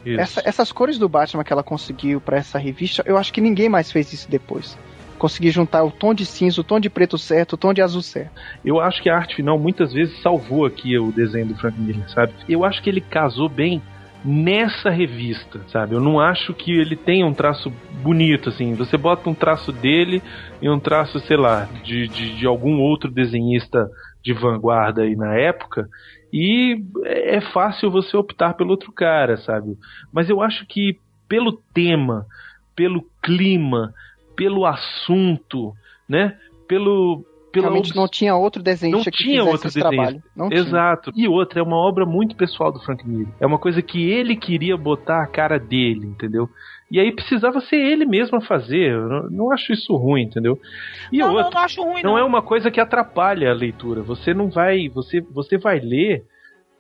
Essa, 0.05 0.43
essas 0.45 0.73
cores 0.73 0.99
do 0.99 1.09
Batman 1.09 1.45
que 1.45 1.53
ela 1.53 1.63
conseguiu 1.63 2.21
para 2.21 2.39
essa 2.39 2.59
revista, 2.59 3.03
eu 3.07 3.17
acho 3.17 3.33
que 3.33 3.41
ninguém 3.41 3.69
mais 3.69 3.91
fez 3.91 4.13
isso 4.13 4.31
depois. 4.31 4.79
Conseguir 5.19 5.51
juntar 5.51 5.85
o 5.85 5.91
tom 5.91 6.15
de 6.15 6.25
cinza, 6.25 6.61
o 6.61 6.65
tom 6.65 6.81
de 6.81 6.89
preto 6.89 7.19
certo, 7.19 7.53
o 7.53 7.57
tom 7.57 7.75
de 7.75 7.83
azul 7.83 8.01
certo. 8.01 8.33
Eu 8.65 8.81
acho 8.81 9.03
que 9.03 9.11
a 9.11 9.17
arte 9.17 9.37
final 9.37 9.59
muitas 9.59 9.93
vezes 9.93 10.21
salvou 10.23 10.65
aqui 10.65 10.99
o 10.99 11.13
desenho 11.13 11.47
do 11.47 11.55
Frank 11.57 11.79
Miller, 11.79 12.09
sabe? 12.11 12.33
Eu 12.49 12.65
acho 12.65 12.83
que 12.83 12.89
ele 12.89 13.03
casou 13.03 13.49
bem 13.49 13.83
nessa 14.25 14.91
revista, 14.91 15.61
sabe? 15.69 15.95
Eu 15.95 16.01
não 16.01 16.21
acho 16.21 16.53
que 16.55 16.73
ele 16.73 16.97
tenha 16.97 17.27
um 17.27 17.35
traço 17.35 17.71
bonito, 18.03 18.51
assim. 18.51 18.75
Você 18.75 18.97
bota 18.97 19.29
um 19.29 19.35
traço 19.35 19.73
dele 19.73 20.23
e 20.61 20.69
um 20.69 20.79
traço, 20.79 21.21
sei 21.21 21.37
lá, 21.37 21.69
de, 21.83 22.09
de, 22.09 22.37
de 22.37 22.47
algum 22.47 22.81
outro 22.81 23.11
desenhista 23.11 23.89
de 24.23 24.33
vanguarda 24.33 25.03
aí 25.03 25.17
na 25.17 25.35
época, 25.35 25.89
e 26.33 26.83
é 27.05 27.41
fácil 27.53 27.91
você 27.91 28.17
optar 28.17 28.55
pelo 28.55 28.71
outro 28.71 28.93
cara, 28.93 29.37
sabe? 29.39 29.77
Mas 30.13 30.29
eu 30.29 30.41
acho 30.41 30.67
que 30.67 30.99
pelo 31.29 31.61
tema, 31.75 32.27
pelo 32.75 33.05
clima, 33.23 33.93
pelo 34.37 34.67
assunto, 34.67 35.73
né? 36.09 36.37
Pelo 36.67 37.25
pela 37.53 37.67
Realmente 37.67 37.97
não 37.97 38.07
tinha 38.07 38.35
outro 38.35 38.63
desenho 38.63 38.99
não 38.99 39.05
que 39.05 39.11
tinha 39.11 39.43
outro 39.43 39.69
desenho. 39.69 40.23
Exato. 40.53 41.13
Tinha. 41.13 41.27
E 41.27 41.29
outra, 41.29 41.61
é 41.61 41.63
uma 41.63 41.77
obra 41.77 42.07
muito 42.07 42.37
pessoal 42.37 42.73
do 42.73 42.81
Frank 42.81 43.07
Miller. 43.07 43.29
É 43.41 43.47
uma 43.47 43.59
coisa 43.59 43.83
que 43.83 44.09
ele 44.09 44.37
queria 44.37 44.77
botar 44.77 45.23
a 45.23 45.27
cara 45.27 45.59
dele, 45.59 46.07
entendeu? 46.07 46.49
E 46.91 46.99
aí 46.99 47.13
precisava 47.13 47.61
ser 47.61 47.77
ele 47.77 48.05
mesmo 48.05 48.39
a 48.39 48.41
fazer. 48.41 48.93
Eu 48.93 49.09
não, 49.09 49.31
não 49.31 49.53
acho 49.53 49.73
isso 49.73 49.95
ruim, 49.97 50.23
entendeu? 50.23 50.59
E 51.13 51.19
não, 51.19 51.29
outra, 51.29 51.45
não, 51.45 51.51
não 51.51 51.61
acho 51.61 51.83
ruim. 51.83 52.03
Não, 52.03 52.11
não 52.13 52.19
é 52.19 52.25
uma 52.25 52.43
coisa 52.43 52.71
que 52.71 52.81
atrapalha 52.81 53.51
a 53.51 53.55
leitura. 53.55 54.03
Você 54.03 54.35
não 54.35 54.51
vai. 54.51 54.89
Você, 54.89 55.21
você 55.21 55.57
vai 55.57 55.79
ler 55.79 56.25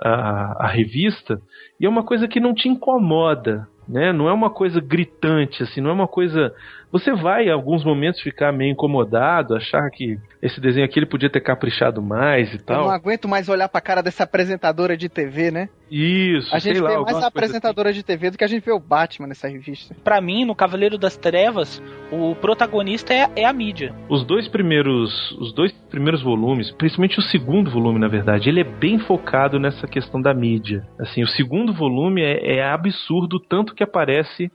a, 0.00 0.64
a 0.64 0.66
revista 0.66 1.40
e 1.78 1.86
é 1.86 1.88
uma 1.88 2.02
coisa 2.02 2.26
que 2.26 2.40
não 2.40 2.54
te 2.54 2.68
incomoda. 2.68 3.68
Né? 3.86 4.12
Não 4.12 4.28
é 4.28 4.32
uma 4.32 4.50
coisa 4.50 4.80
gritante, 4.80 5.64
assim, 5.64 5.80
não 5.80 5.90
é 5.90 5.92
uma 5.92 6.06
coisa 6.06 6.54
você 6.92 7.12
vai 7.12 7.46
em 7.46 7.50
alguns 7.50 7.84
momentos 7.84 8.20
ficar 8.20 8.52
meio 8.52 8.72
incomodado, 8.72 9.54
achar 9.54 9.88
que 9.90 10.18
esse 10.42 10.60
desenho 10.60 10.84
aqui 10.84 10.98
ele 10.98 11.06
podia 11.06 11.30
ter 11.30 11.40
caprichado 11.40 12.02
mais 12.02 12.52
e 12.52 12.58
tal. 12.58 12.82
Eu 12.82 12.84
não 12.84 12.90
aguento 12.90 13.28
mais 13.28 13.48
olhar 13.48 13.68
pra 13.68 13.80
cara 13.80 14.02
dessa 14.02 14.24
apresentadora 14.24 14.96
de 14.96 15.08
TV, 15.08 15.50
né? 15.50 15.68
Isso, 15.90 16.54
A 16.54 16.58
gente 16.60 16.80
vê 16.80 16.88
lá, 16.88 17.02
mais 17.02 17.16
a 17.16 17.26
apresentadora 17.26 17.90
assim. 17.90 17.98
de 17.98 18.04
TV 18.04 18.30
do 18.30 18.38
que 18.38 18.44
a 18.44 18.46
gente 18.46 18.64
vê 18.64 18.72
o 18.72 18.78
Batman 18.78 19.26
nessa 19.26 19.48
revista. 19.48 19.94
Para 20.04 20.20
mim, 20.20 20.44
no 20.44 20.54
Cavaleiro 20.54 20.96
das 20.96 21.16
Trevas, 21.16 21.82
o 22.12 22.34
protagonista 22.36 23.12
é, 23.12 23.28
é, 23.34 23.44
a 23.44 23.52
mídia. 23.52 23.92
Os 24.08 24.24
dois 24.24 24.46
primeiros, 24.46 25.32
os 25.32 25.52
dois 25.52 25.72
primeiros 25.90 26.22
volumes, 26.22 26.70
principalmente 26.70 27.18
o 27.18 27.22
segundo 27.22 27.70
volume, 27.70 27.98
na 27.98 28.08
verdade, 28.08 28.48
ele 28.48 28.60
é 28.60 28.64
bem 28.64 29.00
focado 29.00 29.58
nessa 29.58 29.86
questão 29.88 30.22
da 30.22 30.32
mídia. 30.32 30.86
Assim, 30.98 31.22
o 31.22 31.28
segundo 31.28 31.72
volume 31.72 32.22
é, 32.22 32.58
é 32.58 32.64
absurdo 32.64 33.40
tanto 33.40 33.74
que 33.74 33.82
aparece 33.82 34.50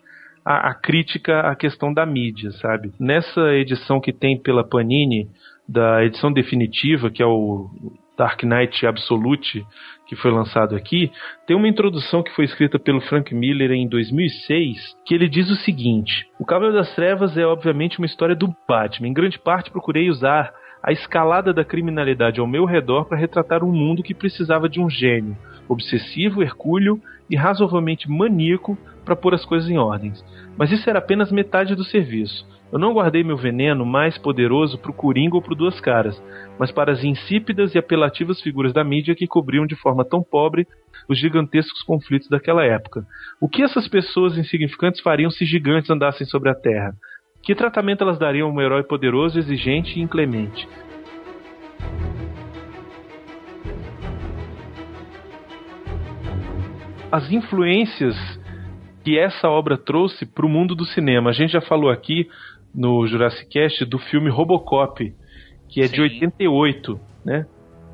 a, 0.46 0.70
a 0.70 0.74
crítica 0.76 1.40
à 1.40 1.56
questão 1.56 1.92
da 1.92 2.06
mídia, 2.06 2.52
sabe? 2.52 2.92
Nessa 3.00 3.54
edição 3.56 4.00
que 4.00 4.14
tem 4.14 4.40
pela 4.40 4.64
Panini, 4.64 5.28
da 5.68 6.06
edição 6.06 6.32
definitiva, 6.32 7.10
que 7.10 7.24
é 7.24 7.26
o 7.26 7.70
Dark 8.16 8.44
Knight 8.44 8.86
Absolute, 8.86 9.66
que 10.08 10.16
foi 10.16 10.32
lançado 10.32 10.76
aqui, 10.76 11.12
tem 11.48 11.58
uma 11.58 11.68
introdução 11.68 12.22
que 12.22 12.32
foi 12.36 12.46
escrita 12.46 12.78
pelo 12.78 13.02
Frank 13.02 13.34
Miller 13.34 13.72
em 13.72 13.88
2006, 13.88 14.96
que 15.06 15.16
ele 15.16 15.28
diz 15.28 15.50
o 15.50 15.56
seguinte: 15.56 16.28
O 16.40 16.46
Cavaleiro 16.46 16.78
das 16.78 16.94
Trevas 16.94 17.36
é 17.36 17.46
obviamente 17.46 17.98
uma 17.98 18.06
história 18.06 18.36
do 18.36 18.54
Batman. 18.68 19.08
Em 19.08 19.14
grande 19.14 19.40
parte 19.40 19.72
procurei 19.72 20.10
usar 20.10 20.54
a 20.84 20.92
escalada 20.92 21.52
da 21.52 21.66
criminalidade 21.66 22.40
ao 22.40 22.46
meu 22.46 22.66
redor 22.66 23.06
para 23.06 23.18
retratar 23.18 23.64
um 23.64 23.72
mundo 23.72 24.04
que 24.04 24.14
precisava 24.14 24.70
de 24.70 24.80
um 24.80 24.88
gênio, 24.88 25.36
obsessivo, 25.68 26.44
hercúleo 26.44 27.02
e 27.28 27.36
razoavelmente 27.36 28.08
maníaco 28.08 28.78
para 29.06 29.16
pôr 29.16 29.34
as 29.34 29.46
coisas 29.46 29.70
em 29.70 29.78
ordens. 29.78 30.26
Mas 30.58 30.72
isso 30.72 30.90
era 30.90 31.00
apenas 31.00 31.32
metade 31.32 31.76
do 31.76 31.84
serviço. 31.84 32.46
Eu 32.72 32.80
não 32.80 32.94
guardei 32.94 33.24
meu 33.24 33.38
veneno 33.38 33.86
mais 33.86 34.18
poderoso 34.18 34.78
para 34.78 34.92
o 34.92 34.94
Coringa 34.94 35.36
ou 35.36 35.42
para 35.42 35.56
Duas 35.56 35.80
Caras, 35.80 36.22
mas 36.60 36.72
para 36.72 36.92
as 36.92 37.04
insípidas 37.04 37.76
e 37.76 37.78
apelativas 37.78 38.42
figuras 38.42 38.74
da 38.74 38.84
mídia 38.84 39.16
que 39.16 39.28
cobriam 39.28 39.68
de 39.68 39.76
forma 39.76 40.04
tão 40.04 40.22
pobre 40.22 40.68
os 41.08 41.20
gigantescos 41.20 41.84
conflitos 41.84 42.28
daquela 42.28 42.66
época. 42.66 43.06
O 43.40 43.48
que 43.48 43.62
essas 43.62 43.88
pessoas 43.88 44.38
insignificantes 44.38 45.00
fariam 45.02 45.30
se 45.30 45.46
gigantes 45.46 45.90
andassem 45.90 46.26
sobre 46.26 46.50
a 46.50 46.56
Terra? 46.56 46.94
Que 47.44 47.54
tratamento 47.54 48.04
elas 48.04 48.18
dariam 48.18 48.50
a 48.50 48.52
um 48.52 48.60
herói 48.60 48.84
poderoso, 48.84 49.38
exigente 49.38 50.00
e 50.00 50.02
inclemente? 50.02 50.68
As 57.12 57.32
influências 57.32 58.16
que 59.06 59.20
essa 59.20 59.48
obra 59.48 59.78
trouxe 59.78 60.26
para 60.26 60.44
o 60.44 60.50
mundo 60.50 60.74
do 60.74 60.84
cinema. 60.84 61.30
A 61.30 61.34
gente 61.34 61.52
já 61.54 61.62
falou 61.62 61.92
aqui 61.92 62.28
no 62.74 63.06
Jurassic 63.06 63.48
Cast 63.48 63.86
do 63.86 64.00
filme 64.00 64.32
Robocop, 64.32 65.14
que 65.70 65.80
é 65.80 65.88
Sim. 65.88 65.94
de 65.94 66.02
88, 66.02 67.00
né? 67.24 67.46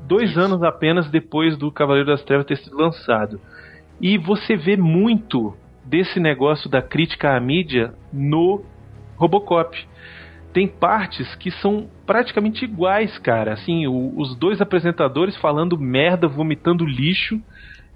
Dois 0.08 0.30
Isso. 0.30 0.40
anos 0.40 0.62
apenas 0.62 1.10
depois 1.10 1.58
do 1.58 1.70
Cavaleiro 1.70 2.08
das 2.08 2.24
Trevas 2.24 2.46
ter 2.46 2.56
sido 2.56 2.78
lançado. 2.78 3.38
E 4.00 4.16
você 4.16 4.56
vê 4.56 4.74
muito 4.74 5.54
desse 5.84 6.18
negócio 6.18 6.70
da 6.70 6.80
crítica 6.80 7.36
à 7.36 7.40
mídia 7.40 7.92
no 8.10 8.64
Robocop. 9.16 9.76
Tem 10.50 10.66
partes 10.66 11.34
que 11.34 11.50
são 11.50 11.90
praticamente 12.06 12.64
iguais, 12.64 13.18
cara. 13.18 13.52
Assim, 13.52 13.86
o, 13.86 14.18
os 14.18 14.34
dois 14.34 14.62
apresentadores 14.62 15.36
falando 15.36 15.78
merda, 15.78 16.26
vomitando 16.26 16.86
lixo. 16.86 17.38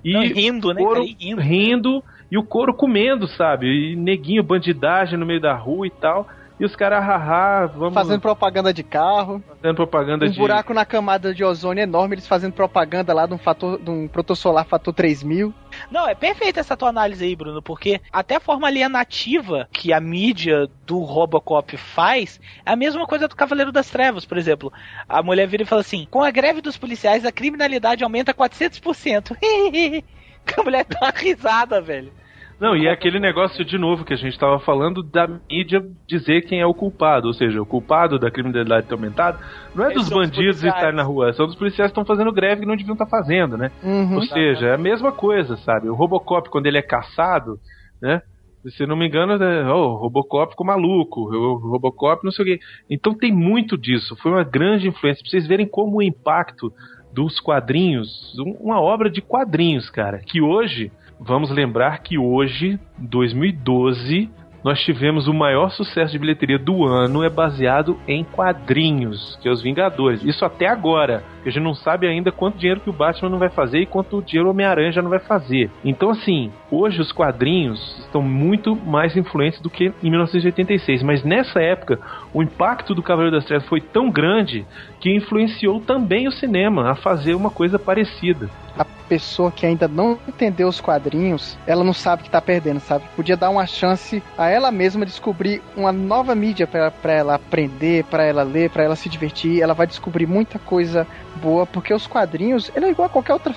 E 0.05 0.13
Não, 0.13 0.21
rindo, 0.23 0.75
né? 0.75 0.85
Cara, 0.85 1.01
rindo. 1.01 1.41
rindo 1.41 2.05
e 2.31 2.39
o 2.39 2.43
couro 2.43 2.75
comendo, 2.75 3.27
sabe? 3.29 3.93
E 3.93 3.97
neguinho, 3.97 4.43
bandidagem 4.43 5.19
no 5.19 5.27
meio 5.27 5.41
da 5.41 5.55
rua 5.55 5.87
e 5.87 5.91
tal. 5.91 6.27
E 6.59 6.65
os 6.65 6.75
caras, 6.75 7.05
haha, 7.05 7.67
vamos. 7.67 7.93
Fazendo 7.93 8.21
propaganda 8.21 8.73
de 8.73 8.83
carro. 8.83 9.43
Fazendo 9.61 9.77
propaganda 9.77 10.25
um 10.25 10.31
de. 10.31 10.39
Um 10.39 10.43
buraco 10.43 10.73
na 10.73 10.87
camada 10.87 11.35
de 11.35 11.45
ozônio 11.45 11.83
enorme, 11.83 12.15
eles 12.15 12.27
fazendo 12.27 12.55
propaganda 12.55 13.13
lá 13.13 13.27
de 13.27 13.35
um, 13.35 13.39
fator, 13.39 13.79
de 13.79 13.91
um 13.91 14.09
protossolar 14.09 14.65
fator 14.65 14.95
3000. 14.95 15.53
Não, 15.91 16.09
é 16.09 16.15
perfeita 16.15 16.59
essa 16.59 16.75
tua 16.75 16.89
análise 16.89 17.23
aí, 17.23 17.37
Bruno, 17.37 17.61
porque 17.61 18.01
até 18.11 18.37
a 18.37 18.41
forma 18.41 18.67
alienativa 18.67 19.69
que 19.71 19.93
a 19.93 20.01
mídia 20.01 20.67
do 20.87 21.01
Robocop 21.01 21.77
faz 21.77 22.41
é 22.65 22.73
a 22.73 22.77
mesma 22.77 23.07
coisa 23.07 23.29
do 23.29 23.37
Cavaleiro 23.37 23.71
das 23.71 23.91
Trevas, 23.91 24.25
por 24.25 24.39
exemplo. 24.39 24.73
A 25.07 25.23
mulher 25.23 25.47
vira 25.47 25.63
e 25.63 25.67
fala 25.67 25.83
assim: 25.83 26.09
com 26.11 26.23
a 26.23 26.31
greve 26.31 26.63
dos 26.63 26.79
policiais, 26.79 27.27
a 27.27 27.33
criminalidade 27.33 28.03
aumenta 28.03 28.33
400%. 28.33 29.37
a 30.59 30.63
mulher 30.63 30.87
dá 30.89 30.99
uma 31.03 31.11
risada, 31.11 31.81
velho. 31.81 32.13
Não, 32.59 32.75
e 32.75 32.87
é 32.87 32.91
aquele 32.91 33.21
negócio 33.21 33.63
de 33.65 33.77
novo 33.77 34.03
que 34.03 34.15
a 34.15 34.17
gente 34.17 34.33
estava 34.33 34.59
falando 34.59 35.03
da 35.03 35.29
mídia 35.29 35.85
dizer 36.07 36.43
quem 36.43 36.59
é 36.59 36.67
o 36.67 36.73
culpado, 36.73 37.27
ou 37.27 37.35
seja, 37.35 37.61
o 37.61 37.67
culpado 37.67 38.19
da 38.19 38.31
criminalidade 38.31 38.87
ter 38.87 38.95
aumentado 38.95 39.39
não 39.75 39.85
é 39.85 39.93
dos 39.93 40.09
bandidos 40.09 40.65
estarem 40.65 40.97
na 40.97 41.03
rua, 41.03 41.35
são 41.35 41.47
dos 41.47 41.55
policiais 41.55 41.93
que 41.93 41.99
estão 41.99 42.05
fazendo 42.05 42.33
greve 42.33 42.63
que 42.63 42.67
não 42.67 42.75
deviam 42.77 42.95
estar 42.95 43.05
tá 43.05 43.11
fazendo, 43.11 43.59
né? 43.59 43.71
Uhum. 43.83 44.15
Ou 44.15 44.23
seja, 44.23 44.69
é 44.69 44.75
a 44.75 44.79
mesma 44.79 45.13
coisa, 45.13 45.57
sabe? 45.59 45.91
O 45.91 45.95
Robocop, 45.95 46.49
quando 46.49 46.67
ele 46.67 46.79
é 46.79 46.83
caçado, 46.83 47.59
né? 48.01 48.23
Se 48.71 48.85
não 48.85 48.97
me 48.97 49.07
engano, 49.07 49.35
é, 49.35 49.73
oh, 49.73 49.93
o 49.93 49.97
Robocop 49.97 50.51
ficou 50.51 50.67
maluco, 50.67 51.21
o 51.21 51.71
Robocop 51.71 52.25
não 52.25 52.33
sei 52.33 52.43
o 52.43 52.49
quê. 52.49 52.59
Então 52.91 53.15
tem 53.15 53.33
muito 53.33 53.77
disso, 53.79 54.17
foi 54.17 54.33
uma 54.33 54.43
grande 54.43 54.89
influência. 54.89 55.23
Pra 55.23 55.31
vocês 55.31 55.47
verem 55.47 55.69
como 55.69 55.99
o 55.99 56.03
impacto 56.03 56.73
dos 57.17 57.41
quadrinhos, 57.41 58.37
uma 58.61 58.79
obra 58.79 59.09
de 59.09 59.23
quadrinhos, 59.23 59.89
cara, 59.89 60.19
que 60.19 60.43
hoje 60.43 60.93
Vamos 61.19 61.51
lembrar 61.51 62.03
que 62.03 62.19
hoje, 62.19 62.79
2012, 62.99 64.29
nós 64.67 64.81
tivemos 64.81 65.29
o 65.29 65.33
maior 65.33 65.71
sucesso 65.71 66.11
de 66.11 66.19
bilheteria 66.19 66.59
do 66.59 66.85
ano 66.85 67.23
é 67.23 67.31
baseado 67.31 67.97
em 68.09 68.25
quadrinhos, 68.25 69.39
que 69.41 69.49
é 69.49 69.53
os 69.53 69.63
Vingadores. 69.63 70.25
Isso 70.25 70.45
até 70.45 70.67
agora, 70.67 71.23
a 71.45 71.49
gente 71.49 71.63
não 71.63 71.73
sabe 71.73 72.09
ainda 72.09 72.33
quanto 72.33 72.59
dinheiro 72.59 72.81
que 72.81 72.91
o 72.91 72.93
Batman 72.93 73.31
não 73.31 73.39
vai 73.39 73.49
fazer 73.49 73.79
e 73.79 73.87
quanto 73.87 74.21
dinheiro 74.21 74.49
o 74.49 74.51
Homem-Aranha 74.51 74.91
já 74.91 75.01
não 75.01 75.09
vai 75.09 75.21
fazer. 75.21 75.71
Então, 75.85 76.11
assim, 76.11 76.51
hoje 76.69 77.01
os 77.01 77.13
quadrinhos 77.13 77.97
estão 78.01 78.21
muito 78.21 78.75
mais 78.75 79.17
influentes 79.17 79.61
do 79.61 79.71
que 79.71 79.93
em 80.03 80.11
1986, 80.11 81.01
mas 81.05 81.23
nessa 81.23 81.63
época 81.63 82.01
o 82.35 82.43
impacto 82.43 82.93
do 82.93 83.05
Cavaleiro 83.05 83.37
das 83.37 83.45
Trevas 83.45 83.69
foi 83.69 83.81
tão 83.81 84.11
grande 84.11 84.67
que 84.99 85.15
influenciou 85.15 85.81
também 85.81 86.27
o 86.27 86.33
cinema 86.33 86.91
a 86.91 86.97
fazer 86.97 87.37
uma 87.37 87.51
coisa 87.51 87.79
parecida 87.79 88.51
a 88.77 88.85
pessoa 89.09 89.53
que 89.53 89.65
ainda 89.65 89.89
não 89.89 90.19
entendeu 90.27 90.69
os 90.69 90.81
quadrinhos, 90.81 91.57
ela 91.67 91.85
não 91.85 91.93
sabe 91.93 92.23
que 92.23 92.31
tá 92.31 92.41
perdendo, 92.41 92.81
sabe? 92.81 93.05
Podia 93.15 93.37
dar 93.37 93.51
uma 93.51 93.67
chance 93.67 94.23
a 94.37 94.49
ela 94.49 94.71
mesma 94.71 95.07
descobrir 95.07 95.63
uma 95.77 95.93
nova 95.93 96.35
mídia 96.35 96.67
para 96.67 97.13
ela 97.13 97.35
aprender, 97.35 98.05
para 98.05 98.25
ela 98.25 98.43
ler, 98.43 98.71
para 98.71 98.85
ela 98.85 98.97
se 98.97 99.09
divertir. 99.09 99.63
Ela 99.63 99.75
vai 99.75 99.87
descobrir 99.87 100.27
muita 100.27 100.59
coisa 100.59 101.07
boa, 101.37 101.67
porque 101.67 101.95
os 101.95 102.07
quadrinhos, 102.07 102.71
ele 102.75 102.87
é 102.87 102.91
igual 102.91 103.07
a 103.07 103.11
qualquer 103.11 103.35
outra 103.35 103.55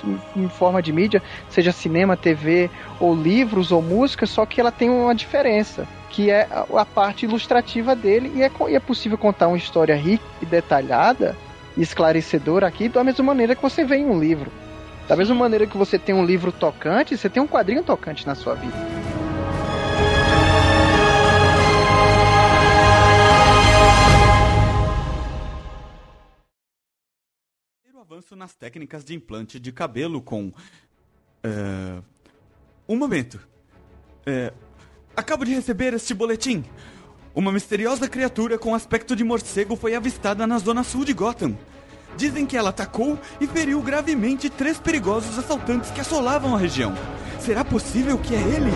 forma 0.50 0.82
de 0.82 0.92
mídia, 0.92 1.22
seja 1.50 1.72
cinema, 1.72 2.16
TV, 2.16 2.70
ou 3.00 3.16
livros, 3.16 3.72
ou 3.72 3.82
música, 3.82 4.26
só 4.26 4.46
que 4.46 4.60
ela 4.60 4.72
tem 4.72 4.90
uma 4.90 5.16
diferença 5.16 5.88
que 6.10 6.32
é 6.32 6.48
a 6.76 6.86
parte 6.86 7.26
ilustrativa 7.26 7.96
dele 7.96 8.32
e 8.36 8.42
é, 8.42 8.52
e 8.70 8.76
é 8.76 8.80
possível 8.80 9.18
contar 9.18 9.48
uma 9.48 9.58
história 9.58 9.96
rica 9.96 10.24
e 10.42 10.46
detalhada 10.46 11.36
esclarecedora 11.78 12.68
aqui 12.68 12.90
da 12.90 13.04
mesma 13.04 13.24
maneira 13.24 13.56
que 13.56 13.62
você 13.62 13.84
vê 13.84 13.98
em 13.98 14.06
um 14.06 14.20
livro. 14.20 14.52
Da 15.10 15.16
mesma 15.16 15.34
maneira 15.34 15.66
que 15.66 15.76
você 15.76 15.98
tem 15.98 16.14
um 16.14 16.24
livro 16.24 16.52
tocante, 16.52 17.18
você 17.18 17.28
tem 17.28 17.42
um 17.42 17.48
quadrinho 17.48 17.84
tocante 17.84 18.28
na 18.28 18.36
sua 18.36 18.54
vida. 18.54 18.78
O 27.92 28.00
avanço 28.00 28.36
nas 28.36 28.54
técnicas 28.54 29.04
de 29.04 29.16
implante 29.16 29.60
de 29.60 29.72
cabelo 29.72 30.22
com. 30.22 30.50
Uh, 31.44 32.04
um 32.88 32.96
momento. 32.96 33.40
Uh, 34.28 34.56
acabo 35.18 35.44
de 35.44 35.56
receber 35.56 35.92
este 35.96 36.14
boletim. 36.14 36.64
Uma 37.34 37.52
misteriosa 37.52 38.08
criatura 38.08 38.60
com 38.60 38.76
aspecto 38.76 39.16
de 39.16 39.24
morcego 39.24 39.76
foi 39.76 39.96
avistada 39.96 40.46
na 40.46 40.60
zona 40.60 40.84
sul 40.84 41.04
de 41.04 41.14
Gotham. 41.14 41.58
Dizem 42.18 42.46
que 42.46 42.58
ela 42.58 42.70
atacou 42.70 43.18
e 43.40 43.48
feriu 43.48 43.82
gravemente 43.82 44.50
três 44.50 44.78
perigosos 44.78 45.38
assaltantes 45.38 45.92
que 45.92 46.02
assolavam 46.02 46.56
a 46.56 46.58
região. 46.58 46.94
Será 47.40 47.64
possível 47.64 48.18
que 48.18 48.36
é 48.36 48.40
ele? 48.40 48.72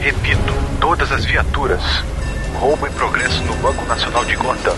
Repito, 0.00 0.52
todas 0.80 1.10
as 1.12 1.24
viaturas. 1.24 1.80
Roubo 2.54 2.86
em 2.86 2.92
progresso 2.92 3.42
no 3.44 3.54
Banco 3.56 3.84
Nacional 3.86 4.24
de 4.24 4.36
Gotham. 4.36 4.76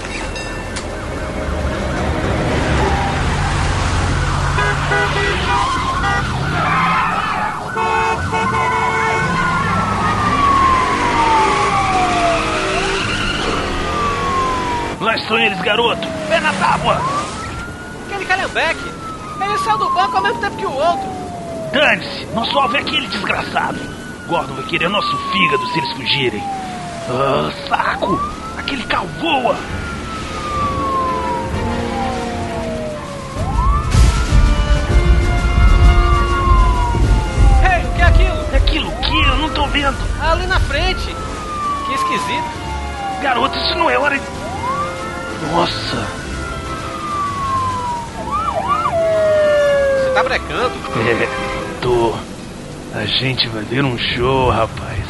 Lá 15.17 15.23
estão 15.23 15.39
eles, 15.39 15.59
garoto! 15.63 16.07
Pé 16.29 16.41
na 16.41 16.53
tábua! 16.53 17.01
Aquele 18.07 18.27
Calhambeck! 18.27 18.79
Ele 19.41 19.59
saiu 19.61 19.79
do 19.79 19.89
banco 19.89 20.15
ao 20.15 20.23
mesmo 20.23 20.41
tempo 20.43 20.57
que 20.59 20.67
o 20.67 20.73
outro! 20.73 21.09
Dane-se! 21.73 22.27
Nosso 22.35 22.59
alvo 22.59 22.77
é 22.77 22.81
aquele 22.81 23.07
desgraçado! 23.07 23.79
Gordon 24.29 24.53
vai 24.53 24.65
querer 24.65 24.91
nosso 24.91 25.17
fígado 25.31 25.67
se 25.69 25.79
eles 25.79 25.93
fugirem! 25.93 26.45
Ah, 27.09 27.51
saco! 27.67 28.21
Aquele 28.59 28.85
carro 28.85 29.09
voa! 29.19 29.57
Ei, 37.73 37.87
o 37.87 37.95
que 37.95 38.03
é 38.03 38.05
aquilo? 38.05 38.47
É 38.53 38.57
aquilo 38.59 38.89
o 38.91 39.01
quê? 39.01 39.25
Eu 39.31 39.37
não 39.39 39.49
tô 39.49 39.67
vendo! 39.69 39.97
Ali 40.21 40.47
na 40.47 40.61
frente! 40.61 41.17
Que 41.87 41.95
esquisito! 41.95 42.67
Garoto, 43.23 43.57
isso 43.57 43.79
não 43.79 43.89
é 43.89 43.99
hora 43.99 44.19
de 44.19 44.36
nossa! 45.43 46.07
Você 50.03 50.11
tá 50.15 50.23
brecando? 50.23 50.75
É, 51.09 51.29
tô. 51.81 52.15
A 52.95 53.05
gente 53.05 53.49
vai 53.49 53.63
ver 53.65 53.85
um 53.85 53.99
show, 53.99 54.51
rapaz. 54.51 55.05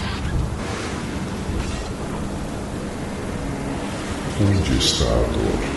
Onde 4.40 4.78
está 4.78 5.04
a 5.04 5.08
dor? 5.08 5.76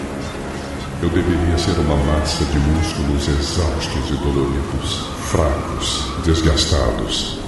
Eu 1.02 1.10
deveria 1.10 1.58
ser 1.58 1.80
uma 1.80 1.96
massa 1.96 2.44
de 2.44 2.60
músculos 2.60 3.28
exaustos 3.30 4.10
e 4.10 4.14
doloridos, 4.18 5.08
fracos, 5.32 6.12
desgastados, 6.26 7.40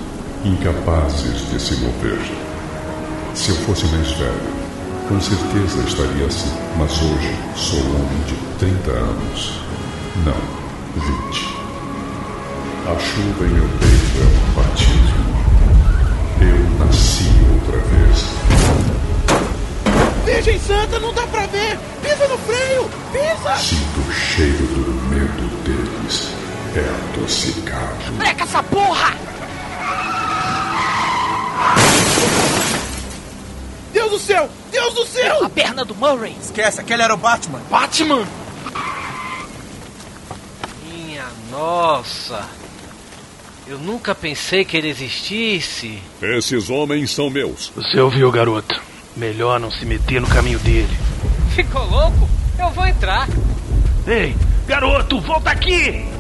incapazes 0.46 1.50
de 1.50 1.60
se 1.60 1.76
mover. 1.82 2.22
Se 3.34 3.50
eu 3.50 3.56
fosse 3.58 3.86
mais 3.88 4.10
velho, 4.12 4.51
com 5.12 5.20
certeza 5.20 5.84
estaria 5.86 6.26
assim, 6.26 6.50
mas 6.78 6.90
hoje 7.02 7.36
sou 7.58 7.80
homem 7.80 8.22
de 8.28 8.36
30 8.60 8.92
anos. 8.92 9.60
Não, 10.24 10.42
20. 10.96 11.58
A 12.88 12.98
chuva 12.98 13.46
em 13.46 13.50
meu 13.50 13.68
peito 13.80 14.22
é 14.22 14.26
um 14.26 14.52
batismo. 14.56 15.36
Eu 16.40 16.86
nasci 16.86 17.30
outra 17.52 17.78
vez. 17.90 18.26
Virgem 20.24 20.60
Santa, 20.62 20.98
não 21.00 21.14
dá 21.14 21.28
pra 21.28 21.46
ver! 21.48 21.78
Pisa 22.02 22.28
no 22.30 22.38
freio! 22.38 22.90
Pisa! 23.12 23.58
Sinto 23.58 24.00
o 24.08 24.14
cheiro 24.14 24.66
do 24.66 25.10
medo 25.10 25.50
deles. 25.66 26.32
É 26.74 27.20
adocicado. 27.20 28.14
Breca 28.18 28.46
essa 28.46 28.64
porra! 28.64 29.14
Deus 34.02 34.12
do 34.14 34.20
céu! 34.20 34.50
Deus 34.72 34.94
do 34.96 35.06
céu! 35.06 35.46
A 35.46 35.50
perna 35.50 35.86
do 35.86 35.94
Murray! 35.94 36.36
Esquece, 36.42 36.82
aquele 36.82 37.04
era 37.04 37.14
o 37.14 37.18
Batman! 37.18 37.62
Batman! 37.70 38.26
Minha 40.84 41.28
nossa! 41.52 42.50
Eu 43.68 43.78
nunca 43.78 44.16
pensei 44.16 44.66
que 44.66 44.76
ele 44.76 44.90
existisse. 44.90 46.02
Esses 46.20 46.72
homens 46.72 47.12
são 47.12 47.30
meus. 47.30 47.72
Você 47.76 48.00
ouviu, 48.00 48.32
garoto? 48.32 48.82
Melhor 49.16 49.60
não 49.60 49.70
se 49.70 49.86
meter 49.86 50.20
no 50.20 50.28
caminho 50.28 50.58
dele. 50.60 50.98
Ficou 51.54 51.86
louco? 51.86 52.28
Eu 52.58 52.72
vou 52.72 52.88
entrar. 52.88 53.28
Ei, 54.08 54.36
garoto, 54.66 55.22
volta 55.22 55.52
aqui! 55.52 56.11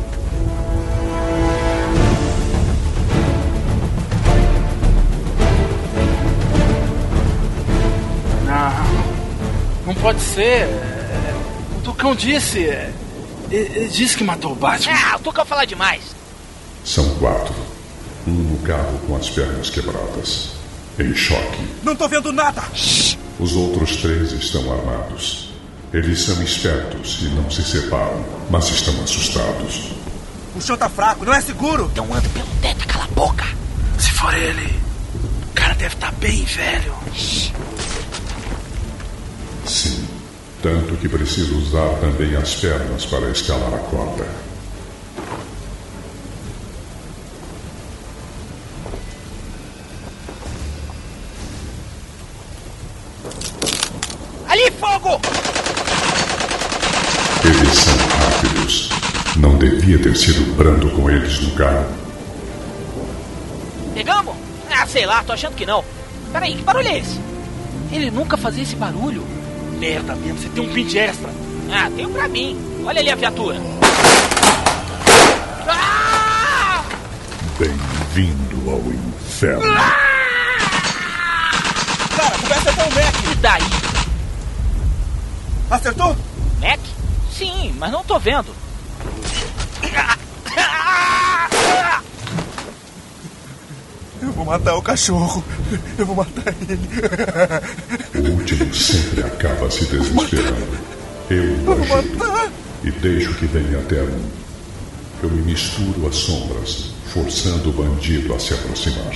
Não, 9.91 9.95
pode 9.95 10.21
ser. 10.21 10.69
O 11.75 11.81
Tucão 11.81 12.15
disse. 12.15 12.59
Ele 13.49 13.89
disse 13.89 14.15
que 14.15 14.23
matou 14.23 14.53
o 14.53 14.55
Batman. 14.55 14.93
Ah, 14.95 15.17
o 15.17 15.19
Tucão 15.19 15.45
fala 15.45 15.65
demais. 15.65 16.01
São 16.85 17.07
quatro. 17.15 17.53
Um 18.25 18.31
no 18.31 18.57
carro 18.59 18.97
com 19.05 19.17
as 19.17 19.29
pernas 19.29 19.69
quebradas. 19.69 20.51
Em 20.97 21.13
choque. 21.13 21.67
Não 21.83 21.95
tô 21.95 22.07
vendo 22.07 22.31
nada! 22.31 22.63
Os 23.39 23.53
outros 23.55 23.97
três 23.97 24.31
estão 24.31 24.71
armados. 24.71 25.49
Eles 25.93 26.21
são 26.21 26.41
espertos 26.41 27.19
e 27.21 27.25
não 27.25 27.49
se 27.51 27.63
separam, 27.63 28.23
mas 28.49 28.69
estão 28.69 28.93
assustados. 29.03 29.91
O 30.55 30.61
chão 30.61 30.77
tá 30.77 30.87
fraco, 30.87 31.25
não 31.25 31.33
é 31.33 31.41
seguro! 31.41 31.89
Então 31.91 32.05
anda 32.13 32.29
pelo 32.29 32.47
teto, 32.61 32.87
cala 32.87 33.05
a 33.05 33.07
boca! 33.07 33.45
Se 33.97 34.11
for 34.11 34.33
ele, 34.33 34.79
o 35.49 35.53
cara 35.53 35.73
deve 35.73 35.95
estar 35.95 36.11
tá 36.11 36.17
bem 36.19 36.43
velho. 36.45 36.93
Sim, 39.65 40.07
tanto 40.61 40.95
que 40.97 41.07
preciso 41.07 41.57
usar 41.57 41.89
também 41.99 42.35
as 42.35 42.55
pernas 42.55 43.05
para 43.05 43.29
escalar 43.29 43.73
a 43.73 43.77
corda. 43.77 44.27
Ali, 54.47 54.71
fogo! 54.71 55.21
Eles 57.43 57.73
são 57.79 57.97
rápidos. 57.97 58.89
Não 59.37 59.57
devia 59.57 59.97
ter 59.97 60.15
sido 60.15 60.55
brando 60.55 60.89
com 60.91 61.09
eles 61.09 61.39
no 61.39 61.51
carro. 61.51 61.85
Pegamos? 63.93 64.35
Ah, 64.69 64.85
sei 64.85 65.05
lá, 65.05 65.23
tô 65.23 65.33
achando 65.33 65.55
que 65.55 65.65
não. 65.65 65.83
Peraí, 66.31 66.55
que 66.55 66.63
barulho 66.63 66.87
é 66.87 66.99
esse? 66.99 67.19
Ele 67.91 68.11
nunca 68.11 68.37
fazia 68.37 68.63
esse 68.63 68.75
barulho 68.75 69.40
merda 69.81 70.15
mesmo, 70.15 70.37
você 70.37 70.49
tem 70.49 70.63
um 70.63 70.71
pin 70.71 70.85
de 70.85 70.99
extra. 70.99 71.27
Ah, 71.71 71.89
tenho 71.95 72.09
pra 72.11 72.27
mim. 72.27 72.55
Olha 72.85 72.99
ali 72.99 73.09
a 73.09 73.15
viatura. 73.15 73.59
Ah! 75.67 76.83
Bem-vindo 77.57 78.69
ao 78.69 78.77
inferno. 78.77 79.63
Ah! 79.75 79.97
Cara, 82.15 82.37
começa 82.37 82.71
com 82.73 82.81
o 82.81 82.93
Mac. 82.93 83.31
E 83.31 83.35
daí? 83.35 83.63
Acertou? 85.71 86.15
Mac? 86.59 86.79
Sim, 87.33 87.73
mas 87.79 87.91
não 87.91 88.03
tô 88.03 88.19
vendo. 88.19 88.60
Vou 94.43 94.45
matar 94.45 94.75
o 94.75 94.81
cachorro. 94.81 95.43
Eu 95.97 96.05
vou 96.05 96.15
matar 96.15 96.53
ele. 96.61 96.79
O 98.15 98.31
último 98.31 98.73
sempre 98.73 99.21
acaba 99.23 99.69
se 99.69 99.85
desesperando. 99.85 100.77
Eu 101.29 101.43
o 101.65 101.93
ajudo 101.93 102.51
e 102.83 102.91
deixo 102.91 103.33
que 103.35 103.45
venha 103.45 103.77
até 103.79 104.01
mim. 104.01 104.25
Eu 105.21 105.29
me 105.29 105.41
misturo 105.43 106.07
às 106.07 106.15
sombras, 106.15 106.93
forçando 107.13 107.69
o 107.69 107.73
bandido 107.73 108.33
a 108.33 108.39
se 108.39 108.53
aproximar. 108.55 109.15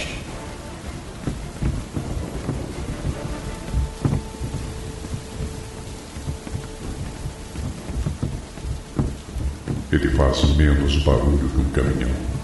Ele 9.92 10.10
faz 10.10 10.56
menos 10.56 11.04
barulho 11.04 11.50
que 11.50 11.58
um 11.58 11.70
caminhão. 11.72 12.35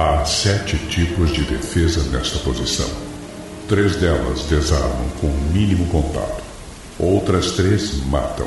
Há 0.00 0.24
sete 0.24 0.78
tipos 0.86 1.32
de 1.32 1.42
defesa 1.42 2.08
nesta 2.16 2.38
posição. 2.38 2.88
Três 3.68 3.96
delas 3.96 4.42
desarmam 4.44 5.10
com 5.20 5.26
o 5.26 5.50
mínimo 5.52 5.88
contato. 5.88 6.40
Outras 7.00 7.50
três 7.50 7.96
matam. 8.04 8.46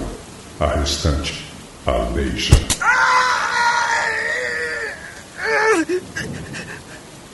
A 0.61 0.67
restante 0.67 1.45
aleija. 1.85 2.55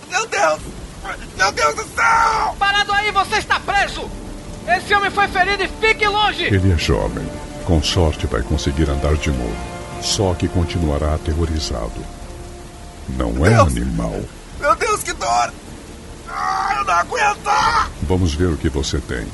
Meu 0.10 0.28
Deus! 0.28 0.62
Meu 1.38 1.52
Deus 1.52 1.76
do 1.76 1.84
céu! 1.84 2.56
Parado 2.58 2.94
aí, 2.94 3.12
você 3.12 3.36
está 3.36 3.60
preso! 3.60 4.10
Esse 4.68 4.96
homem 4.96 5.12
foi 5.12 5.28
ferido 5.28 5.62
e 5.62 5.68
fique 5.68 6.08
longe! 6.08 6.46
Ele 6.46 6.74
é 6.74 6.78
jovem. 6.80 7.30
Com 7.66 7.84
sorte 7.84 8.26
vai 8.26 8.42
conseguir 8.42 8.90
andar 8.90 9.14
de 9.14 9.30
novo. 9.30 9.56
Só 10.02 10.34
que 10.34 10.48
continuará 10.48 11.14
aterrorizado. 11.14 12.17
Não 13.10 13.46
é 13.46 13.50
Deus! 13.50 13.68
animal. 13.68 14.22
Meu 14.60 14.76
Deus, 14.76 15.04
que 15.04 15.14
dor! 15.14 15.54
Ah, 16.30 16.76
eu 16.78 16.86
não 16.86 16.94
aguento! 16.94 17.50
Vamos 18.04 18.34
ver 18.34 18.48
o 18.48 18.58
que 18.58 18.70
você 18.70 19.00
tem. 19.00 19.26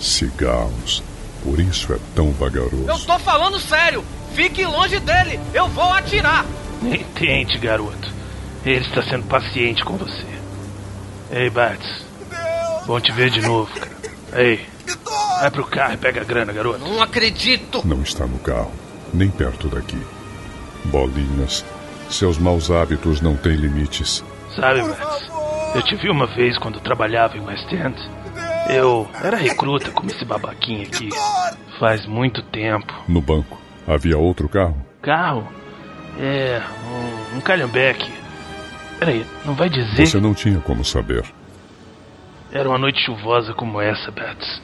Cigarros. 0.00 1.02
Por 1.42 1.60
isso 1.60 1.92
é 1.92 1.98
tão 2.14 2.32
vagaroso. 2.32 2.86
Eu 2.88 2.98
tô 2.98 3.18
falando 3.18 3.60
sério! 3.60 4.04
Fique 4.34 4.64
longe 4.64 4.98
dele! 5.00 5.38
Eu 5.52 5.68
vou 5.68 5.92
atirar! 5.92 6.44
Nem 6.82 7.04
tente, 7.14 7.58
garoto. 7.58 8.12
Ele 8.64 8.84
está 8.84 9.02
sendo 9.02 9.24
paciente 9.24 9.84
com 9.84 9.96
você. 9.96 10.26
Ei, 11.30 11.50
Bats. 11.50 12.02
Bom 12.86 13.00
te 13.00 13.12
ver 13.12 13.30
de 13.30 13.40
novo, 13.40 13.70
cara. 13.72 13.90
Ei, 14.34 14.66
vai 15.40 15.50
pro 15.50 15.64
carro 15.66 15.94
e 15.94 15.96
pega 15.96 16.20
a 16.20 16.24
grana, 16.24 16.52
garoto. 16.52 16.80
Não 16.80 17.02
acredito! 17.02 17.86
Não 17.86 18.02
está 18.02 18.26
no 18.26 18.38
carro, 18.38 18.72
nem 19.12 19.30
perto 19.30 19.68
daqui. 19.68 20.00
Bolinhas, 20.86 21.64
seus 22.10 22.38
maus 22.38 22.70
hábitos 22.70 23.20
não 23.20 23.36
têm 23.36 23.54
limites. 23.56 24.24
Sabe, 24.54 24.82
Bats, 24.82 25.30
eu 25.74 25.82
te 25.82 25.96
vi 25.96 26.08
uma 26.10 26.26
vez 26.26 26.56
quando 26.58 26.78
trabalhava 26.80 27.36
em 27.36 27.40
West 27.40 27.70
End. 27.72 27.96
Eu 28.70 29.08
era 29.22 29.36
recruta 29.36 29.90
como 29.90 30.10
esse 30.10 30.24
babaquinho 30.24 30.82
aqui. 30.86 31.08
Faz 31.78 32.06
muito 32.06 32.40
tempo. 32.42 32.92
No 33.08 33.20
banco, 33.20 33.60
havia 33.86 34.16
outro 34.16 34.48
carro? 34.48 34.76
Carro? 35.02 35.46
É, 36.18 36.62
um, 37.34 37.38
um 37.38 37.40
calhambeque. 37.40 38.10
Peraí, 38.98 39.26
não 39.44 39.54
vai 39.54 39.68
dizer. 39.68 40.06
Você 40.06 40.20
não 40.20 40.32
tinha 40.32 40.60
como 40.60 40.84
saber. 40.84 41.24
Era 42.52 42.68
uma 42.68 42.78
noite 42.78 43.04
chuvosa 43.04 43.52
como 43.52 43.80
essa, 43.80 44.10
Bats. 44.12 44.62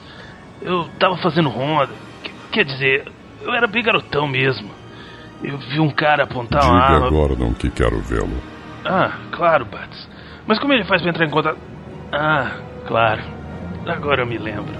Eu 0.61 0.87
tava 0.97 1.17
fazendo 1.17 1.49
ronda. 1.49 1.89
Qu- 2.23 2.31
Quer 2.53 2.63
dizer, 2.65 3.11
eu 3.41 3.53
era 3.53 3.67
bem 3.67 3.83
garotão 3.83 4.25
mesmo. 4.27 4.69
Eu 5.43 5.57
vi 5.57 5.79
um 5.79 5.89
cara 5.89 6.23
apontar 6.23 6.63
uma 6.63 6.81
Diga 6.81 6.93
arma. 6.95 7.07
agora 7.07 7.35
não 7.35 7.53
que 7.53 7.69
quero 7.69 7.99
vê-lo. 8.01 8.29
Ah, 8.85 9.11
claro, 9.31 9.65
Bats. 9.65 10.07
Mas 10.47 10.59
como 10.59 10.73
ele 10.73 10.83
faz 10.83 11.01
pra 11.01 11.09
entrar 11.11 11.25
em 11.25 11.29
contato? 11.29 11.57
Ah, 12.11 12.51
claro. 12.87 13.21
Agora 13.87 14.21
eu 14.21 14.27
me 14.27 14.37
lembro. 14.37 14.73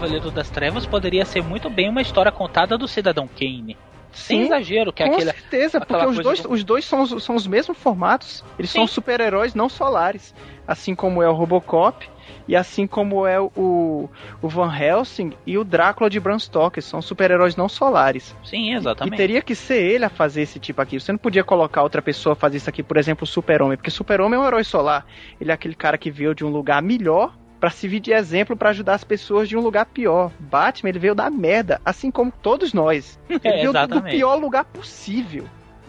Cavaleiro 0.00 0.30
das 0.30 0.48
Trevas, 0.48 0.86
poderia 0.86 1.26
ser 1.26 1.42
muito 1.42 1.68
bem 1.68 1.90
uma 1.90 2.00
história 2.00 2.32
contada 2.32 2.78
do 2.78 2.88
Cidadão 2.88 3.28
Kane. 3.28 3.76
Sem 4.12 4.38
Sim, 4.38 4.44
exagero, 4.46 4.92
que 4.94 5.02
é 5.02 5.06
com 5.06 5.12
aquele. 5.14 5.30
certeza, 5.30 5.78
porque 5.78 5.94
aquela 5.94 6.10
os 6.10 6.18
dois, 6.18 6.40
do- 6.40 6.50
os 6.50 6.64
dois 6.64 6.84
são, 6.86 7.02
os- 7.02 7.22
são 7.22 7.34
os 7.36 7.46
mesmos 7.46 7.76
formatos. 7.76 8.42
Eles 8.58 8.70
são 8.70 8.86
Sim. 8.86 8.94
super-heróis 8.94 9.54
não 9.54 9.68
solares. 9.68 10.34
Assim 10.66 10.94
como 10.94 11.22
é 11.22 11.28
o 11.28 11.34
Robocop 11.34 12.08
e 12.48 12.56
assim 12.56 12.86
como 12.86 13.26
é 13.26 13.38
o, 13.38 14.08
o 14.40 14.48
Van 14.48 14.74
Helsing 14.74 15.34
e 15.46 15.58
o 15.58 15.62
Drácula 15.64 16.08
de 16.08 16.18
Bram 16.18 16.38
Stoker. 16.38 16.82
São 16.82 17.02
super-heróis 17.02 17.54
não 17.54 17.68
solares. 17.68 18.34
Sim, 18.42 18.72
E 18.72 18.74
exatamente. 18.76 19.16
teria 19.18 19.42
que 19.42 19.54
ser 19.54 19.80
ele 19.82 20.06
a 20.06 20.10
fazer 20.10 20.40
esse 20.42 20.58
tipo 20.58 20.80
aqui. 20.80 20.98
Você 20.98 21.12
não 21.12 21.18
podia 21.18 21.44
colocar 21.44 21.82
outra 21.82 22.00
pessoa 22.00 22.32
a 22.32 22.36
fazer 22.36 22.56
isso 22.56 22.70
aqui, 22.70 22.82
por 22.82 22.96
exemplo, 22.96 23.24
o 23.24 23.26
Super-Homem. 23.28 23.76
Porque 23.76 23.90
o 23.90 23.92
Super-Homem 23.92 24.38
é 24.40 24.42
um 24.42 24.46
herói 24.46 24.64
solar. 24.64 25.04
Ele 25.38 25.50
é 25.50 25.54
aquele 25.54 25.74
cara 25.74 25.98
que 25.98 26.10
veio 26.10 26.34
de 26.34 26.42
um 26.44 26.48
lugar 26.48 26.80
melhor 26.82 27.32
pra 27.60 27.68
servir 27.70 28.00
de 28.00 28.10
exemplo 28.12 28.56
pra 28.56 28.70
ajudar 28.70 28.94
as 28.94 29.04
pessoas 29.04 29.48
de 29.48 29.56
um 29.56 29.60
lugar 29.60 29.84
pior. 29.86 30.32
Batman, 30.40 30.88
ele 30.88 30.98
veio 30.98 31.14
da 31.14 31.28
merda, 31.30 31.80
assim 31.84 32.10
como 32.10 32.32
todos 32.32 32.72
nós. 32.72 33.18
Ele 33.28 33.40
É, 33.44 33.56
veio 33.60 33.72
do- 33.86 34.02
pior 34.02 34.36
lugar 34.36 34.64
possível. 34.64 35.44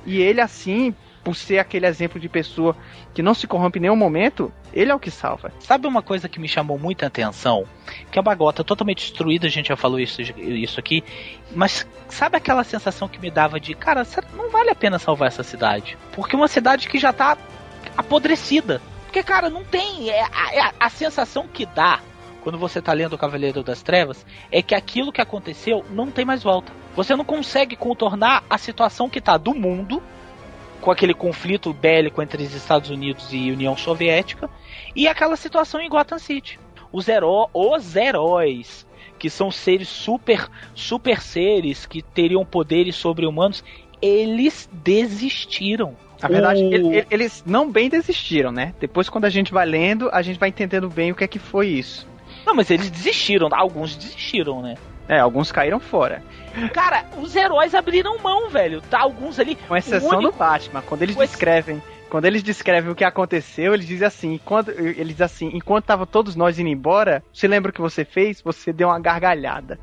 E 0.06 0.20
ele, 0.20 0.42
assim, 0.42 0.94
por 1.24 1.36
ser 1.36 1.60
aquele 1.60 1.86
exemplo 1.86 2.20
de 2.20 2.28
pessoa 2.28 2.76
que 3.14 3.22
não 3.22 3.34
se 3.36 3.46
corrompe 3.48 3.78
em 3.78 3.84
nenhum 3.84 3.96
momento, 3.96 4.52
ele 4.74 4.90
é 4.92 4.96
o 4.96 5.00
que 5.00 5.12
salva. 5.12 5.52
Sabe 5.60 5.86
uma 5.86 6.02
coisa 6.02 6.28
que 6.28 6.40
me 6.40 6.48
chamou 6.48 6.80
muita 6.80 7.06
atenção? 7.06 7.66
Que 8.12 8.18
a 8.18 8.22
bagota 8.24 8.64
totalmente 8.64 9.00
destruída, 9.02 9.46
a 9.46 9.50
gente 9.50 9.68
já 9.68 9.76
falou 9.78 10.00
isso, 10.00 10.20
isso 10.22 10.80
aqui. 10.80 11.04
Mas 11.56 11.88
sabe 12.10 12.36
aquela 12.38 12.64
sensação 12.64 13.08
que 13.08 13.20
me 13.20 13.30
dava 13.30 13.60
de, 13.60 13.76
cara, 13.76 14.06
não 14.36 14.50
vale 14.50 14.72
a 14.72 14.76
pena 14.76 14.98
salvar 14.98 15.28
essa 15.28 15.44
cidade? 15.44 15.96
Porque 16.14 16.36
uma 16.36 16.48
cidade 16.48 16.90
que 16.90 16.98
já 16.98 17.14
tá 17.14 17.38
apodrecida. 17.96 18.82
Porque, 19.12 19.24
cara, 19.24 19.50
não 19.50 19.66
tem. 19.66 20.10
É, 20.10 20.22
a- 20.24 20.54
é 20.54 20.62
a, 20.62 20.74
a 20.80 20.90
sensação 20.90 21.46
que 21.46 21.66
dá 21.66 22.00
quando 22.42 22.58
você 22.58 22.82
tá 22.82 22.94
lendo 22.94 23.12
o 23.12 23.18
Cavaleiro 23.18 23.62
das 23.62 23.82
Trevas 23.84 24.26
é 24.50 24.62
que 24.62 24.74
aquilo 24.74 25.12
que 25.12 25.20
aconteceu 25.20 25.84
não 25.90 26.10
tem 26.10 26.24
mais 26.24 26.42
volta. 26.42 26.72
Você 26.96 27.14
não 27.14 27.26
consegue 27.26 27.76
contornar 27.76 28.42
a 28.50 28.58
situação 28.58 29.10
que 29.10 29.20
tá 29.20 29.36
do 29.38 29.54
mundo 29.54 30.02
com 30.80 30.90
aquele 30.90 31.14
conflito 31.14 31.74
bélico 31.74 32.22
entre 32.22 32.42
os 32.42 32.54
Estados 32.56 32.90
Unidos 32.90 33.34
e 33.34 33.52
União 33.52 33.76
Soviética 33.76 34.50
e 34.96 35.10
aquela 35.10 35.36
situação 35.36 35.82
em 35.82 35.90
Gotham 35.90 36.18
City. 36.18 36.58
Os, 36.90 37.10
heró 37.10 37.50
os 37.54 37.98
heróis, 37.98 38.88
que 39.20 39.30
são 39.30 39.52
seres 39.52 39.90
super, 39.90 40.50
super 40.74 41.20
seres 41.22 41.86
que 41.86 42.02
teriam 42.02 42.46
poderes 42.46 42.96
sobre-humanos, 42.96 43.62
eles 44.02 44.70
desistiram. 44.72 45.98
Na 46.22 46.30
verdade, 46.30 46.62
O- 46.64 46.74
ele- 46.74 46.88
ele- 46.98 47.08
eles 47.10 47.44
não 47.46 47.70
bem 47.72 47.90
desistiram, 47.90 48.52
né? 48.52 48.74
Depois, 48.80 49.10
quando 49.10 49.26
a 49.26 49.30
gente 49.30 49.52
vai 49.52 49.66
lendo, 49.66 50.10
a 50.12 50.22
gente 50.22 50.40
vai 50.40 50.50
entendendo 50.50 50.90
bem 50.90 51.12
o 51.12 51.16
que 51.16 51.24
é 51.24 51.28
que 51.28 51.40
foi 51.40 51.68
isso. 51.68 52.08
Não, 52.46 52.56
mas 52.56 52.70
eles 52.72 52.90
desistiram, 52.90 53.50
alguns 53.52 53.96
desistiram, 53.96 54.62
né? 54.62 54.76
É, 55.08 55.20
alguns 55.20 55.52
caíram 55.52 55.80
fora. 55.80 56.24
Cara, 56.74 57.06
os 57.18 57.36
heróis 57.36 57.74
abriram 57.76 58.18
mão, 58.20 58.50
velho. 58.50 58.82
Tá 58.82 59.00
alguns 59.00 59.40
ali. 59.40 59.56
Com 59.56 59.76
exceção 59.76 60.18
único- 60.20 60.32
do 60.32 60.38
Batman, 60.38 60.82
quando 60.82 61.02
eles 61.02 61.16
Com 61.16 61.22
descrevem, 61.22 61.82
quando 62.10 62.26
eles 62.26 62.44
descrevem 62.44 62.92
o 62.92 62.96
que 62.96 63.04
aconteceu, 63.04 63.74
eles 63.74 63.88
dizem 63.88 64.08
assim, 64.08 64.40
quando 64.46 64.70
eles 64.72 65.08
dizem 65.10 65.26
assim, 65.26 65.52
enquanto 65.54 65.86
tava 65.86 66.06
todos 66.06 66.36
nós 66.36 66.60
indo 66.60 66.70
embora, 66.70 67.24
você 67.34 67.48
lembra 67.48 67.72
o 67.72 67.74
que 67.74 67.82
você 67.82 68.06
fez? 68.06 68.42
Você 68.42 68.72
deu 68.72 68.88
uma 68.90 69.00
gargalhada. 69.00 69.80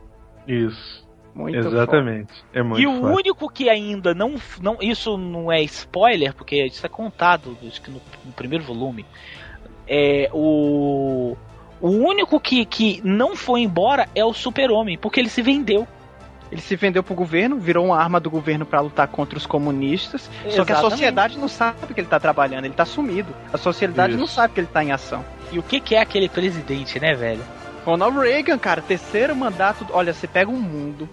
Isso. 0.47 1.07
Muito 1.39 1.57
Exatamente. 1.57 2.33
É 2.53 2.65
muito 2.65 2.83
e 2.83 2.87
o 2.89 3.01
foda. 3.01 3.15
único 3.15 3.49
que 3.49 3.71
ainda 3.71 4.13
não, 4.13 4.35
não. 4.61 4.77
Isso 4.81 5.17
não 5.17 5.53
é 5.53 5.63
spoiler, 5.63 6.35
porque 6.35 6.67
isso 6.67 6.85
é 6.85 6.89
contado 6.89 7.57
acho 7.65 7.81
que 7.81 7.93
no, 7.93 8.03
no 8.25 8.33
primeiro 8.33 8.65
volume. 8.65 9.07
É 9.87 10.29
o. 10.33 11.37
O 11.81 11.91
único 11.91 12.41
que, 12.41 12.65
que 12.65 13.01
não 13.05 13.37
foi 13.37 13.61
embora 13.61 14.09
é 14.17 14.25
o 14.25 14.33
Super-Homem, 14.33 14.99
porque 14.99 15.21
ele 15.21 15.29
se 15.29 15.41
vendeu. 15.41 15.87
Ele 16.51 16.61
se 16.61 16.75
vendeu 16.75 17.05
pro 17.05 17.15
governo, 17.15 17.57
virou 17.57 17.87
uma 17.87 17.97
arma 17.97 18.19
do 18.19 18.29
governo 18.29 18.67
para 18.67 18.81
lutar 18.81 19.07
contra 19.07 19.39
os 19.39 19.47
comunistas. 19.47 20.23
Só 20.23 20.65
que 20.65 20.73
a 20.73 20.75
Exatamente. 20.75 20.91
sociedade 20.91 21.39
não 21.39 21.47
sabe 21.47 21.95
que 21.95 22.01
ele 22.01 22.09
tá 22.09 22.19
trabalhando, 22.19 22.65
ele 22.65 22.75
tá 22.75 22.85
sumido. 22.85 23.33
A 23.53 23.59
sociedade 23.59 24.15
Isso. 24.15 24.21
não 24.21 24.27
sabe 24.27 24.55
que 24.55 24.61
ele 24.61 24.67
tá 24.67 24.83
em 24.83 24.91
ação. 24.91 25.25
E 25.53 25.59
o 25.59 25.63
que, 25.63 25.79
que 25.79 25.95
é 25.95 26.01
aquele 26.01 26.29
presidente, 26.29 26.99
né, 26.99 27.15
velho? 27.15 27.43
Ronald 27.85 28.19
Reagan, 28.19 28.59
cara, 28.59 28.83
terceiro 28.83 29.37
mandato. 29.37 29.87
Olha, 29.93 30.13
você 30.13 30.27
pega 30.27 30.51
um 30.51 30.59
mundo, 30.59 31.09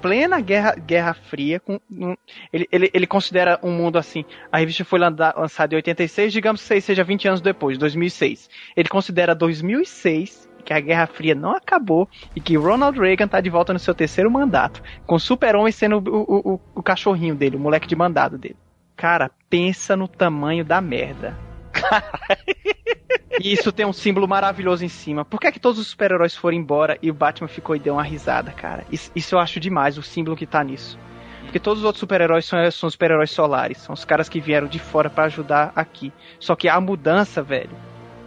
plena 0.00 0.40
guerra, 0.40 0.74
guerra 0.74 1.14
fria, 1.14 1.60
com, 1.60 1.80
um- 1.90 2.16
ele, 2.52 2.68
ele, 2.70 2.90
ele 2.92 3.06
considera 3.06 3.58
um 3.62 3.70
mundo 3.70 3.98
assim. 3.98 4.24
A 4.50 4.58
revista 4.58 4.84
foi 4.84 4.98
lançada 4.98 5.74
em 5.74 5.76
86, 5.76 6.32
digamos 6.32 6.66
que 6.66 6.80
seja 6.80 7.04
20 7.04 7.28
anos 7.28 7.40
depois, 7.40 7.76
2006. 7.78 8.48
Ele 8.76 8.88
considera 8.88 9.34
2006 9.34 10.48
que 10.64 10.72
a 10.74 10.80
Guerra 10.80 11.06
Fria 11.06 11.34
não 11.34 11.52
acabou 11.52 12.06
e 12.36 12.40
que 12.40 12.56
Ronald 12.56 12.98
Reagan 12.98 13.26
tá 13.26 13.40
de 13.40 13.48
volta 13.48 13.72
no 13.72 13.78
seu 13.78 13.94
terceiro 13.94 14.30
mandato, 14.30 14.82
com 15.06 15.18
Super-Homem 15.18 15.72
sendo 15.72 15.96
o, 15.98 16.16
o, 16.16 16.52
o, 16.54 16.60
o 16.76 16.82
cachorrinho 16.82 17.34
dele, 17.34 17.56
o 17.56 17.60
moleque 17.60 17.88
de 17.88 17.96
mandado 17.96 18.36
dele. 18.36 18.56
Cara, 18.94 19.30
pensa 19.48 19.96
no 19.96 20.06
tamanho 20.08 20.64
da 20.64 20.80
merda. 20.80 21.34
E 23.40 23.52
isso 23.52 23.70
tem 23.72 23.86
um 23.86 23.92
símbolo 23.92 24.26
maravilhoso 24.26 24.84
em 24.84 24.88
cima. 24.88 25.24
Por 25.24 25.40
que, 25.40 25.46
é 25.46 25.52
que 25.52 25.60
todos 25.60 25.78
os 25.78 25.86
super-heróis 25.86 26.34
foram 26.34 26.56
embora 26.56 26.98
e 27.00 27.10
o 27.10 27.14
Batman 27.14 27.48
ficou 27.48 27.76
e 27.76 27.78
deu 27.78 27.94
uma 27.94 28.02
risada, 28.02 28.50
cara? 28.52 28.84
Isso, 28.90 29.10
isso 29.14 29.34
eu 29.34 29.38
acho 29.38 29.60
demais, 29.60 29.96
o 29.96 30.02
símbolo 30.02 30.36
que 30.36 30.46
tá 30.46 30.62
nisso. 30.64 30.98
Porque 31.44 31.60
todos 31.60 31.80
os 31.80 31.84
outros 31.86 32.00
super-heróis 32.00 32.44
são, 32.44 32.70
são 32.70 32.90
super-heróis 32.90 33.30
solares. 33.30 33.78
São 33.78 33.94
os 33.94 34.04
caras 34.04 34.28
que 34.28 34.40
vieram 34.40 34.66
de 34.66 34.78
fora 34.78 35.08
pra 35.08 35.24
ajudar 35.24 35.72
aqui. 35.74 36.12
Só 36.38 36.54
que 36.54 36.68
a 36.68 36.78
mudança, 36.80 37.42
velho, 37.42 37.70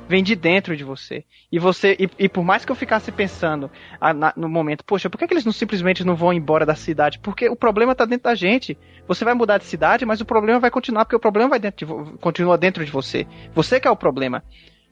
vem 0.08 0.24
de 0.24 0.36
dentro 0.36 0.76
de 0.76 0.84
você. 0.84 1.24
E 1.52 1.60
você 1.60 1.96
e, 2.00 2.10
e 2.26 2.28
por 2.30 2.44
mais 2.44 2.66
que 2.66 2.72
eu 2.72 2.76
ficasse 2.76 3.12
pensando 3.12 3.70
ah, 4.00 4.14
na- 4.14 4.34
no 4.36 4.50
momento, 4.50 4.84
poxa, 4.84 5.10
por 5.10 5.18
que, 5.18 5.28
que 5.28 5.34
eles 5.34 5.46
não 5.46 5.52
simplesmente 5.54 6.04
não 6.04 6.16
vão 6.16 6.34
embora 6.34 6.66
da 6.66 6.76
cidade? 6.76 7.20
Porque 7.20 7.48
o 7.48 7.56
problema 7.56 7.94
tá 7.94 8.06
dentro 8.06 8.24
da 8.24 8.36
gente. 8.36 8.78
Você 9.08 9.24
vai 9.24 9.34
mudar 9.34 9.58
de 9.58 9.66
cidade, 9.66 10.06
mas 10.06 10.20
o 10.20 10.26
problema 10.26 10.60
vai 10.60 10.72
continuar 10.72 11.06
porque 11.06 11.16
o 11.16 11.20
problema 11.20 11.50
vai 11.52 11.60
dentro 11.60 11.86
de 11.86 12.18
continua 12.18 12.58
dentro 12.58 12.84
de 12.84 12.92
você. 12.92 13.28
Você 13.54 13.80
que 13.80 13.88
é 13.88 13.92
o 13.92 13.96
problema. 13.96 14.44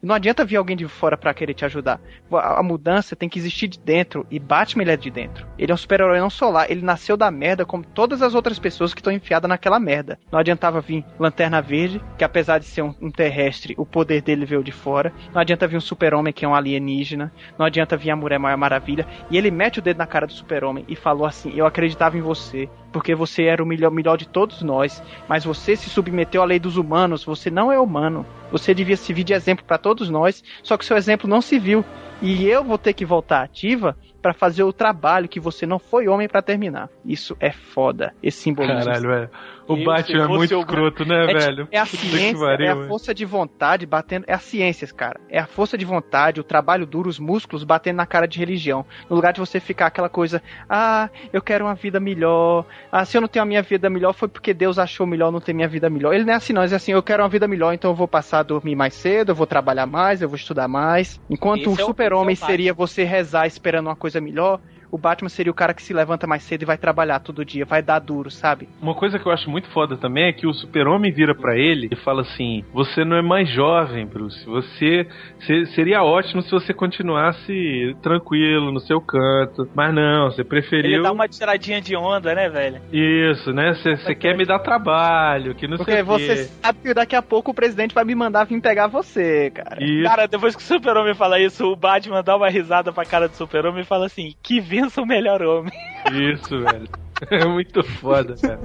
Não 0.01 0.15
adianta 0.15 0.45
vir 0.45 0.55
alguém 0.55 0.77
de 0.77 0.87
fora 0.87 1.17
pra 1.17 1.33
querer 1.33 1.53
te 1.53 1.65
ajudar. 1.65 1.99
A, 2.31 2.59
a 2.59 2.63
mudança 2.63 3.15
tem 3.15 3.27
que 3.27 3.37
existir 3.37 3.67
de 3.67 3.79
dentro. 3.79 4.25
E 4.31 4.39
Batman 4.39 4.83
ele 4.83 4.91
é 4.91 4.97
de 4.97 5.09
dentro. 5.09 5.45
Ele 5.57 5.71
é 5.71 5.75
um 5.75 5.77
super-herói 5.77 6.19
não 6.19 6.29
solar. 6.29 6.71
Ele 6.71 6.81
nasceu 6.81 7.17
da 7.17 7.29
merda 7.29 7.65
como 7.65 7.83
todas 7.83 8.21
as 8.21 8.33
outras 8.33 8.57
pessoas 8.57 8.93
que 8.93 9.01
estão 9.01 9.11
enfiadas 9.11 9.49
naquela 9.49 9.79
merda. 9.79 10.17
Não 10.31 10.39
adiantava 10.39 10.79
vir 10.79 11.03
Lanterna 11.19 11.61
Verde, 11.61 12.01
que 12.17 12.23
apesar 12.23 12.59
de 12.59 12.65
ser 12.65 12.81
um, 12.81 12.95
um 13.01 13.11
terrestre, 13.11 13.75
o 13.77 13.85
poder 13.85 14.21
dele 14.21 14.45
veio 14.45 14.63
de 14.63 14.71
fora. 14.71 15.13
Não 15.33 15.41
adianta 15.41 15.67
vir 15.67 15.77
um 15.77 15.81
super-homem 15.81 16.31
que 16.31 16.45
é 16.45 16.47
um 16.47 16.55
alienígena. 16.55 17.31
Não 17.57 17.65
adianta 17.65 17.97
vir 17.97 18.11
a 18.11 18.15
Mulher 18.15 18.39
Maravilha. 18.39 19.05
E 19.29 19.37
ele 19.37 19.51
mete 19.51 19.79
o 19.79 19.81
dedo 19.81 19.97
na 19.97 20.07
cara 20.07 20.25
do 20.25 20.33
super-homem 20.33 20.85
e 20.87 20.95
falou 20.95 21.25
assim: 21.25 21.51
Eu 21.55 21.65
acreditava 21.65 22.17
em 22.17 22.21
você. 22.21 22.69
Porque 22.91 23.13
você 23.13 23.43
era 23.43 23.63
o 23.63 23.65
melhor, 23.65 23.91
melhor 23.91 24.17
de 24.17 24.27
todos 24.27 24.61
nós. 24.61 25.01
Mas 25.27 25.43
você 25.43 25.75
se 25.75 25.89
submeteu 25.89 26.41
à 26.41 26.45
lei 26.45 26.59
dos 26.59 26.77
humanos. 26.77 27.23
Você 27.23 27.49
não 27.49 27.71
é 27.71 27.79
humano. 27.79 28.25
Você 28.51 28.73
devia 28.73 28.97
servir 28.97 29.23
de 29.23 29.33
exemplo 29.33 29.65
para 29.65 29.77
todos 29.77 30.09
nós. 30.09 30.43
Só 30.63 30.77
que 30.77 30.85
seu 30.85 30.97
exemplo 30.97 31.29
não 31.29 31.41
se 31.41 31.59
viu. 31.59 31.85
E 32.21 32.47
eu 32.47 32.63
vou 32.63 32.77
ter 32.77 32.93
que 32.93 33.05
voltar 33.05 33.43
ativa 33.43 33.95
para 34.21 34.33
fazer 34.33 34.63
o 34.63 34.73
trabalho 34.73 35.29
que 35.29 35.39
você 35.39 35.65
não 35.65 35.79
foi 35.79 36.07
homem 36.07 36.27
para 36.27 36.41
terminar. 36.41 36.89
Isso 37.05 37.37
é 37.39 37.51
foda. 37.51 38.13
Esse 38.21 38.41
simbolismo. 38.41 38.83
Caralho, 38.83 39.09
velho. 39.09 39.29
O 39.69 39.77
Eu, 39.77 39.83
Batman 39.85 40.23
é 40.23 40.27
muito 40.27 40.53
escroto, 40.59 41.05
né, 41.05 41.25
é, 41.25 41.33
velho? 41.33 41.67
É 41.71 41.77
a 41.77 41.85
Puta 41.85 41.97
ciência, 41.97 42.39
pariu, 42.39 42.65
é 42.65 42.69
a 42.71 42.87
força 42.87 43.13
de 43.13 43.23
vontade 43.23 43.85
batendo. 43.85 44.25
É 44.27 44.33
a 44.33 44.39
ciência, 44.39 44.87
cara. 44.87 45.19
É 45.29 45.37
a 45.39 45.45
força 45.45 45.77
de 45.77 45.85
vontade, 45.85 46.39
o 46.39 46.43
trabalho 46.43 46.87
duro, 46.87 47.07
os 47.07 47.19
músculos 47.19 47.63
batendo 47.63 47.97
na 47.97 48.05
cara 48.07 48.27
de 48.27 48.39
religião. 48.39 48.83
No 49.07 49.15
lugar 49.15 49.31
de 49.31 49.39
você 49.39 49.59
ficar 49.59 49.85
aquela 49.85 50.09
coisa, 50.09 50.41
ah, 50.67 51.07
eu 51.31 51.41
quero 51.41 51.65
uma 51.65 51.75
vida 51.75 51.99
melhor. 51.99 52.65
Ah, 52.91 53.05
se 53.05 53.15
eu 53.15 53.21
não 53.21 53.27
tenho 53.27 53.43
a 53.43 53.45
minha 53.45 53.61
vida 53.61 53.89
melhor, 53.91 54.13
foi 54.13 54.27
porque 54.27 54.53
Deus 54.55 54.79
achou 54.79 55.05
melhor 55.05 55.31
não 55.31 55.39
ter 55.39 55.53
minha 55.53 55.67
vida 55.67 55.87
melhor. 55.87 56.13
Ele 56.15 56.23
não 56.25 56.33
é 56.33 56.37
assim, 56.37 56.51
não. 56.51 56.63
Ele 56.63 56.73
é 56.73 56.75
assim, 56.75 56.91
eu 56.93 57.03
quero 57.03 57.21
uma 57.21 57.29
vida 57.29 57.47
melhor, 57.47 57.71
então 57.71 57.91
eu 57.91 57.95
vou 57.95 58.07
passar 58.07 58.39
a 58.39 58.43
dormir 58.43 58.75
mais 58.75 58.95
cedo, 58.95 59.29
eu 59.31 59.35
vou 59.35 59.45
trabalhar 59.45 59.85
mais, 59.85 60.21
eu 60.21 60.27
vou 60.27 60.35
estudar 60.35 60.67
mais. 60.67 61.19
Enquanto 61.29 61.69
Esse 61.69 61.81
é 61.81 61.83
o 61.83 61.85
o- 61.85 61.87
super-homem 61.89 62.33
esse 62.33 62.43
é 62.43 62.47
seria 62.47 62.73
você 62.73 63.03
rezar 63.03 63.45
esperando 63.45 63.85
uma 63.87 63.95
coisa 63.95 64.19
melhor. 64.19 64.59
O 64.91 64.97
Batman 64.97 65.29
seria 65.29 65.51
o 65.51 65.55
cara 65.55 65.73
que 65.73 65.81
se 65.83 65.93
levanta 65.93 66.25
mais 66.27 66.43
cedo 66.43 66.63
e 66.63 66.65
vai 66.65 66.77
trabalhar 66.77 67.19
todo 67.19 67.45
dia, 67.45 67.65
vai 67.65 67.81
dar 67.81 67.99
duro, 67.99 68.29
sabe? 68.31 68.67
Uma 68.81 68.95
coisa 68.95 69.19
que 69.19 69.25
eu 69.27 69.31
acho 69.31 69.49
muito 69.49 69.69
foda 69.69 69.95
também 69.97 70.25
é 70.27 70.33
que 70.33 70.47
o 70.47 70.53
super-homem 70.53 71.11
vira 71.11 71.35
pra 71.35 71.55
ele 71.57 71.87
e 71.91 71.95
fala 71.95 72.21
assim: 72.21 72.63
Você 72.73 73.05
não 73.05 73.15
é 73.17 73.21
mais 73.21 73.49
jovem, 73.49 74.05
Bruce. 74.05 74.43
Você 74.45 75.07
se- 75.41 75.65
seria 75.75 76.03
ótimo 76.03 76.41
se 76.41 76.51
você 76.51 76.73
continuasse 76.73 77.95
tranquilo 78.01 78.71
no 78.71 78.79
seu 78.79 78.99
canto. 79.01 79.69
Mas 79.75 79.93
não, 79.93 80.31
você 80.31 80.43
preferiu. 80.43 80.91
Ele 80.93 81.03
dá 81.03 81.11
uma 81.11 81.27
tiradinha 81.27 81.81
de 81.81 81.95
onda, 81.95 82.33
né, 82.33 82.49
velho? 82.49 82.81
Isso, 82.91 83.51
né? 83.53 83.73
Você 83.73 83.95
você 83.97 84.15
quer 84.15 84.35
me 84.35 84.45
dar 84.45 84.59
trabalho, 84.59 85.53
que 85.55 85.67
não 85.67 85.77
Porque 85.77 85.91
sei 85.93 86.01
o 86.01 86.05
você 86.05 86.35
quê. 86.35 86.43
sabe 86.61 86.79
que 86.81 86.93
daqui 86.93 87.15
a 87.15 87.21
pouco 87.21 87.51
o 87.51 87.53
presidente 87.53 87.93
vai 87.93 88.03
me 88.05 88.15
mandar 88.15 88.45
vir 88.45 88.59
pegar 88.61 88.87
você, 88.87 89.51
cara. 89.51 89.77
Cara, 90.03 90.27
depois 90.27 90.55
que 90.55 90.61
o 90.61 90.65
Super-Homem 90.65 91.13
fala 91.15 91.39
isso, 91.39 91.65
o 91.65 91.75
Batman 91.75 92.23
dá 92.23 92.35
uma 92.35 92.49
risada 92.49 92.91
pra 92.91 93.05
cara 93.05 93.27
do 93.27 93.35
Super-Homem 93.35 93.81
e 93.81 93.85
fala 93.85 94.05
assim: 94.05 94.33
Que 94.41 94.59
vença 94.81 95.01
o 95.01 95.05
melhor 95.05 95.41
homem. 95.41 95.73
Isso, 96.11 96.59
velho. 96.61 96.87
É 97.29 97.45
muito 97.45 97.83
foda, 97.83 98.33
cara. 98.41 98.57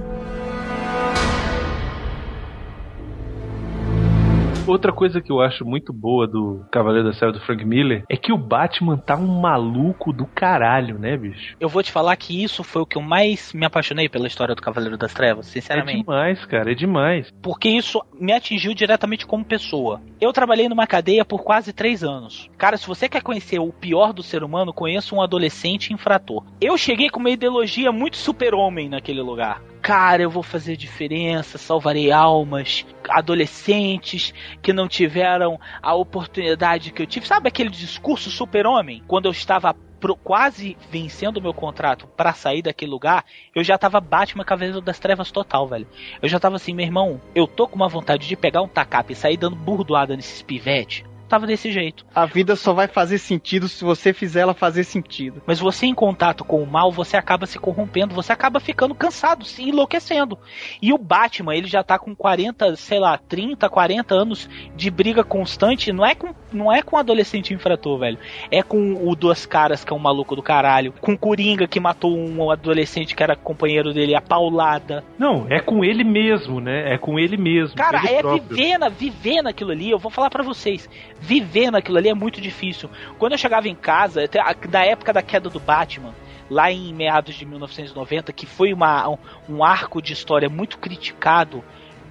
Outra 4.67 4.91
coisa 4.91 5.21
que 5.21 5.31
eu 5.31 5.41
acho 5.41 5.63
muito 5.63 5.93
boa 5.93 6.25
do 6.27 6.65
Cavaleiro 6.71 7.07
da 7.07 7.13
Serra 7.13 7.33
do 7.33 7.39
Frank 7.41 7.63
Miller 7.63 8.03
é 8.09 8.17
que 8.17 8.33
o 8.33 8.37
Batman 8.37 8.97
tá 8.97 9.15
um 9.15 9.39
maluco 9.39 10.11
do 10.11 10.25
caralho, 10.25 10.97
né, 10.97 11.15
bicho? 11.15 11.55
Eu 11.59 11.69
vou 11.69 11.83
te 11.83 11.91
falar 11.91 12.15
que 12.15 12.43
isso 12.43 12.63
foi 12.63 12.81
o 12.81 12.85
que 12.85 12.97
eu 12.97 13.01
mais 13.01 13.53
me 13.53 13.63
apaixonei 13.63 14.09
pela 14.09 14.25
história 14.25 14.55
do 14.55 14.61
Cavaleiro 14.63 14.97
das 14.97 15.13
Trevas, 15.13 15.47
É 15.47 15.51
sinceramente. 15.51 15.99
demais, 15.99 16.43
cara, 16.45 16.71
é 16.71 16.75
demais. 16.75 17.31
porque 17.43 17.69
isso 17.69 18.01
me 18.19 18.33
atingiu 18.33 18.73
diretamente 18.73 19.27
como 19.27 19.45
pessoa. 19.45 20.01
Eu 20.19 20.33
trabalhei 20.33 20.67
numa 20.67 20.87
cadeia 20.87 21.23
por 21.23 21.43
quase 21.43 21.71
três 21.71 22.03
anos. 22.03 22.49
Cara, 22.57 22.75
se 22.75 22.87
você 22.87 23.07
quer 23.07 23.21
conhecer 23.21 23.59
o 23.59 23.71
pior 23.71 24.13
do 24.13 24.23
ser 24.23 24.43
humano, 24.43 24.73
conheça 24.73 25.13
um 25.13 25.21
adolescente 25.21 25.93
infrator. 25.93 26.43
Eu 26.59 26.75
cheguei 26.75 27.09
com 27.11 27.19
uma 27.19 27.29
ideologia 27.29 27.91
muito 27.91 28.17
super-homem 28.17 28.89
naquele 28.89 29.21
lugar. 29.21 29.61
Cara, 29.85 30.23
eu 30.23 30.31
vou 30.31 30.41
fazer 30.41 30.75
diferença, 30.75 31.59
salvarei 31.59 32.11
almas, 32.11 32.83
adolescentes 33.07 34.33
que 34.59 34.73
não 34.73 34.87
tiveram 34.87 35.59
a 35.79 35.93
oportunidade 35.93 36.91
que 36.91 37.03
eu 37.03 37.05
tive. 37.05 37.27
Sabe 37.27 37.49
aquele 37.49 37.69
discurso 37.69 38.31
super-homem? 38.31 39.03
Quando 39.07 39.25
eu 39.27 39.31
estava 39.31 39.75
pro- 39.99 40.15
quase 40.15 40.75
vencendo 40.89 41.37
o 41.37 41.41
meu 41.41 41.53
contrato 41.53 42.07
para 42.17 42.33
sair 42.33 42.63
daquele 42.63 42.89
lugar, 42.89 43.25
eu 43.53 43.63
já 43.63 43.77
tava 43.77 44.01
Batman 44.01 44.43
Cavaleiro 44.43 44.81
das 44.81 44.97
Trevas 44.97 45.31
total, 45.31 45.67
velho. 45.67 45.87
Eu 46.19 46.27
já 46.27 46.39
tava 46.39 46.55
assim, 46.55 46.73
meu 46.73 46.83
irmão, 46.83 47.21
eu 47.35 47.45
tô 47.45 47.67
com 47.67 47.75
uma 47.75 47.87
vontade 47.87 48.27
de 48.27 48.35
pegar 48.35 48.63
um 48.63 48.67
tacape 48.67 49.13
e 49.13 49.15
sair 49.15 49.37
dando 49.37 49.55
burdoada 49.55 50.15
nesses 50.15 50.41
pivete. 50.41 51.05
Tava 51.27 51.47
desse 51.47 51.71
jeito. 51.71 52.05
A 52.13 52.25
vida 52.25 52.55
só 52.55 52.73
vai 52.73 52.87
fazer 52.87 53.17
sentido 53.17 53.67
se 53.67 53.83
você 53.83 54.13
fizer 54.13 54.41
ela 54.41 54.53
fazer 54.53 54.83
sentido. 54.83 55.41
Mas 55.45 55.59
você 55.59 55.85
em 55.85 55.93
contato 55.93 56.43
com 56.43 56.61
o 56.61 56.67
mal, 56.67 56.91
você 56.91 57.17
acaba 57.17 57.45
se 57.45 57.57
corrompendo, 57.57 58.13
você 58.13 58.31
acaba 58.31 58.59
ficando 58.59 58.93
cansado, 58.93 59.43
se 59.45 59.63
enlouquecendo. 59.63 60.37
E 60.81 60.93
o 60.93 60.97
Batman, 60.97 61.55
ele 61.55 61.67
já 61.67 61.83
tá 61.83 61.97
com 61.97 62.15
40, 62.15 62.75
sei 62.75 62.99
lá, 62.99 63.17
30, 63.17 63.67
40 63.69 64.13
anos 64.13 64.49
de 64.75 64.91
briga 64.91 65.23
constante, 65.23 65.91
não 65.91 66.05
é 66.05 66.13
com, 66.13 66.33
não 66.51 66.71
é 66.71 66.81
com 66.81 66.97
adolescente 66.97 67.53
infrator, 67.53 67.99
velho. 67.99 68.19
É 68.51 68.61
com 68.61 69.07
o 69.07 69.15
Duas 69.15 69.45
Caras, 69.45 69.83
que 69.83 69.91
é 69.91 69.95
um 69.95 69.99
maluco 69.99 70.35
do 70.35 70.43
caralho, 70.43 70.93
com 71.01 71.13
o 71.13 71.17
Coringa, 71.17 71.67
que 71.67 71.79
matou 71.79 72.15
um 72.15 72.51
adolescente 72.51 73.15
que 73.15 73.23
era 73.23 73.35
companheiro 73.35 73.93
dele, 73.93 74.15
a 74.15 74.21
paulada. 74.21 75.03
Não, 75.17 75.47
é 75.49 75.59
com 75.59 75.83
ele 75.83 76.03
mesmo, 76.03 76.59
né? 76.59 76.93
É 76.93 76.97
com 76.97 77.19
ele 77.19 77.37
mesmo. 77.37 77.75
Cara, 77.75 77.99
ele 77.99 78.15
é 78.15 78.21
próprio. 78.21 78.79
na, 78.79 78.89
viver 78.89 79.41
naquilo 79.41 79.71
ali, 79.71 79.89
eu 79.89 79.99
vou 79.99 80.11
falar 80.11 80.29
pra 80.29 80.43
vocês, 80.43 80.89
viver 81.19 81.71
naquilo 81.71 81.97
ali 81.97 82.09
é 82.09 82.13
muito 82.13 82.39
difícil. 82.41 82.89
Quando 83.17 83.33
eu 83.33 83.37
chegava 83.37 83.67
em 83.67 83.75
casa, 83.75 84.23
até 84.23 84.39
a- 84.39 84.53
da 84.53 84.85
época 84.85 85.13
da 85.13 85.21
queda 85.21 85.49
do 85.49 85.59
Batman, 85.59 86.13
lá 86.49 86.71
em 86.71 86.93
meados 86.93 87.35
de 87.35 87.45
1990, 87.45 88.31
que 88.31 88.45
foi 88.45 88.71
uma, 88.73 89.09
um, 89.09 89.17
um 89.49 89.63
arco 89.63 90.01
de 90.01 90.13
história 90.13 90.49
muito 90.49 90.77
criticado 90.77 91.63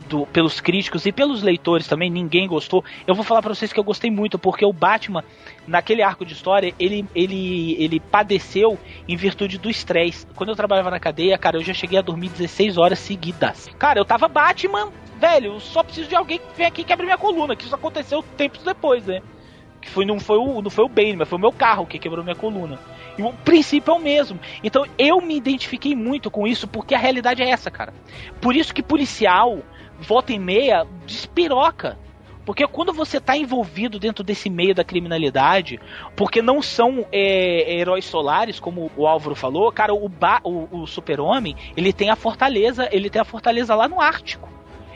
do- 0.09 0.27
pelos 0.27 0.61
críticos 0.61 1.07
e 1.07 1.13
pelos 1.13 1.43
leitores 1.43 1.87
também, 1.87 2.11
ninguém 2.11 2.47
gostou. 2.47 2.85
Eu 3.07 3.15
vou 3.15 3.25
falar 3.25 3.43
pra 3.43 3.55
vocês 3.55 3.73
que 3.73 3.79
eu 3.81 3.85
gostei 3.85 4.11
muito, 4.11 4.39
porque 4.39 4.65
o 4.65 4.73
Batman, 4.73 5.25
naquele 5.67 6.03
arco 6.03 6.25
de 6.25 6.33
história, 6.33 6.75
ele, 6.79 7.05
ele, 7.15 7.77
ele 7.83 8.01
padeceu 8.01 8.79
em 9.09 9.17
virtude 9.17 9.59
do 9.59 9.71
estresse. 9.71 10.27
Quando 10.35 10.51
eu 10.51 10.57
trabalhava 10.57 10.91
na 10.91 11.01
cadeia, 11.01 11.39
cara, 11.39 11.57
eu 11.57 11.63
já 11.65 11.73
cheguei 11.75 11.99
a 11.99 12.03
dormir 12.03 12.29
16 12.29 12.77
horas 12.79 12.99
seguidas. 12.99 13.69
Cara, 13.79 13.99
eu 13.99 14.05
tava 14.05 14.29
Batman, 14.29 14.91
velho, 15.19 15.59
só 15.61 15.83
preciso 15.83 16.09
de 16.09 16.15
alguém 16.17 16.39
que 16.39 16.45
venha 16.57 16.69
aqui 16.69 16.83
e 16.83 16.85
quebre 16.85 17.05
minha 17.07 17.19
coluna, 17.19 17.57
que 17.57 17.65
isso 17.65 17.75
aconteceu 17.75 18.23
tempos 18.37 18.63
depois, 18.63 19.05
né? 19.07 19.21
Que 19.81 19.91
foi, 19.91 20.07
não, 20.07 20.19
foi 20.19 20.39
o, 20.39 20.63
não 20.63 20.71
foi 20.71 20.85
o 20.85 20.89
Bane, 20.89 21.17
mas 21.17 21.29
foi 21.29 21.37
o 21.39 21.41
meu 21.41 21.53
carro 21.53 21.87
que 21.87 21.99
quebrou 21.99 22.25
minha 22.25 22.35
coluna. 22.37 22.79
E 23.19 23.23
o 23.23 23.33
princípio 23.33 23.93
é 23.93 23.95
o 23.95 24.01
mesmo. 24.01 24.41
Então 24.63 24.87
eu 24.99 25.21
me 25.21 25.37
identifiquei 25.37 25.95
muito 25.95 26.31
com 26.31 26.47
isso, 26.47 26.67
porque 26.67 26.95
a 26.95 26.99
realidade 26.99 27.43
é 27.43 27.51
essa, 27.51 27.71
cara. 27.71 27.93
Por 28.41 28.57
isso 28.57 28.75
que 28.75 28.83
policial, 28.83 29.59
volta 30.05 30.33
e 30.33 30.39
meia, 30.39 30.87
despiroca. 31.07 31.99
Porque 32.45 32.67
quando 32.67 32.93
você 32.93 33.19
tá 33.19 33.37
envolvido 33.37 33.99
dentro 33.99 34.23
desse 34.23 34.51
meio 34.51 34.75
da 34.75 34.85
criminalidade, 34.85 35.81
porque 36.15 36.43
não 36.43 36.61
são 36.61 37.07
é, 37.11 37.79
heróis 37.79 38.05
solares, 38.05 38.61
como 38.61 38.91
o 38.97 39.07
Álvaro 39.07 39.35
falou, 39.35 39.73
cara, 39.73 39.95
o, 39.95 40.11
o, 40.45 40.83
o 40.83 40.87
super-homem, 40.87 41.57
ele 41.77 41.93
tem 41.93 42.11
a 42.11 42.17
fortaleza, 42.17 42.89
ele 42.93 43.09
tem 43.09 43.21
a 43.21 43.25
fortaleza 43.25 43.75
lá 43.75 43.89
no 43.89 44.01
Ártico. 44.01 44.49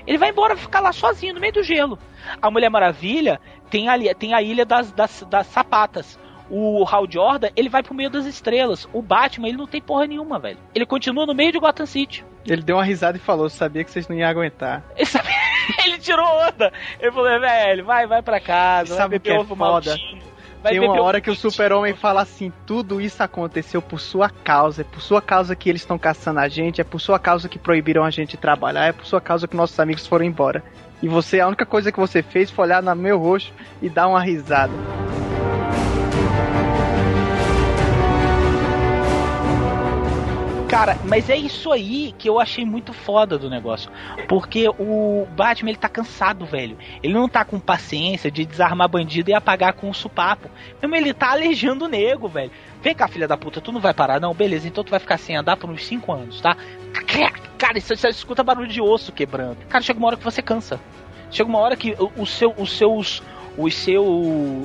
Ele 0.06 0.18
vai 0.18 0.30
embora 0.30 0.56
ficar 0.56 0.80
lá 0.80 0.92
sozinho, 0.92 1.34
no 1.34 1.40
meio 1.40 1.52
do 1.52 1.62
gelo. 1.62 1.98
A 2.40 2.50
Mulher 2.50 2.70
Maravilha 2.70 3.40
tem, 3.70 3.88
ali, 3.88 4.12
tem 4.14 4.34
a 4.34 4.42
ilha 4.42 4.64
das, 4.64 4.90
das, 4.92 5.26
das 5.28 5.46
sapatas. 5.46 6.18
O 6.50 6.82
Hal 6.90 7.06
Jordan, 7.10 7.48
ele 7.54 7.68
vai 7.68 7.82
pro 7.82 7.94
meio 7.94 8.08
das 8.08 8.24
estrelas. 8.24 8.88
O 8.92 9.02
Batman, 9.02 9.48
ele 9.48 9.58
não 9.58 9.66
tem 9.66 9.82
porra 9.82 10.06
nenhuma, 10.06 10.38
velho. 10.38 10.58
Ele 10.74 10.86
continua 10.86 11.26
no 11.26 11.34
meio 11.34 11.52
de 11.52 11.58
Gotham 11.58 11.84
City. 11.84 12.24
Ele 12.46 12.62
deu 12.62 12.76
uma 12.76 12.84
risada 12.84 13.16
e 13.16 13.20
falou: 13.20 13.48
sabia 13.48 13.84
que 13.84 13.90
vocês 13.90 14.08
não 14.08 14.16
iam 14.16 14.28
aguentar. 14.28 14.82
Ele, 14.96 15.06
sabia... 15.06 15.34
ele 15.84 15.98
tirou 15.98 16.26
onda. 16.26 16.72
Ele 17.00 17.12
falou: 17.12 17.40
velho, 17.40 17.84
vai, 17.84 18.06
vai 18.06 18.22
pra 18.22 18.40
casa, 18.40 18.90
vai 18.90 19.02
Sabe 19.02 19.16
o 19.16 19.20
que 19.20 19.28
beber 19.28 19.38
é 19.38 19.40
ovo 19.40 19.56
foda? 19.56 19.96
Vai 20.62 20.72
Tem 20.72 20.80
beber 20.80 20.92
uma 20.92 21.02
hora 21.02 21.20
que 21.20 21.30
o 21.30 21.36
super-homem 21.36 21.94
fala 21.94 22.22
assim: 22.22 22.52
tudo 22.66 23.00
isso 23.00 23.22
aconteceu 23.22 23.80
por 23.80 24.00
sua 24.00 24.28
causa. 24.28 24.82
É 24.82 24.84
por 24.84 25.00
sua 25.00 25.22
causa 25.22 25.54
que 25.54 25.68
eles 25.68 25.82
estão 25.82 25.98
caçando 25.98 26.40
a 26.40 26.48
gente. 26.48 26.80
É 26.80 26.84
por 26.84 27.00
sua 27.00 27.18
causa 27.18 27.48
que 27.48 27.58
proibiram 27.58 28.04
a 28.04 28.10
gente 28.10 28.30
de 28.30 28.36
trabalhar. 28.38 28.86
É 28.86 28.92
por 28.92 29.06
sua 29.06 29.20
causa 29.20 29.46
que 29.46 29.56
nossos 29.56 29.78
amigos 29.78 30.06
foram 30.06 30.24
embora. 30.24 30.62
E 31.00 31.06
você, 31.06 31.38
a 31.38 31.46
única 31.46 31.64
coisa 31.64 31.92
que 31.92 32.00
você 32.00 32.22
fez 32.22 32.50
foi 32.50 32.64
olhar 32.66 32.82
no 32.82 32.94
meu 32.96 33.18
rosto 33.18 33.52
e 33.80 33.88
dar 33.88 34.08
uma 34.08 34.20
risada. 34.20 34.72
Cara, 40.68 40.98
mas 41.02 41.30
é 41.30 41.36
isso 41.36 41.72
aí 41.72 42.14
que 42.18 42.28
eu 42.28 42.38
achei 42.38 42.62
muito 42.62 42.92
foda 42.92 43.38
do 43.38 43.48
negócio. 43.48 43.90
Porque 44.28 44.68
o 44.68 45.26
Batman, 45.34 45.70
ele 45.70 45.78
tá 45.78 45.88
cansado, 45.88 46.44
velho. 46.44 46.76
Ele 47.02 47.14
não 47.14 47.26
tá 47.26 47.42
com 47.42 47.58
paciência 47.58 48.30
de 48.30 48.44
desarmar 48.44 48.86
bandido 48.86 49.30
e 49.30 49.34
apagar 49.34 49.72
com 49.72 49.88
o 49.88 49.94
supapo. 49.94 50.50
Mesmo 50.82 50.94
ele 50.94 51.14
tá 51.14 51.30
alejando 51.30 51.86
o 51.86 51.88
nego, 51.88 52.28
velho. 52.28 52.50
Vem 52.82 52.94
cá, 52.94 53.08
filha 53.08 53.26
da 53.26 53.34
puta, 53.34 53.62
tu 53.62 53.72
não 53.72 53.80
vai 53.80 53.94
parar, 53.94 54.20
não? 54.20 54.34
Beleza, 54.34 54.68
então 54.68 54.84
tu 54.84 54.90
vai 54.90 55.00
ficar 55.00 55.16
sem 55.16 55.36
andar 55.36 55.56
por 55.56 55.70
uns 55.70 55.86
5 55.86 56.12
anos, 56.12 56.40
tá? 56.42 56.54
Cara, 57.56 57.80
você 57.80 57.96
você 57.96 58.08
escuta 58.08 58.44
barulho 58.44 58.68
de 58.68 58.82
osso 58.82 59.10
quebrando. 59.10 59.56
Cara, 59.70 59.82
chega 59.82 59.98
uma 59.98 60.08
hora 60.08 60.16
que 60.18 60.24
você 60.24 60.42
cansa. 60.42 60.78
Chega 61.30 61.48
uma 61.48 61.58
hora 61.58 61.76
que 61.76 61.96
o, 61.98 62.12
o 62.22 62.26
seu, 62.26 62.54
os 62.56 62.72
seus. 62.72 63.22
Os, 63.56 63.74
seu, 63.74 64.04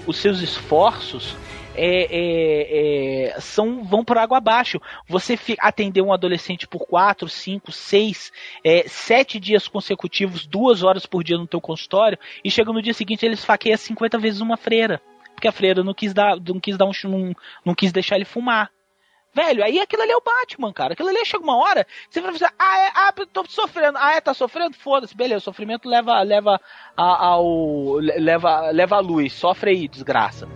os 0.05 0.17
seus 0.17 0.39
esforços 0.39 1.35
é, 1.75 2.07
é, 2.09 3.33
é, 3.35 3.39
são 3.39 3.83
vão 3.83 4.03
por 4.03 4.17
água 4.17 4.37
abaixo. 4.37 4.79
Você 5.07 5.37
atender 5.59 6.01
um 6.01 6.13
adolescente 6.13 6.67
por 6.67 6.85
4, 6.85 7.27
5, 7.27 7.71
6, 7.71 8.31
7 8.87 9.39
dias 9.39 9.67
consecutivos, 9.67 10.45
duas 10.45 10.83
horas 10.83 11.05
por 11.05 11.23
dia 11.23 11.37
no 11.37 11.47
teu 11.47 11.61
consultório, 11.61 12.17
e 12.43 12.51
chega 12.51 12.71
no 12.71 12.81
dia 12.81 12.93
seguinte 12.93 13.25
ele 13.25 13.35
esfaqueia 13.35 13.77
50 13.77 14.17
vezes 14.17 14.41
uma 14.41 14.57
freira. 14.57 15.01
Porque 15.33 15.47
a 15.47 15.51
freira 15.51 15.83
não 15.83 15.93
quis 15.93 16.13
dar, 16.13 16.37
não 16.39 16.59
quis 16.59 16.77
dar 16.77 16.85
um, 16.85 16.91
não, 17.05 17.35
não 17.65 17.75
quis 17.75 17.91
deixar 17.91 18.15
ele 18.15 18.25
fumar. 18.25 18.69
Velho, 19.33 19.63
aí 19.63 19.79
aquilo 19.79 20.03
ali 20.03 20.11
é 20.11 20.15
o 20.15 20.21
Batman, 20.21 20.71
cara. 20.71 20.93
Aquilo 20.93 21.09
ali 21.09 21.25
chega 21.25 21.43
uma 21.43 21.57
hora, 21.57 21.87
você 22.07 22.21
vai 22.21 22.31
fazer, 22.33 22.53
ah, 22.57 22.77
é, 22.77 22.91
ah, 22.93 23.13
tô 23.33 23.43
sofrendo. 23.47 23.97
Ah, 23.97 24.13
é, 24.13 24.21
tá 24.21 24.33
sofrendo? 24.33 24.77
Foda-se, 24.77 25.17
beleza. 25.17 25.39
O 25.39 25.41
sofrimento 25.41 25.89
leva, 25.89 26.21
leva 26.21 26.61
ao, 26.95 27.95
leva, 27.95 28.69
leva 28.69 28.95
a 28.97 28.99
luz. 28.99 29.33
Sofre 29.33 29.71
aí, 29.71 29.87
desgraça. 29.87 30.47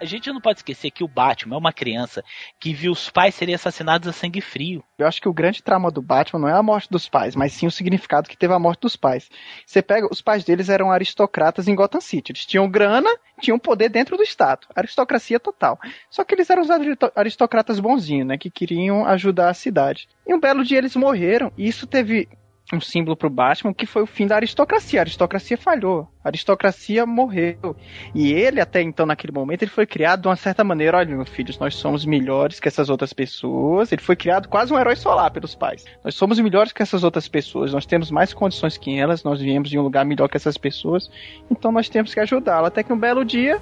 A 0.00 0.04
gente 0.04 0.32
não 0.32 0.40
pode 0.40 0.60
esquecer 0.60 0.92
que 0.92 1.02
o 1.02 1.08
Batman 1.08 1.56
é 1.56 1.58
uma 1.58 1.72
criança 1.72 2.22
que 2.60 2.72
viu 2.72 2.92
os 2.92 3.10
pais 3.10 3.34
serem 3.34 3.54
assassinados 3.54 4.06
a 4.06 4.12
sangue 4.12 4.40
frio. 4.40 4.84
Eu 4.96 5.06
acho 5.06 5.20
que 5.20 5.28
o 5.28 5.32
grande 5.32 5.62
trauma 5.62 5.90
do 5.90 6.00
Batman 6.00 6.40
não 6.40 6.48
é 6.48 6.52
a 6.52 6.62
morte 6.62 6.88
dos 6.88 7.08
pais, 7.08 7.34
mas 7.34 7.52
sim 7.52 7.66
o 7.66 7.70
significado 7.70 8.28
que 8.28 8.36
teve 8.36 8.54
a 8.54 8.58
morte 8.60 8.82
dos 8.82 8.94
pais. 8.94 9.28
Você 9.66 9.82
pega, 9.82 10.08
os 10.10 10.22
pais 10.22 10.44
deles 10.44 10.68
eram 10.68 10.92
aristocratas 10.92 11.66
em 11.66 11.74
Gotham 11.74 12.00
City. 12.00 12.30
Eles 12.30 12.46
tinham 12.46 12.70
grana, 12.70 13.10
tinham 13.40 13.58
poder 13.58 13.88
dentro 13.88 14.16
do 14.16 14.22
Estado. 14.22 14.68
Aristocracia 14.74 15.40
total. 15.40 15.78
Só 16.08 16.22
que 16.22 16.34
eles 16.34 16.48
eram 16.48 16.62
os 16.62 16.68
aristocratas 17.16 17.80
bonzinhos, 17.80 18.26
né? 18.26 18.38
Que 18.38 18.50
queriam 18.50 19.04
ajudar 19.04 19.50
a 19.50 19.54
cidade. 19.54 20.08
E 20.24 20.32
um 20.32 20.38
belo 20.38 20.64
dia 20.64 20.78
eles 20.78 20.94
morreram. 20.94 21.52
E 21.56 21.66
isso 21.66 21.86
teve 21.88 22.28
um 22.72 22.80
símbolo 22.80 23.16
pro 23.16 23.30
Batman 23.30 23.72
que 23.72 23.86
foi 23.86 24.02
o 24.02 24.06
fim 24.06 24.26
da 24.26 24.36
aristocracia. 24.36 25.00
A 25.00 25.02
aristocracia 25.02 25.56
falhou. 25.56 26.08
A 26.22 26.28
aristocracia 26.28 27.06
morreu. 27.06 27.74
E 28.14 28.32
ele, 28.32 28.60
até 28.60 28.82
então, 28.82 29.06
naquele 29.06 29.32
momento, 29.32 29.62
ele 29.62 29.70
foi 29.70 29.86
criado 29.86 30.22
de 30.22 30.28
uma 30.28 30.36
certa 30.36 30.62
maneira. 30.62 30.98
Olha, 30.98 31.16
meus 31.16 31.28
filhos, 31.28 31.58
nós 31.58 31.74
somos 31.74 32.04
melhores 32.04 32.60
que 32.60 32.68
essas 32.68 32.90
outras 32.90 33.12
pessoas. 33.12 33.90
Ele 33.90 34.02
foi 34.02 34.16
criado 34.16 34.48
quase 34.48 34.72
um 34.72 34.78
herói 34.78 34.96
solar 34.96 35.30
pelos 35.30 35.54
pais. 35.54 35.84
Nós 36.04 36.14
somos 36.14 36.38
melhores 36.38 36.72
que 36.72 36.82
essas 36.82 37.02
outras 37.02 37.26
pessoas. 37.26 37.72
Nós 37.72 37.86
temos 37.86 38.10
mais 38.10 38.34
condições 38.34 38.76
que 38.76 38.98
elas. 38.98 39.24
Nós 39.24 39.40
viemos 39.40 39.70
de 39.70 39.78
um 39.78 39.82
lugar 39.82 40.04
melhor 40.04 40.28
que 40.28 40.36
essas 40.36 40.58
pessoas. 40.58 41.10
Então 41.50 41.72
nós 41.72 41.88
temos 41.88 42.12
que 42.12 42.20
ajudá-la. 42.20 42.68
Até 42.68 42.82
que 42.82 42.92
um 42.92 42.98
belo 42.98 43.24
dia. 43.24 43.60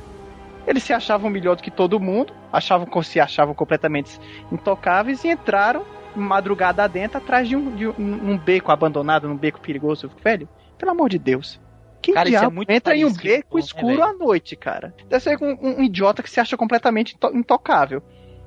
Eles 0.66 0.82
se 0.82 0.92
achavam 0.92 1.30
melhor 1.30 1.54
do 1.54 1.62
que 1.62 1.70
todo 1.70 2.00
mundo, 2.00 2.32
achavam 2.52 2.88
se 3.00 3.20
achavam 3.20 3.54
completamente 3.54 4.18
intocáveis 4.50 5.22
e 5.22 5.28
entraram 5.28 5.84
madrugada 6.16 6.82
adentro 6.84 7.18
atrás 7.18 7.48
de 7.48 7.54
um, 7.56 7.74
de 7.74 7.86
um, 7.86 7.94
um 7.98 8.38
beco 8.38 8.72
abandonado, 8.72 9.28
num 9.28 9.36
beco 9.36 9.60
perigoso. 9.60 10.10
Velho, 10.22 10.48
pelo 10.78 10.90
amor 10.92 11.08
de 11.10 11.18
Deus. 11.18 11.60
Quem 12.02 12.14
Cara, 12.14 12.28
isso 12.28 12.36
é 12.36 12.40
diabo 12.40 12.54
muito 12.56 12.70
entra 12.70 12.94
em 12.96 13.04
um 13.04 13.12
beco 13.12 13.56
né, 13.56 13.62
escuro 13.64 13.86
velho? 13.88 14.04
à 14.04 14.12
noite, 14.12 14.54
cara? 14.54 14.94
Deve 15.08 15.22
ser 15.24 15.38
um, 15.42 15.56
um 15.80 15.82
idiota 15.82 16.22
que 16.22 16.30
se 16.30 16.38
acha 16.38 16.56
completamente 16.56 17.14
into- 17.14 17.36
intocável. 17.36 18.02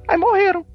Aí 0.08 0.18
morreram. 0.18 0.66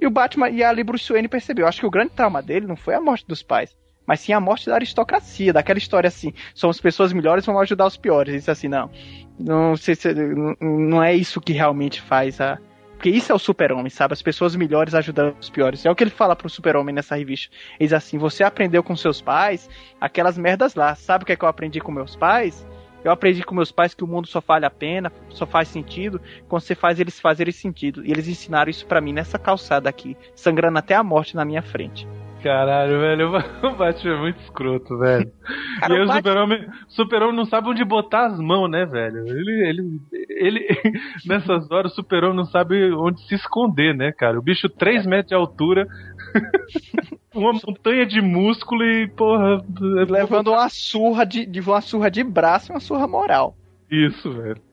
E 0.00 0.06
o 0.06 0.10
Batman 0.10 0.48
e 0.50 0.64
ali 0.64 0.82
Bruce 0.82 1.12
Wayne 1.12 1.28
percebeu. 1.28 1.66
Acho 1.66 1.80
que 1.80 1.86
o 1.86 1.90
grande 1.90 2.10
trauma 2.10 2.42
dele 2.42 2.66
não 2.66 2.74
foi 2.76 2.94
a 2.94 3.00
morte 3.00 3.26
dos 3.26 3.42
pais, 3.42 3.76
mas 4.06 4.18
sim 4.20 4.32
a 4.32 4.40
morte 4.40 4.66
da 4.68 4.74
aristocracia, 4.74 5.52
daquela 5.52 5.78
história 5.78 6.08
assim: 6.08 6.32
somos 6.54 6.80
pessoas 6.80 7.12
melhores, 7.12 7.44
vamos 7.46 7.62
ajudar 7.62 7.86
os 7.86 7.96
piores. 7.96 8.34
Disse 8.34 8.50
assim: 8.50 8.66
não, 8.68 8.90
não 9.38 9.76
sei 9.76 9.94
se 9.94 10.12
não- 10.14 10.56
não 10.60 11.02
é 11.02 11.14
isso 11.14 11.40
que 11.40 11.52
realmente 11.52 12.00
faz 12.00 12.40
a. 12.40 12.58
Porque 13.02 13.10
isso 13.10 13.32
é 13.32 13.34
o 13.34 13.38
super-homem, 13.38 13.90
sabe? 13.90 14.12
As 14.12 14.22
pessoas 14.22 14.54
melhores 14.54 14.94
ajudando 14.94 15.36
os 15.40 15.50
piores. 15.50 15.84
É 15.84 15.90
o 15.90 15.94
que 15.96 16.04
ele 16.04 16.10
fala 16.10 16.36
pro 16.36 16.48
super-homem 16.48 16.94
nessa 16.94 17.16
revista. 17.16 17.52
Ele 17.72 17.88
diz 17.88 17.92
assim: 17.92 18.16
você 18.16 18.44
aprendeu 18.44 18.80
com 18.80 18.94
seus 18.94 19.20
pais 19.20 19.68
aquelas 20.00 20.38
merdas 20.38 20.76
lá. 20.76 20.94
Sabe 20.94 21.24
o 21.24 21.26
que 21.26 21.32
é 21.32 21.36
que 21.36 21.44
eu 21.44 21.48
aprendi 21.48 21.80
com 21.80 21.90
meus 21.90 22.14
pais? 22.14 22.64
Eu 23.02 23.10
aprendi 23.10 23.42
com 23.42 23.56
meus 23.56 23.72
pais 23.72 23.92
que 23.92 24.04
o 24.04 24.06
mundo 24.06 24.28
só 24.28 24.40
vale 24.40 24.66
a 24.66 24.70
pena, 24.70 25.10
só 25.30 25.44
faz 25.44 25.66
sentido 25.66 26.20
quando 26.48 26.62
você 26.62 26.76
faz 26.76 27.00
eles 27.00 27.18
fazerem 27.18 27.52
sentido. 27.52 28.06
E 28.06 28.12
eles 28.12 28.28
ensinaram 28.28 28.70
isso 28.70 28.86
pra 28.86 29.00
mim 29.00 29.12
nessa 29.12 29.36
calçada 29.36 29.90
aqui, 29.90 30.16
sangrando 30.32 30.78
até 30.78 30.94
a 30.94 31.02
morte 31.02 31.34
na 31.34 31.44
minha 31.44 31.60
frente. 31.60 32.06
Caralho, 32.42 32.98
velho, 32.98 33.30
o 33.62 33.76
Batman 33.76 34.14
é 34.14 34.20
muito 34.20 34.40
escroto, 34.40 34.98
velho. 34.98 35.30
Cara, 35.78 35.94
e 35.94 35.96
aí 35.96 36.02
o 36.02 36.12
super-homem 36.12 36.66
super 36.88 37.32
não 37.32 37.44
sabe 37.44 37.68
onde 37.68 37.84
botar 37.84 38.26
as 38.26 38.40
mãos, 38.40 38.68
né, 38.68 38.84
velho? 38.84 39.24
Ele, 39.28 39.68
ele, 39.68 40.00
ele 40.28 40.68
nessas 41.24 41.70
horas, 41.70 41.92
o 41.92 41.94
super-homem 41.94 42.36
não 42.36 42.44
sabe 42.44 42.92
onde 42.92 43.20
se 43.28 43.36
esconder, 43.36 43.94
né, 43.94 44.10
cara? 44.10 44.38
O 44.38 44.42
bicho 44.42 44.68
3 44.68 45.06
metros 45.06 45.28
de 45.28 45.34
altura, 45.34 45.86
uma 47.32 47.52
montanha 47.52 48.04
de 48.04 48.20
músculo 48.20 48.82
e, 48.82 49.08
porra... 49.08 49.62
Levando 50.08 50.48
uma 50.48 50.68
surra 50.68 51.24
de, 51.24 51.46
de 51.46 51.60
uma 51.60 51.80
surra 51.80 52.10
de 52.10 52.24
braço 52.24 52.72
e 52.72 52.74
uma 52.74 52.80
surra 52.80 53.06
moral. 53.06 53.56
Isso, 53.88 54.32
velho. 54.32 54.71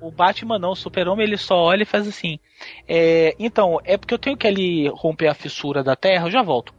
O 0.00 0.10
Batman 0.10 0.58
não, 0.58 0.70
o 0.70 0.76
Super-Homem 0.76 1.26
ele 1.26 1.36
só 1.36 1.56
olha 1.56 1.82
e 1.82 1.86
faz 1.86 2.08
assim. 2.08 2.38
É, 2.88 3.34
então, 3.38 3.78
é 3.84 3.96
porque 3.96 4.14
eu 4.14 4.18
tenho 4.18 4.36
que 4.36 4.46
ali 4.46 4.88
romper 4.88 5.28
a 5.28 5.34
fissura 5.34 5.82
da 5.82 5.94
Terra, 5.94 6.26
eu 6.26 6.30
já 6.30 6.42
volto. 6.42 6.72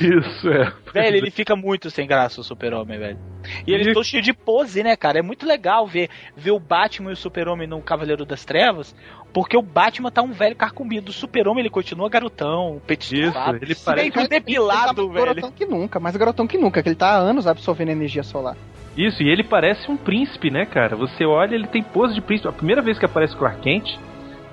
Isso, 0.00 0.48
é. 0.48 0.72
Velho, 0.92 1.16
ele 1.16 1.30
fica 1.30 1.56
muito 1.56 1.90
sem 1.90 2.06
graça, 2.06 2.40
o 2.40 2.44
Super-Homem, 2.44 2.98
velho. 2.98 3.18
E 3.66 3.72
eles 3.72 3.86
estão 3.88 4.02
cheios 4.02 4.24
de 4.24 4.32
pose, 4.32 4.82
né, 4.82 4.96
cara? 4.96 5.18
É 5.18 5.22
muito 5.22 5.46
legal 5.46 5.86
ver, 5.86 6.08
ver 6.36 6.50
o 6.50 6.58
Batman 6.60 7.10
e 7.10 7.12
o 7.14 7.16
Super-Homem 7.16 7.66
no 7.66 7.80
Cavaleiro 7.80 8.24
das 8.24 8.44
Trevas, 8.44 8.94
porque 9.32 9.56
o 9.56 9.62
Batman 9.62 10.10
tá 10.10 10.22
um 10.22 10.32
velho 10.32 10.56
carcombido. 10.56 11.10
O 11.10 11.12
Super-Homem, 11.12 11.60
ele 11.60 11.70
continua 11.70 12.08
garotão, 12.08 12.80
petiscado. 12.86 13.58
ele 13.62 13.74
parece 13.74 14.06
Ele 14.06 14.12
tá 14.12 14.26
depilado, 14.26 15.02
mais 15.08 15.14
velho. 15.14 15.26
garotão 15.26 15.52
que 15.52 15.66
nunca, 15.66 16.00
mais 16.00 16.16
garotão 16.16 16.46
que 16.46 16.58
nunca, 16.58 16.82
que 16.82 16.88
ele 16.88 16.96
tá 16.96 17.10
há 17.10 17.16
anos 17.16 17.46
absorvendo 17.46 17.90
energia 17.90 18.22
solar. 18.22 18.56
Isso, 18.96 19.22
e 19.22 19.28
ele 19.28 19.44
parece 19.44 19.90
um 19.90 19.96
príncipe, 19.96 20.50
né, 20.50 20.64
cara? 20.64 20.96
Você 20.96 21.24
olha, 21.24 21.54
ele 21.54 21.66
tem 21.66 21.82
pose 21.82 22.14
de 22.14 22.20
príncipe. 22.22 22.48
A 22.48 22.52
primeira 22.52 22.80
vez 22.80 22.98
que 22.98 23.04
aparece 23.04 23.36
Clark 23.36 23.60
Kent, 23.60 23.98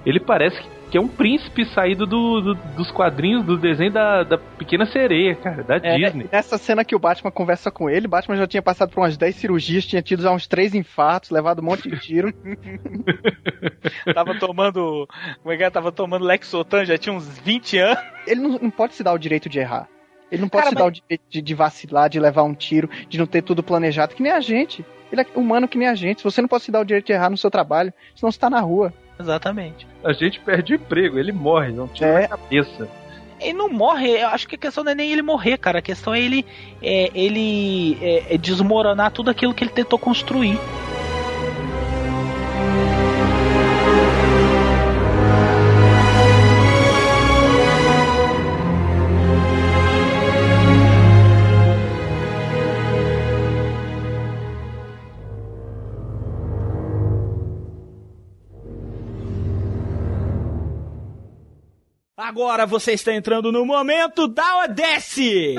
ele 0.06 0.20
parece 0.20 0.62
que 0.62 0.68
é 0.98 1.02
um 1.02 1.08
príncipe 1.08 1.66
saído 1.66 2.06
do, 2.06 2.42
do- 2.42 2.56
dos 2.76 2.92
quadrinhos 2.92 3.44
do 3.46 3.58
desenho 3.58 3.92
da, 3.92 4.24
da 4.24 4.38
Pequena 4.38 4.86
Sereia, 4.86 5.36
cara, 5.36 5.64
da 5.64 5.76
É, 5.78 5.98
Disney. 5.98 6.28
nessa 6.32 6.58
cena 6.58 6.84
que 6.86 6.96
o 6.96 7.00
Batman 7.00 7.32
conversa 7.32 7.72
com 7.72 7.90
ele, 7.90 8.06
o 8.08 8.10
Batman 8.10 8.36
já 8.38 8.48
tinha 8.48 8.62
passado 8.62 8.90
por 8.92 9.00
umas 9.02 9.18
10 9.18 9.36
cirurgias, 9.36 9.86
tinha 9.86 10.02
tido 10.02 10.22
já 10.24 10.32
uns 10.32 10.48
3 10.48 10.74
infartos, 10.76 11.30
levado 11.32 11.60
um 11.62 11.66
monte 11.66 11.90
de 11.90 12.00
tiro. 12.00 12.34
Tava 14.14 14.38
tomando. 14.40 15.08
Como 15.42 15.54
é 15.54 15.58
que 15.58 15.64
é? 15.64 15.70
Tava 15.70 15.92
tomando 15.92 16.26
Lexotan, 16.26 16.86
já 16.86 16.98
tinha 16.98 17.14
uns 17.14 17.28
20 17.40 17.78
anos. 17.78 18.04
ele 18.28 18.42
não, 18.42 18.50
não 18.64 18.70
pode 18.72 18.94
se 18.96 19.04
dar 19.04 19.14
o 19.14 19.18
direito 19.18 19.50
de 19.50 19.60
errar. 19.60 19.88
Ele 20.32 20.42
não 20.42 20.50
pode 20.50 20.64
Cara, 20.64 20.76
se 20.76 20.80
dar 20.80 20.86
o 20.86 20.92
direito 20.92 21.22
de, 21.30 21.42
de 21.42 21.54
vacilar, 21.54 22.10
de 22.10 22.20
levar 22.20 22.44
um 22.44 22.56
tiro, 22.56 22.90
de 23.08 23.18
não 23.20 23.28
ter 23.28 23.44
tudo 23.44 23.62
planejado, 23.62 24.16
que 24.16 24.24
nem 24.24 24.32
a 24.32 24.40
gente. 24.40 24.84
Ele 25.12 25.22
é 25.22 25.26
humano 25.36 25.68
que 25.68 25.78
nem 25.78 25.88
a 25.88 25.94
gente. 25.94 26.24
Você 26.24 26.42
não 26.42 26.48
pode 26.48 26.64
se 26.64 26.72
dar 26.72 26.80
o 26.80 26.86
direito 26.86 27.06
de 27.06 27.14
errar 27.14 27.30
no 27.30 27.38
seu 27.38 27.52
trabalho, 27.52 27.94
senão 28.16 28.32
você 28.32 28.40
tá 28.40 28.50
na 28.50 28.60
rua. 28.60 28.92
Exatamente. 29.20 29.88
A 30.04 30.12
gente 30.14 30.40
perde 30.40 30.74
o 30.74 30.76
emprego, 30.76 31.18
ele 31.20 31.32
morre, 31.32 31.72
não 31.72 31.88
tira 31.88 32.08
É. 32.10 32.22
na 32.22 32.28
cabeça. 32.30 32.90
Ele 33.40 33.54
não 33.54 33.70
morre, 33.70 34.10
eu 34.22 34.28
acho 34.30 34.48
que 34.48 34.56
a 34.56 34.58
questão 34.58 34.84
não 34.84 34.92
é 34.92 34.96
nem 34.96 35.12
ele 35.12 35.22
morrer, 35.22 35.58
cara. 35.58 35.80
A 35.80 35.82
questão 35.82 36.14
é 36.14 36.20
ele, 36.20 36.46
é, 36.82 37.12
ele 37.14 37.98
é, 38.02 38.36
é 38.36 38.38
desmoronar 38.38 39.12
tudo 39.12 39.30
aquilo 39.30 39.54
que 39.54 39.64
ele 39.64 39.72
tentou 39.72 40.00
construir. 40.00 40.58
Agora 62.34 62.66
você 62.66 62.94
está 62.94 63.14
entrando 63.14 63.52
no 63.52 63.64
momento 63.64 64.28
da 64.28 64.64
Odesse! 64.64 65.54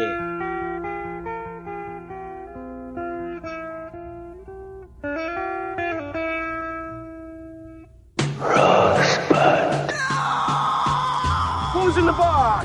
Who's 11.72 11.96
in 11.96 12.06
the 12.06 12.12
bar? 12.12 12.64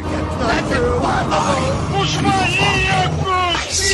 Os 2.01 2.17
maníacos! 2.17 3.89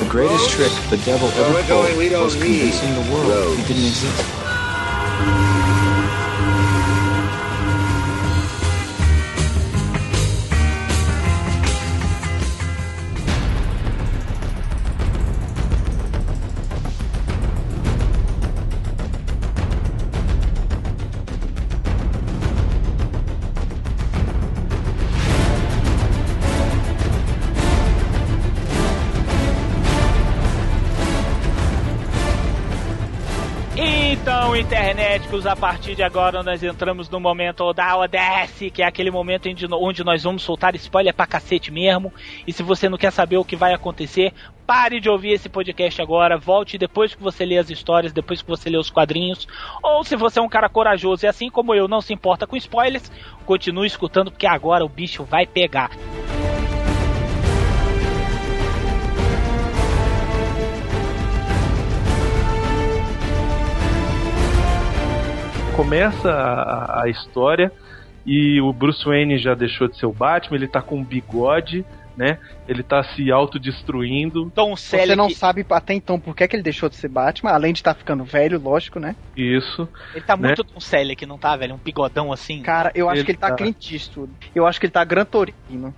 The 0.00 0.08
greatest 0.10 0.50
trick 0.50 0.70
the 0.90 0.98
devil 0.98 1.28
ever 1.28 1.62
pulled 1.62 2.12
was 2.22 2.34
convincing 2.36 2.92
the 2.92 3.10
world 3.10 3.56
he 3.56 3.62
didn't 3.62 3.86
exist. 3.86 5.65
Internéticos, 35.36 35.46
a 35.46 35.54
partir 35.54 35.94
de 35.94 36.02
agora 36.02 36.42
nós 36.42 36.62
entramos 36.62 37.08
no 37.10 37.20
momento 37.20 37.72
da 37.72 37.96
Odesse, 37.96 38.70
que 38.70 38.82
é 38.82 38.86
aquele 38.86 39.10
momento 39.10 39.48
onde, 39.74 40.04
nós 40.04 40.22
vamos 40.22 40.42
soltar 40.42 40.74
spoiler 40.76 41.14
pra 41.14 41.26
cacete 41.26 41.70
mesmo. 41.70 42.12
E 42.46 42.52
se 42.52 42.62
você 42.62 42.88
não 42.88 42.96
quer 42.96 43.12
saber 43.12 43.36
o 43.36 43.44
que 43.44 43.56
vai 43.56 43.74
acontecer, 43.74 44.32
pare 44.66 45.00
de 45.00 45.08
ouvir 45.08 45.32
esse 45.32 45.48
podcast 45.48 46.00
agora, 46.00 46.38
volte 46.38 46.78
depois 46.78 47.14
que 47.14 47.22
você 47.22 47.44
lê 47.44 47.58
as 47.58 47.70
histórias, 47.70 48.12
depois 48.12 48.40
que 48.40 48.48
você 48.48 48.70
lê 48.70 48.78
os 48.78 48.90
quadrinhos. 48.90 49.46
Ou 49.82 50.02
se 50.04 50.16
você 50.16 50.38
é 50.38 50.42
um 50.42 50.48
cara 50.48 50.68
corajoso 50.68 51.26
e 51.26 51.28
assim 51.28 51.50
como 51.50 51.74
eu 51.74 51.86
não 51.86 52.00
se 52.00 52.12
importa 52.12 52.46
com 52.46 52.56
spoilers, 52.56 53.10
continue 53.44 53.86
escutando 53.86 54.30
porque 54.30 54.46
agora 54.46 54.84
o 54.84 54.88
bicho 54.88 55.24
vai 55.24 55.46
pegar. 55.46 55.90
Começa 65.76 66.30
a, 66.30 67.02
a 67.02 67.08
história 67.10 67.70
e 68.24 68.58
o 68.62 68.72
Bruce 68.72 69.04
Wayne 69.04 69.38
já 69.38 69.54
deixou 69.54 69.86
de 69.86 69.98
ser 69.98 70.06
o 70.06 70.12
Batman, 70.12 70.56
ele 70.56 70.66
tá 70.66 70.80
com 70.80 70.96
um 70.96 71.04
bigode, 71.04 71.84
né? 72.16 72.38
Ele 72.66 72.82
tá 72.82 73.04
se 73.04 73.30
autodestruindo. 73.30 74.50
Tom 74.54 74.74
Você 74.74 75.14
não 75.14 75.28
sabe 75.28 75.66
até 75.68 75.92
então 75.92 76.18
por 76.18 76.34
que, 76.34 76.44
é 76.44 76.48
que 76.48 76.56
ele 76.56 76.62
deixou 76.62 76.88
de 76.88 76.96
ser 76.96 77.08
Batman, 77.08 77.50
além 77.50 77.74
de 77.74 77.80
estar 77.80 77.94
ficando 77.94 78.24
velho, 78.24 78.58
lógico, 78.58 78.98
né? 78.98 79.14
Isso. 79.36 79.86
Ele 80.14 80.24
tá 80.24 80.34
né? 80.34 80.48
muito 80.48 80.64
Tom 80.64 80.80
Selleck, 80.80 81.26
não 81.26 81.36
tá, 81.36 81.54
velho? 81.56 81.74
Um 81.74 81.78
bigodão 81.78 82.32
assim. 82.32 82.62
Cara, 82.62 82.90
eu 82.94 83.08
acho 83.10 83.18
Ele 83.18 83.26
que 83.26 83.30
ele 83.32 83.38
tá, 83.38 83.50
tá. 83.50 83.56
Clint 83.56 83.92
Eastwood. 83.92 84.32
Eu 84.54 84.66
acho 84.66 84.80
que 84.80 84.86
ele 84.86 84.92
tá 84.92 85.04
Gran 85.04 85.26
Torino. 85.26 85.94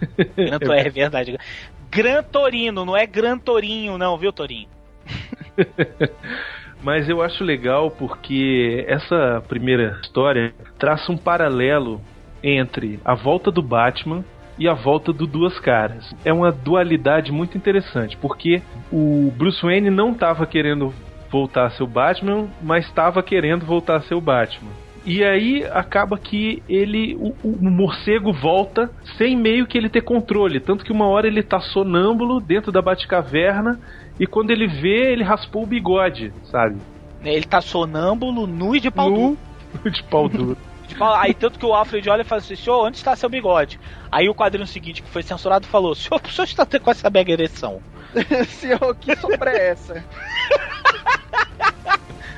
Gran 0.34 0.58
To- 0.58 0.72
é 0.72 0.88
verdade. 0.88 1.38
Gran 1.90 2.22
Torino, 2.22 2.86
não 2.86 2.96
é 2.96 3.06
Gran 3.06 3.38
Torinho, 3.38 3.98
não, 3.98 4.16
viu, 4.16 4.32
Torinho? 4.32 4.68
Mas 6.82 7.08
eu 7.08 7.20
acho 7.22 7.44
legal 7.44 7.90
porque 7.90 8.84
essa 8.88 9.42
primeira 9.48 9.98
história 10.02 10.52
traça 10.78 11.12
um 11.12 11.16
paralelo 11.16 12.00
entre 12.42 12.98
a 13.04 13.14
volta 13.14 13.50
do 13.50 13.62
Batman 13.62 14.24
e 14.58 14.68
a 14.68 14.74
volta 14.74 15.12
do 15.12 15.26
Duas 15.26 15.58
Caras. 15.58 16.14
É 16.24 16.32
uma 16.32 16.52
dualidade 16.52 17.32
muito 17.32 17.56
interessante, 17.56 18.16
porque 18.16 18.62
o 18.92 19.32
Bruce 19.36 19.62
Wayne 19.62 19.90
não 19.90 20.12
estava 20.12 20.46
querendo 20.46 20.92
voltar 21.30 21.66
a 21.66 21.70
ser 21.70 21.82
o 21.82 21.86
Batman, 21.86 22.48
mas 22.62 22.86
estava 22.86 23.22
querendo 23.22 23.64
voltar 23.64 23.96
a 23.96 24.02
ser 24.02 24.14
o 24.14 24.20
Batman. 24.20 24.70
E 25.04 25.24
aí 25.24 25.64
acaba 25.64 26.18
que 26.18 26.62
ele, 26.68 27.14
o, 27.14 27.34
o 27.42 27.70
morcego 27.70 28.32
volta 28.32 28.90
sem 29.16 29.34
meio 29.34 29.66
que 29.66 29.78
ele 29.78 29.88
ter 29.88 30.02
controle, 30.02 30.60
tanto 30.60 30.84
que 30.84 30.92
uma 30.92 31.06
hora 31.06 31.26
ele 31.26 31.42
tá 31.42 31.58
sonâmbulo 31.58 32.38
dentro 32.38 32.70
da 32.70 32.82
Batcaverna 32.82 33.80
e 34.20 34.26
quando 34.26 34.50
ele 34.52 34.68
vê, 34.68 35.10
ele 35.12 35.24
raspou 35.24 35.64
o 35.64 35.66
bigode, 35.66 36.32
sabe? 36.44 36.78
Ele 37.24 37.44
tá 37.44 37.60
sonâmbulo, 37.60 38.46
nu 38.46 38.76
e 38.76 38.80
de 38.80 38.90
pau 38.90 39.10
duro. 39.10 39.38
de 39.90 40.02
pau 40.04 40.28
duro. 40.28 40.56
De 40.86 40.96
pau- 40.96 41.14
Aí 41.14 41.32
tanto 41.32 41.56
que 41.58 41.64
o 41.64 41.72
Alfred 41.72 42.10
olha 42.10 42.22
e 42.22 42.24
fala 42.24 42.40
assim, 42.40 42.56
senhor, 42.56 42.84
onde 42.84 42.96
está 42.96 43.14
seu 43.14 43.28
bigode? 43.28 43.78
Aí 44.10 44.28
o 44.28 44.34
quadrinho 44.34 44.66
seguinte, 44.66 45.00
que 45.02 45.08
foi 45.08 45.22
censurado, 45.22 45.64
falou, 45.66 45.94
senhor, 45.94 46.20
o 46.24 46.28
senhor 46.28 46.44
está 46.44 46.66
tendo 46.66 46.82
com 46.82 46.90
essa 46.90 47.08
mega 47.08 47.30
ereção? 47.32 47.80
Senhor, 48.48 48.92
que 48.96 49.14
sombra 49.14 49.52
é 49.52 49.68
essa? 49.68 50.04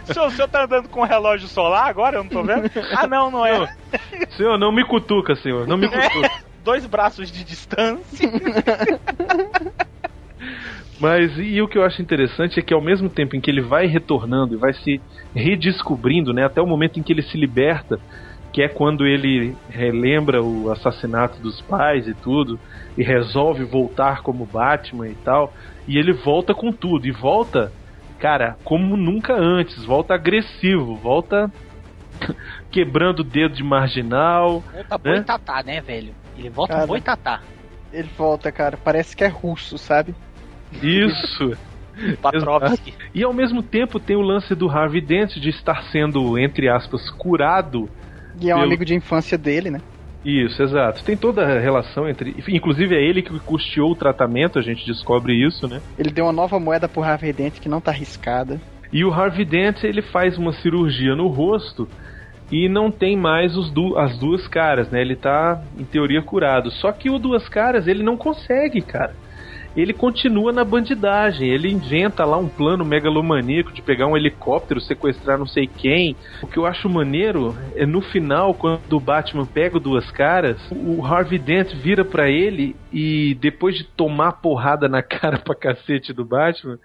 senhor, 0.04 0.26
o 0.26 0.30
senhor 0.30 0.48
tá 0.48 0.64
andando 0.64 0.86
com 0.90 1.00
um 1.00 1.06
relógio 1.06 1.48
solar 1.48 1.88
agora? 1.88 2.18
Eu 2.18 2.24
não 2.24 2.30
tô 2.30 2.42
vendo? 2.42 2.70
Ah, 2.94 3.06
não, 3.06 3.30
não 3.30 3.46
é. 3.46 3.74
Senhor, 4.36 4.58
não 4.58 4.70
me 4.70 4.84
cutuca, 4.84 5.34
senhor, 5.34 5.66
não 5.66 5.78
me 5.78 5.88
cutuca. 5.88 6.30
Dois 6.62 6.84
braços 6.84 7.32
de 7.32 7.42
distância. 7.42 8.28
Mas 11.02 11.36
e 11.36 11.60
o 11.60 11.66
que 11.66 11.76
eu 11.76 11.82
acho 11.82 12.00
interessante 12.00 12.60
é 12.60 12.62
que 12.62 12.72
ao 12.72 12.80
mesmo 12.80 13.10
tempo 13.10 13.34
em 13.34 13.40
que 13.40 13.50
ele 13.50 13.60
vai 13.60 13.86
retornando 13.86 14.54
e 14.54 14.56
vai 14.56 14.72
se 14.72 15.02
redescobrindo, 15.34 16.32
né, 16.32 16.44
até 16.44 16.62
o 16.62 16.66
momento 16.66 17.00
em 17.00 17.02
que 17.02 17.12
ele 17.12 17.22
se 17.22 17.36
liberta, 17.36 17.98
que 18.52 18.62
é 18.62 18.68
quando 18.68 19.04
ele 19.04 19.56
relembra 19.68 20.40
o 20.40 20.70
assassinato 20.70 21.42
dos 21.42 21.60
pais 21.62 22.06
e 22.06 22.14
tudo, 22.14 22.56
e 22.96 23.02
resolve 23.02 23.64
voltar 23.64 24.22
como 24.22 24.46
Batman 24.46 25.08
e 25.08 25.14
tal, 25.16 25.52
e 25.88 25.98
ele 25.98 26.12
volta 26.12 26.54
com 26.54 26.70
tudo, 26.70 27.04
e 27.04 27.10
volta, 27.10 27.72
cara, 28.20 28.56
como 28.62 28.96
nunca 28.96 29.34
antes, 29.34 29.84
volta 29.84 30.14
agressivo, 30.14 30.94
volta 30.94 31.50
quebrando 32.70 33.20
o 33.20 33.24
dedo 33.24 33.56
de 33.56 33.64
marginal, 33.64 34.62
Volta 34.72 34.98
né? 34.98 35.14
boitatá, 35.14 35.64
né, 35.64 35.80
velho? 35.80 36.14
Ele 36.38 36.48
volta 36.48 36.74
Cara. 36.74 36.86
boitatá. 36.86 37.40
Ele 37.92 38.08
volta, 38.16 38.52
cara, 38.52 38.76
parece 38.76 39.16
que 39.16 39.24
é 39.24 39.28
russo, 39.28 39.76
sabe? 39.76 40.14
Isso. 40.82 41.52
E 43.14 43.22
ao 43.22 43.34
mesmo 43.34 43.62
tempo 43.62 44.00
tem 44.00 44.16
o 44.16 44.22
lance 44.22 44.54
do 44.54 44.68
Harvey 44.68 45.00
Dent 45.00 45.34
de 45.36 45.50
estar 45.50 45.82
sendo, 45.90 46.38
entre 46.38 46.68
aspas, 46.68 47.10
curado. 47.10 47.88
E 48.40 48.48
é 48.50 48.54
um 48.54 48.58
pelo- 48.58 48.68
amigo 48.68 48.84
de 48.84 48.94
infância 48.94 49.36
dele, 49.36 49.70
né? 49.70 49.80
Isso, 50.24 50.62
exato. 50.62 51.02
Tem 51.04 51.16
toda 51.16 51.42
a 51.42 51.58
relação 51.60 52.08
entre. 52.08 52.34
Inclusive 52.48 52.94
é 52.94 53.02
ele 53.02 53.22
que 53.22 53.38
custeou 53.40 53.90
o 53.90 53.94
tratamento, 53.96 54.58
a 54.58 54.62
gente 54.62 54.86
descobre 54.86 55.34
isso, 55.34 55.66
né? 55.68 55.82
Ele 55.98 56.10
deu 56.10 56.24
uma 56.26 56.32
nova 56.32 56.58
moeda 56.60 56.88
pro 56.88 57.02
Harvey 57.02 57.32
Dent 57.32 57.58
que 57.60 57.68
não 57.68 57.80
tá 57.80 57.90
arriscada. 57.90 58.60
E 58.92 59.04
o 59.04 59.12
Harvey 59.12 59.44
Dent 59.44 59.82
ele 59.82 60.00
faz 60.00 60.38
uma 60.38 60.52
cirurgia 60.52 61.16
no 61.16 61.26
rosto 61.26 61.88
e 62.52 62.68
não 62.68 62.90
tem 62.90 63.16
mais 63.16 63.56
os 63.56 63.70
du 63.70 63.98
as 63.98 64.16
duas 64.18 64.46
caras, 64.46 64.88
né? 64.90 65.00
Ele 65.00 65.16
tá 65.16 65.60
em 65.76 65.84
teoria 65.84 66.22
curado. 66.22 66.70
Só 66.70 66.92
que 66.92 67.10
o 67.10 67.18
duas 67.18 67.48
caras 67.48 67.88
ele 67.88 68.02
não 68.04 68.16
consegue, 68.16 68.80
cara. 68.80 69.14
Ele 69.74 69.94
continua 69.94 70.52
na 70.52 70.64
bandidagem, 70.64 71.48
ele 71.48 71.72
inventa 71.72 72.24
lá 72.24 72.36
um 72.36 72.48
plano 72.48 72.84
megalomaníaco 72.84 73.72
de 73.72 73.80
pegar 73.80 74.06
um 74.06 74.16
helicóptero, 74.16 74.80
sequestrar 74.80 75.38
não 75.38 75.46
sei 75.46 75.66
quem. 75.66 76.14
O 76.42 76.46
que 76.46 76.58
eu 76.58 76.66
acho 76.66 76.90
maneiro 76.90 77.56
é 77.74 77.86
no 77.86 78.02
final, 78.02 78.54
quando 78.54 78.92
o 78.92 79.00
Batman 79.00 79.46
pega 79.46 79.80
duas 79.80 80.10
caras, 80.10 80.60
o 80.70 81.04
Harvey 81.04 81.38
Dent 81.38 81.74
vira 81.76 82.04
pra 82.04 82.28
ele 82.28 82.76
e 82.92 83.34
depois 83.40 83.74
de 83.76 83.84
tomar 83.84 84.32
porrada 84.32 84.88
na 84.88 85.00
cara 85.02 85.38
pra 85.38 85.54
cacete 85.54 86.12
do 86.12 86.24
Batman, 86.24 86.78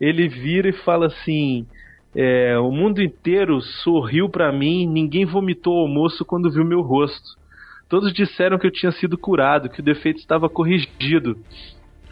ele 0.00 0.28
vira 0.28 0.68
e 0.68 0.72
fala 0.72 1.06
assim: 1.06 1.66
é, 2.14 2.56
o 2.58 2.70
mundo 2.70 3.02
inteiro 3.02 3.60
sorriu 3.60 4.28
pra 4.28 4.52
mim, 4.52 4.86
ninguém 4.86 5.24
vomitou 5.24 5.74
o 5.74 5.80
almoço 5.86 6.24
quando 6.24 6.52
viu 6.52 6.64
meu 6.64 6.82
rosto. 6.82 7.42
Todos 7.88 8.12
disseram 8.12 8.58
que 8.58 8.66
eu 8.66 8.70
tinha 8.70 8.92
sido 8.92 9.18
curado, 9.18 9.68
que 9.68 9.80
o 9.80 9.84
defeito 9.84 10.18
estava 10.18 10.48
corrigido. 10.48 11.36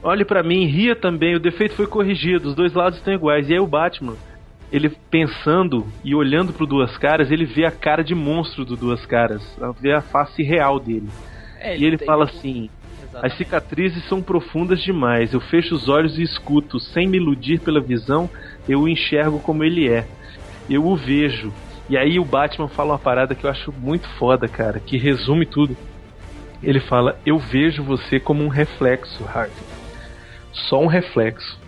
Olhe 0.03 0.25
pra 0.25 0.43
mim, 0.43 0.65
ria 0.67 0.97
também, 0.97 1.37
o 1.37 1.41
defeito 1.41 1.75
foi 1.75 1.87
corrigido, 1.87 2.49
os 2.49 2.55
dois 2.55 2.73
lados 2.73 2.99
estão 2.99 3.13
iguais. 3.13 3.49
E 3.49 3.53
aí 3.53 3.61
o 3.61 3.67
Batman, 3.67 4.17
ele 4.73 4.89
pensando 5.11 5.87
e 6.03 6.15
olhando 6.15 6.53
pro 6.53 6.67
Duas 6.67 6.97
Caras, 6.97 7.31
ele 7.31 7.45
vê 7.45 7.67
a 7.67 7.71
cara 7.71 8.03
de 8.03 8.15
monstro 8.15 8.65
do 8.65 8.77
Duas 8.77 9.05
Caras, 9.05 9.43
vê 9.81 9.93
a 9.93 10.01
face 10.01 10.43
real 10.43 10.81
dele. 10.81 11.09
É, 11.59 11.77
e 11.77 11.85
ele 11.85 11.99
fala 11.99 12.25
assim: 12.25 12.71
As 13.15 13.37
cicatrizes 13.37 14.03
são 14.09 14.23
profundas 14.23 14.83
demais. 14.83 15.35
Eu 15.35 15.41
fecho 15.41 15.75
os 15.75 15.89
olhos 15.89 16.19
e 16.19 16.23
escuto, 16.23 16.81
sem 16.81 17.07
me 17.07 17.19
iludir 17.19 17.61
pela 17.61 17.81
visão, 17.81 18.31
eu 18.67 18.81
o 18.81 18.89
enxergo 18.89 19.39
como 19.41 19.63
ele 19.63 19.87
é. 19.87 20.07
Eu 20.69 20.87
o 20.87 20.97
vejo. 20.97 21.53
E 21.91 21.99
aí 21.99 22.19
o 22.19 22.25
Batman 22.25 22.69
fala 22.69 22.93
uma 22.93 22.99
parada 22.99 23.35
que 23.35 23.45
eu 23.45 23.51
acho 23.51 23.71
muito 23.73 24.09
foda, 24.17 24.49
cara, 24.49 24.81
que 24.81 24.97
resume 24.97 25.45
tudo. 25.45 25.77
Ele 26.63 26.81
fala: 26.81 27.19
Eu 27.27 27.39
vejo 27.39 27.83
você 27.83 28.19
como 28.19 28.43
um 28.43 28.49
reflexo, 28.49 29.25
Harvey. 29.25 29.70
Só 30.53 30.81
um 30.81 30.87
reflexo. 30.87 31.59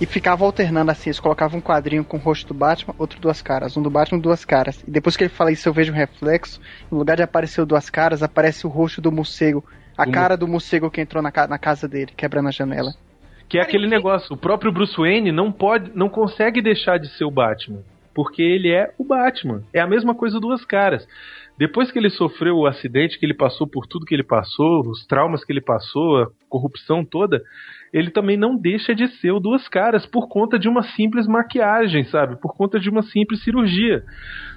E 0.00 0.06
ficava 0.06 0.44
alternando 0.44 0.90
assim, 0.92 1.10
eles 1.10 1.18
colocavam 1.18 1.58
um 1.58 1.62
quadrinho 1.62 2.04
com 2.04 2.16
o 2.18 2.20
rosto 2.20 2.46
do 2.48 2.54
Batman, 2.54 2.94
outro 2.98 3.18
duas 3.20 3.42
caras, 3.42 3.76
um 3.76 3.82
do 3.82 3.90
Batman, 3.90 4.20
duas 4.20 4.44
caras. 4.44 4.80
E 4.86 4.90
depois 4.90 5.16
que 5.16 5.24
ele 5.24 5.28
fala 5.30 5.50
isso, 5.50 5.68
eu 5.68 5.72
vejo 5.72 5.92
um 5.92 5.96
reflexo, 5.96 6.60
no 6.90 6.98
lugar 6.98 7.16
de 7.16 7.22
aparecer 7.24 7.60
o 7.60 7.66
duas 7.66 7.90
caras, 7.90 8.22
aparece 8.22 8.64
o 8.64 8.70
rosto 8.70 9.00
do 9.00 9.10
morcego. 9.10 9.64
A 9.96 10.04
Do 10.04 10.12
cara 10.12 10.36
do 10.36 10.46
morcego 10.46 10.88
que 10.90 11.00
entrou 11.00 11.20
na, 11.20 11.32
ca- 11.32 11.48
na 11.48 11.58
casa 11.58 11.88
dele, 11.88 12.12
quebrando 12.16 12.46
a 12.48 12.52
janela. 12.52 12.92
Que 13.48 13.58
é 13.58 13.62
aquele 13.62 13.88
negócio, 13.88 14.32
o 14.34 14.36
próprio 14.36 14.70
Bruce 14.70 14.96
Wayne 14.96 15.32
não 15.32 15.50
pode, 15.50 15.90
não 15.94 16.08
consegue 16.08 16.62
deixar 16.62 16.98
de 16.98 17.08
ser 17.16 17.24
o 17.24 17.30
Batman, 17.32 17.80
porque 18.14 18.40
ele 18.42 18.70
é 18.70 18.92
o 18.96 19.02
Batman. 19.02 19.64
É 19.72 19.80
a 19.80 19.86
mesma 19.88 20.14
coisa 20.14 20.38
duas 20.38 20.64
caras. 20.64 21.04
Depois 21.58 21.90
que 21.90 21.98
ele 21.98 22.10
sofreu 22.10 22.54
o 22.56 22.66
acidente, 22.68 23.18
que 23.18 23.26
ele 23.26 23.34
passou 23.34 23.66
por 23.66 23.84
tudo 23.88 24.06
que 24.06 24.14
ele 24.14 24.22
passou, 24.22 24.86
os 24.88 25.04
traumas 25.06 25.42
que 25.44 25.52
ele 25.52 25.60
passou, 25.60 26.22
a 26.22 26.28
corrupção 26.48 27.04
toda, 27.04 27.42
ele 27.92 28.10
também 28.10 28.36
não 28.36 28.56
deixa 28.56 28.94
de 28.94 29.08
ser 29.08 29.32
o 29.32 29.40
duas 29.40 29.68
caras 29.68 30.06
por 30.06 30.28
conta 30.28 30.58
de 30.58 30.68
uma 30.68 30.82
simples 30.82 31.26
maquiagem, 31.26 32.04
sabe? 32.04 32.36
Por 32.40 32.54
conta 32.54 32.78
de 32.78 32.90
uma 32.90 33.02
simples 33.02 33.42
cirurgia. 33.42 34.02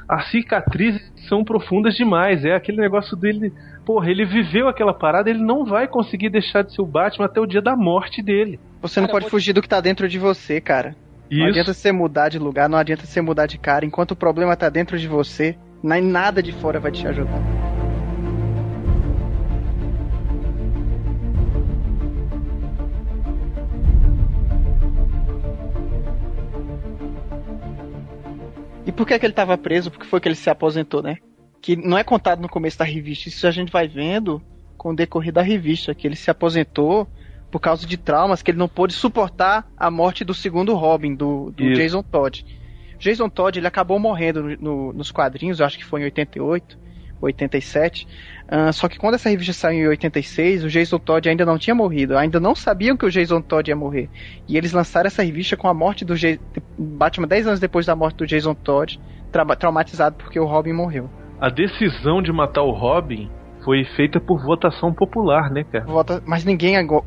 As 0.09 0.29
cicatrizes 0.29 1.01
são 1.29 1.43
profundas 1.43 1.95
demais. 1.95 2.43
É 2.43 2.53
aquele 2.53 2.77
negócio 2.77 3.15
dele. 3.15 3.53
Porra, 3.85 4.09
ele 4.09 4.25
viveu 4.25 4.67
aquela 4.67 4.93
parada, 4.93 5.29
ele 5.29 5.43
não 5.43 5.65
vai 5.65 5.87
conseguir 5.87 6.29
deixar 6.29 6.63
de 6.63 6.75
ser 6.75 6.81
o 6.81 6.85
Batman 6.85 7.25
até 7.25 7.39
o 7.39 7.45
dia 7.45 7.61
da 7.61 7.75
morte 7.75 8.21
dele. 8.21 8.59
Você 8.81 8.99
não 8.99 9.07
pode 9.07 9.29
fugir 9.29 9.53
do 9.53 9.61
que 9.61 9.69
tá 9.69 9.79
dentro 9.79 10.07
de 10.07 10.19
você, 10.19 10.59
cara. 10.59 10.95
Não 11.31 11.37
Isso. 11.39 11.49
adianta 11.49 11.73
você 11.73 11.91
mudar 11.91 12.29
de 12.29 12.37
lugar, 12.37 12.67
não 12.67 12.77
adianta 12.77 13.05
você 13.05 13.21
mudar 13.21 13.45
de 13.45 13.57
cara. 13.57 13.85
Enquanto 13.85 14.11
o 14.11 14.15
problema 14.15 14.55
tá 14.55 14.69
dentro 14.69 14.97
de 14.97 15.07
você, 15.07 15.55
nem 15.81 16.01
nada 16.01 16.43
de 16.43 16.51
fora 16.51 16.79
vai 16.79 16.91
te 16.91 17.07
ajudar. 17.07 17.80
E 28.85 28.91
por 28.91 29.05
que, 29.07 29.17
que 29.17 29.25
ele 29.25 29.33
tava 29.33 29.57
preso? 29.57 29.91
Porque 29.91 30.05
foi 30.05 30.19
que 30.19 30.27
ele 30.27 30.35
se 30.35 30.49
aposentou, 30.49 31.01
né? 31.03 31.17
Que 31.61 31.75
não 31.75 31.97
é 31.97 32.03
contado 32.03 32.41
no 32.41 32.49
começo 32.49 32.77
da 32.79 32.85
revista. 32.85 33.29
Isso 33.29 33.45
a 33.47 33.51
gente 33.51 33.71
vai 33.71 33.87
vendo 33.87 34.41
com 34.77 34.89
o 34.91 34.95
decorrer 34.95 35.31
da 35.31 35.41
revista. 35.41 35.93
Que 35.93 36.07
ele 36.07 36.15
se 36.15 36.31
aposentou 36.31 37.07
por 37.51 37.59
causa 37.59 37.85
de 37.85 37.97
traumas, 37.97 38.41
que 38.41 38.49
ele 38.51 38.57
não 38.57 38.67
pôde 38.69 38.93
suportar 38.93 39.69
a 39.77 39.91
morte 39.91 40.23
do 40.23 40.33
segundo 40.33 40.73
Robin, 40.73 41.13
do, 41.13 41.51
do. 41.51 41.73
Jason 41.73 42.01
Todd. 42.01 42.45
Jason 42.97 43.29
Todd, 43.29 43.59
ele 43.59 43.67
acabou 43.67 43.99
morrendo 43.99 44.41
no- 44.43 44.57
no- 44.57 44.93
nos 44.93 45.11
quadrinhos, 45.11 45.59
eu 45.59 45.65
acho 45.65 45.77
que 45.77 45.83
foi 45.83 46.01
em 46.01 46.03
88, 46.05 46.79
87. 47.22 48.07
Ah, 48.48 48.72
só 48.72 48.88
que 48.89 48.98
quando 48.98 49.15
essa 49.15 49.30
revista 49.30 49.53
saiu 49.53 49.85
em 49.85 49.88
86, 49.89 50.64
o 50.64 50.68
Jason 50.69 50.98
Todd 50.99 51.30
ainda 51.30 51.45
não 51.45 51.57
tinha 51.57 51.76
morrido. 51.76 52.18
Ainda 52.18 52.39
não 52.39 52.53
sabiam 52.56 52.98
que 52.98 53.06
o 53.06 53.10
Jason 53.11 53.41
Todd 53.41 53.69
ia 53.69 53.76
morrer. 53.76 54.10
E 54.48 54.57
eles 54.57 54.72
lançaram 54.73 55.07
essa 55.07 55.23
revista 55.23 55.56
com 55.56 55.68
a 55.68 55.73
morte 55.73 56.03
do 56.03 56.15
Ja- 56.15 56.38
Batman 56.77 57.27
10 57.27 57.48
anos 57.48 57.60
depois 57.60 57.85
da 57.85 57.95
morte 57.95 58.18
do 58.18 58.27
Jason 58.27 58.53
Todd, 58.53 58.99
tra- 59.31 59.45
traumatizado 59.56 60.15
porque 60.18 60.39
o 60.39 60.45
Robin 60.45 60.73
morreu. 60.73 61.10
A 61.39 61.49
decisão 61.49 62.22
de 62.22 62.31
matar 62.31 62.61
o 62.64 62.72
Robin 62.72 63.30
foi 63.64 63.84
feita 63.95 64.19
por 64.19 64.41
votação 64.43 64.93
popular, 64.93 65.49
né, 65.52 65.64
cara? 65.64 65.85
Volta- 65.85 66.22
Mas 66.26 66.43
ninguém, 66.43 66.76
eu- 66.76 67.06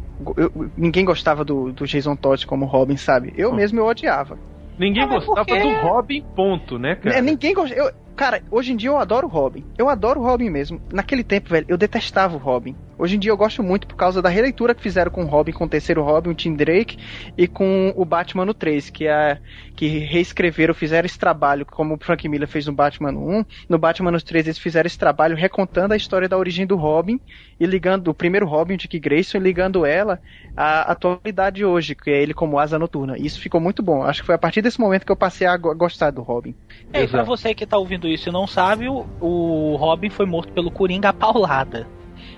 ninguém 0.77 1.05
gostava 1.05 1.45
do, 1.45 1.73
do 1.73 1.85
Jason 1.87 2.15
Todd 2.17 2.47
como 2.47 2.65
Robin, 2.65 2.97
sabe? 2.97 3.33
Eu 3.37 3.53
mesmo 3.53 3.81
eu 3.81 3.87
odiava. 3.87 4.39
Ninguém 4.79 5.03
Ah, 5.05 5.07
gostava 5.07 5.45
por 5.45 5.57
quê? 5.57 5.63
do 5.63 5.69
Robin, 5.87 6.25
ponto, 6.35 6.79
né, 6.79 6.97
cara? 6.97 7.19
É, 7.19 7.23
ninguém 7.23 7.55
gosta. 7.55 7.95
Cara, 8.17 8.43
hoje 8.49 8.73
em 8.73 8.77
dia 8.77 8.91
eu 8.91 8.99
adoro 8.99 9.27
o 9.27 9.31
Robin. 9.31 9.65
Eu 9.77 9.89
adoro 9.89 10.21
o 10.21 10.25
Robin 10.25 10.49
mesmo. 10.49 10.81
Naquele 10.93 11.25
tempo, 11.25 11.51
velho, 11.51 11.67
eu 11.69 11.77
detestava 11.77 12.37
o 12.37 12.39
Robin. 12.39 12.77
Hoje 12.99 13.17
em 13.17 13.19
dia 13.19 13.31
eu 13.31 13.37
gosto 13.37 13.63
muito 13.63 13.87
por 13.87 13.97
causa 13.97 14.23
da 14.23 14.29
releitura 14.29 14.75
que 14.75 14.83
fizeram 14.83 15.11
com 15.11 15.23
o 15.25 15.27
Robin, 15.27 15.53
com 15.53 15.65
o 15.65 15.69
terceiro 15.69 16.03
Robin, 16.03 16.31
o 16.31 16.35
Tim 16.35 16.55
Drake, 16.55 16.97
e 17.37 17.47
com 17.47 17.93
o 17.97 18.05
Batman 18.05 18.45
no 18.45 18.55
3, 18.55 18.91
que 18.91 19.07
é 19.07 19.39
que 19.77 19.87
reescreveram, 19.89 20.73
fizeram 20.75 21.07
esse 21.07 21.19
trabalho, 21.19 21.67
como 21.67 21.95
o 21.95 21.99
Frank 21.99 22.29
Miller 22.29 22.47
fez 22.49 22.67
no 22.67 22.73
Batman 22.73 23.13
no 23.13 23.39
1. 23.41 23.45
No 23.69 23.79
Batman 23.79 24.11
no 24.13 24.21
3 24.21 24.47
eles 24.47 24.59
fizeram 24.59 24.87
esse 24.87 24.99
trabalho 24.99 25.37
recontando 25.37 25.95
a 25.95 25.97
história 25.97 26.29
da 26.29 26.39
origem 26.39 26.67
do 26.67 26.77
Robin 26.77 27.19
e 27.59 27.67
ligando 27.67 28.09
o 28.09 28.15
primeiro 28.15 28.47
Robin, 28.47 28.75
o 28.75 28.79
Dick 28.79 28.99
Grayson, 28.99 29.39
e 29.39 29.41
ligando 29.41 29.85
ela 29.85 30.21
à 30.57 30.83
atualidade 30.93 31.57
de 31.57 31.65
hoje, 31.65 31.95
que 31.95 32.11
é 32.11 32.23
ele 32.23 32.35
como 32.35 32.59
asa 32.59 32.79
noturna. 32.79 33.17
E 33.19 33.27
isso 33.27 33.41
ficou 33.41 33.61
muito 33.61 33.83
bom. 33.83 34.03
Acho 34.03 34.21
que 34.21 34.27
foi 34.27 34.35
a 34.35 34.39
partir 34.39 34.63
desse 34.63 34.81
momento 34.81 35.05
que 35.05 35.13
eu 35.13 35.17
passei 35.17 35.47
a 35.47 35.57
go- 35.57 35.75
gostar 35.75 36.11
do 36.11 36.23
Robin. 36.23 36.55
É, 36.93 37.03
e 37.03 37.09
pra 37.09 37.23
você 37.23 37.55
que 37.55 37.67
tá 37.67 37.77
ouvindo 37.77 38.09
isso 38.09 38.29
e 38.29 38.33
não 38.33 38.47
sabe, 38.47 38.89
o, 38.89 39.05
o 39.21 39.77
Robin 39.77 40.11
foi 40.11 40.27
morto 40.27 40.53
pelo 40.53 40.71
Coringa 40.71 41.09
a 41.09 41.13
paulada. 41.13 41.87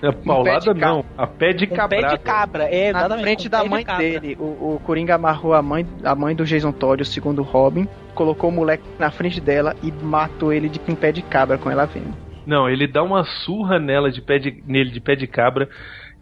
A 0.01 0.13
paulada 0.13 0.73
não, 0.73 1.03
a 1.17 1.25
pé 1.25 1.53
de 1.53 1.65
cabra. 1.67 1.99
pé 2.01 2.07
de 2.07 2.17
cabra, 2.19 2.63
é, 2.65 2.91
Na 2.91 2.99
exatamente, 2.99 3.23
frente 3.23 3.49
da 3.49 3.63
de 3.63 3.69
mãe 3.69 3.83
cabra. 3.83 4.03
dele, 4.03 4.37
o, 4.39 4.75
o 4.75 4.81
Coringa 4.85 5.15
amarrou 5.15 5.53
a 5.53 5.61
mãe, 5.61 5.85
a 6.03 6.13
mãe 6.15 6.35
do 6.35 6.45
Jason 6.45 6.71
Todd, 6.71 7.01
o 7.01 7.05
segundo 7.05 7.41
Robin, 7.41 7.87
colocou 8.13 8.49
o 8.49 8.53
moleque 8.53 8.83
na 8.99 9.09
frente 9.11 9.39
dela 9.41 9.75
e 9.81 9.91
matou 9.91 10.53
ele 10.53 10.69
de 10.69 10.79
com 10.79 10.93
pé 10.95 11.11
de 11.11 11.21
cabra 11.21 11.57
com 11.57 11.69
ela 11.71 11.85
vendo. 11.85 12.13
Não, 12.45 12.69
ele 12.69 12.87
dá 12.87 13.03
uma 13.03 13.23
surra 13.23 13.79
nela 13.79 14.09
de 14.11 14.21
pé 14.21 14.37
de, 14.39 14.63
nele 14.65 14.91
de 14.91 15.01
pé 15.01 15.15
de 15.15 15.27
cabra 15.27 15.67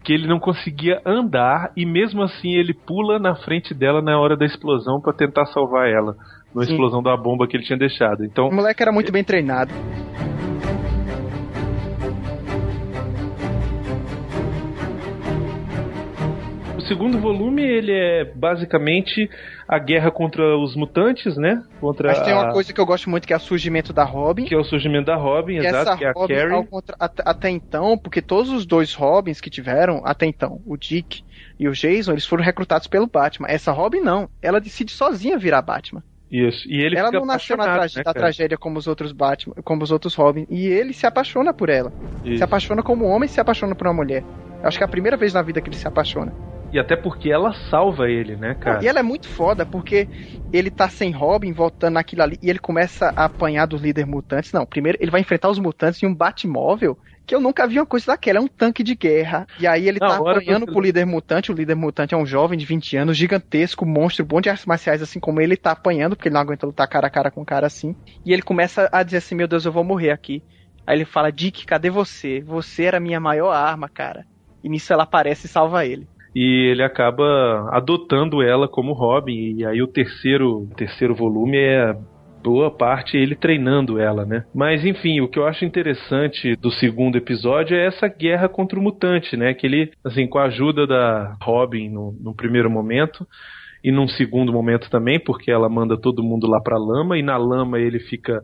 que 0.02 0.12
ele 0.12 0.26
não 0.28 0.38
conseguia 0.38 1.00
andar 1.04 1.72
e 1.76 1.84
mesmo 1.84 2.22
assim 2.22 2.54
ele 2.54 2.72
pula 2.72 3.18
na 3.18 3.34
frente 3.34 3.74
dela 3.74 4.00
na 4.00 4.18
hora 4.18 4.36
da 4.36 4.44
explosão 4.46 5.00
pra 5.00 5.12
tentar 5.12 5.46
salvar 5.46 5.88
ela, 5.88 6.14
na 6.54 6.62
Sim. 6.64 6.70
explosão 6.72 7.02
da 7.02 7.16
bomba 7.16 7.46
que 7.48 7.56
ele 7.56 7.64
tinha 7.64 7.78
deixado. 7.78 8.24
Então, 8.24 8.46
O 8.48 8.54
moleque 8.54 8.80
era 8.82 8.92
muito 8.92 9.10
bem 9.12 9.24
treinado. 9.24 9.72
Segundo 16.86 17.18
volume 17.18 17.62
ele 17.62 17.92
é 17.92 18.24
basicamente 18.34 19.28
a 19.68 19.78
guerra 19.78 20.10
contra 20.10 20.56
os 20.58 20.74
mutantes, 20.76 21.36
né? 21.36 21.62
Contra 21.80 22.08
Mas 22.08 22.22
tem 22.22 22.32
uma 22.32 22.48
a- 22.48 22.52
coisa 22.52 22.72
que 22.72 22.80
eu 22.80 22.86
gosto 22.86 23.10
muito 23.10 23.26
que 23.26 23.32
é 23.32 23.36
o 23.36 23.40
surgimento 23.40 23.92
da 23.92 24.04
Robin. 24.04 24.44
que 24.44 24.54
é 24.54 24.58
o 24.58 24.64
surgimento 24.64 25.06
da 25.06 25.16
Robin, 25.16 25.60
que 25.60 25.66
exato, 25.66 25.98
que 25.98 26.04
é 26.04 26.08
a 26.08 26.12
Robin, 26.12 26.34
Carrie. 26.34 26.66
contra- 26.66 26.96
até, 26.98 27.50
então, 27.50 27.96
porque 27.98 28.20
todos 28.22 28.50
os 28.50 28.64
dois 28.66 28.94
Robins 28.94 29.40
que 29.40 29.50
tiveram 29.50 30.02
até 30.04 30.26
então, 30.26 30.60
o 30.66 30.76
Dick 30.76 31.22
e 31.58 31.68
o 31.68 31.72
Jason, 31.72 32.12
eles 32.12 32.26
foram 32.26 32.44
recrutados 32.44 32.86
pelo 32.86 33.06
Batman. 33.06 33.48
Essa 33.48 33.72
Robin 33.72 34.00
não, 34.00 34.28
ela 34.42 34.60
decide 34.60 34.92
sozinha 34.92 35.38
virar 35.38 35.62
Batman. 35.62 36.02
Isso. 36.30 36.68
E 36.68 36.84
ele 36.84 36.96
ela 36.98 37.12
não 37.12 37.24
nasceu 37.24 37.56
na, 37.56 37.64
trage- 37.64 37.98
né, 37.98 38.02
da 38.02 38.12
tragédia 38.12 38.58
como 38.58 38.78
os 38.78 38.88
outros 38.88 39.12
Batman, 39.12 39.54
como 39.64 39.84
os 39.84 39.92
outros 39.92 40.14
Robin. 40.16 40.44
E 40.50 40.66
ele 40.66 40.92
se 40.92 41.06
apaixona 41.06 41.54
por 41.54 41.68
ela. 41.68 41.92
Isso. 42.24 42.38
Se 42.38 42.42
apaixona 42.44 42.82
como 42.82 43.04
homem 43.04 43.28
se 43.28 43.40
apaixona 43.40 43.76
por 43.76 43.86
uma 43.86 43.94
mulher. 43.94 44.24
Acho 44.62 44.76
que 44.76 44.82
é 44.82 44.86
a 44.86 44.90
primeira 44.90 45.16
vez 45.16 45.32
na 45.34 45.42
vida 45.42 45.60
que 45.60 45.68
ele 45.68 45.76
se 45.76 45.86
apaixona. 45.86 46.32
E 46.76 46.78
até 46.78 46.94
porque 46.94 47.30
ela 47.30 47.54
salva 47.70 48.06
ele, 48.10 48.36
né, 48.36 48.54
cara? 48.54 48.84
E 48.84 48.86
ela 48.86 49.00
é 49.00 49.02
muito 49.02 49.26
foda, 49.26 49.64
porque 49.64 50.10
ele 50.52 50.70
tá 50.70 50.90
sem 50.90 51.10
Robin, 51.10 51.50
voltando 51.50 51.94
naquilo 51.94 52.22
ali, 52.22 52.38
e 52.42 52.50
ele 52.50 52.58
começa 52.58 53.14
a 53.16 53.24
apanhar 53.24 53.64
dos 53.64 53.80
líderes 53.80 54.10
mutantes. 54.10 54.52
Não, 54.52 54.66
primeiro 54.66 54.98
ele 55.00 55.10
vai 55.10 55.22
enfrentar 55.22 55.48
os 55.48 55.58
mutantes 55.58 56.02
em 56.02 56.06
um 56.06 56.14
Batmóvel, 56.14 56.98
que 57.26 57.34
eu 57.34 57.40
nunca 57.40 57.66
vi 57.66 57.78
uma 57.78 57.86
coisa 57.86 58.08
daquela, 58.08 58.40
é 58.40 58.42
um 58.42 58.46
tanque 58.46 58.82
de 58.82 58.94
guerra. 58.94 59.46
E 59.58 59.66
aí 59.66 59.88
ele 59.88 59.98
Na 59.98 60.08
tá 60.08 60.16
apanhando 60.18 60.66
pro 60.66 60.82
líder 60.82 61.06
mutante, 61.06 61.50
o 61.50 61.54
líder 61.54 61.74
mutante 61.74 62.12
é 62.12 62.16
um 62.18 62.26
jovem 62.26 62.58
de 62.58 62.66
20 62.66 62.94
anos, 62.98 63.16
gigantesco, 63.16 63.86
monstro, 63.86 64.26
bom 64.26 64.42
de 64.42 64.50
artes 64.50 64.66
marciais, 64.66 65.00
assim 65.00 65.18
como 65.18 65.40
ele 65.40 65.56
tá 65.56 65.70
apanhando, 65.70 66.14
porque 66.14 66.28
ele 66.28 66.34
não 66.34 66.42
aguenta 66.42 66.66
lutar 66.66 66.86
cara 66.88 67.06
a 67.06 67.10
cara 67.10 67.30
com 67.30 67.40
um 67.40 67.44
cara 67.46 67.66
assim. 67.66 67.96
E 68.22 68.34
ele 68.34 68.42
começa 68.42 68.86
a 68.92 69.02
dizer 69.02 69.16
assim, 69.16 69.34
meu 69.34 69.48
Deus, 69.48 69.64
eu 69.64 69.72
vou 69.72 69.82
morrer 69.82 70.10
aqui. 70.10 70.44
Aí 70.86 70.98
ele 70.98 71.06
fala, 71.06 71.32
Dick, 71.32 71.64
cadê 71.64 71.88
você? 71.88 72.42
Você 72.42 72.84
era 72.84 72.98
a 72.98 73.00
minha 73.00 73.18
maior 73.18 73.50
arma, 73.50 73.88
cara. 73.88 74.26
E 74.62 74.68
nisso 74.68 74.92
ela 74.92 75.04
aparece 75.04 75.46
e 75.46 75.48
salva 75.48 75.86
ele. 75.86 76.06
E 76.36 76.70
ele 76.70 76.82
acaba 76.82 77.66
adotando 77.72 78.42
ela 78.42 78.68
como 78.68 78.92
Robin. 78.92 79.56
E 79.56 79.64
aí 79.64 79.80
o 79.80 79.88
terceiro, 79.88 80.68
terceiro 80.76 81.14
volume 81.14 81.56
é 81.56 81.96
boa 82.44 82.70
parte 82.70 83.16
ele 83.16 83.34
treinando 83.34 83.98
ela, 83.98 84.26
né? 84.26 84.44
Mas 84.54 84.84
enfim, 84.84 85.22
o 85.22 85.28
que 85.28 85.38
eu 85.38 85.46
acho 85.46 85.64
interessante 85.64 86.54
do 86.56 86.70
segundo 86.70 87.16
episódio 87.16 87.74
é 87.74 87.86
essa 87.86 88.06
guerra 88.06 88.50
contra 88.50 88.78
o 88.78 88.82
mutante, 88.82 89.34
né? 89.34 89.54
Que 89.54 89.66
ele, 89.66 89.90
assim, 90.04 90.26
com 90.28 90.38
a 90.38 90.44
ajuda 90.44 90.86
da 90.86 91.38
Robin 91.40 91.88
no, 91.88 92.14
no 92.20 92.34
primeiro 92.34 92.70
momento 92.70 93.26
e 93.82 93.90
num 93.90 94.06
segundo 94.06 94.52
momento 94.52 94.90
também, 94.90 95.18
porque 95.18 95.50
ela 95.50 95.70
manda 95.70 95.98
todo 95.98 96.22
mundo 96.22 96.46
lá 96.46 96.60
pra 96.60 96.76
lama 96.76 97.16
e 97.16 97.22
na 97.22 97.38
lama 97.38 97.78
ele 97.78 97.98
fica 97.98 98.42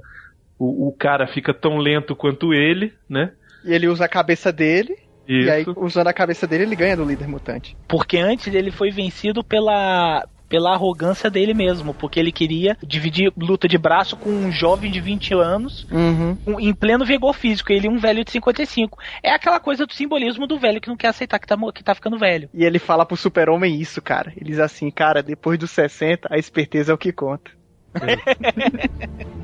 o, 0.59 0.89
o 0.89 0.97
cara 0.97 1.27
fica 1.27 1.53
tão 1.53 1.77
lento 1.77 2.17
quanto 2.17 2.55
ele, 2.55 2.91
né? 3.07 3.33
E 3.67 3.75
ele 3.75 3.87
usa 3.87 4.07
a 4.07 4.09
cabeça 4.09 4.51
dele. 4.51 4.97
E 5.27 5.49
aí, 5.51 5.63
Isso. 5.63 5.75
usando 5.77 6.09
a 6.09 6.13
cabeça 6.13 6.47
dele, 6.47 6.65
ele 6.65 6.77
ganha 6.77 6.97
do 6.97 7.05
líder 7.05 7.29
mutante. 7.29 7.77
Porque 7.89 8.19
antes 8.19 8.53
ele 8.55 8.71
foi 8.71 8.91
vencido 8.91 9.43
pela 9.45 10.25
pela 10.49 10.75
arrogância 10.75 11.31
dele 11.31 11.55
mesmo, 11.55 11.95
porque 11.95 12.21
ele 12.21 12.31
queria 12.31 12.77
dividir 12.87 13.33
luta 13.35 13.67
de 13.67 13.79
braço 13.79 14.19
com 14.19 14.29
um 14.29 14.53
jovem 14.53 14.91
de 14.91 15.01
20 15.01 15.33
anos 15.33 15.87
Uhum. 15.91 16.37
um- 16.47 16.61
em 16.61 16.75
pleno 16.75 17.07
vigor 17.07 17.33
físico, 17.33 17.73
ele 17.73 17.89
um 17.89 17.97
velho 17.97 18.23
de 18.23 18.31
55. 18.33 18.99
É 19.23 19.31
aquela 19.31 19.59
coisa 19.59 19.87
do 19.87 19.95
simbolismo 19.95 20.47
do 20.47 20.59
velho 20.59 20.79
que 20.79 20.89
não 20.91 20.97
quer 20.99 21.09
aceitar 21.09 21.39
que 21.39 21.47
tá, 21.47 21.57
que 21.73 21.83
tá 21.83 21.95
ficando 21.95 22.19
velho. 22.19 22.51
E 22.53 22.67
ele 22.67 22.79
fala 22.79 23.07
pro 23.07 23.17
super-homem 23.17 23.81
isso, 23.81 24.03
cara. 24.03 24.31
Ele 24.37 24.51
diz 24.51 24.59
assim, 24.59 24.91
cara, 24.91 25.23
depois 25.23 25.59
dos 25.59 25.71
60, 25.71 26.29
a 26.31 26.37
esperteza 26.37 26.93
é 26.93 26.95
o 26.95 26.99
que 26.99 27.13
conta. 27.15 27.51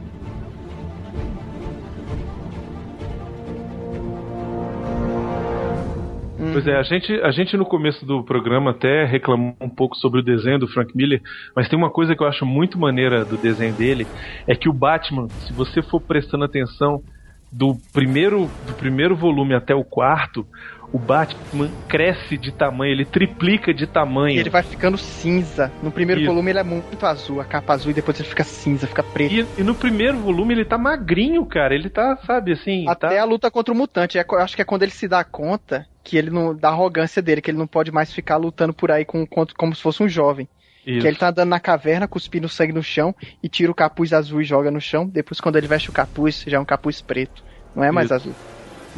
Pois 6.53 6.67
é, 6.69 6.77
a 6.77 6.83
gente, 6.85 7.13
a 7.21 7.31
gente 7.33 7.57
no 7.57 7.65
começo 7.65 8.07
do 8.07 8.23
programa 8.23 8.71
até 8.71 9.05
reclamou 9.05 9.57
um 9.61 9.69
pouco 9.69 9.97
sobre 9.97 10.21
o 10.21 10.23
desenho 10.23 10.59
do 10.59 10.69
Frank 10.69 10.97
Miller, 10.97 11.21
mas 11.55 11.69
tem 11.69 11.77
uma 11.77 11.91
coisa 11.91 12.15
que 12.15 12.23
eu 12.23 12.29
acho 12.29 12.47
muito 12.47 12.79
maneira 12.79 13.25
do 13.25 13.37
desenho 13.37 13.75
dele, 13.75 14.07
é 14.47 14.55
que 14.55 14.69
o 14.69 14.73
Batman, 14.73 15.29
se 15.29 15.53
você 15.53 15.83
for 15.83 16.01
prestando 16.01 16.45
atenção 16.45 17.03
do 17.51 17.77
primeiro, 17.93 18.49
do 18.67 18.75
primeiro 18.75 19.17
volume 19.17 19.55
até 19.55 19.75
o 19.75 19.83
quarto, 19.83 20.47
o 20.93 20.99
Batman 20.99 21.71
cresce 21.87 22.39
de 22.39 22.51
tamanho, 22.51 22.93
ele 22.93 23.05
triplica 23.05 23.75
de 23.75 23.87
tamanho. 23.87 24.37
E 24.37 24.39
ele 24.39 24.51
vai 24.51 24.63
ficando 24.63 24.97
cinza. 24.97 25.71
No 25.83 25.91
primeiro 25.91 26.21
Isso. 26.23 26.31
volume 26.31 26.51
ele 26.51 26.59
é 26.59 26.63
muito 26.65 27.05
azul, 27.05 27.41
a 27.41 27.45
capa 27.45 27.75
azul, 27.75 27.91
e 27.91 27.95
depois 27.95 28.19
ele 28.19 28.29
fica 28.29 28.45
cinza, 28.45 28.87
fica 28.87 29.03
preto. 29.03 29.35
E, 29.35 29.47
e 29.59 29.63
no 29.63 29.75
primeiro 29.75 30.19
volume 30.19 30.55
ele 30.55 30.65
tá 30.65 30.79
magrinho, 30.79 31.45
cara. 31.45 31.75
Ele 31.75 31.91
tá, 31.91 32.17
sabe, 32.27 32.53
assim. 32.53 32.89
Até 32.89 33.09
tá... 33.09 33.21
a 33.21 33.25
luta 33.25 33.51
contra 33.51 33.73
o 33.73 33.77
mutante. 33.77 34.19
É, 34.19 34.25
eu 34.27 34.39
acho 34.39 34.57
que 34.57 34.63
é 34.63 34.65
quando 34.65 34.83
ele 34.83 34.93
se 34.93 35.07
dá 35.07 35.23
conta 35.23 35.87
que 36.03 36.17
ele 36.17 36.31
não. 36.31 36.55
da 36.57 36.69
arrogância 36.69 37.21
dele, 37.21 37.43
que 37.43 37.51
ele 37.51 37.59
não 37.59 37.67
pode 37.67 37.93
mais 37.93 38.13
ficar 38.13 38.37
lutando 38.37 38.73
por 38.73 38.91
aí 38.91 39.05
com, 39.05 39.27
com- 39.27 39.47
como 39.57 39.75
se 39.75 39.83
fosse 39.83 40.03
um 40.03 40.09
jovem. 40.09 40.49
Isso. 40.87 41.03
Que 41.03 41.07
ele 41.07 41.19
tá 41.19 41.29
andando 41.29 41.51
na 41.51 41.61
caverna, 41.61 42.09
cuspindo 42.09 42.49
sangue 42.49 42.73
no 42.73 42.83
chão 42.83 43.15
e 43.43 43.49
tira 43.49 43.71
o 43.71 43.75
capuz 43.75 44.15
azul 44.15 44.41
e 44.41 44.45
joga 44.45 44.71
no 44.71 44.81
chão. 44.81 45.07
Depois, 45.07 45.39
quando 45.39 45.57
ele 45.57 45.67
veste 45.69 45.91
o 45.91 45.93
capuz, 45.93 46.45
já 46.47 46.57
é 46.57 46.61
um 46.61 46.65
capuz 46.65 47.03
preto. 47.03 47.45
Não 47.77 47.85
é 47.85 47.93
mais 47.93 48.07
Isso. 48.07 48.15
azul. 48.15 48.35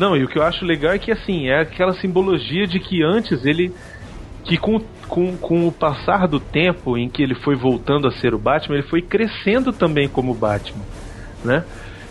Não, 0.00 0.16
e 0.16 0.24
o 0.24 0.28
que 0.28 0.38
eu 0.38 0.42
acho 0.42 0.64
legal 0.64 0.94
é 0.94 0.98
que 0.98 1.12
assim, 1.12 1.48
é 1.48 1.60
aquela 1.60 1.92
simbologia 1.92 2.66
de 2.66 2.80
que 2.80 3.02
antes 3.02 3.44
ele. 3.44 3.70
Que 4.46 4.56
com, 4.56 4.80
com, 5.06 5.36
com 5.36 5.68
o 5.68 5.72
passar 5.72 6.26
do 6.26 6.40
tempo 6.40 6.96
em 6.96 7.10
que 7.10 7.22
ele 7.22 7.34
foi 7.34 7.54
voltando 7.54 8.08
a 8.08 8.10
ser 8.10 8.32
o 8.32 8.38
Batman, 8.38 8.76
ele 8.76 8.88
foi 8.88 9.02
crescendo 9.02 9.70
também 9.70 10.08
como 10.08 10.32
Batman, 10.32 10.86
né? 11.44 11.66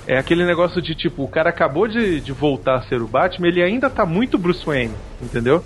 É 0.05 0.19
aquele 0.19 0.45
negócio 0.45 0.79
de 0.79 0.93
tipo, 0.93 1.23
o 1.23 1.27
cara 1.27 1.49
acabou 1.49 1.87
de, 1.87 2.21
de 2.21 2.31
voltar 2.31 2.75
a 2.75 2.81
ser 2.83 3.01
o 3.01 3.07
Batman, 3.07 3.47
ele 3.47 3.63
ainda 3.63 3.89
tá 3.89 4.05
muito 4.05 4.37
Bruce 4.37 4.63
Wayne, 4.63 4.93
entendeu? 5.19 5.63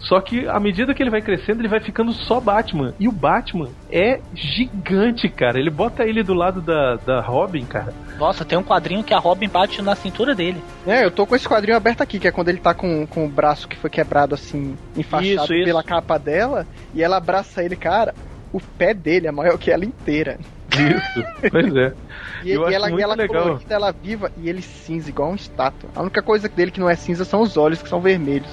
Só 0.00 0.20
que 0.20 0.48
à 0.48 0.58
medida 0.58 0.94
que 0.94 1.02
ele 1.02 1.10
vai 1.10 1.20
crescendo, 1.20 1.60
ele 1.60 1.68
vai 1.68 1.80
ficando 1.80 2.12
só 2.12 2.40
Batman. 2.40 2.94
E 2.98 3.06
o 3.06 3.12
Batman 3.12 3.68
é 3.90 4.20
gigante, 4.34 5.28
cara. 5.28 5.58
Ele 5.58 5.70
bota 5.70 6.04
ele 6.04 6.22
do 6.22 6.34
lado 6.34 6.60
da, 6.60 6.96
da 6.96 7.20
Robin, 7.20 7.64
cara. 7.64 7.92
Nossa, 8.18 8.44
tem 8.44 8.58
um 8.58 8.62
quadrinho 8.62 9.04
que 9.04 9.12
a 9.14 9.18
Robin 9.18 9.48
bate 9.48 9.82
na 9.82 9.94
cintura 9.94 10.34
dele. 10.34 10.62
É, 10.86 11.04
eu 11.04 11.10
tô 11.10 11.26
com 11.26 11.36
esse 11.36 11.48
quadrinho 11.48 11.76
aberto 11.76 12.00
aqui, 12.00 12.18
que 12.18 12.26
é 12.26 12.32
quando 12.32 12.48
ele 12.48 12.58
tá 12.58 12.72
com, 12.72 13.06
com 13.06 13.26
o 13.26 13.28
braço 13.28 13.68
que 13.68 13.76
foi 13.76 13.90
quebrado 13.90 14.34
assim, 14.34 14.76
enfaixado 14.96 15.44
Isso, 15.44 15.54
isso. 15.54 15.64
pela 15.64 15.82
capa 15.82 16.18
dela, 16.18 16.66
e 16.94 17.02
ela 17.02 17.18
abraça 17.18 17.62
ele, 17.62 17.76
cara. 17.76 18.14
O 18.52 18.60
pé 18.60 18.94
dele 18.94 19.28
é 19.28 19.32
maior 19.32 19.58
que 19.58 19.70
ela 19.70 19.84
inteira. 19.84 20.38
Isso, 20.72 21.50
pois 21.50 21.76
é. 21.76 21.92
E, 22.42 22.52
Eu 22.52 22.62
e 22.62 22.64
acho 22.64 22.74
ela, 22.74 22.88
e 22.88 22.92
muito 22.92 23.04
ela 23.04 23.14
legal. 23.14 23.42
colorida, 23.42 23.74
ela 23.74 23.92
viva 23.92 24.32
e 24.38 24.48
ele 24.48 24.62
cinza, 24.62 25.10
igual 25.10 25.30
um 25.30 25.34
estátua. 25.34 25.90
A 25.94 26.00
única 26.00 26.22
coisa 26.22 26.48
dele 26.48 26.70
que 26.70 26.80
não 26.80 26.88
é 26.88 26.94
cinza 26.94 27.22
são 27.22 27.42
os 27.42 27.58
olhos, 27.58 27.82
que 27.82 27.88
são 27.88 28.00
vermelhos. 28.00 28.48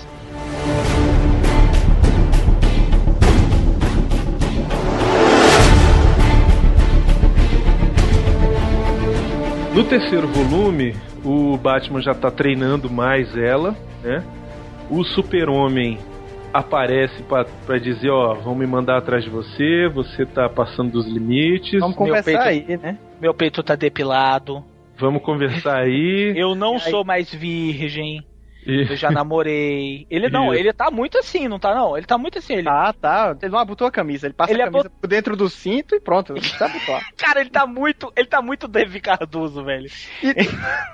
No 9.77 9.83
terceiro 9.83 10.27
volume, 10.27 10.95
o 11.23 11.55
Batman 11.55 12.01
já 12.01 12.15
tá 12.15 12.31
treinando 12.31 12.89
mais 12.89 13.37
ela, 13.37 13.77
né? 14.03 14.23
O 14.89 15.03
Super-Homem 15.03 15.99
aparece 16.51 17.21
pra 17.21 17.45
pra 17.45 17.77
dizer, 17.77 18.09
ó, 18.09 18.33
vão 18.33 18.55
me 18.55 18.65
mandar 18.65 18.97
atrás 18.97 19.23
de 19.23 19.29
você, 19.29 19.87
você 19.93 20.25
tá 20.25 20.49
passando 20.49 20.93
dos 20.93 21.05
limites. 21.05 21.79
Vamos 21.79 21.95
Meu 21.95 22.07
conversar 22.07 22.43
peito- 22.43 22.71
aí, 22.71 22.77
né? 22.77 22.97
Meu 23.21 23.35
peito 23.35 23.61
tá 23.61 23.75
depilado. 23.75 24.65
Vamos 24.97 25.21
conversar 25.21 25.77
aí. 25.83 26.33
Eu 26.35 26.55
não 26.55 26.79
sou 26.79 27.05
mais 27.05 27.31
virgem. 27.31 28.23
E- 28.67 28.85
Eu 28.89 28.95
já 28.97 29.09
namorei. 29.09 30.05
Ele 30.09 30.29
não, 30.29 30.53
Isso. 30.53 30.59
ele 30.59 30.73
tá 30.73 30.91
muito 30.91 31.17
assim, 31.17 31.47
não 31.47 31.57
tá 31.57 31.73
não? 31.73 31.95
Ele 31.95 32.05
tá 32.05 32.17
muito 32.17 32.37
assim. 32.37 32.53
Ele... 32.53 32.63
Tá, 32.63 32.91
tá. 32.91 33.37
Ele 33.41 33.51
não 33.51 33.59
abotou 33.59 33.87
a 33.87 33.91
camisa. 33.91 34.27
Ele 34.27 34.33
passa 34.33 34.51
Ele 34.51 34.61
a 34.61 34.65
camisa 34.65 34.89
por 34.89 35.07
dentro 35.07 35.37
do 35.37 35.49
cinto 35.49 35.95
e 35.95 35.99
pronto. 36.01 36.33
Cara, 37.17 37.39
ele 37.39 37.49
tá 37.49 37.65
muito. 37.65 38.11
Ele 38.15 38.27
tá 38.27 38.41
muito 38.41 38.67
David 38.67 38.99
Cardoso, 38.99 39.63
velho. 39.63 39.89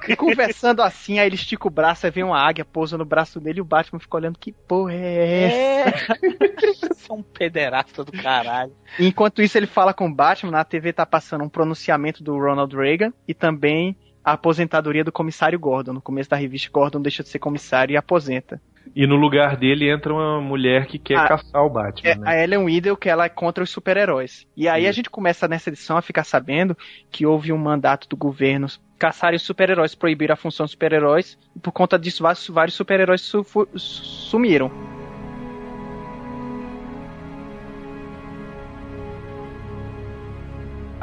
E 0.07 0.15
conversando 0.15 0.81
assim, 0.81 1.17
aí 1.17 1.27
ele 1.27 1.35
estica 1.35 1.67
o 1.67 1.71
braço, 1.71 2.05
aí 2.05 2.11
vem 2.11 2.23
uma 2.23 2.39
águia, 2.39 2.63
pousa 2.63 2.97
no 2.97 3.05
braço 3.05 3.39
dele 3.39 3.59
e 3.59 3.61
o 3.61 3.65
Batman 3.65 3.99
fica 3.99 4.17
olhando 4.17 4.37
que 4.37 4.51
porra 4.51 4.93
é 4.93 5.83
essa? 5.87 6.13
É. 6.13 6.93
São 6.93 7.17
um 7.17 7.23
pederasta 7.23 8.03
do 8.03 8.11
caralho. 8.11 8.71
E 8.99 9.07
Enquanto 9.07 9.41
isso, 9.41 9.57
ele 9.57 9.67
fala 9.67 9.93
com 9.93 10.07
o 10.07 10.13
Batman, 10.13 10.51
na 10.51 10.63
TV 10.63 10.93
tá 10.93 11.05
passando 11.05 11.43
um 11.43 11.49
pronunciamento 11.49 12.23
do 12.23 12.37
Ronald 12.37 12.75
Reagan 12.75 13.13
e 13.27 13.33
também 13.33 13.95
a 14.23 14.33
aposentadoria 14.33 15.03
do 15.03 15.11
comissário 15.11 15.59
Gordon. 15.59 15.93
No 15.93 16.01
começo 16.01 16.29
da 16.29 16.35
revista, 16.35 16.69
Gordon 16.71 17.01
deixa 17.01 17.23
de 17.23 17.29
ser 17.29 17.39
comissário 17.39 17.93
e 17.93 17.97
aposenta. 17.97 18.61
E 18.95 19.07
no 19.07 19.15
lugar 19.15 19.55
dele 19.55 19.89
entra 19.89 20.13
uma 20.13 20.41
mulher 20.41 20.85
que 20.85 20.99
quer 20.99 21.17
Ah, 21.17 21.27
caçar 21.29 21.63
o 21.65 21.69
Batman, 21.69 22.09
É 22.09 22.15
né? 22.15 22.29
a 22.29 22.43
Ellen 22.43 22.59
Weedle, 22.65 22.97
que 22.97 23.09
ela 23.09 23.25
é 23.25 23.29
contra 23.29 23.63
os 23.63 23.69
super-heróis. 23.69 24.45
E 24.55 24.67
aí 24.67 24.85
a 24.85 24.89
Isso. 24.89 24.97
gente 24.97 25.09
começa 25.09 25.47
nessa 25.47 25.69
edição 25.69 25.97
a 25.97 26.01
ficar 26.01 26.23
sabendo 26.23 26.77
que 27.09 27.25
houve 27.25 27.51
um 27.51 27.57
mandato 27.57 28.07
do 28.09 28.17
governo 28.17 28.67
caçarem 28.99 29.37
os 29.37 29.43
super-heróis, 29.43 29.95
proibir 29.95 30.31
a 30.31 30.35
função 30.35 30.65
dos 30.65 30.71
super-heróis, 30.71 31.37
e 31.55 31.59
por 31.59 31.71
conta 31.71 31.97
disso 31.97 32.23
vários, 32.23 32.75
super-heróis 32.75 33.21
su- 33.21 33.45
sumiram. 33.75 34.92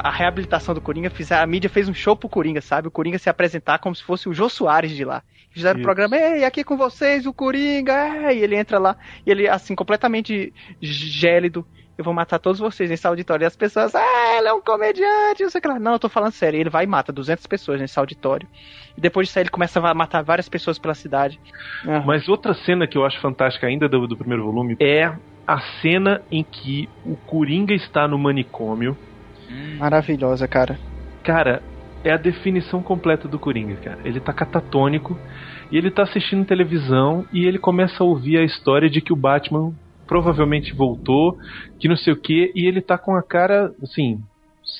A 0.03 0.09
reabilitação 0.11 0.73
do 0.73 0.81
Coringa, 0.81 1.11
a 1.31 1.45
mídia 1.45 1.69
fez 1.69 1.87
um 1.87 1.93
show 1.93 2.15
pro 2.15 2.29
Coringa, 2.29 2.61
sabe? 2.61 2.87
O 2.87 2.91
Coringa 2.91 3.17
se 3.17 3.29
apresentar 3.29 3.79
como 3.79 3.95
se 3.95 4.03
fosse 4.03 4.27
o 4.27 4.33
Jô 4.33 4.49
Soares 4.49 4.91
de 4.91 5.05
lá. 5.05 5.21
Fizeram 5.51 5.77
o 5.77 5.81
Isso. 5.81 5.85
programa, 5.85 6.15
ei, 6.15 6.45
aqui 6.45 6.63
com 6.63 6.77
vocês, 6.77 7.25
o 7.25 7.33
Coringa, 7.33 7.93
é", 7.93 8.35
e 8.35 8.39
ele 8.39 8.55
entra 8.55 8.79
lá, 8.79 8.95
e 9.25 9.31
ele, 9.31 9.47
assim, 9.47 9.75
completamente 9.75 10.53
gélido, 10.81 11.65
eu 12.01 12.03
vou 12.03 12.13
matar 12.13 12.39
todos 12.39 12.59
vocês 12.59 12.89
nesse 12.89 13.05
auditório. 13.05 13.43
E 13.43 13.45
as 13.45 13.55
pessoas, 13.55 13.93
ah, 13.93 14.37
ele 14.37 14.47
é 14.47 14.53
um 14.53 14.61
comediante, 14.61 15.43
não 15.43 15.49
sei 15.49 15.59
o 15.59 15.61
que 15.61 15.67
lá. 15.67 15.79
Não, 15.79 15.93
eu 15.93 15.99
tô 15.99 16.09
falando 16.09 16.31
sério. 16.31 16.59
Ele 16.59 16.69
vai 16.69 16.85
e 16.85 16.87
mata 16.87 17.11
200 17.11 17.45
pessoas 17.45 17.79
nesse 17.79 17.99
auditório. 17.99 18.47
E 18.97 19.01
depois 19.01 19.27
disso 19.27 19.37
aí 19.37 19.43
ele 19.43 19.51
começa 19.51 19.79
a 19.79 19.93
matar 19.93 20.23
várias 20.23 20.49
pessoas 20.49 20.79
pela 20.79 20.95
cidade. 20.95 21.39
Ah. 21.87 22.01
Mas 22.05 22.27
outra 22.27 22.53
cena 22.53 22.87
que 22.87 22.97
eu 22.97 23.05
acho 23.05 23.21
fantástica 23.21 23.67
ainda 23.67 23.87
do, 23.87 24.07
do 24.07 24.17
primeiro 24.17 24.43
volume 24.43 24.75
é 24.79 25.13
a 25.45 25.59
cena 25.81 26.21
em 26.31 26.43
que 26.43 26.89
o 27.05 27.15
Coringa 27.15 27.73
está 27.73 28.07
no 28.07 28.17
manicômio. 28.17 28.97
Maravilhosa, 29.77 30.47
cara. 30.47 30.77
Cara, 31.23 31.61
é 32.03 32.11
a 32.11 32.17
definição 32.17 32.81
completa 32.81 33.27
do 33.27 33.39
Coringa, 33.39 33.75
cara. 33.77 33.99
Ele 34.03 34.19
tá 34.19 34.33
catatônico 34.33 35.17
e 35.71 35.77
ele 35.77 35.91
tá 35.91 36.03
assistindo 36.03 36.45
televisão 36.45 37.25
e 37.31 37.45
ele 37.45 37.57
começa 37.57 38.03
a 38.03 38.05
ouvir 38.07 38.37
a 38.37 38.43
história 38.43 38.89
de 38.89 39.01
que 39.01 39.13
o 39.13 39.15
Batman 39.15 39.73
provavelmente 40.07 40.75
voltou, 40.75 41.37
que 41.79 41.87
não 41.87 41.95
sei 41.95 42.11
o 42.13 42.19
que, 42.19 42.51
e 42.53 42.67
ele 42.67 42.81
tá 42.81 42.97
com 42.97 43.15
a 43.15 43.23
cara, 43.23 43.71
assim, 43.81 44.19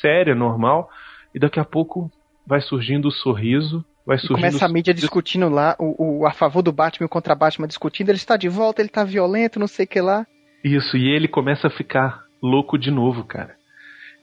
séria, 0.02 0.36
normal, 0.36 0.90
e 1.34 1.40
daqui 1.40 1.60
a 1.60 1.64
pouco 1.64 2.12
vai 2.46 2.60
surgindo 2.60 3.08
o 3.08 3.12
sorriso, 3.12 3.86
vai 4.06 4.18
E 4.18 4.20
surgindo 4.20 4.36
começa 4.36 4.66
a 4.66 4.70
mídia 4.70 4.94
discutindo 4.94 5.48
lá, 5.48 5.76
o, 5.80 6.20
o- 6.22 6.26
a 6.28 6.32
favor 6.32 6.62
do 6.62 6.74
Batman 6.74 7.06
e 7.06 7.08
o 7.08 7.10
contra 7.10 7.34
Batman 7.34 7.66
discutindo. 7.68 8.10
Ele 8.10 8.18
está 8.18 8.36
de 8.36 8.50
volta, 8.50 8.82
ele 8.82 8.90
tá 8.90 9.06
violento, 9.06 9.58
não 9.60 9.68
sei 9.68 9.86
o 9.86 9.88
que 9.88 10.02
lá. 10.02 10.26
Isso, 10.66 10.98
e 10.98 11.08
ele 11.10 11.30
começa 11.30 11.68
a 11.68 11.72
ficar 11.72 12.24
louco 12.44 12.78
de 12.78 12.92
novo, 12.92 13.24
cara. 13.24 13.56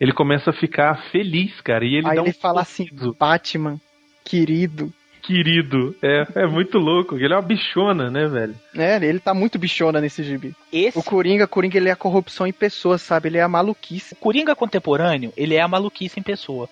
Ele 0.01 0.13
começa 0.13 0.51
a 0.51 0.53
ficar 0.53 1.11
feliz, 1.11 1.61
cara, 1.61 1.85
e 1.85 1.97
ele 1.97 2.09
aí 2.09 2.17
dá 2.17 2.23
ele 2.23 2.31
um 2.31 2.35
fala 2.35 2.61
assim: 2.63 2.89
Batman, 3.19 3.81
querido. 4.25 4.93
querido. 5.23 5.95
É, 6.03 6.43
é 6.43 6.47
muito 6.47 6.79
louco. 6.79 7.17
Ele 7.17 7.33
é 7.33 7.37
uma 7.37 7.43
bichona, 7.43 8.11
né, 8.11 8.27
velho? 8.29 8.55
É, 8.77 8.97
ele 9.05 9.19
tá 9.19 9.35
muito 9.35 9.59
bichona 9.59 10.01
nesse 10.01 10.23
gibi. 10.23 10.55
Esse... 10.73 10.99
O 10.99 11.03
Coringa, 11.03 11.47
Coringa, 11.47 11.77
ele 11.77 11.89
é 11.89 11.93
a 11.93 11.97
corrupção 11.97 12.47
em 12.47 12.53
pessoa, 12.53 12.97
sabe? 12.97 13.29
Ele 13.29 13.39
é 13.39 13.43
a 13.43 13.49
maluquice. 13.49 14.15
O 14.15 14.17
Coringa 14.17 14.55
contemporâneo, 14.55 15.33
ele 15.37 15.55
é 15.55 15.61
a 15.61 15.69
maluquice 15.69 16.21
em 16.21 16.23
pessoa. 16.23 16.69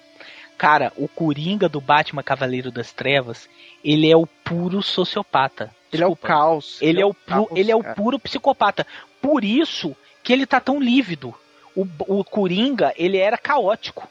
Cara, 0.56 0.92
o 0.96 1.06
Coringa 1.06 1.68
do 1.68 1.80
Batman 1.82 2.22
Cavaleiro 2.22 2.70
das 2.70 2.92
Trevas, 2.92 3.48
ele 3.84 4.10
é 4.10 4.16
o 4.16 4.26
puro 4.26 4.80
sociopata. 4.82 5.70
Ele 5.92 6.02
é 6.02 6.06
o 6.06 6.16
caos. 6.16 6.80
Ele, 6.80 7.00
é, 7.00 7.04
o, 7.06 7.12
pu- 7.12 7.20
caos, 7.26 7.48
ele 7.54 7.70
é 7.70 7.76
o 7.76 7.82
puro 7.94 8.18
psicopata. 8.18 8.86
Por 9.20 9.44
isso 9.44 9.94
que 10.22 10.32
ele 10.32 10.46
tá 10.46 10.58
tão 10.60 10.80
lívido. 10.80 11.34
O, 11.76 11.86
o 12.08 12.24
Coringa, 12.24 12.92
ele 12.96 13.18
era 13.18 13.36
caótico. 13.38 14.08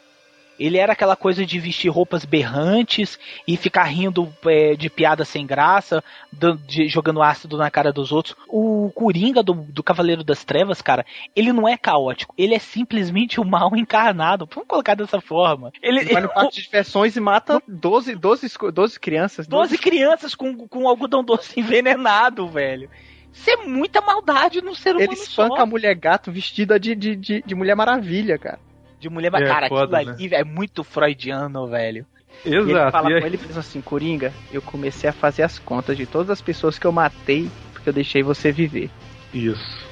Ele 0.58 0.78
era 0.78 0.94
aquela 0.94 1.14
coisa 1.14 1.44
de 1.44 1.58
vestir 1.60 1.90
roupas 1.90 2.24
berrantes 2.24 3.18
e 3.46 3.58
ficar 3.58 3.82
rindo 3.84 4.32
é, 4.46 4.74
de 4.74 4.88
piada 4.88 5.22
sem 5.22 5.44
graça, 5.46 6.02
do- 6.32 6.56
de- 6.56 6.88
jogando 6.88 7.22
ácido 7.22 7.58
na 7.58 7.70
cara 7.70 7.92
dos 7.92 8.10
outros. 8.10 8.34
O 8.48 8.90
Coringa 8.94 9.42
do, 9.42 9.52
do 9.52 9.82
Cavaleiro 9.82 10.24
das 10.24 10.44
Trevas, 10.44 10.80
cara, 10.80 11.04
ele 11.34 11.52
não 11.52 11.68
é 11.68 11.76
caótico, 11.76 12.34
ele 12.38 12.54
é 12.54 12.58
simplesmente 12.58 13.38
o 13.38 13.44
mal 13.44 13.76
encarnado. 13.76 14.48
Vamos 14.50 14.66
colocar 14.66 14.94
dessa 14.94 15.20
forma. 15.20 15.70
Ele, 15.82 16.00
Ele 16.00 16.12
vai 16.14 16.22
no 16.22 16.28
parque 16.30 16.54
de 16.54 16.62
diversões 16.62 17.14
e 17.16 17.20
mata 17.20 17.62
12, 17.68 18.14
12, 18.14 18.46
esco- 18.46 18.72
12 18.72 18.98
crianças. 18.98 19.46
12 19.46 19.76
crianças 19.76 20.34
com, 20.34 20.66
com 20.66 20.88
algodão 20.88 21.22
doce 21.22 21.60
envenenado, 21.60 22.48
velho. 22.48 22.88
Isso 23.36 23.50
é 23.50 23.56
muita 23.66 24.00
maldade 24.00 24.60
no 24.62 24.74
ser 24.74 24.90
humano 24.96 25.04
Ele 25.12 25.12
espanca 25.14 25.56
só. 25.56 25.62
a 25.62 25.66
mulher 25.66 25.94
gato 25.94 26.32
vestida 26.32 26.80
de, 26.80 26.94
de, 26.94 27.14
de, 27.14 27.42
de 27.46 27.54
Mulher 27.54 27.76
Maravilha, 27.76 28.38
cara. 28.38 28.58
De 28.98 29.08
mulher, 29.10 29.30
É, 29.34 29.46
cara, 29.46 29.68
foda, 29.68 29.98
aquilo 29.98 30.14
ali 30.14 30.34
é 30.34 30.42
muito 30.42 30.82
freudiano, 30.82 31.66
velho. 31.68 32.06
E 32.44 32.48
ele 32.48 32.70
Exato, 32.72 32.92
fala 32.92 33.10
e 33.10 33.14
aí- 33.14 33.20
com 33.20 33.26
ele 33.26 33.36
mesmo 33.38 33.60
assim, 33.60 33.80
Coringa, 33.80 34.32
eu 34.50 34.62
comecei 34.62 35.08
a 35.08 35.12
fazer 35.12 35.42
as 35.42 35.58
contas 35.58 35.96
de 35.96 36.06
todas 36.06 36.30
as 36.30 36.40
pessoas 36.40 36.78
que 36.78 36.86
eu 36.86 36.92
matei 36.92 37.48
porque 37.72 37.88
eu 37.88 37.92
deixei 37.92 38.22
você 38.22 38.50
viver. 38.50 38.90
Isso. 39.32 39.86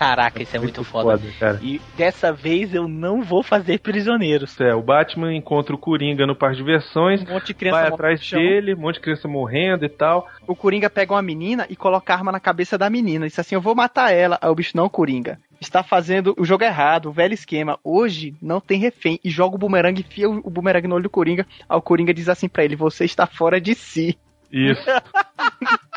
Caraca, 0.00 0.42
isso 0.42 0.56
é 0.56 0.58
muito, 0.58 0.82
foda. 0.82 1.18
foda, 1.18 1.30
cara. 1.38 1.60
E 1.62 1.78
dessa 1.94 2.32
vez 2.32 2.74
eu 2.74 2.88
não 2.88 3.20
vou 3.22 3.42
fazer 3.42 3.80
prisioneiros. 3.80 4.58
É, 4.58 4.74
o 4.74 4.80
Batman 4.80 5.34
encontra 5.34 5.74
o 5.74 5.78
Coringa 5.78 6.26
no 6.26 6.34
parque 6.34 6.56
de 6.56 6.62
diversões, 6.62 7.20
Um 7.22 7.34
monte 7.34 7.48
de 7.48 7.54
criança 7.54 7.82
vai 7.82 7.90
morrendo 7.90 7.94
atrás 7.96 8.30
dele, 8.30 8.74
um 8.74 8.78
monte 8.78 8.94
de 8.94 9.00
criança 9.02 9.28
morrendo 9.28 9.84
e 9.84 9.90
tal. 9.90 10.26
O 10.46 10.56
Coringa 10.56 10.88
pega 10.88 11.12
uma 11.12 11.20
menina 11.20 11.66
e 11.68 11.76
coloca 11.76 12.14
a 12.14 12.16
arma 12.16 12.32
na 12.32 12.40
cabeça 12.40 12.78
da 12.78 12.88
menina. 12.88 13.26
Diz 13.26 13.38
assim: 13.38 13.54
Eu 13.54 13.60
vou 13.60 13.74
matar 13.74 14.10
ela. 14.10 14.38
Aí 14.40 14.48
o 14.48 14.54
bicho, 14.54 14.74
não, 14.74 14.88
Coringa. 14.88 15.38
Está 15.60 15.82
fazendo 15.82 16.34
o 16.38 16.46
jogo 16.46 16.64
errado, 16.64 17.10
o 17.10 17.12
velho 17.12 17.34
esquema. 17.34 17.78
Hoje 17.84 18.34
não 18.40 18.58
tem 18.58 18.80
refém. 18.80 19.20
E 19.22 19.28
joga 19.28 19.56
o 19.56 19.58
bumerangue, 19.58 20.00
enfia 20.00 20.30
o 20.30 20.48
bumerangue 20.48 20.88
no 20.88 20.94
olho 20.94 21.04
do 21.04 21.10
Coringa. 21.10 21.46
Aí 21.68 21.76
o 21.76 21.82
Coringa 21.82 22.14
diz 22.14 22.26
assim 22.26 22.48
pra 22.48 22.64
ele: 22.64 22.74
Você 22.74 23.04
está 23.04 23.26
fora 23.26 23.60
de 23.60 23.74
si. 23.74 24.16
Isso. 24.52 24.82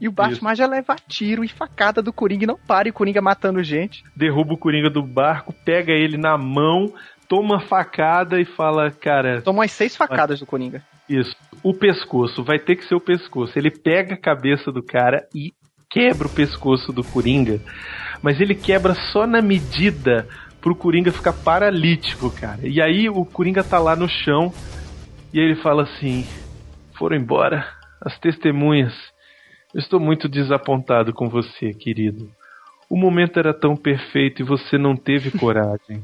E 0.00 0.06
o 0.06 0.12
Batman 0.12 0.54
já 0.54 0.66
leva 0.66 0.94
tiro 1.08 1.44
e 1.44 1.48
facada 1.48 2.00
do 2.00 2.12
Coringa 2.12 2.46
não 2.46 2.56
para. 2.56 2.86
E 2.86 2.90
o 2.90 2.94
Coringa 2.94 3.20
matando 3.20 3.62
gente. 3.62 4.04
Derruba 4.14 4.54
o 4.54 4.58
Coringa 4.58 4.88
do 4.88 5.02
barco, 5.02 5.52
pega 5.64 5.92
ele 5.92 6.16
na 6.16 6.38
mão, 6.38 6.92
toma 7.28 7.60
facada 7.60 8.40
e 8.40 8.44
fala, 8.44 8.90
cara. 8.90 9.42
Toma 9.42 9.60
umas 9.60 9.72
seis 9.72 9.96
facadas 9.96 10.38
do 10.38 10.46
Coringa. 10.46 10.82
Isso. 11.08 11.34
O 11.62 11.74
pescoço, 11.74 12.44
vai 12.44 12.58
ter 12.58 12.76
que 12.76 12.84
ser 12.84 12.94
o 12.94 13.00
pescoço. 13.00 13.58
Ele 13.58 13.70
pega 13.70 14.14
a 14.14 14.20
cabeça 14.20 14.70
do 14.70 14.82
cara 14.82 15.26
e 15.34 15.52
quebra 15.90 16.26
o 16.26 16.30
pescoço 16.30 16.92
do 16.92 17.02
Coringa. 17.02 17.60
Mas 18.22 18.40
ele 18.40 18.54
quebra 18.54 18.94
só 19.12 19.26
na 19.26 19.40
medida 19.40 20.28
pro 20.60 20.74
Coringa 20.74 21.12
ficar 21.12 21.32
paralítico, 21.32 22.30
cara. 22.30 22.60
E 22.62 22.80
aí 22.82 23.08
o 23.08 23.24
Coringa 23.24 23.62
tá 23.62 23.78
lá 23.78 23.94
no 23.94 24.08
chão 24.08 24.52
e 25.36 25.38
ele 25.38 25.54
fala 25.56 25.82
assim: 25.82 26.26
foram 26.98 27.14
embora 27.14 27.68
as 28.00 28.18
testemunhas. 28.18 28.94
Eu 29.74 29.80
estou 29.80 30.00
muito 30.00 30.28
desapontado 30.28 31.12
com 31.12 31.28
você, 31.28 31.74
querido. 31.74 32.30
O 32.88 32.96
momento 32.96 33.38
era 33.38 33.52
tão 33.52 33.76
perfeito 33.76 34.40
e 34.40 34.44
você 34.44 34.78
não 34.78 34.96
teve 34.96 35.30
coragem. 35.38 36.02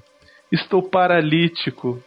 Estou 0.51 0.83
paralítico. 0.83 1.99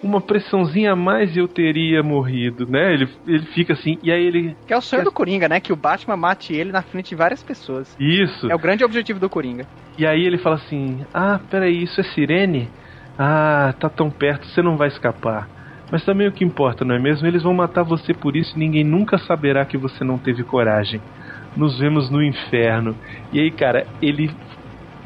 Uma 0.00 0.20
pressãozinha 0.20 0.92
a 0.92 0.96
mais 0.96 1.34
e 1.34 1.40
eu 1.40 1.48
teria 1.48 2.02
morrido, 2.02 2.66
né? 2.70 2.92
Ele, 2.92 3.08
ele 3.26 3.46
fica 3.46 3.72
assim, 3.72 3.98
e 4.02 4.12
aí 4.12 4.24
ele. 4.24 4.56
Que 4.66 4.74
é 4.74 4.76
o 4.76 4.80
sonho 4.80 5.02
do 5.02 5.10
Coringa, 5.10 5.48
né? 5.48 5.58
Que 5.58 5.72
o 5.72 5.76
Batman 5.76 6.16
mate 6.16 6.54
ele 6.54 6.70
na 6.70 6.82
frente 6.82 7.08
de 7.08 7.14
várias 7.16 7.42
pessoas. 7.42 7.96
Isso. 7.98 8.48
É 8.48 8.54
o 8.54 8.58
grande 8.58 8.84
objetivo 8.84 9.18
do 9.18 9.30
Coringa. 9.30 9.66
E 9.98 10.06
aí 10.06 10.24
ele 10.24 10.38
fala 10.38 10.56
assim: 10.56 11.04
Ah, 11.12 11.40
peraí, 11.50 11.82
isso 11.82 12.00
é 12.00 12.04
sirene? 12.04 12.68
Ah, 13.18 13.74
tá 13.80 13.88
tão 13.88 14.08
perto, 14.08 14.46
você 14.46 14.62
não 14.62 14.76
vai 14.76 14.88
escapar. 14.88 15.48
Mas 15.90 16.04
também 16.04 16.26
o 16.26 16.32
que 16.32 16.44
importa, 16.44 16.84
não 16.84 16.94
é 16.94 16.98
mesmo? 16.98 17.26
Eles 17.26 17.42
vão 17.42 17.54
matar 17.54 17.82
você 17.82 18.12
por 18.14 18.36
isso 18.36 18.56
e 18.56 18.58
ninguém 18.58 18.84
nunca 18.84 19.18
saberá 19.18 19.64
que 19.64 19.76
você 19.78 20.02
não 20.02 20.18
teve 20.18 20.42
coragem. 20.42 21.00
Nos 21.56 21.78
vemos 21.78 22.10
no 22.10 22.22
inferno. 22.22 22.96
E 23.32 23.38
aí, 23.38 23.50
cara, 23.50 23.86
ele 24.02 24.30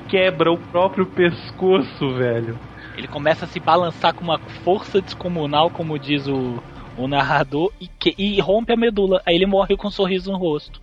quebra 0.08 0.50
o 0.50 0.56
próprio 0.56 1.04
pescoço, 1.06 2.14
velho. 2.14 2.58
Ele 2.96 3.06
começa 3.06 3.44
a 3.44 3.48
se 3.48 3.60
balançar 3.60 4.14
com 4.14 4.24
uma 4.24 4.38
força 4.64 5.00
descomunal, 5.00 5.70
como 5.70 5.98
diz 5.98 6.26
o, 6.26 6.62
o 6.96 7.06
narrador, 7.06 7.70
e, 7.80 7.86
que- 7.86 8.14
e 8.18 8.40
rompe 8.40 8.72
a 8.72 8.76
medula. 8.76 9.20
Aí 9.26 9.34
ele 9.34 9.46
morre 9.46 9.76
com 9.76 9.88
um 9.88 9.90
sorriso 9.90 10.32
no 10.32 10.38
rosto. 10.38 10.80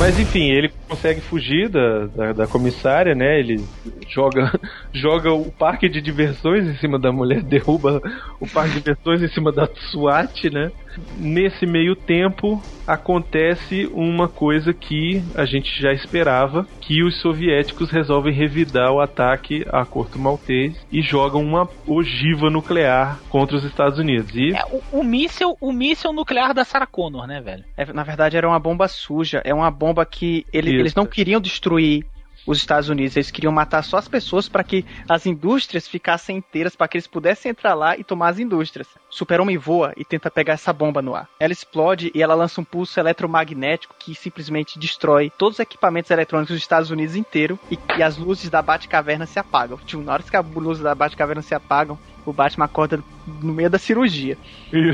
Mas 0.00 0.18
enfim, 0.18 0.48
ele 0.48 0.72
consegue 0.88 1.20
fugir 1.20 1.68
da, 1.68 2.06
da, 2.06 2.32
da 2.32 2.46
comissária, 2.46 3.14
né? 3.14 3.38
Ele 3.38 3.62
joga, 4.08 4.50
joga 4.94 5.30
o 5.30 5.52
parque 5.52 5.90
de 5.90 6.00
diversões 6.00 6.66
em 6.66 6.74
cima 6.76 6.98
da 6.98 7.12
mulher, 7.12 7.42
derruba 7.44 8.00
o 8.40 8.48
parque 8.48 8.70
de 8.70 8.78
diversões 8.78 9.22
em 9.22 9.28
cima 9.28 9.52
da 9.52 9.68
SWAT, 9.90 10.48
né? 10.50 10.72
Nesse 11.16 11.66
meio 11.66 11.94
tempo 11.96 12.62
acontece 12.86 13.88
uma 13.92 14.28
coisa 14.28 14.72
que 14.74 15.22
a 15.34 15.44
gente 15.44 15.80
já 15.80 15.92
esperava, 15.92 16.66
que 16.80 17.02
os 17.04 17.20
soviéticos 17.20 17.90
resolvem 17.90 18.32
revidar 18.34 18.90
o 18.92 19.00
ataque 19.00 19.64
a 19.68 19.84
Corto 19.84 20.18
Maltês 20.18 20.74
e 20.90 21.00
jogam 21.00 21.42
uma 21.42 21.68
ogiva 21.86 22.50
nuclear 22.50 23.20
contra 23.28 23.56
os 23.56 23.64
Estados 23.64 23.98
Unidos. 23.98 24.34
E 24.34 24.52
É 24.56 24.62
o, 24.92 25.00
o 25.00 25.04
míssil, 25.04 25.56
o 25.60 25.72
míssil 25.72 26.12
nuclear 26.12 26.52
da 26.52 26.64
Sarah 26.64 26.86
Connor, 26.86 27.26
né, 27.26 27.40
velho? 27.40 27.64
É, 27.76 27.92
na 27.92 28.02
verdade, 28.02 28.36
era 28.36 28.48
uma 28.48 28.58
bomba 28.58 28.88
suja. 28.88 29.40
É 29.44 29.54
uma 29.54 29.70
bomba 29.70 30.04
que 30.04 30.44
ele- 30.52 30.74
eles 30.74 30.94
não 30.94 31.06
queriam 31.06 31.40
destruir 31.40 32.04
os 32.52 32.58
Estados 32.58 32.88
Unidos. 32.88 33.16
Eles 33.16 33.30
queriam 33.30 33.52
matar 33.52 33.82
só 33.82 33.96
as 33.96 34.08
pessoas 34.08 34.48
para 34.48 34.64
que 34.64 34.84
as 35.08 35.26
indústrias 35.26 35.88
ficassem 35.88 36.36
inteiras, 36.38 36.76
para 36.76 36.88
que 36.88 36.96
eles 36.96 37.06
pudessem 37.06 37.50
entrar 37.50 37.74
lá 37.74 37.96
e 37.96 38.04
tomar 38.04 38.28
as 38.28 38.38
indústrias. 38.38 38.88
Super-Homem 39.08 39.56
voa 39.56 39.92
e 39.96 40.04
tenta 40.04 40.30
pegar 40.30 40.54
essa 40.54 40.72
bomba 40.72 41.02
no 41.02 41.14
ar. 41.14 41.28
Ela 41.38 41.52
explode 41.52 42.10
e 42.14 42.22
ela 42.22 42.34
lança 42.34 42.60
um 42.60 42.64
pulso 42.64 42.98
eletromagnético 42.98 43.94
que 43.98 44.14
simplesmente 44.14 44.78
destrói 44.78 45.30
todos 45.36 45.56
os 45.56 45.60
equipamentos 45.60 46.10
eletrônicos 46.10 46.54
dos 46.54 46.62
Estados 46.62 46.90
Unidos 46.90 47.16
inteiro 47.16 47.58
e, 47.70 47.78
e 47.96 48.02
as 48.02 48.16
luzes 48.16 48.50
da 48.50 48.62
Batcaverna 48.62 49.26
se 49.26 49.38
apagam. 49.38 49.78
Tipo, 49.78 50.02
na 50.02 50.12
hora 50.12 50.22
que 50.22 50.36
as 50.36 50.46
luzes 50.54 50.82
da 50.82 50.94
Batcaverna 50.94 51.42
se 51.42 51.54
apagam, 51.54 51.98
o 52.24 52.32
Batman 52.32 52.66
acorda 52.66 53.02
no 53.26 53.52
meio 53.52 53.70
da 53.70 53.78
cirurgia. 53.78 54.36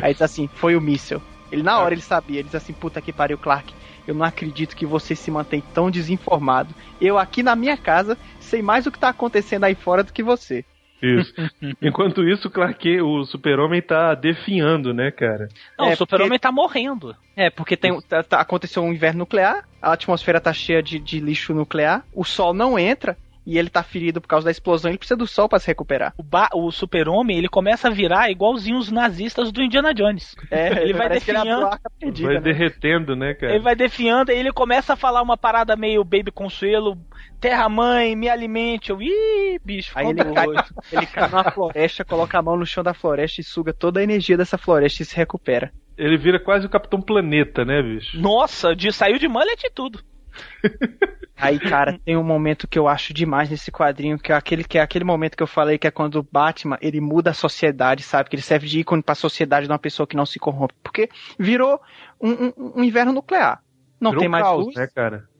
Aí 0.02 0.12
diz 0.12 0.22
assim, 0.22 0.48
foi 0.54 0.76
o 0.76 0.80
míssel. 0.80 1.20
Ele 1.50 1.62
na 1.62 1.78
hora 1.78 1.94
ele 1.94 2.02
sabia, 2.02 2.40
ele 2.40 2.48
diz 2.48 2.54
assim, 2.54 2.72
puta 2.72 3.00
que 3.00 3.12
pariu, 3.12 3.38
Clark. 3.38 3.72
Eu 4.06 4.14
não 4.14 4.24
acredito 4.24 4.76
que 4.76 4.86
você 4.86 5.14
se 5.16 5.30
mantém 5.30 5.62
tão 5.74 5.90
desinformado. 5.90 6.74
Eu 7.00 7.18
aqui 7.18 7.42
na 7.42 7.56
minha 7.56 7.76
casa 7.76 8.16
sei 8.40 8.62
mais 8.62 8.86
o 8.86 8.92
que 8.92 8.98
tá 8.98 9.08
acontecendo 9.08 9.64
aí 9.64 9.74
fora 9.74 10.02
do 10.02 10.12
que 10.12 10.22
você. 10.22 10.64
Isso. 11.02 11.32
Enquanto 11.82 12.22
isso, 12.26 12.48
Clark, 12.50 13.00
o 13.00 13.24
super-homem 13.24 13.82
tá 13.82 14.14
definhando, 14.14 14.94
né, 14.94 15.10
cara? 15.10 15.48
Não, 15.78 15.90
É, 15.90 15.92
o 15.92 15.96
super-homem 15.96 16.38
tá 16.38 16.50
morrendo. 16.50 17.14
É, 17.36 17.50
porque 17.50 17.76
tem, 17.76 18.00
tá- 18.02 18.22
tá- 18.22 18.40
aconteceu 18.40 18.82
um 18.82 18.92
inverno 18.92 19.20
nuclear, 19.20 19.64
a 19.80 19.92
atmosfera 19.92 20.40
tá 20.40 20.52
cheia 20.52 20.82
de, 20.82 20.98
de 20.98 21.20
lixo 21.20 21.52
nuclear, 21.52 22.02
o 22.14 22.24
sol 22.24 22.54
não 22.54 22.78
entra 22.78 23.16
e 23.47 23.56
ele 23.59 23.70
tá 23.70 23.82
ferido 23.82 24.20
por 24.20 24.27
causa 24.27 24.47
da 24.47 24.51
explosão, 24.51 24.90
ele 24.90 24.98
precisa 24.98 25.16
do 25.16 25.27
sol 25.27 25.48
para 25.48 25.60
se 25.60 25.68
recuperar. 25.68 26.12
O, 26.18 26.66
o 26.66 26.73
super-homem, 26.73 27.39
ele 27.39 27.48
começa 27.48 27.89
a 27.89 27.90
virar 27.90 28.31
igualzinho 28.31 28.77
os 28.77 28.90
nazistas 28.90 29.52
do 29.52 29.62
Indiana 29.62 29.94
Jones. 29.94 30.35
É, 30.51 30.68
ele 30.82 30.93
vai 30.93 31.09
definhando. 31.09 31.70
perdida, 31.98 32.28
Vai 32.28 32.36
né? 32.36 32.40
derretendo, 32.40 33.14
né, 33.14 33.35
cara? 33.35 33.52
Ele 33.55 33.62
vai 33.62 33.77
definhando, 33.77 34.32
aí 34.32 34.39
ele 34.39 34.52
começa 34.52 34.94
a 34.94 34.97
falar 34.97 35.23
uma 35.23 35.36
parada 35.36 35.77
meio 35.77 36.02
baby 36.02 36.32
consuelo, 36.32 36.98
terra 37.40 37.68
mãe, 37.68 38.16
me 38.16 38.28
alimente. 38.28 38.90
Eu, 38.90 39.01
ih, 39.01 39.60
bicho, 39.64 39.93
Aí 39.94 40.09
ele 40.09 40.24
cai, 40.24 40.47
ele 40.93 41.06
cai 41.06 41.28
numa 41.31 41.51
floresta, 41.51 42.05
coloca 42.05 42.39
a 42.39 42.43
mão 42.43 42.56
no 42.56 42.66
chão 42.66 42.82
da 42.82 42.94
floresta 42.94 43.40
e 43.40 43.44
suga 43.44 43.73
toda 43.73 44.01
a 44.01 44.02
energia 44.02 44.36
dessa 44.36 44.59
floresta 44.59 45.02
e 45.02 45.06
se 45.06 45.16
recupera. 45.16 45.73
Ele 45.97 46.18
vira 46.18 46.39
quase 46.39 46.66
o 46.66 46.70
Capitão 46.70 47.01
Planeta, 47.01 47.64
né, 47.64 47.81
bicho? 47.82 48.20
Nossa, 48.20 48.74
de, 48.74 48.93
saiu 48.93 49.18
de 49.18 49.28
mullet 49.28 49.64
e 49.64 49.70
tudo. 49.70 50.01
Aí, 51.38 51.58
cara, 51.58 51.98
tem 52.02 52.16
um 52.16 52.22
momento 52.24 52.66
que 52.66 52.78
eu 52.78 52.88
acho 52.88 53.12
demais 53.12 53.50
nesse 53.50 53.70
quadrinho, 53.70 54.18
que 54.18 54.32
é 54.32 54.34
aquele 54.34 54.64
que 54.64 54.78
é 54.78 54.80
aquele 54.80 55.04
momento 55.04 55.36
que 55.36 55.42
eu 55.42 55.46
falei 55.46 55.76
que 55.76 55.86
é 55.86 55.90
quando 55.90 56.16
o 56.16 56.22
Batman, 56.22 56.78
ele 56.80 56.98
muda 57.00 57.30
a 57.30 57.34
sociedade, 57.34 58.02
sabe? 58.02 58.30
Que 58.30 58.36
ele 58.36 58.42
serve 58.42 58.66
de 58.66 58.80
ícone 58.80 59.02
pra 59.02 59.14
sociedade 59.14 59.66
de 59.66 59.72
uma 59.72 59.78
pessoa 59.78 60.06
que 60.06 60.16
não 60.16 60.24
se 60.24 60.38
corrompe. 60.38 60.74
Porque 60.82 61.10
virou 61.38 61.78
um, 62.20 62.30
um- 62.30 62.72
um 62.76 62.82
inverno 62.84 63.12
nuclear. 63.12 63.62
Não 64.00 64.12
Virou 64.12 64.20
tem 64.22 64.28
mais 64.30 64.44
caos, 64.44 64.64
luz, 64.66 64.76
né, 64.76 64.88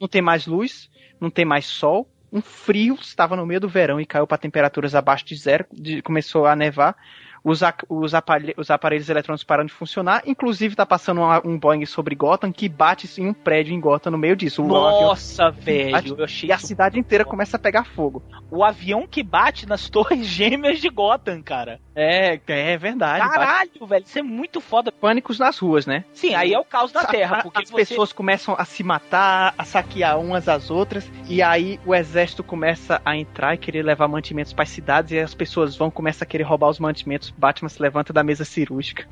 não 0.01 0.09
tem 0.09 0.23
mais 0.23 0.47
luz, 0.47 0.91
não 1.21 1.31
tem 1.31 1.45
mais 1.45 1.67
sol. 1.67 2.11
Um 2.33 2.43
frio, 2.43 2.99
estava 3.01 3.35
no 3.37 3.47
meio 3.47 3.61
do 3.61 3.69
verão 3.69 3.99
e 4.01 4.05
caiu 4.05 4.27
para 4.27 4.37
temperaturas 4.37 4.95
abaixo 4.95 5.25
de 5.25 5.35
zero, 5.37 5.65
de- 5.73 6.03
começou 6.03 6.45
a 6.47 6.55
nevar. 6.55 6.95
Os, 7.43 7.61
os, 7.89 8.15
aparelhos, 8.15 8.55
os 8.57 8.71
aparelhos 8.71 9.09
eletrônicos 9.09 9.45
param 9.45 9.65
de 9.65 9.73
funcionar. 9.73 10.23
Inclusive, 10.27 10.75
tá 10.75 10.87
passando 10.87 11.21
um, 11.21 11.53
um 11.53 11.59
Boeing 11.59 11.87
sobre 11.87 12.15
Gotham 12.15 12.53
que 12.53 12.69
bate 12.69 13.09
em 13.21 13.29
um 13.29 13.35
prédio 13.35 13.75
em 13.75 13.81
Gotham 13.81 14.11
no 14.11 14.19
meio 14.19 14.37
disso. 14.37 14.63
O 14.63 14.67
Nossa, 14.67 15.51
velho. 15.51 15.93
Bate, 16.17 16.47
e 16.47 16.53
a 16.53 16.59
cidade 16.59 16.99
inteira 16.99 17.25
começa 17.25 17.57
a 17.57 17.61
pegar 17.61 17.85
fogo. 17.85 18.23
O 18.51 18.65
avião 18.65 19.07
que 19.07 19.23
bate 19.23 19.67
nas 19.67 19.89
torres 19.91 20.27
gêmeas 20.27 20.81
de 20.81 20.89
Gotham, 20.89 21.43
cara. 21.43 21.81
É, 21.95 22.39
é 22.47 22.77
verdade. 22.77 23.27
Caralho, 23.27 23.71
bate. 23.79 23.89
velho. 23.89 24.05
Isso 24.05 24.19
é 24.19 24.23
muito 24.23 24.61
foda. 24.61 24.93
Pânicos 24.93 25.39
nas 25.39 25.59
ruas, 25.59 25.87
né? 25.87 26.05
Sim, 26.13 26.35
aí 26.35 26.53
é 26.53 26.59
o 26.59 26.65
caos 26.65 26.93
da 26.93 27.05
Terra. 27.05 27.43
Porque 27.43 27.63
as 27.63 27.71
você... 27.71 27.77
pessoas 27.77 28.13
começam 28.13 28.55
a 28.59 28.65
se 28.65 28.83
matar, 28.83 29.55
a 29.57 29.65
saquear 29.65 30.19
umas 30.19 30.49
às 30.49 30.71
outras. 30.71 31.11
E 31.29 31.43
aí 31.43 31.81
o 31.87 31.95
exército 31.95 32.43
começa 32.43 33.01
a 33.05 33.17
entrar 33.17 33.55
e 33.55 33.59
querer 33.59 33.83
levar 33.83 34.09
mantimentos 34.09 34.53
para 34.53 34.65
as 34.65 34.69
cidades. 34.69 35.13
E 35.13 35.19
as 35.19 35.35
pessoas 35.35 35.77
vão, 35.77 35.91
começam 35.91 36.25
a 36.25 36.29
querer 36.29 36.45
roubar 36.45 36.69
os 36.69 36.79
mantimentos. 36.79 37.33
Batman 37.37 37.69
se 37.69 37.81
levanta 37.81 38.13
da 38.13 38.23
mesa 38.23 38.45
cirúrgica. 38.45 39.07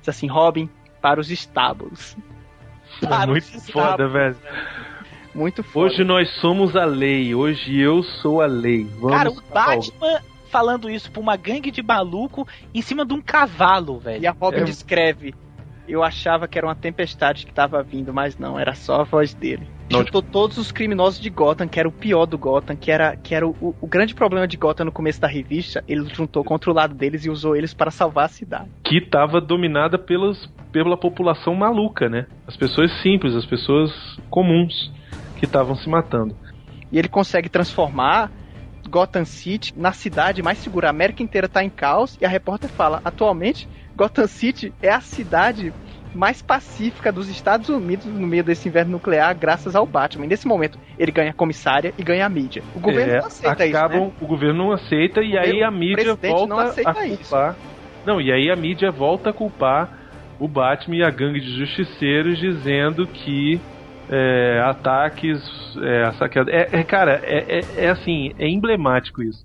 Diz 0.00 0.08
assim, 0.08 0.26
Robin, 0.26 0.68
para 1.00 1.20
os 1.20 1.30
estábulos. 1.30 2.16
É 3.02 3.26
muito 3.26 3.72
foda, 3.72 4.08
velho. 4.08 4.36
Muito 5.34 5.62
foda. 5.62 5.86
Hoje 5.86 6.04
nós 6.04 6.30
somos 6.40 6.74
a 6.74 6.84
lei. 6.84 7.34
Hoje 7.34 7.78
eu 7.78 8.02
sou 8.02 8.40
a 8.40 8.46
lei. 8.46 8.84
Vamos 8.98 9.16
Cara, 9.16 9.30
o 9.30 9.42
Batman 9.52 10.20
falando 10.48 10.88
isso 10.88 11.10
pra 11.10 11.20
uma 11.20 11.36
gangue 11.36 11.70
de 11.70 11.82
maluco 11.82 12.48
em 12.72 12.80
cima 12.80 13.04
de 13.04 13.12
um 13.12 13.20
cavalo, 13.20 13.98
velho. 13.98 14.22
E 14.22 14.26
a 14.26 14.30
Robin 14.30 14.60
é. 14.60 14.64
descreve. 14.64 15.34
Eu 15.86 16.02
achava 16.02 16.48
que 16.48 16.56
era 16.56 16.66
uma 16.66 16.74
tempestade 16.74 17.44
que 17.44 17.52
tava 17.52 17.82
vindo, 17.82 18.12
mas 18.12 18.38
não, 18.38 18.58
era 18.58 18.74
só 18.74 19.02
a 19.02 19.04
voz 19.04 19.34
dele. 19.34 19.68
Juntou 19.90 20.20
tipo... 20.20 20.32
todos 20.32 20.58
os 20.58 20.72
criminosos 20.72 21.20
de 21.20 21.30
Gotham, 21.30 21.68
que 21.68 21.78
era 21.78 21.88
o 21.88 21.92
pior 21.92 22.26
do 22.26 22.36
Gotham, 22.36 22.76
que 22.76 22.90
era, 22.90 23.16
que 23.16 23.34
era 23.34 23.46
o, 23.46 23.74
o, 23.80 23.86
grande 23.86 24.14
problema 24.14 24.46
de 24.46 24.56
Gotham 24.56 24.86
no 24.86 24.92
começo 24.92 25.20
da 25.20 25.28
revista. 25.28 25.82
Ele 25.86 26.04
juntou 26.12 26.42
contra 26.42 26.70
o 26.70 26.74
lado 26.74 26.94
deles 26.94 27.24
e 27.24 27.30
usou 27.30 27.54
eles 27.54 27.72
para 27.72 27.90
salvar 27.90 28.24
a 28.24 28.28
cidade. 28.28 28.68
Que 28.84 29.00
tava 29.00 29.40
dominada 29.40 29.96
pelos, 29.98 30.50
pela 30.72 30.96
população 30.96 31.54
maluca, 31.54 32.08
né? 32.08 32.26
As 32.46 32.56
pessoas 32.56 32.90
simples, 33.00 33.34
as 33.34 33.46
pessoas 33.46 33.90
comuns 34.28 34.92
que 35.38 35.44
estavam 35.44 35.76
se 35.76 35.88
matando. 35.88 36.36
E 36.90 36.98
ele 36.98 37.08
consegue 37.08 37.48
transformar 37.48 38.30
Gotham 38.88 39.24
City 39.24 39.72
na 39.76 39.92
cidade 39.92 40.42
mais 40.42 40.58
segura. 40.58 40.88
A 40.88 40.90
América 40.90 41.22
inteira 41.22 41.46
está 41.46 41.62
em 41.62 41.70
caos 41.70 42.16
e 42.20 42.24
a 42.24 42.28
repórter 42.28 42.70
fala: 42.70 43.00
atualmente 43.04 43.68
Gotham 43.96 44.26
City 44.26 44.72
é 44.82 44.90
a 44.90 45.00
cidade 45.00 45.72
mais 46.16 46.42
pacífica 46.42 47.12
dos 47.12 47.28
Estados 47.28 47.68
Unidos 47.68 48.06
no 48.06 48.26
meio 48.26 48.42
desse 48.42 48.68
inverno 48.68 48.92
nuclear, 48.92 49.36
graças 49.38 49.76
ao 49.76 49.86
Batman. 49.86 50.24
E 50.24 50.28
nesse 50.28 50.46
momento, 50.46 50.78
ele 50.98 51.12
ganha 51.12 51.30
a 51.30 51.34
comissária 51.34 51.92
e 51.96 52.02
ganha 52.02 52.24
a 52.26 52.28
mídia. 52.28 52.62
O 52.74 52.80
governo 52.80 53.12
é, 53.12 53.18
não 53.20 53.26
aceita 53.26 53.64
acabam, 53.64 53.98
isso. 53.98 54.06
Né? 54.06 54.12
O 54.20 54.26
governo 54.26 54.64
não 54.64 54.72
aceita 54.72 55.20
e 55.20 55.38
aí 55.38 55.62
a 55.62 55.70
mídia 55.70 56.14
volta 56.14 56.46
não 56.46 56.58
aceita 56.58 56.90
a 56.90 56.94
culpar. 56.94 57.52
Isso. 57.52 57.66
Não, 58.06 58.20
e 58.20 58.32
aí 58.32 58.50
a 58.50 58.56
mídia 58.56 58.90
volta 58.90 59.30
a 59.30 59.32
culpar 59.32 60.06
o 60.38 60.48
Batman 60.48 60.96
e 60.96 61.02
a 61.02 61.10
gangue 61.10 61.40
de 61.40 61.56
justiceiros, 61.58 62.38
dizendo 62.38 63.06
que 63.06 63.60
é, 64.08 64.60
ataques, 64.64 65.42
é, 65.82 66.12
saqueado. 66.12 66.50
É, 66.50 66.68
é, 66.72 66.84
cara, 66.84 67.20
é, 67.24 67.58
é, 67.58 67.84
é, 67.84 67.88
assim, 67.90 68.32
é 68.38 68.48
emblemático 68.48 69.22
isso. 69.22 69.44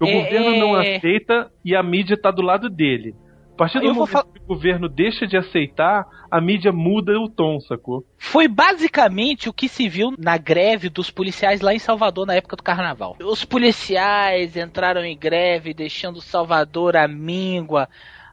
O 0.00 0.06
É, 0.06 0.12
governo 0.12 0.56
não 0.56 0.80
é. 0.80 0.96
aceita 0.96 1.50
e 1.64 1.76
a 1.76 1.82
mídia 1.82 2.16
tá 2.16 2.30
do 2.30 2.42
lado 2.42 2.68
dele. 2.68 3.14
A 3.60 3.64
partir 3.64 3.80
do 3.80 3.88
Eu 3.88 3.94
momento 3.94 4.32
que 4.32 4.40
o 4.42 4.46
governo 4.46 4.88
deixa 4.88 5.26
de 5.26 5.36
aceitar, 5.36 6.06
a 6.30 6.40
mídia 6.40 6.72
muda 6.72 7.12
o 7.20 7.28
tom, 7.28 7.60
sacou? 7.60 8.02
Foi 8.16 8.48
basicamente 8.48 9.50
o 9.50 9.52
que 9.52 9.68
se 9.68 9.86
viu 9.86 10.14
na 10.18 10.38
greve 10.38 10.88
dos 10.88 11.10
policiais 11.10 11.60
lá 11.60 11.74
em 11.74 11.78
Salvador 11.78 12.26
na 12.26 12.34
época 12.34 12.56
do 12.56 12.62
carnaval. 12.62 13.18
Os 13.22 13.44
policiais 13.44 14.56
entraram 14.56 15.04
em 15.04 15.14
greve, 15.14 15.74
deixando 15.74 16.22
Salvador 16.22 16.96
à 16.96 17.06
míngua, 17.06 17.86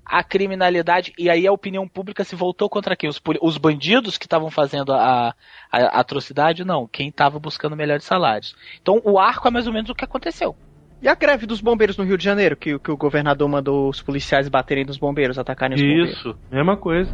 a 0.05 0.23
criminalidade, 0.23 1.11
e 1.19 1.29
aí 1.29 1.45
a 1.45 1.51
opinião 1.51 1.85
pública 1.89 2.23
se 2.23 2.33
voltou 2.33 2.69
contra 2.69 2.95
quem? 2.95 3.09
Os, 3.09 3.21
os 3.41 3.57
bandidos 3.57 4.17
que 4.17 4.27
estavam 4.27 4.49
fazendo 4.49 4.93
a, 4.93 5.35
a- 5.69 5.77
a 5.97 5.99
atrocidade? 5.99 6.63
Não, 6.63 6.87
quem 6.87 7.09
estava 7.09 7.37
buscando 7.37 7.75
melhores 7.75 8.05
salários. 8.05 8.55
Então 8.81 9.01
o 9.03 9.19
arco 9.19 9.45
é 9.49 9.51
mais 9.51 9.67
ou 9.67 9.73
menos 9.73 9.89
o 9.89 9.93
que 9.95 10.05
aconteceu. 10.05 10.55
E 11.01 11.07
a 11.07 11.13
greve 11.13 11.45
dos 11.45 11.61
bombeiros 11.61 11.95
no 11.95 12.03
Rio 12.03 12.17
de 12.17 12.23
Janeiro, 12.23 12.55
que, 12.55 12.77
que 12.79 12.91
o 12.91 12.97
governador 12.97 13.47
mandou 13.47 13.89
os 13.89 14.01
policiais 14.01 14.49
baterem 14.49 14.83
nos 14.83 14.97
bombeiros, 14.97 15.37
atacarem 15.37 15.75
os 15.75 15.81
bombeiros. 15.81 16.11
Isso, 16.11 16.35
mesma 16.51 16.75
coisa. 16.75 17.11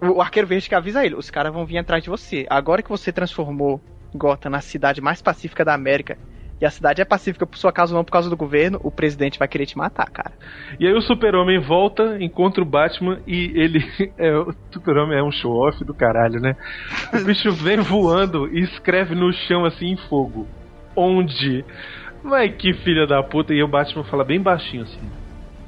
O 0.00 0.20
Arqueiro 0.20 0.48
Verde 0.48 0.68
que 0.68 0.74
avisa 0.74 1.06
ele, 1.06 1.14
os 1.14 1.30
caras 1.30 1.52
vão 1.52 1.64
vir 1.64 1.78
atrás 1.78 2.02
de 2.02 2.10
você. 2.10 2.44
Agora 2.50 2.82
que 2.82 2.88
você 2.88 3.12
transformou 3.12 3.80
Gotham 4.12 4.50
na 4.50 4.60
cidade 4.60 5.00
mais 5.00 5.22
pacífica 5.22 5.64
da 5.64 5.72
América, 5.72 6.18
e 6.62 6.64
a 6.64 6.70
cidade 6.70 7.02
é 7.02 7.04
pacífica 7.04 7.44
por 7.44 7.58
sua 7.58 7.72
causa, 7.72 7.92
não 7.92 8.04
por 8.04 8.12
causa 8.12 8.30
do 8.30 8.36
governo, 8.36 8.78
o 8.84 8.90
presidente 8.92 9.36
vai 9.36 9.48
querer 9.48 9.66
te 9.66 9.76
matar, 9.76 10.08
cara. 10.08 10.30
E 10.78 10.86
aí 10.86 10.94
o 10.94 11.00
Super-Homem 11.00 11.58
volta, 11.58 12.22
encontra 12.22 12.62
o 12.62 12.64
Batman 12.64 13.18
e 13.26 13.50
ele. 13.56 13.82
É, 14.16 14.36
o 14.36 14.54
Super-Homem 14.70 15.18
é 15.18 15.22
um 15.22 15.32
show-off 15.32 15.84
do 15.84 15.94
caralho, 15.94 16.38
né? 16.38 16.54
O 17.12 17.24
bicho 17.24 17.50
vem 17.50 17.78
voando 17.78 18.46
e 18.46 18.60
escreve 18.60 19.14
no 19.14 19.32
chão 19.32 19.64
assim 19.64 19.86
em 19.86 19.96
fogo. 19.96 20.46
Onde? 20.94 21.64
Mas 22.22 22.54
que 22.54 22.74
filha 22.74 23.06
da 23.06 23.22
puta. 23.22 23.52
E 23.52 23.62
o 23.62 23.68
Batman 23.68 24.04
fala 24.04 24.22
bem 24.22 24.40
baixinho 24.40 24.82
assim: 24.82 25.00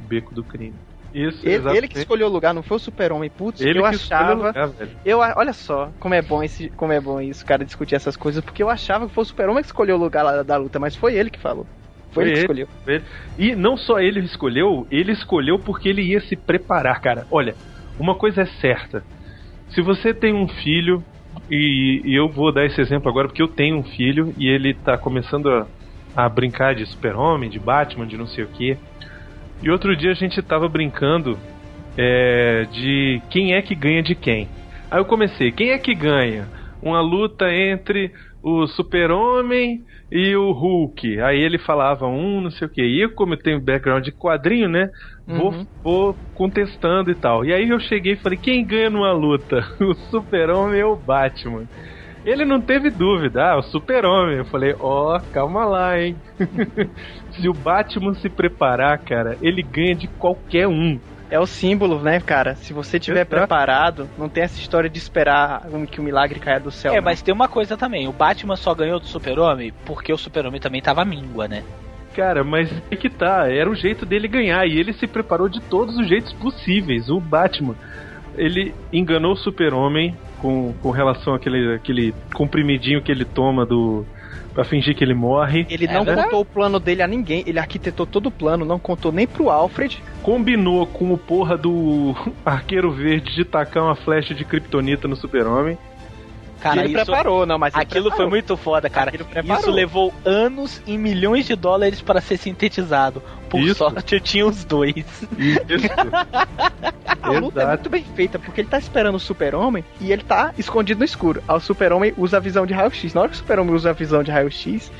Beco 0.07 0.35
do 0.35 0.45
crime. 0.45 0.75
Isso, 1.15 1.47
Ele, 1.47 1.55
exatamente. 1.55 1.78
ele 1.78 1.89
que 1.89 1.99
escolheu 1.99 2.27
o 2.27 2.31
lugar, 2.31 2.53
não 2.53 2.62
foi 2.62 2.77
o 2.77 2.81
super-homem. 2.81 3.31
Putz, 3.31 3.61
Ele 3.61 3.78
eu 3.78 3.86
achava. 3.86 4.35
lugar, 4.35 4.69
velho. 4.69 4.91
eu, 5.05 5.19
olha 5.20 5.53
só 5.53 5.91
como 6.01 6.12
é 6.12 6.20
bom 6.20 6.43
esse, 6.43 6.69
como 6.70 6.93
é 6.93 7.01
bom 7.01 7.20
isso, 7.20 7.47
cara, 7.47 7.65
discutir 7.65 7.95
essas 7.95 8.16
coisas, 8.16 8.45
porque 8.45 8.62
eu 8.62 8.69
achava 8.69 9.07
que 9.07 9.15
foi 9.15 9.23
o 9.23 9.27
super-homem 9.27 9.62
que 9.62 9.69
escolheu 9.69 9.95
o 9.95 9.99
lugar 9.99 10.24
lá 10.24 10.43
da 10.43 10.57
luta, 10.57 10.81
mas 10.81 10.97
foi 10.97 11.15
ele 11.15 11.31
que 11.31 11.39
falou. 11.39 11.65
Foi, 12.11 12.24
ele 12.24 12.32
que 12.32 12.39
escolheu. 12.41 12.69
foi 12.85 12.95
ele. 12.95 13.05
E 13.39 13.55
não 13.55 13.77
só 13.77 14.01
ele 14.01 14.20
escolheu, 14.20 14.89
ele 14.91 15.12
escolheu 15.12 15.57
porque 15.59 15.89
ele 15.89 16.03
ia 16.03 16.20
se 16.20 16.35
preparar, 16.35 17.01
cara. 17.01 17.27
Olha, 17.31 17.55
uma 17.99 18.16
coisa 18.16 18.43
é 18.43 18.47
certa. 18.61 19.05
Se 19.69 19.81
você 19.81 20.12
tem 20.12 20.35
um 20.35 20.49
filho, 20.49 21.03
e, 21.49 22.03
e 22.05 22.15
eu 22.15 22.28
vou 22.28 22.53
dar 22.53 22.66
esse 22.66 22.81
exemplo 22.81 23.09
agora 23.09 23.28
porque 23.28 23.43
eu 23.43 23.49
tenho 23.49 23.78
um 23.78 23.85
filho 23.85 24.35
e 24.36 24.49
ele 24.49 24.74
tá 24.74 24.99
começando 24.99 25.49
a, 25.49 25.66
a 26.16 26.28
brincar 26.28 26.74
de 26.74 26.85
super-homem, 26.86 27.51
de 27.51 27.59
Batman, 27.59 28.07
de 28.07 28.16
não 28.16 28.27
sei 28.27 28.45
o 28.45 28.49
que. 28.49 28.77
E 29.65 29.70
outro 29.70 29.97
dia 29.97 30.11
a 30.11 30.15
gente 30.15 30.43
tava 30.43 30.69
brincando 30.69 31.39
é, 31.97 32.66
de 32.70 33.23
quem 33.31 33.55
é 33.55 33.62
que 33.62 33.74
ganha 33.74 34.03
de 34.03 34.15
quem. 34.15 34.47
Aí 34.91 35.01
eu 35.01 35.07
comecei, 35.07 35.51
quem 35.53 35.70
é 35.70 35.78
que 35.78 35.95
ganha? 35.95 36.51
Uma 36.82 37.01
luta 37.01 37.51
entre 37.51 38.12
o 38.43 38.66
Super-Homem 38.66 39.78
e 40.12 40.36
o 40.36 40.53
Hulk. 40.53 41.19
Aí 41.23 41.41
ele 41.41 41.59
falava 41.59 42.07
um, 42.07 42.43
não 42.43 42.51
sei 42.51 42.69
o 42.69 42.70
que. 42.70 42.82
E 42.82 43.01
eu, 43.05 43.15
como 43.15 43.32
eu 43.32 43.39
tenho 43.39 43.59
background 43.65 44.05
de 44.05 44.12
quadrinho, 44.12 44.69
né? 44.69 44.86
Vou, 45.27 45.51
Uhum. 45.51 45.66
vou 45.82 46.19
contestando 46.35 47.11
e 47.11 47.15
tal. 47.15 47.43
E 47.43 47.55
aí 47.55 47.66
eu 47.70 47.81
cheguei 47.81 48.12
e 48.12 48.20
falei, 48.20 48.39
quem 48.39 48.66
ganha 48.66 48.91
numa 48.91 49.12
luta? 49.12 49.66
O 49.81 49.95
Super-Homem 49.95 50.82
ou 50.82 50.93
o 50.93 51.03
Batman? 51.03 51.65
Ele 52.25 52.45
não 52.45 52.61
teve 52.61 52.91
dúvida, 52.91 53.45
ah, 53.45 53.59
o 53.59 53.63
Super-Homem. 53.63 54.39
Eu 54.39 54.45
falei, 54.47 54.75
ó, 54.81 55.21
calma 55.33 55.65
lá, 55.65 56.01
hein? 56.01 56.17
se 57.33 57.49
o 57.49 57.53
Batman 57.53 58.15
se 58.15 58.31
preparar, 58.31 58.99
cara, 58.99 59.37
ele 59.43 59.63
ganha 59.63 59.95
de 59.95 60.09
qualquer 60.09 60.67
um. 60.67 60.99
É 61.31 61.39
o 61.39 61.47
símbolo, 61.47 62.01
né, 62.01 62.21
cara? 62.21 62.55
Se 62.55 62.73
você 62.73 62.99
tiver 62.99 63.27
Exato. 63.27 63.37
preparado, 63.37 64.09
não 64.17 64.29
tem 64.29 64.45
essa 64.45 64.59
história 64.59 64.89
de 64.89 64.99
esperar 64.99 65.63
que 65.91 66.01
o 66.01 66.03
milagre 66.03 66.39
caia 66.39 66.61
do 66.61 66.71
céu. 66.71 66.93
é, 66.93 66.97
não. 66.97 67.03
mas 67.03 67.21
tem 67.23 67.35
uma 67.35 67.49
coisa 67.49 67.77
também: 67.77 68.07
o 68.07 68.13
Batman 68.13 68.57
só 68.57 68.75
ganhou 68.75 69.01
do 69.01 69.07
Super-Homem 69.07 69.73
porque 69.85 70.13
o 70.13 70.19
Super-Homem 70.19 70.61
também 70.61 70.81
tava 70.81 71.05
míngua, 71.05 71.49
né? 71.49 71.63
Cara, 72.15 72.45
mas 72.45 72.71
é 72.91 72.97
que 72.97 73.11
tá, 73.11 73.51
era 73.51 73.69
o 73.69 73.75
jeito 73.75 74.07
dele 74.07 74.29
ganhar 74.29 74.65
e 74.67 74.79
ele 74.79 74.93
se 74.93 75.07
preparou 75.07 75.49
de 75.49 75.61
todos 75.61 75.99
os 75.99 76.09
jeitos 76.09 76.33
possíveis. 76.35 77.11
O 77.11 77.19
Batman, 77.19 77.75
ele 78.37 78.73
enganou 78.93 79.33
o 79.33 79.37
Super-Homem 79.37 80.17
com, 80.45 80.75
com 80.83 80.91
relação 80.91 81.33
àquele, 81.33 81.75
àquele 81.75 82.15
comprimidinho 82.35 83.01
que 83.01 83.11
ele 83.11 83.25
toma 83.25 83.65
do 83.65 84.05
para 84.53 84.62
fingir 84.62 84.95
que 84.95 85.03
ele 85.03 85.15
morre. 85.15 85.66
Ele 85.71 85.87
não 85.89 86.05
contou 86.05 86.43
o 86.43 86.45
plano 86.45 86.79
dele 86.79 87.03
a 87.03 87.09
ninguém, 87.09 87.43
ele 87.47 87.59
arquitetou 87.59 88.07
todo 88.07 88.27
o 88.27 88.31
plano, 88.31 88.65
não 88.65 88.79
contou 88.79 89.11
nem 89.11 89.27
pro 89.27 89.49
Alfred. 89.51 90.01
Combinou 90.23 90.87
com 90.87 91.12
o 91.12 91.19
porra 91.19 91.57
do 91.57 92.15
Arqueiro 92.45 92.93
Verde 92.93 93.35
de 93.35 93.45
tacar 93.45 93.83
uma 93.85 93.97
flecha 93.97 94.35
de 94.35 94.45
kryptonita 94.45 95.09
no 95.09 95.16
Super-Homem. 95.16 95.79
Cara, 96.65 96.81
ele 96.85 96.95
isso- 96.97 97.05
preparou, 97.05 97.45
não, 97.45 97.59
mas 97.59 97.74
Aquilo 97.74 98.05
preparou. 98.05 98.16
foi 98.16 98.27
muito 98.31 98.57
foda, 98.57 98.89
cara. 98.89 99.12
Isso 99.59 99.70
levou 99.70 100.15
anos 100.24 100.81
e 100.86 100.97
milhões 100.97 101.45
de 101.47 101.55
dólares 101.55 102.01
para 102.01 102.23
ser 102.23 102.39
sintetizado. 102.39 103.23
Por 103.51 103.61
Isso. 103.61 103.74
sorte, 103.77 104.15
eu 104.15 104.20
tinha 104.20 104.47
os 104.47 104.65
dois. 104.65 105.05
A 107.23 107.31
luta 107.31 107.62
é 107.62 107.66
muito 107.66 107.89
bem 107.89 108.05
feita, 108.15 108.39
porque 108.39 108.61
ele 108.61 108.69
tá 108.69 108.78
esperando 108.78 109.15
o 109.15 109.20
super-homem 109.20 109.85
e 110.01 110.12
ele 110.12 110.23
tá 110.23 110.53
escondido 110.59 110.99
no 110.99 111.05
escuro. 111.05 111.43
Aí 111.49 111.57
o 111.57 111.61
super-homem 111.61 112.12
usa 112.19 112.36
a 112.36 112.41
visão 112.41 112.66
de 112.66 112.74
raio-x. 112.74 113.15
Na 113.15 113.20
hora 113.23 113.31
que 113.31 113.36
o 113.36 113.39
super-homem 113.39 113.74
usa 113.74 113.91
a 113.91 113.93
visão 113.93 114.23
de 114.23 114.31
raio-x, 114.31 114.91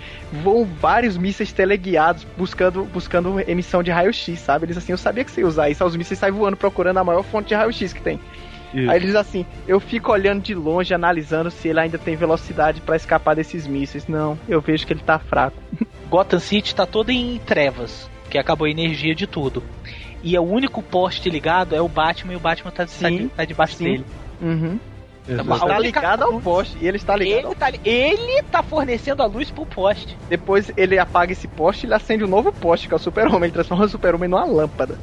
voam 0.43 0.65
vários 0.65 1.17
mísseis 1.19 1.53
teleguiados 1.53 2.27
buscando, 2.37 2.85
buscando 2.85 3.41
emissão 3.41 3.83
de 3.83 3.91
raio-x, 3.91 4.39
sabe? 4.41 4.67
Eles 4.67 4.77
assim, 4.79 4.93
eu 4.93 4.99
sabia 4.99 5.25
que 5.25 5.31
você 5.31 5.41
ia 5.43 5.47
usar 5.47 5.69
isso. 5.69 5.83
Aí 5.83 5.89
os 5.89 5.97
mísseis 5.97 6.19
saem 6.19 6.33
voando 6.33 6.57
procurando 6.57 6.99
a 6.99 7.05
maior 7.05 7.23
fonte 7.23 7.49
de 7.49 7.55
raio-x 7.55 7.93
que 7.93 8.01
tem. 8.01 8.19
Isso. 8.75 8.91
Aí 8.91 8.97
ele 8.99 9.07
diz 9.07 9.15
assim: 9.17 9.47
Eu 9.69 9.79
fico 9.81 10.11
olhando 10.13 10.43
de 10.43 10.55
longe, 10.55 10.93
analisando 10.93 11.51
se 11.51 11.69
ele 11.69 11.81
ainda 11.81 11.97
tem 11.99 12.17
velocidade 12.17 12.81
pra 12.81 12.97
escapar 12.97 13.35
desses 13.37 13.67
mísseis. 13.67 14.07
Não, 14.09 14.39
eu 14.49 14.61
vejo 14.61 14.87
que 14.87 14.93
ele 14.93 15.03
tá 15.03 15.19
fraco. 15.19 15.57
Gotham 16.11 16.41
City 16.41 16.75
tá 16.75 16.85
toda 16.87 17.13
em 17.13 17.39
trevas, 17.39 18.11
que 18.29 18.37
acabou 18.39 18.67
a 18.67 18.71
energia 18.71 19.15
de 19.15 19.27
tudo. 19.27 19.63
E 20.23 20.39
o 20.39 20.43
único 20.43 20.83
poste 20.83 21.29
ligado 21.31 21.75
é 21.75 21.81
o 21.81 21.89
Batman 21.89 22.33
e 22.33 22.37
o 22.37 22.41
Batman 22.41 22.71
tá, 22.71 22.87
Sim, 22.87 23.29
tá, 23.29 23.37
tá 23.39 23.45
debaixo 23.45 23.77
sim. 23.77 23.85
dele. 23.85 24.05
Uhum. 24.41 24.79
Então, 25.27 25.43
Ele 25.45 25.53
está 25.55 25.65
única 25.79 25.81
ligado 26.01 26.23
ao 26.25 26.33
luz- 26.33 26.45
poste. 26.45 26.77
E 26.83 26.87
ele 26.87 26.97
está 26.99 27.17
ligado 27.17 27.47
Ele 27.47 27.55
tá, 27.55 27.71
li- 27.71 27.81
ele 27.85 28.43
tá 28.51 28.63
fornecendo 28.63 29.23
a 29.23 29.27
luz 29.27 29.51
pro 29.51 29.65
poste. 29.65 30.17
Depois 30.29 30.71
ele 30.77 30.99
apaga 30.99 31.33
esse 31.33 31.49
poste 31.49 31.85
e 31.85 31.87
ele 31.87 31.95
acende 31.95 32.25
um 32.25 32.29
novo 32.29 32.53
poste, 32.53 32.89
que 32.89 32.93
é 32.95 32.97
o 32.97 33.01
super-homem. 33.01 33.45
Ele 33.45 33.53
transforma 33.53 33.85
o 33.85 33.89
super-homem 33.89 34.29
numa 34.29 34.45
lâmpada. 34.45 34.99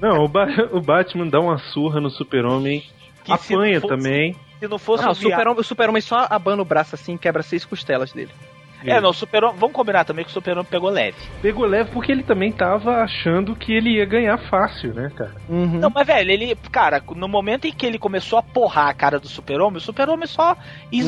Não, 0.00 0.24
o, 0.24 0.28
Ba- 0.28 0.46
o 0.72 0.80
Batman 0.80 1.26
dá 1.28 1.40
uma 1.40 1.58
surra 1.58 2.00
no 2.00 2.10
super-homem, 2.10 2.84
apanha 3.28 3.80
fosse- 3.80 3.94
também. 3.94 4.36
Se 4.58 4.68
não 4.68 4.78
fosse 4.78 5.02
Não, 5.04 5.10
o 5.10 5.12
o 5.12 5.14
super-homem 5.14 5.62
Super 5.62 5.90
o 5.90 5.92
super 5.92 6.02
só 6.02 6.26
abana 6.30 6.62
o 6.62 6.64
braço 6.64 6.94
assim 6.94 7.14
e 7.14 7.18
quebra 7.18 7.42
seis 7.42 7.64
costelas 7.64 8.12
dele. 8.12 8.30
É, 8.84 9.00
não, 9.00 9.10
o 9.10 9.14
Super 9.14 9.40
Vamos 9.40 9.72
combinar 9.72 10.04
também 10.04 10.24
que 10.24 10.30
o 10.30 10.34
Super 10.34 10.62
pegou 10.64 10.90
leve. 10.90 11.16
Pegou 11.42 11.66
leve 11.66 11.90
porque 11.90 12.12
ele 12.12 12.22
também 12.22 12.52
tava 12.52 13.02
achando 13.02 13.54
que 13.54 13.72
ele 13.72 13.96
ia 13.96 14.04
ganhar 14.04 14.38
fácil, 14.48 14.94
né, 14.94 15.10
cara? 15.16 15.34
Não, 15.48 15.90
mas 15.90 16.06
velho, 16.06 16.30
ele. 16.30 16.56
Cara, 16.70 17.02
no 17.14 17.28
momento 17.28 17.66
em 17.66 17.72
que 17.72 17.86
ele 17.86 17.98
começou 17.98 18.38
a 18.38 18.42
porrar 18.42 18.88
a 18.88 18.94
cara 18.94 19.18
do 19.18 19.28
Super-Homem, 19.28 19.78
o 19.78 19.80
Super-Homem 19.80 20.26
só. 20.26 20.56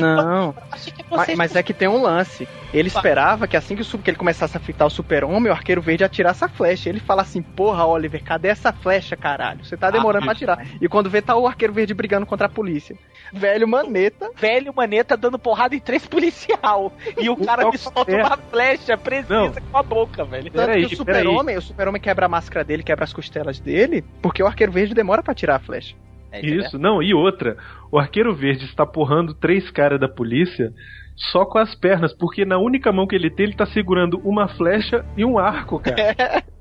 Não. 0.02 0.54
que 0.94 1.04
Mas, 1.10 1.34
mas 1.36 1.56
é 1.56 1.62
que 1.62 1.74
tem 1.74 1.88
um 1.88 2.02
lance. 2.02 2.48
Ele 2.72 2.88
esperava 2.88 3.46
que 3.46 3.56
assim 3.56 3.76
que, 3.76 3.82
o, 3.82 3.98
que 3.98 4.10
ele 4.10 4.16
começasse 4.16 4.56
a 4.56 4.60
fritar 4.60 4.86
o 4.86 4.90
super-homem, 4.90 5.50
o 5.50 5.54
arqueiro 5.54 5.82
verde 5.82 6.04
atirasse 6.04 6.44
a 6.44 6.48
flecha. 6.48 6.88
Ele 6.88 7.00
fala 7.00 7.22
assim, 7.22 7.42
porra, 7.42 7.84
Oliver, 7.84 8.22
cadê 8.22 8.48
essa 8.48 8.72
flecha, 8.72 9.14
caralho? 9.14 9.64
Você 9.64 9.76
tá 9.76 9.90
demorando 9.90 10.24
pra 10.24 10.32
atirar. 10.32 10.66
E 10.80 10.88
quando 10.88 11.10
vê, 11.10 11.20
tá 11.20 11.36
o 11.36 11.46
arqueiro 11.46 11.72
verde 11.72 11.92
brigando 11.92 12.24
contra 12.24 12.46
a 12.46 12.50
polícia. 12.50 12.96
Velho 13.32 13.68
maneta. 13.68 14.30
Velho 14.34 14.72
maneta 14.74 15.16
dando 15.16 15.38
porrada 15.38 15.74
em 15.74 15.80
três 15.80 16.06
policial. 16.06 16.92
E 17.18 17.28
o 17.28 17.36
cara 17.44 17.61
me 17.70 17.78
solta 17.78 18.10
É. 18.12 18.24
uma 18.24 18.36
flecha 18.36 18.96
precisa 18.96 19.60
com 19.70 19.76
a 19.76 19.82
boca, 19.82 20.24
velho. 20.24 20.50
Tanto 20.50 20.72
que 20.72 20.94
o 20.94 20.96
super-homem, 20.96 21.56
o 21.56 21.62
super-homem 21.62 22.00
quebra 22.00 22.26
a 22.26 22.28
máscara 22.28 22.64
dele, 22.64 22.82
quebra 22.82 23.04
as 23.04 23.12
costelas 23.12 23.60
dele, 23.60 24.04
porque 24.20 24.42
o 24.42 24.46
arqueiro 24.46 24.72
verde 24.72 24.94
demora 24.94 25.22
pra 25.22 25.34
tirar 25.34 25.56
a 25.56 25.60
flecha. 25.60 25.94
Isso, 26.42 26.78
não, 26.78 27.02
e 27.02 27.12
outra, 27.12 27.56
o 27.90 27.98
arqueiro 27.98 28.34
verde 28.34 28.64
está 28.64 28.86
porrando 28.86 29.34
três 29.34 29.70
caras 29.70 30.00
da 30.00 30.08
polícia 30.08 30.72
só 31.14 31.44
com 31.44 31.58
as 31.58 31.74
pernas, 31.74 32.14
porque 32.14 32.44
na 32.44 32.58
única 32.58 32.90
mão 32.90 33.06
que 33.06 33.14
ele 33.14 33.30
tem, 33.30 33.46
ele 33.46 33.54
tá 33.54 33.66
segurando 33.66 34.18
uma 34.24 34.48
flecha 34.48 35.04
e 35.16 35.24
um 35.24 35.38
arco, 35.38 35.78
cara. 35.78 36.42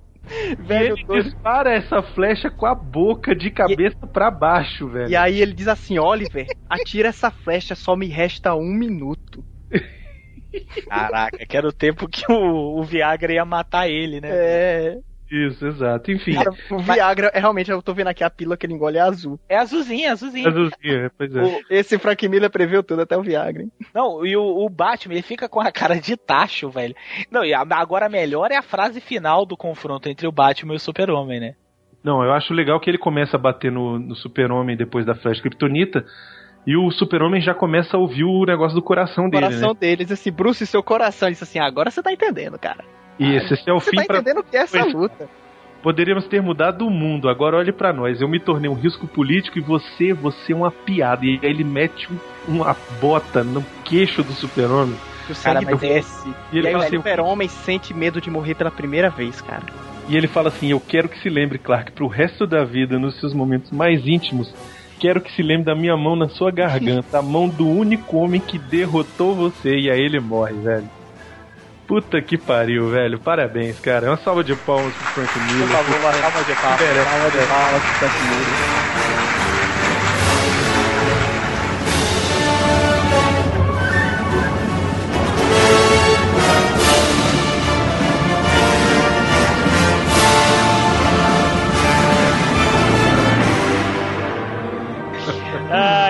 Velho, 0.59 0.95
e 0.97 1.01
ele 1.01 1.23
dispara 1.23 1.73
essa 1.73 2.01
flecha 2.01 2.49
com 2.49 2.65
a 2.65 2.75
boca 2.75 3.35
de 3.35 3.49
cabeça 3.49 4.05
pra 4.07 4.29
baixo, 4.29 4.87
velho. 4.87 5.09
E 5.09 5.15
aí 5.15 5.41
ele 5.41 5.51
diz 5.51 5.67
assim, 5.67 5.97
Oliver, 5.97 6.45
atira 6.69 7.09
essa 7.09 7.31
flecha, 7.31 7.75
só 7.75 7.95
me 7.95 8.05
resta 8.07 8.55
um 8.55 8.71
minuto. 8.71 9.43
Caraca, 10.87 11.45
que 11.45 11.57
era 11.57 11.67
o 11.67 11.71
tempo 11.71 12.07
que 12.07 12.23
o, 12.31 12.79
o 12.79 12.83
Viagra 12.83 13.33
ia 13.33 13.45
matar 13.45 13.87
ele, 13.89 14.19
né? 14.21 14.29
É. 14.31 14.97
Isso, 15.31 15.65
exato. 15.65 16.11
Enfim. 16.11 16.33
Cara, 16.33 16.51
o 16.69 16.79
Viagra, 16.79 17.31
é, 17.33 17.39
realmente, 17.39 17.71
eu 17.71 17.81
tô 17.81 17.93
vendo 17.93 18.07
aqui 18.09 18.21
a 18.21 18.29
pílula 18.29 18.57
que 18.57 18.65
ele 18.65 18.73
engole 18.73 18.97
é 18.97 19.01
azul. 19.01 19.39
É 19.47 19.55
azulzinha, 19.57 20.09
é 20.09 20.11
azulzinha. 20.11 20.49
Azulzinha, 20.49 21.09
pois 21.17 21.33
é. 21.33 21.41
O- 21.41 21.61
esse 21.69 21.97
Frank 21.97 22.27
Miller 22.27 22.49
preveu 22.49 22.83
tudo, 22.83 23.01
até 23.03 23.15
o 23.15 23.21
Viagra. 23.23 23.63
Hein? 23.63 23.71
Não, 23.95 24.25
e 24.25 24.35
o, 24.35 24.43
o 24.43 24.67
Batman, 24.69 25.13
ele 25.13 25.21
fica 25.21 25.47
com 25.47 25.61
a 25.61 25.71
cara 25.71 25.95
de 26.01 26.17
tacho, 26.17 26.69
velho. 26.69 26.93
Não, 27.31 27.45
e 27.45 27.53
a- 27.53 27.65
agora 27.71 28.07
a 28.07 28.09
melhor 28.09 28.51
é 28.51 28.57
a 28.57 28.61
frase 28.61 28.99
final 28.99 29.45
do 29.45 29.55
confronto 29.55 30.09
entre 30.09 30.27
o 30.27 30.33
Batman 30.33 30.73
e 30.73 30.75
o 30.75 30.79
Super-Homem, 30.81 31.39
né? 31.39 31.55
Não, 32.03 32.21
eu 32.23 32.33
acho 32.33 32.53
legal 32.53 32.77
que 32.81 32.89
ele 32.89 32.97
começa 32.97 33.37
a 33.37 33.39
bater 33.39 33.71
no, 33.71 33.97
no 33.99 34.15
super-homem 34.15 34.75
depois 34.75 35.05
da 35.05 35.15
flecha 35.15 35.39
kryptonita. 35.41 36.03
E 36.65 36.77
o 36.77 36.91
super-homem 36.91 37.41
já 37.41 37.53
começa 37.53 37.97
a 37.97 37.99
ouvir 37.99 38.23
o 38.23 38.45
negócio 38.45 38.75
do 38.75 38.81
coração 38.83 39.25
O 39.25 39.29
dele, 39.31 39.43
coração 39.45 39.69
né? 39.69 39.75
dele 39.79 40.03
diz 40.03 40.11
assim, 40.13 40.31
Bruce, 40.31 40.65
seu 40.67 40.83
coração. 40.83 41.27
Ele 41.27 41.33
disse 41.33 41.43
assim, 41.43 41.59
agora 41.59 41.89
você 41.89 42.03
tá 42.03 42.11
entendendo, 42.11 42.57
cara. 42.59 42.83
E 43.19 43.35
esse, 43.35 43.53
esse 43.53 43.69
é 43.69 43.73
o 43.73 43.79
Você 43.79 43.89
fim 43.91 43.97
tá 43.97 44.03
pra... 44.05 44.17
entendendo 44.19 44.39
o 44.39 44.43
que 44.43 44.55
é 44.55 44.61
essa 44.61 44.83
luta. 44.85 45.27
Poderíamos 45.81 46.27
ter 46.27 46.41
mudado 46.43 46.85
o 46.85 46.91
mundo, 46.91 47.27
agora 47.27 47.57
olhe 47.57 47.71
pra 47.71 47.91
nós. 47.91 48.21
Eu 48.21 48.27
me 48.27 48.39
tornei 48.39 48.69
um 48.69 48.75
risco 48.75 49.07
político 49.07 49.57
e 49.57 49.61
você, 49.61 50.13
você 50.13 50.53
é 50.53 50.55
uma 50.55 50.69
piada. 50.69 51.25
E 51.25 51.39
aí 51.41 51.49
ele 51.49 51.63
mete 51.63 52.07
um- 52.13 52.19
uma 52.47 52.77
bota 53.01 53.43
no 53.43 53.63
queixo 53.83 54.21
do 54.23 54.31
super-homem. 54.33 54.95
O 55.27 55.43
Cara, 55.43 55.61
sangue 55.61 55.75
desce. 55.77 56.29
E 56.53 56.57
ele 56.59 56.67
E 56.67 56.69
aí 56.69 56.75
o 56.75 56.77
assim, 56.79 56.97
super-homem 56.97 57.47
sente 57.47 57.93
medo 57.95 58.21
de 58.21 58.29
morrer 58.29 58.53
pela 58.53 58.69
primeira 58.69 59.09
vez, 59.09 59.41
cara. 59.41 59.63
E 60.07 60.15
ele 60.15 60.27
fala 60.27 60.49
assim: 60.49 60.69
Eu 60.69 60.79
quero 60.79 61.09
que 61.09 61.17
se 61.19 61.29
lembre, 61.29 61.57
Clark, 61.57 61.91
pro 61.93 62.07
resto 62.07 62.45
da 62.45 62.63
vida, 62.63 62.99
nos 62.99 63.19
seus 63.19 63.33
momentos 63.33 63.71
mais 63.71 64.05
íntimos, 64.05 64.53
quero 65.01 65.19
que 65.19 65.31
se 65.35 65.41
lembre 65.41 65.65
da 65.65 65.75
minha 65.75 65.97
mão 65.97 66.15
na 66.15 66.29
sua 66.29 66.51
garganta, 66.51 67.17
a 67.17 67.21
mão 67.23 67.49
do 67.49 67.67
único 67.67 68.17
homem 68.17 68.39
que 68.39 68.59
derrotou 68.59 69.35
você. 69.35 69.75
E 69.75 69.89
aí 69.89 69.99
ele 69.99 70.19
morre, 70.19 70.53
velho. 70.53 70.87
Puta 71.87 72.21
que 72.21 72.37
pariu, 72.37 72.89
velho. 72.89 73.19
Parabéns, 73.19 73.79
cara. 73.79 74.11
Uma 74.11 74.17
salva 74.17 74.43
de 74.43 74.55
palmas 74.55 74.93
pro 74.93 75.25
Frank 75.25 75.39
Miller. 75.39 75.67
Por 75.67 75.77
favor, 75.77 75.99
uma 75.99 76.13
salva 76.13 76.43
de 76.43 76.55
palmas. 76.55 76.79
Salva 76.79 77.31
de 77.31 77.47
palmas 77.47 77.81
pro 77.81 77.93
Frank 77.95 78.23
Miller. 78.23 78.80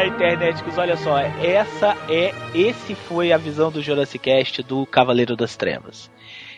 Ah, 0.01 0.07
interneticos, 0.07 0.79
olha 0.79 0.97
só, 0.97 1.19
essa 1.19 1.95
é, 2.09 2.33
esse 2.55 2.95
foi 2.95 3.31
a 3.31 3.37
visão 3.37 3.69
do 3.71 3.83
Jurassic 3.83 4.17
Cast 4.17 4.63
do 4.63 4.83
Cavaleiro 4.83 5.35
das 5.35 5.55
Trevas. 5.55 6.09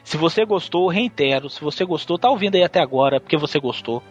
Se 0.01 0.15
você 0.15 0.45
gostou, 0.45 0.87
reitero, 0.87 1.49
se 1.49 1.59
você 1.59 1.83
gostou, 1.83 2.17
tá 2.17 2.29
ouvindo 2.29 2.55
aí 2.55 2.63
até 2.63 2.79
agora, 2.79 3.19
porque 3.19 3.35
você 3.35 3.59
gostou. 3.59 4.01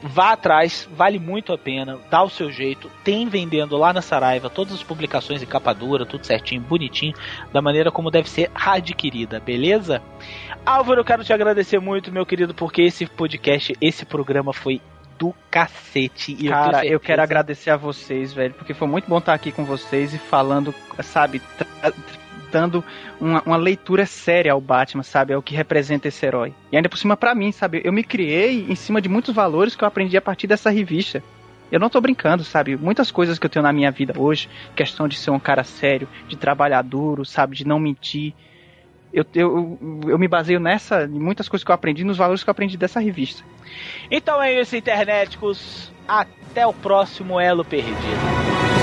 Vá 0.00 0.30
atrás, 0.34 0.88
vale 0.92 1.18
muito 1.18 1.52
a 1.52 1.58
pena, 1.58 1.98
dá 2.08 2.22
o 2.22 2.30
seu 2.30 2.48
jeito. 2.48 2.88
Tem 3.02 3.26
vendendo 3.28 3.76
lá 3.76 3.92
na 3.92 4.00
Saraiva 4.00 4.48
todas 4.48 4.74
as 4.74 4.84
publicações 4.84 5.42
em 5.42 5.46
capa 5.46 5.72
dura, 5.72 6.06
tudo 6.06 6.24
certinho, 6.24 6.60
bonitinho, 6.60 7.14
da 7.52 7.60
maneira 7.60 7.90
como 7.90 8.08
deve 8.08 8.30
ser 8.30 8.52
adquirida, 8.54 9.40
beleza? 9.40 10.00
Álvaro, 10.64 11.00
eu 11.00 11.04
quero 11.04 11.24
te 11.24 11.32
agradecer 11.32 11.80
muito, 11.80 12.12
meu 12.12 12.24
querido, 12.24 12.54
porque 12.54 12.82
esse 12.82 13.04
podcast, 13.04 13.72
esse 13.80 14.04
programa 14.04 14.52
foi 14.52 14.80
do 15.18 15.34
cacete. 15.50 16.36
E 16.38 16.48
Cara, 16.48 16.78
eu 16.78 16.80
certeza- 16.80 16.98
quero 17.00 17.22
agradecer 17.22 17.70
a 17.70 17.76
vocês, 17.76 18.32
velho, 18.32 18.54
porque 18.54 18.74
foi 18.74 18.88
muito 18.88 19.08
bom 19.08 19.18
estar 19.18 19.34
aqui 19.34 19.50
com 19.52 19.64
vocês 19.64 20.14
e 20.14 20.18
falando, 20.18 20.74
sabe, 21.02 21.40
dando 22.50 22.84
uma, 23.20 23.42
uma 23.44 23.56
leitura 23.56 24.06
séria 24.06 24.52
ao 24.52 24.60
Batman, 24.60 25.02
sabe, 25.02 25.32
é 25.32 25.36
o 25.36 25.42
que 25.42 25.54
representa 25.54 26.08
esse 26.08 26.24
herói. 26.24 26.54
E 26.70 26.76
ainda 26.76 26.88
por 26.88 26.98
cima 26.98 27.16
pra 27.16 27.34
mim, 27.34 27.50
sabe, 27.52 27.80
eu 27.84 27.92
me 27.92 28.04
criei 28.04 28.66
em 28.68 28.74
cima 28.74 29.00
de 29.00 29.08
muitos 29.08 29.34
valores 29.34 29.74
que 29.74 29.82
eu 29.82 29.88
aprendi 29.88 30.16
a 30.16 30.22
partir 30.22 30.46
dessa 30.46 30.70
revista. 30.70 31.22
Eu 31.72 31.80
não 31.80 31.88
tô 31.90 32.00
brincando, 32.00 32.44
sabe? 32.44 32.76
Muitas 32.76 33.10
coisas 33.10 33.38
que 33.38 33.46
eu 33.46 33.50
tenho 33.50 33.62
na 33.64 33.72
minha 33.72 33.90
vida 33.90 34.14
hoje, 34.16 34.48
questão 34.76 35.08
de 35.08 35.16
ser 35.18 35.30
um 35.30 35.40
cara 35.40 35.64
sério, 35.64 36.06
de 36.28 36.36
trabalhar 36.36 36.82
duro, 36.82 37.24
sabe, 37.24 37.56
de 37.56 37.66
não 37.66 37.80
mentir. 37.80 38.32
Eu, 39.14 39.24
eu, 39.32 39.78
eu 40.08 40.18
me 40.18 40.26
baseio 40.26 40.58
nessa, 40.58 41.04
em 41.04 41.20
muitas 41.20 41.48
coisas 41.48 41.64
que 41.64 41.70
eu 41.70 41.74
aprendi, 41.74 42.02
nos 42.02 42.16
valores 42.16 42.42
que 42.42 42.50
eu 42.50 42.52
aprendi 42.52 42.76
dessa 42.76 42.98
revista. 42.98 43.44
Então 44.10 44.42
é 44.42 44.60
isso, 44.60 44.76
interneticos. 44.76 45.92
Até 46.06 46.66
o 46.66 46.72
próximo 46.72 47.38
Elo 47.38 47.64
Perdido. 47.64 48.73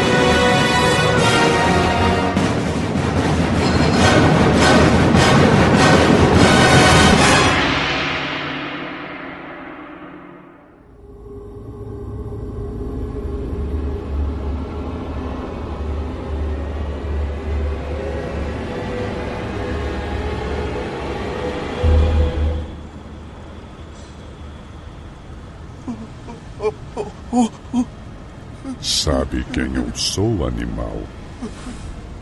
Sabe 29.01 29.43
quem 29.51 29.73
eu 29.73 29.89
sou, 29.95 30.45
animal? 30.45 31.01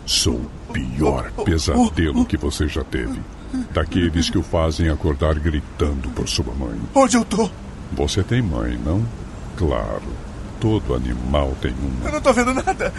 Sou 0.05 0.35
o 0.35 0.71
pior 0.71 1.29
pesadelo 1.43 2.25
que 2.25 2.37
você 2.37 2.69
já 2.69 2.85
teve. 2.85 3.19
Daqueles 3.73 4.29
que 4.29 4.37
o 4.37 4.43
fazem 4.43 4.87
acordar 4.87 5.37
gritando 5.37 6.07
por 6.11 6.29
sua 6.29 6.53
mãe. 6.53 6.79
Onde 6.95 7.17
eu 7.17 7.25
tô? 7.25 7.49
Você 7.91 8.23
tem 8.23 8.41
mãe, 8.41 8.79
não? 8.85 9.05
Claro. 9.57 10.07
Todo 10.61 10.95
animal 10.95 11.53
tem 11.61 11.73
uma. 11.73 12.07
Eu 12.07 12.13
não 12.13 12.21
tô 12.21 12.31
vendo 12.31 12.53
nada. 12.53 12.93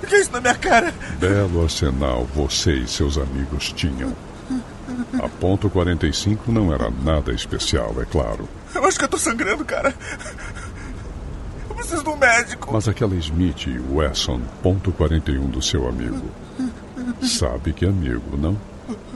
O 0.00 0.06
que 0.06 0.14
é 0.14 0.20
isso 0.20 0.30
na 0.30 0.40
minha 0.40 0.54
cara? 0.54 0.94
Belo 1.18 1.64
arsenal 1.64 2.28
você 2.32 2.74
e 2.74 2.86
seus 2.86 3.18
amigos 3.18 3.72
tinham. 3.72 4.14
A 5.20 5.28
ponto 5.28 5.68
45 5.68 6.52
não 6.52 6.72
era 6.72 6.92
nada 7.02 7.32
especial, 7.32 7.92
é 8.00 8.04
claro. 8.04 8.48
Eu 8.72 8.84
acho 8.84 8.98
que 8.98 9.04
eu 9.04 9.08
tô 9.08 9.18
sangrando, 9.18 9.64
cara. 9.64 9.92
Eu 11.74 11.78
preciso 11.78 12.04
de 12.04 12.08
um 12.08 12.16
médico. 12.16 12.70
Mas 12.72 12.86
aquela 12.88 13.14
Smith 13.16 13.66
e 13.66 13.78
Wesson, 13.92 14.40
ponto 14.62 14.92
41 14.92 15.48
do 15.48 15.60
seu 15.60 15.88
amigo. 15.88 16.28
Sabe 17.22 17.72
que 17.72 17.84
amigo, 17.84 18.36
não? 18.36 18.56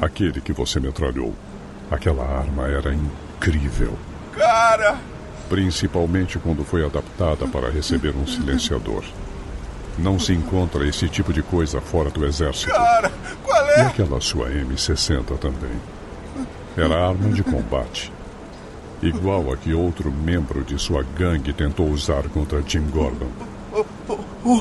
Aquele 0.00 0.40
que 0.40 0.52
você 0.52 0.80
metralhou. 0.80 1.32
Aquela 1.90 2.24
arma 2.24 2.66
era 2.66 2.92
incrível. 2.92 3.96
Cara! 4.32 4.96
Principalmente 5.48 6.38
quando 6.38 6.64
foi 6.64 6.84
adaptada 6.84 7.46
para 7.46 7.70
receber 7.70 8.14
um 8.14 8.26
silenciador. 8.26 9.02
Não 9.96 10.18
se 10.18 10.32
encontra 10.32 10.86
esse 10.86 11.08
tipo 11.08 11.32
de 11.32 11.42
coisa 11.42 11.80
fora 11.80 12.10
do 12.10 12.24
exército. 12.26 12.70
Cara, 12.72 13.10
qual 13.44 13.66
E 13.68 13.80
é? 13.80 13.82
aquela 13.82 14.20
sua 14.20 14.48
M60 14.50 15.38
também. 15.38 15.80
Era 16.76 17.08
arma 17.08 17.30
de 17.30 17.42
combate. 17.42 18.12
Igual 19.02 19.52
a 19.52 19.56
que 19.56 19.72
outro 19.72 20.10
membro 20.10 20.64
de 20.64 20.78
sua 20.78 21.02
gangue 21.02 21.52
tentou 21.52 21.88
usar 21.88 22.28
contra 22.28 22.62
Jim 22.66 22.86
Gordon. 22.90 23.30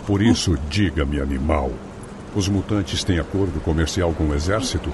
Por 0.06 0.22
isso, 0.22 0.58
diga-me, 0.70 1.20
animal. 1.20 1.72
Os 2.36 2.48
mutantes 2.48 3.04
têm 3.04 3.20
acordo 3.20 3.60
comercial 3.62 4.14
com 4.14 4.26
o 4.26 4.36
exército? 4.36 4.94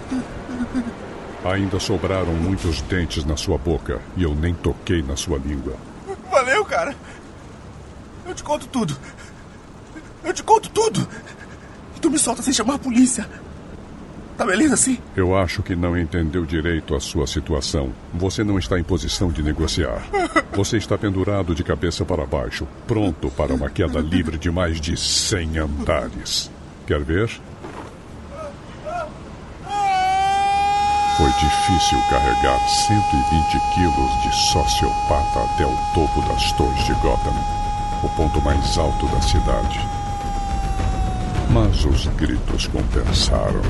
Ainda 1.44 1.78
sobraram 1.78 2.34
muitos 2.34 2.82
dentes 2.84 3.26
na 3.26 3.36
sua 3.36 3.58
boca 3.58 4.00
e 4.16 4.24
eu 4.24 4.34
nem 4.34 4.54
toquei 4.54 5.02
na 5.02 5.18
sua 5.18 5.38
língua. 5.38 5.76
Valeu, 6.32 6.64
cara. 6.64 6.96
Eu 8.26 8.34
te 8.34 8.44
conto 8.44 8.66
tudo. 8.68 8.98
Eu 10.24 10.34
te 10.34 10.42
conto 10.42 10.70
tudo. 10.70 11.06
E 11.98 12.00
tu 12.00 12.10
me 12.10 12.18
solta 12.18 12.42
sem 12.42 12.54
chamar 12.54 12.76
a 12.76 12.80
polícia. 12.80 13.30
Tá 14.38 14.46
beleza 14.46 14.74
assim? 14.74 14.98
Eu 15.16 15.38
acho 15.38 15.62
que 15.62 15.76
não 15.76 15.98
entendeu 15.98 16.46
direito 16.46 16.96
a 16.96 17.00
sua 17.00 17.28
situação. 17.28 17.94
Você 18.14 18.44
não 18.44 18.58
está 18.58 18.80
em 18.80 18.84
posição 18.84 19.32
de 19.32 19.44
negociar. 19.44 20.02
Você 20.54 20.78
está 20.78 20.98
pendurado 20.98 21.54
de 21.54 21.64
cabeça 21.64 22.04
para 22.04 22.26
baixo, 22.26 22.68
pronto 22.88 23.30
para 23.30 23.54
uma 23.54 23.70
queda 23.70 24.00
livre 24.00 24.38
de 24.38 24.50
mais 24.50 24.82
de 24.82 24.98
100 24.98 25.58
andares. 25.60 26.52
Quer 26.88 27.02
ver? 27.02 27.30
Foi 31.18 31.32
difícil 31.34 32.00
carregar 32.10 32.60
120 32.68 33.60
quilos 33.76 34.22
de 34.24 34.36
sociopata 34.36 35.44
até 35.44 35.66
o 35.66 35.78
topo 35.94 36.22
das 36.28 36.52
torres 36.54 36.84
de 36.86 36.94
Gotham, 36.96 37.36
o 38.04 38.10
ponto 38.10 38.42
mais 38.42 38.78
alto 38.80 39.08
da 39.08 39.22
cidade. 39.22 40.03
Mas 41.50 41.86
os 41.86 42.08
gritos 42.18 42.68
compensaram. 42.68 43.62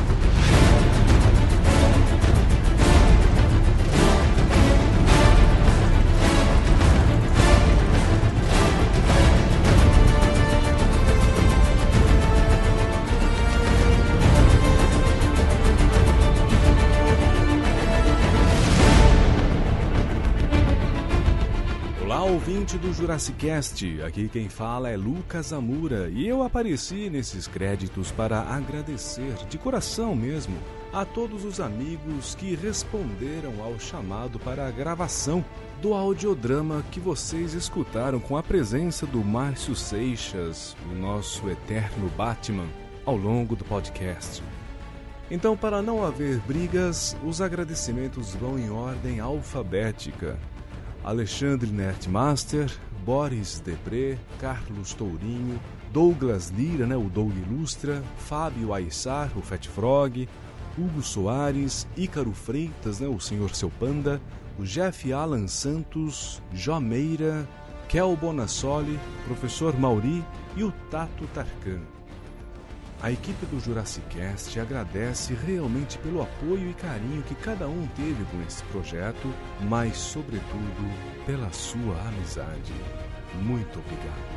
Ouvinte 22.73 22.77
do 22.77 22.93
Jurassic 22.93 23.37
Cast. 23.37 24.01
Aqui 24.01 24.27
quem 24.27 24.49
fala 24.49 24.89
é 24.89 24.97
Lucas 24.97 25.53
Amura 25.53 26.09
e 26.09 26.27
eu 26.27 26.43
apareci 26.43 27.09
nesses 27.09 27.47
créditos 27.47 28.11
para 28.11 28.41
agradecer 28.41 29.33
de 29.49 29.57
coração 29.57 30.15
mesmo 30.15 30.55
a 30.91 31.05
todos 31.05 31.43
os 31.43 31.59
amigos 31.59 32.35
que 32.35 32.55
responderam 32.55 33.61
ao 33.63 33.79
chamado 33.79 34.39
para 34.39 34.67
a 34.67 34.71
gravação 34.71 35.43
do 35.81 35.93
audiodrama 35.93 36.83
que 36.91 36.99
vocês 36.99 37.53
escutaram 37.53 38.19
com 38.19 38.37
a 38.37 38.43
presença 38.43 39.05
do 39.05 39.23
Márcio 39.23 39.75
Seixas, 39.75 40.75
o 40.91 40.95
nosso 40.95 41.49
eterno 41.49 42.09
Batman, 42.15 42.67
ao 43.05 43.17
longo 43.17 43.55
do 43.55 43.65
podcast. 43.65 44.43
Então, 45.29 45.57
para 45.57 45.81
não 45.81 46.05
haver 46.05 46.39
brigas, 46.39 47.15
os 47.23 47.41
agradecimentos 47.41 48.35
vão 48.35 48.57
em 48.57 48.69
ordem 48.69 49.19
alfabética. 49.19 50.37
Alexandre 51.03 51.69
Nertmaster, 51.69 52.71
Boris 53.05 53.59
Depré, 53.59 54.17
Carlos 54.39 54.93
Tourinho, 54.93 55.59
Douglas 55.91 56.49
Lira, 56.49 56.87
né, 56.87 56.95
o 56.95 57.09
Doug 57.09 57.31
Ilustra, 57.35 58.01
Fábio 58.17 58.73
Aissar, 58.73 59.29
o 59.37 59.41
Fat 59.41 59.67
Frog, 59.67 60.27
Hugo 60.77 61.01
Soares, 61.01 61.85
Ícaro 61.97 62.31
Freitas, 62.31 62.99
né, 62.99 63.07
o 63.07 63.19
Senhor 63.19 63.53
Seu 63.53 63.69
Panda, 63.69 64.21
o 64.57 64.63
Jeff 64.63 65.11
Alan 65.11 65.47
Santos, 65.47 66.41
Jó 66.53 66.79
Meira, 66.79 67.47
Kel 67.87 68.15
Bonassoli, 68.15 68.99
Professor 69.25 69.77
Mauri 69.77 70.23
e 70.55 70.63
o 70.63 70.71
Tato 70.89 71.27
Tarkan. 71.33 71.92
A 73.03 73.11
equipe 73.11 73.45
do 73.47 73.59
Jurassic 73.59 74.07
Cast 74.07 74.57
agradece 74.57 75.33
realmente 75.33 75.97
pelo 75.97 76.21
apoio 76.21 76.69
e 76.69 76.73
carinho 76.73 77.21
que 77.23 77.35
cada 77.35 77.67
um 77.67 77.85
teve 77.97 78.23
com 78.31 78.41
esse 78.47 78.63
projeto, 78.63 79.27
mas, 79.59 79.97
sobretudo, 79.97 81.25
pela 81.25 81.51
sua 81.51 81.99
amizade. 82.07 82.71
Muito 83.41 83.77
obrigado. 83.77 84.32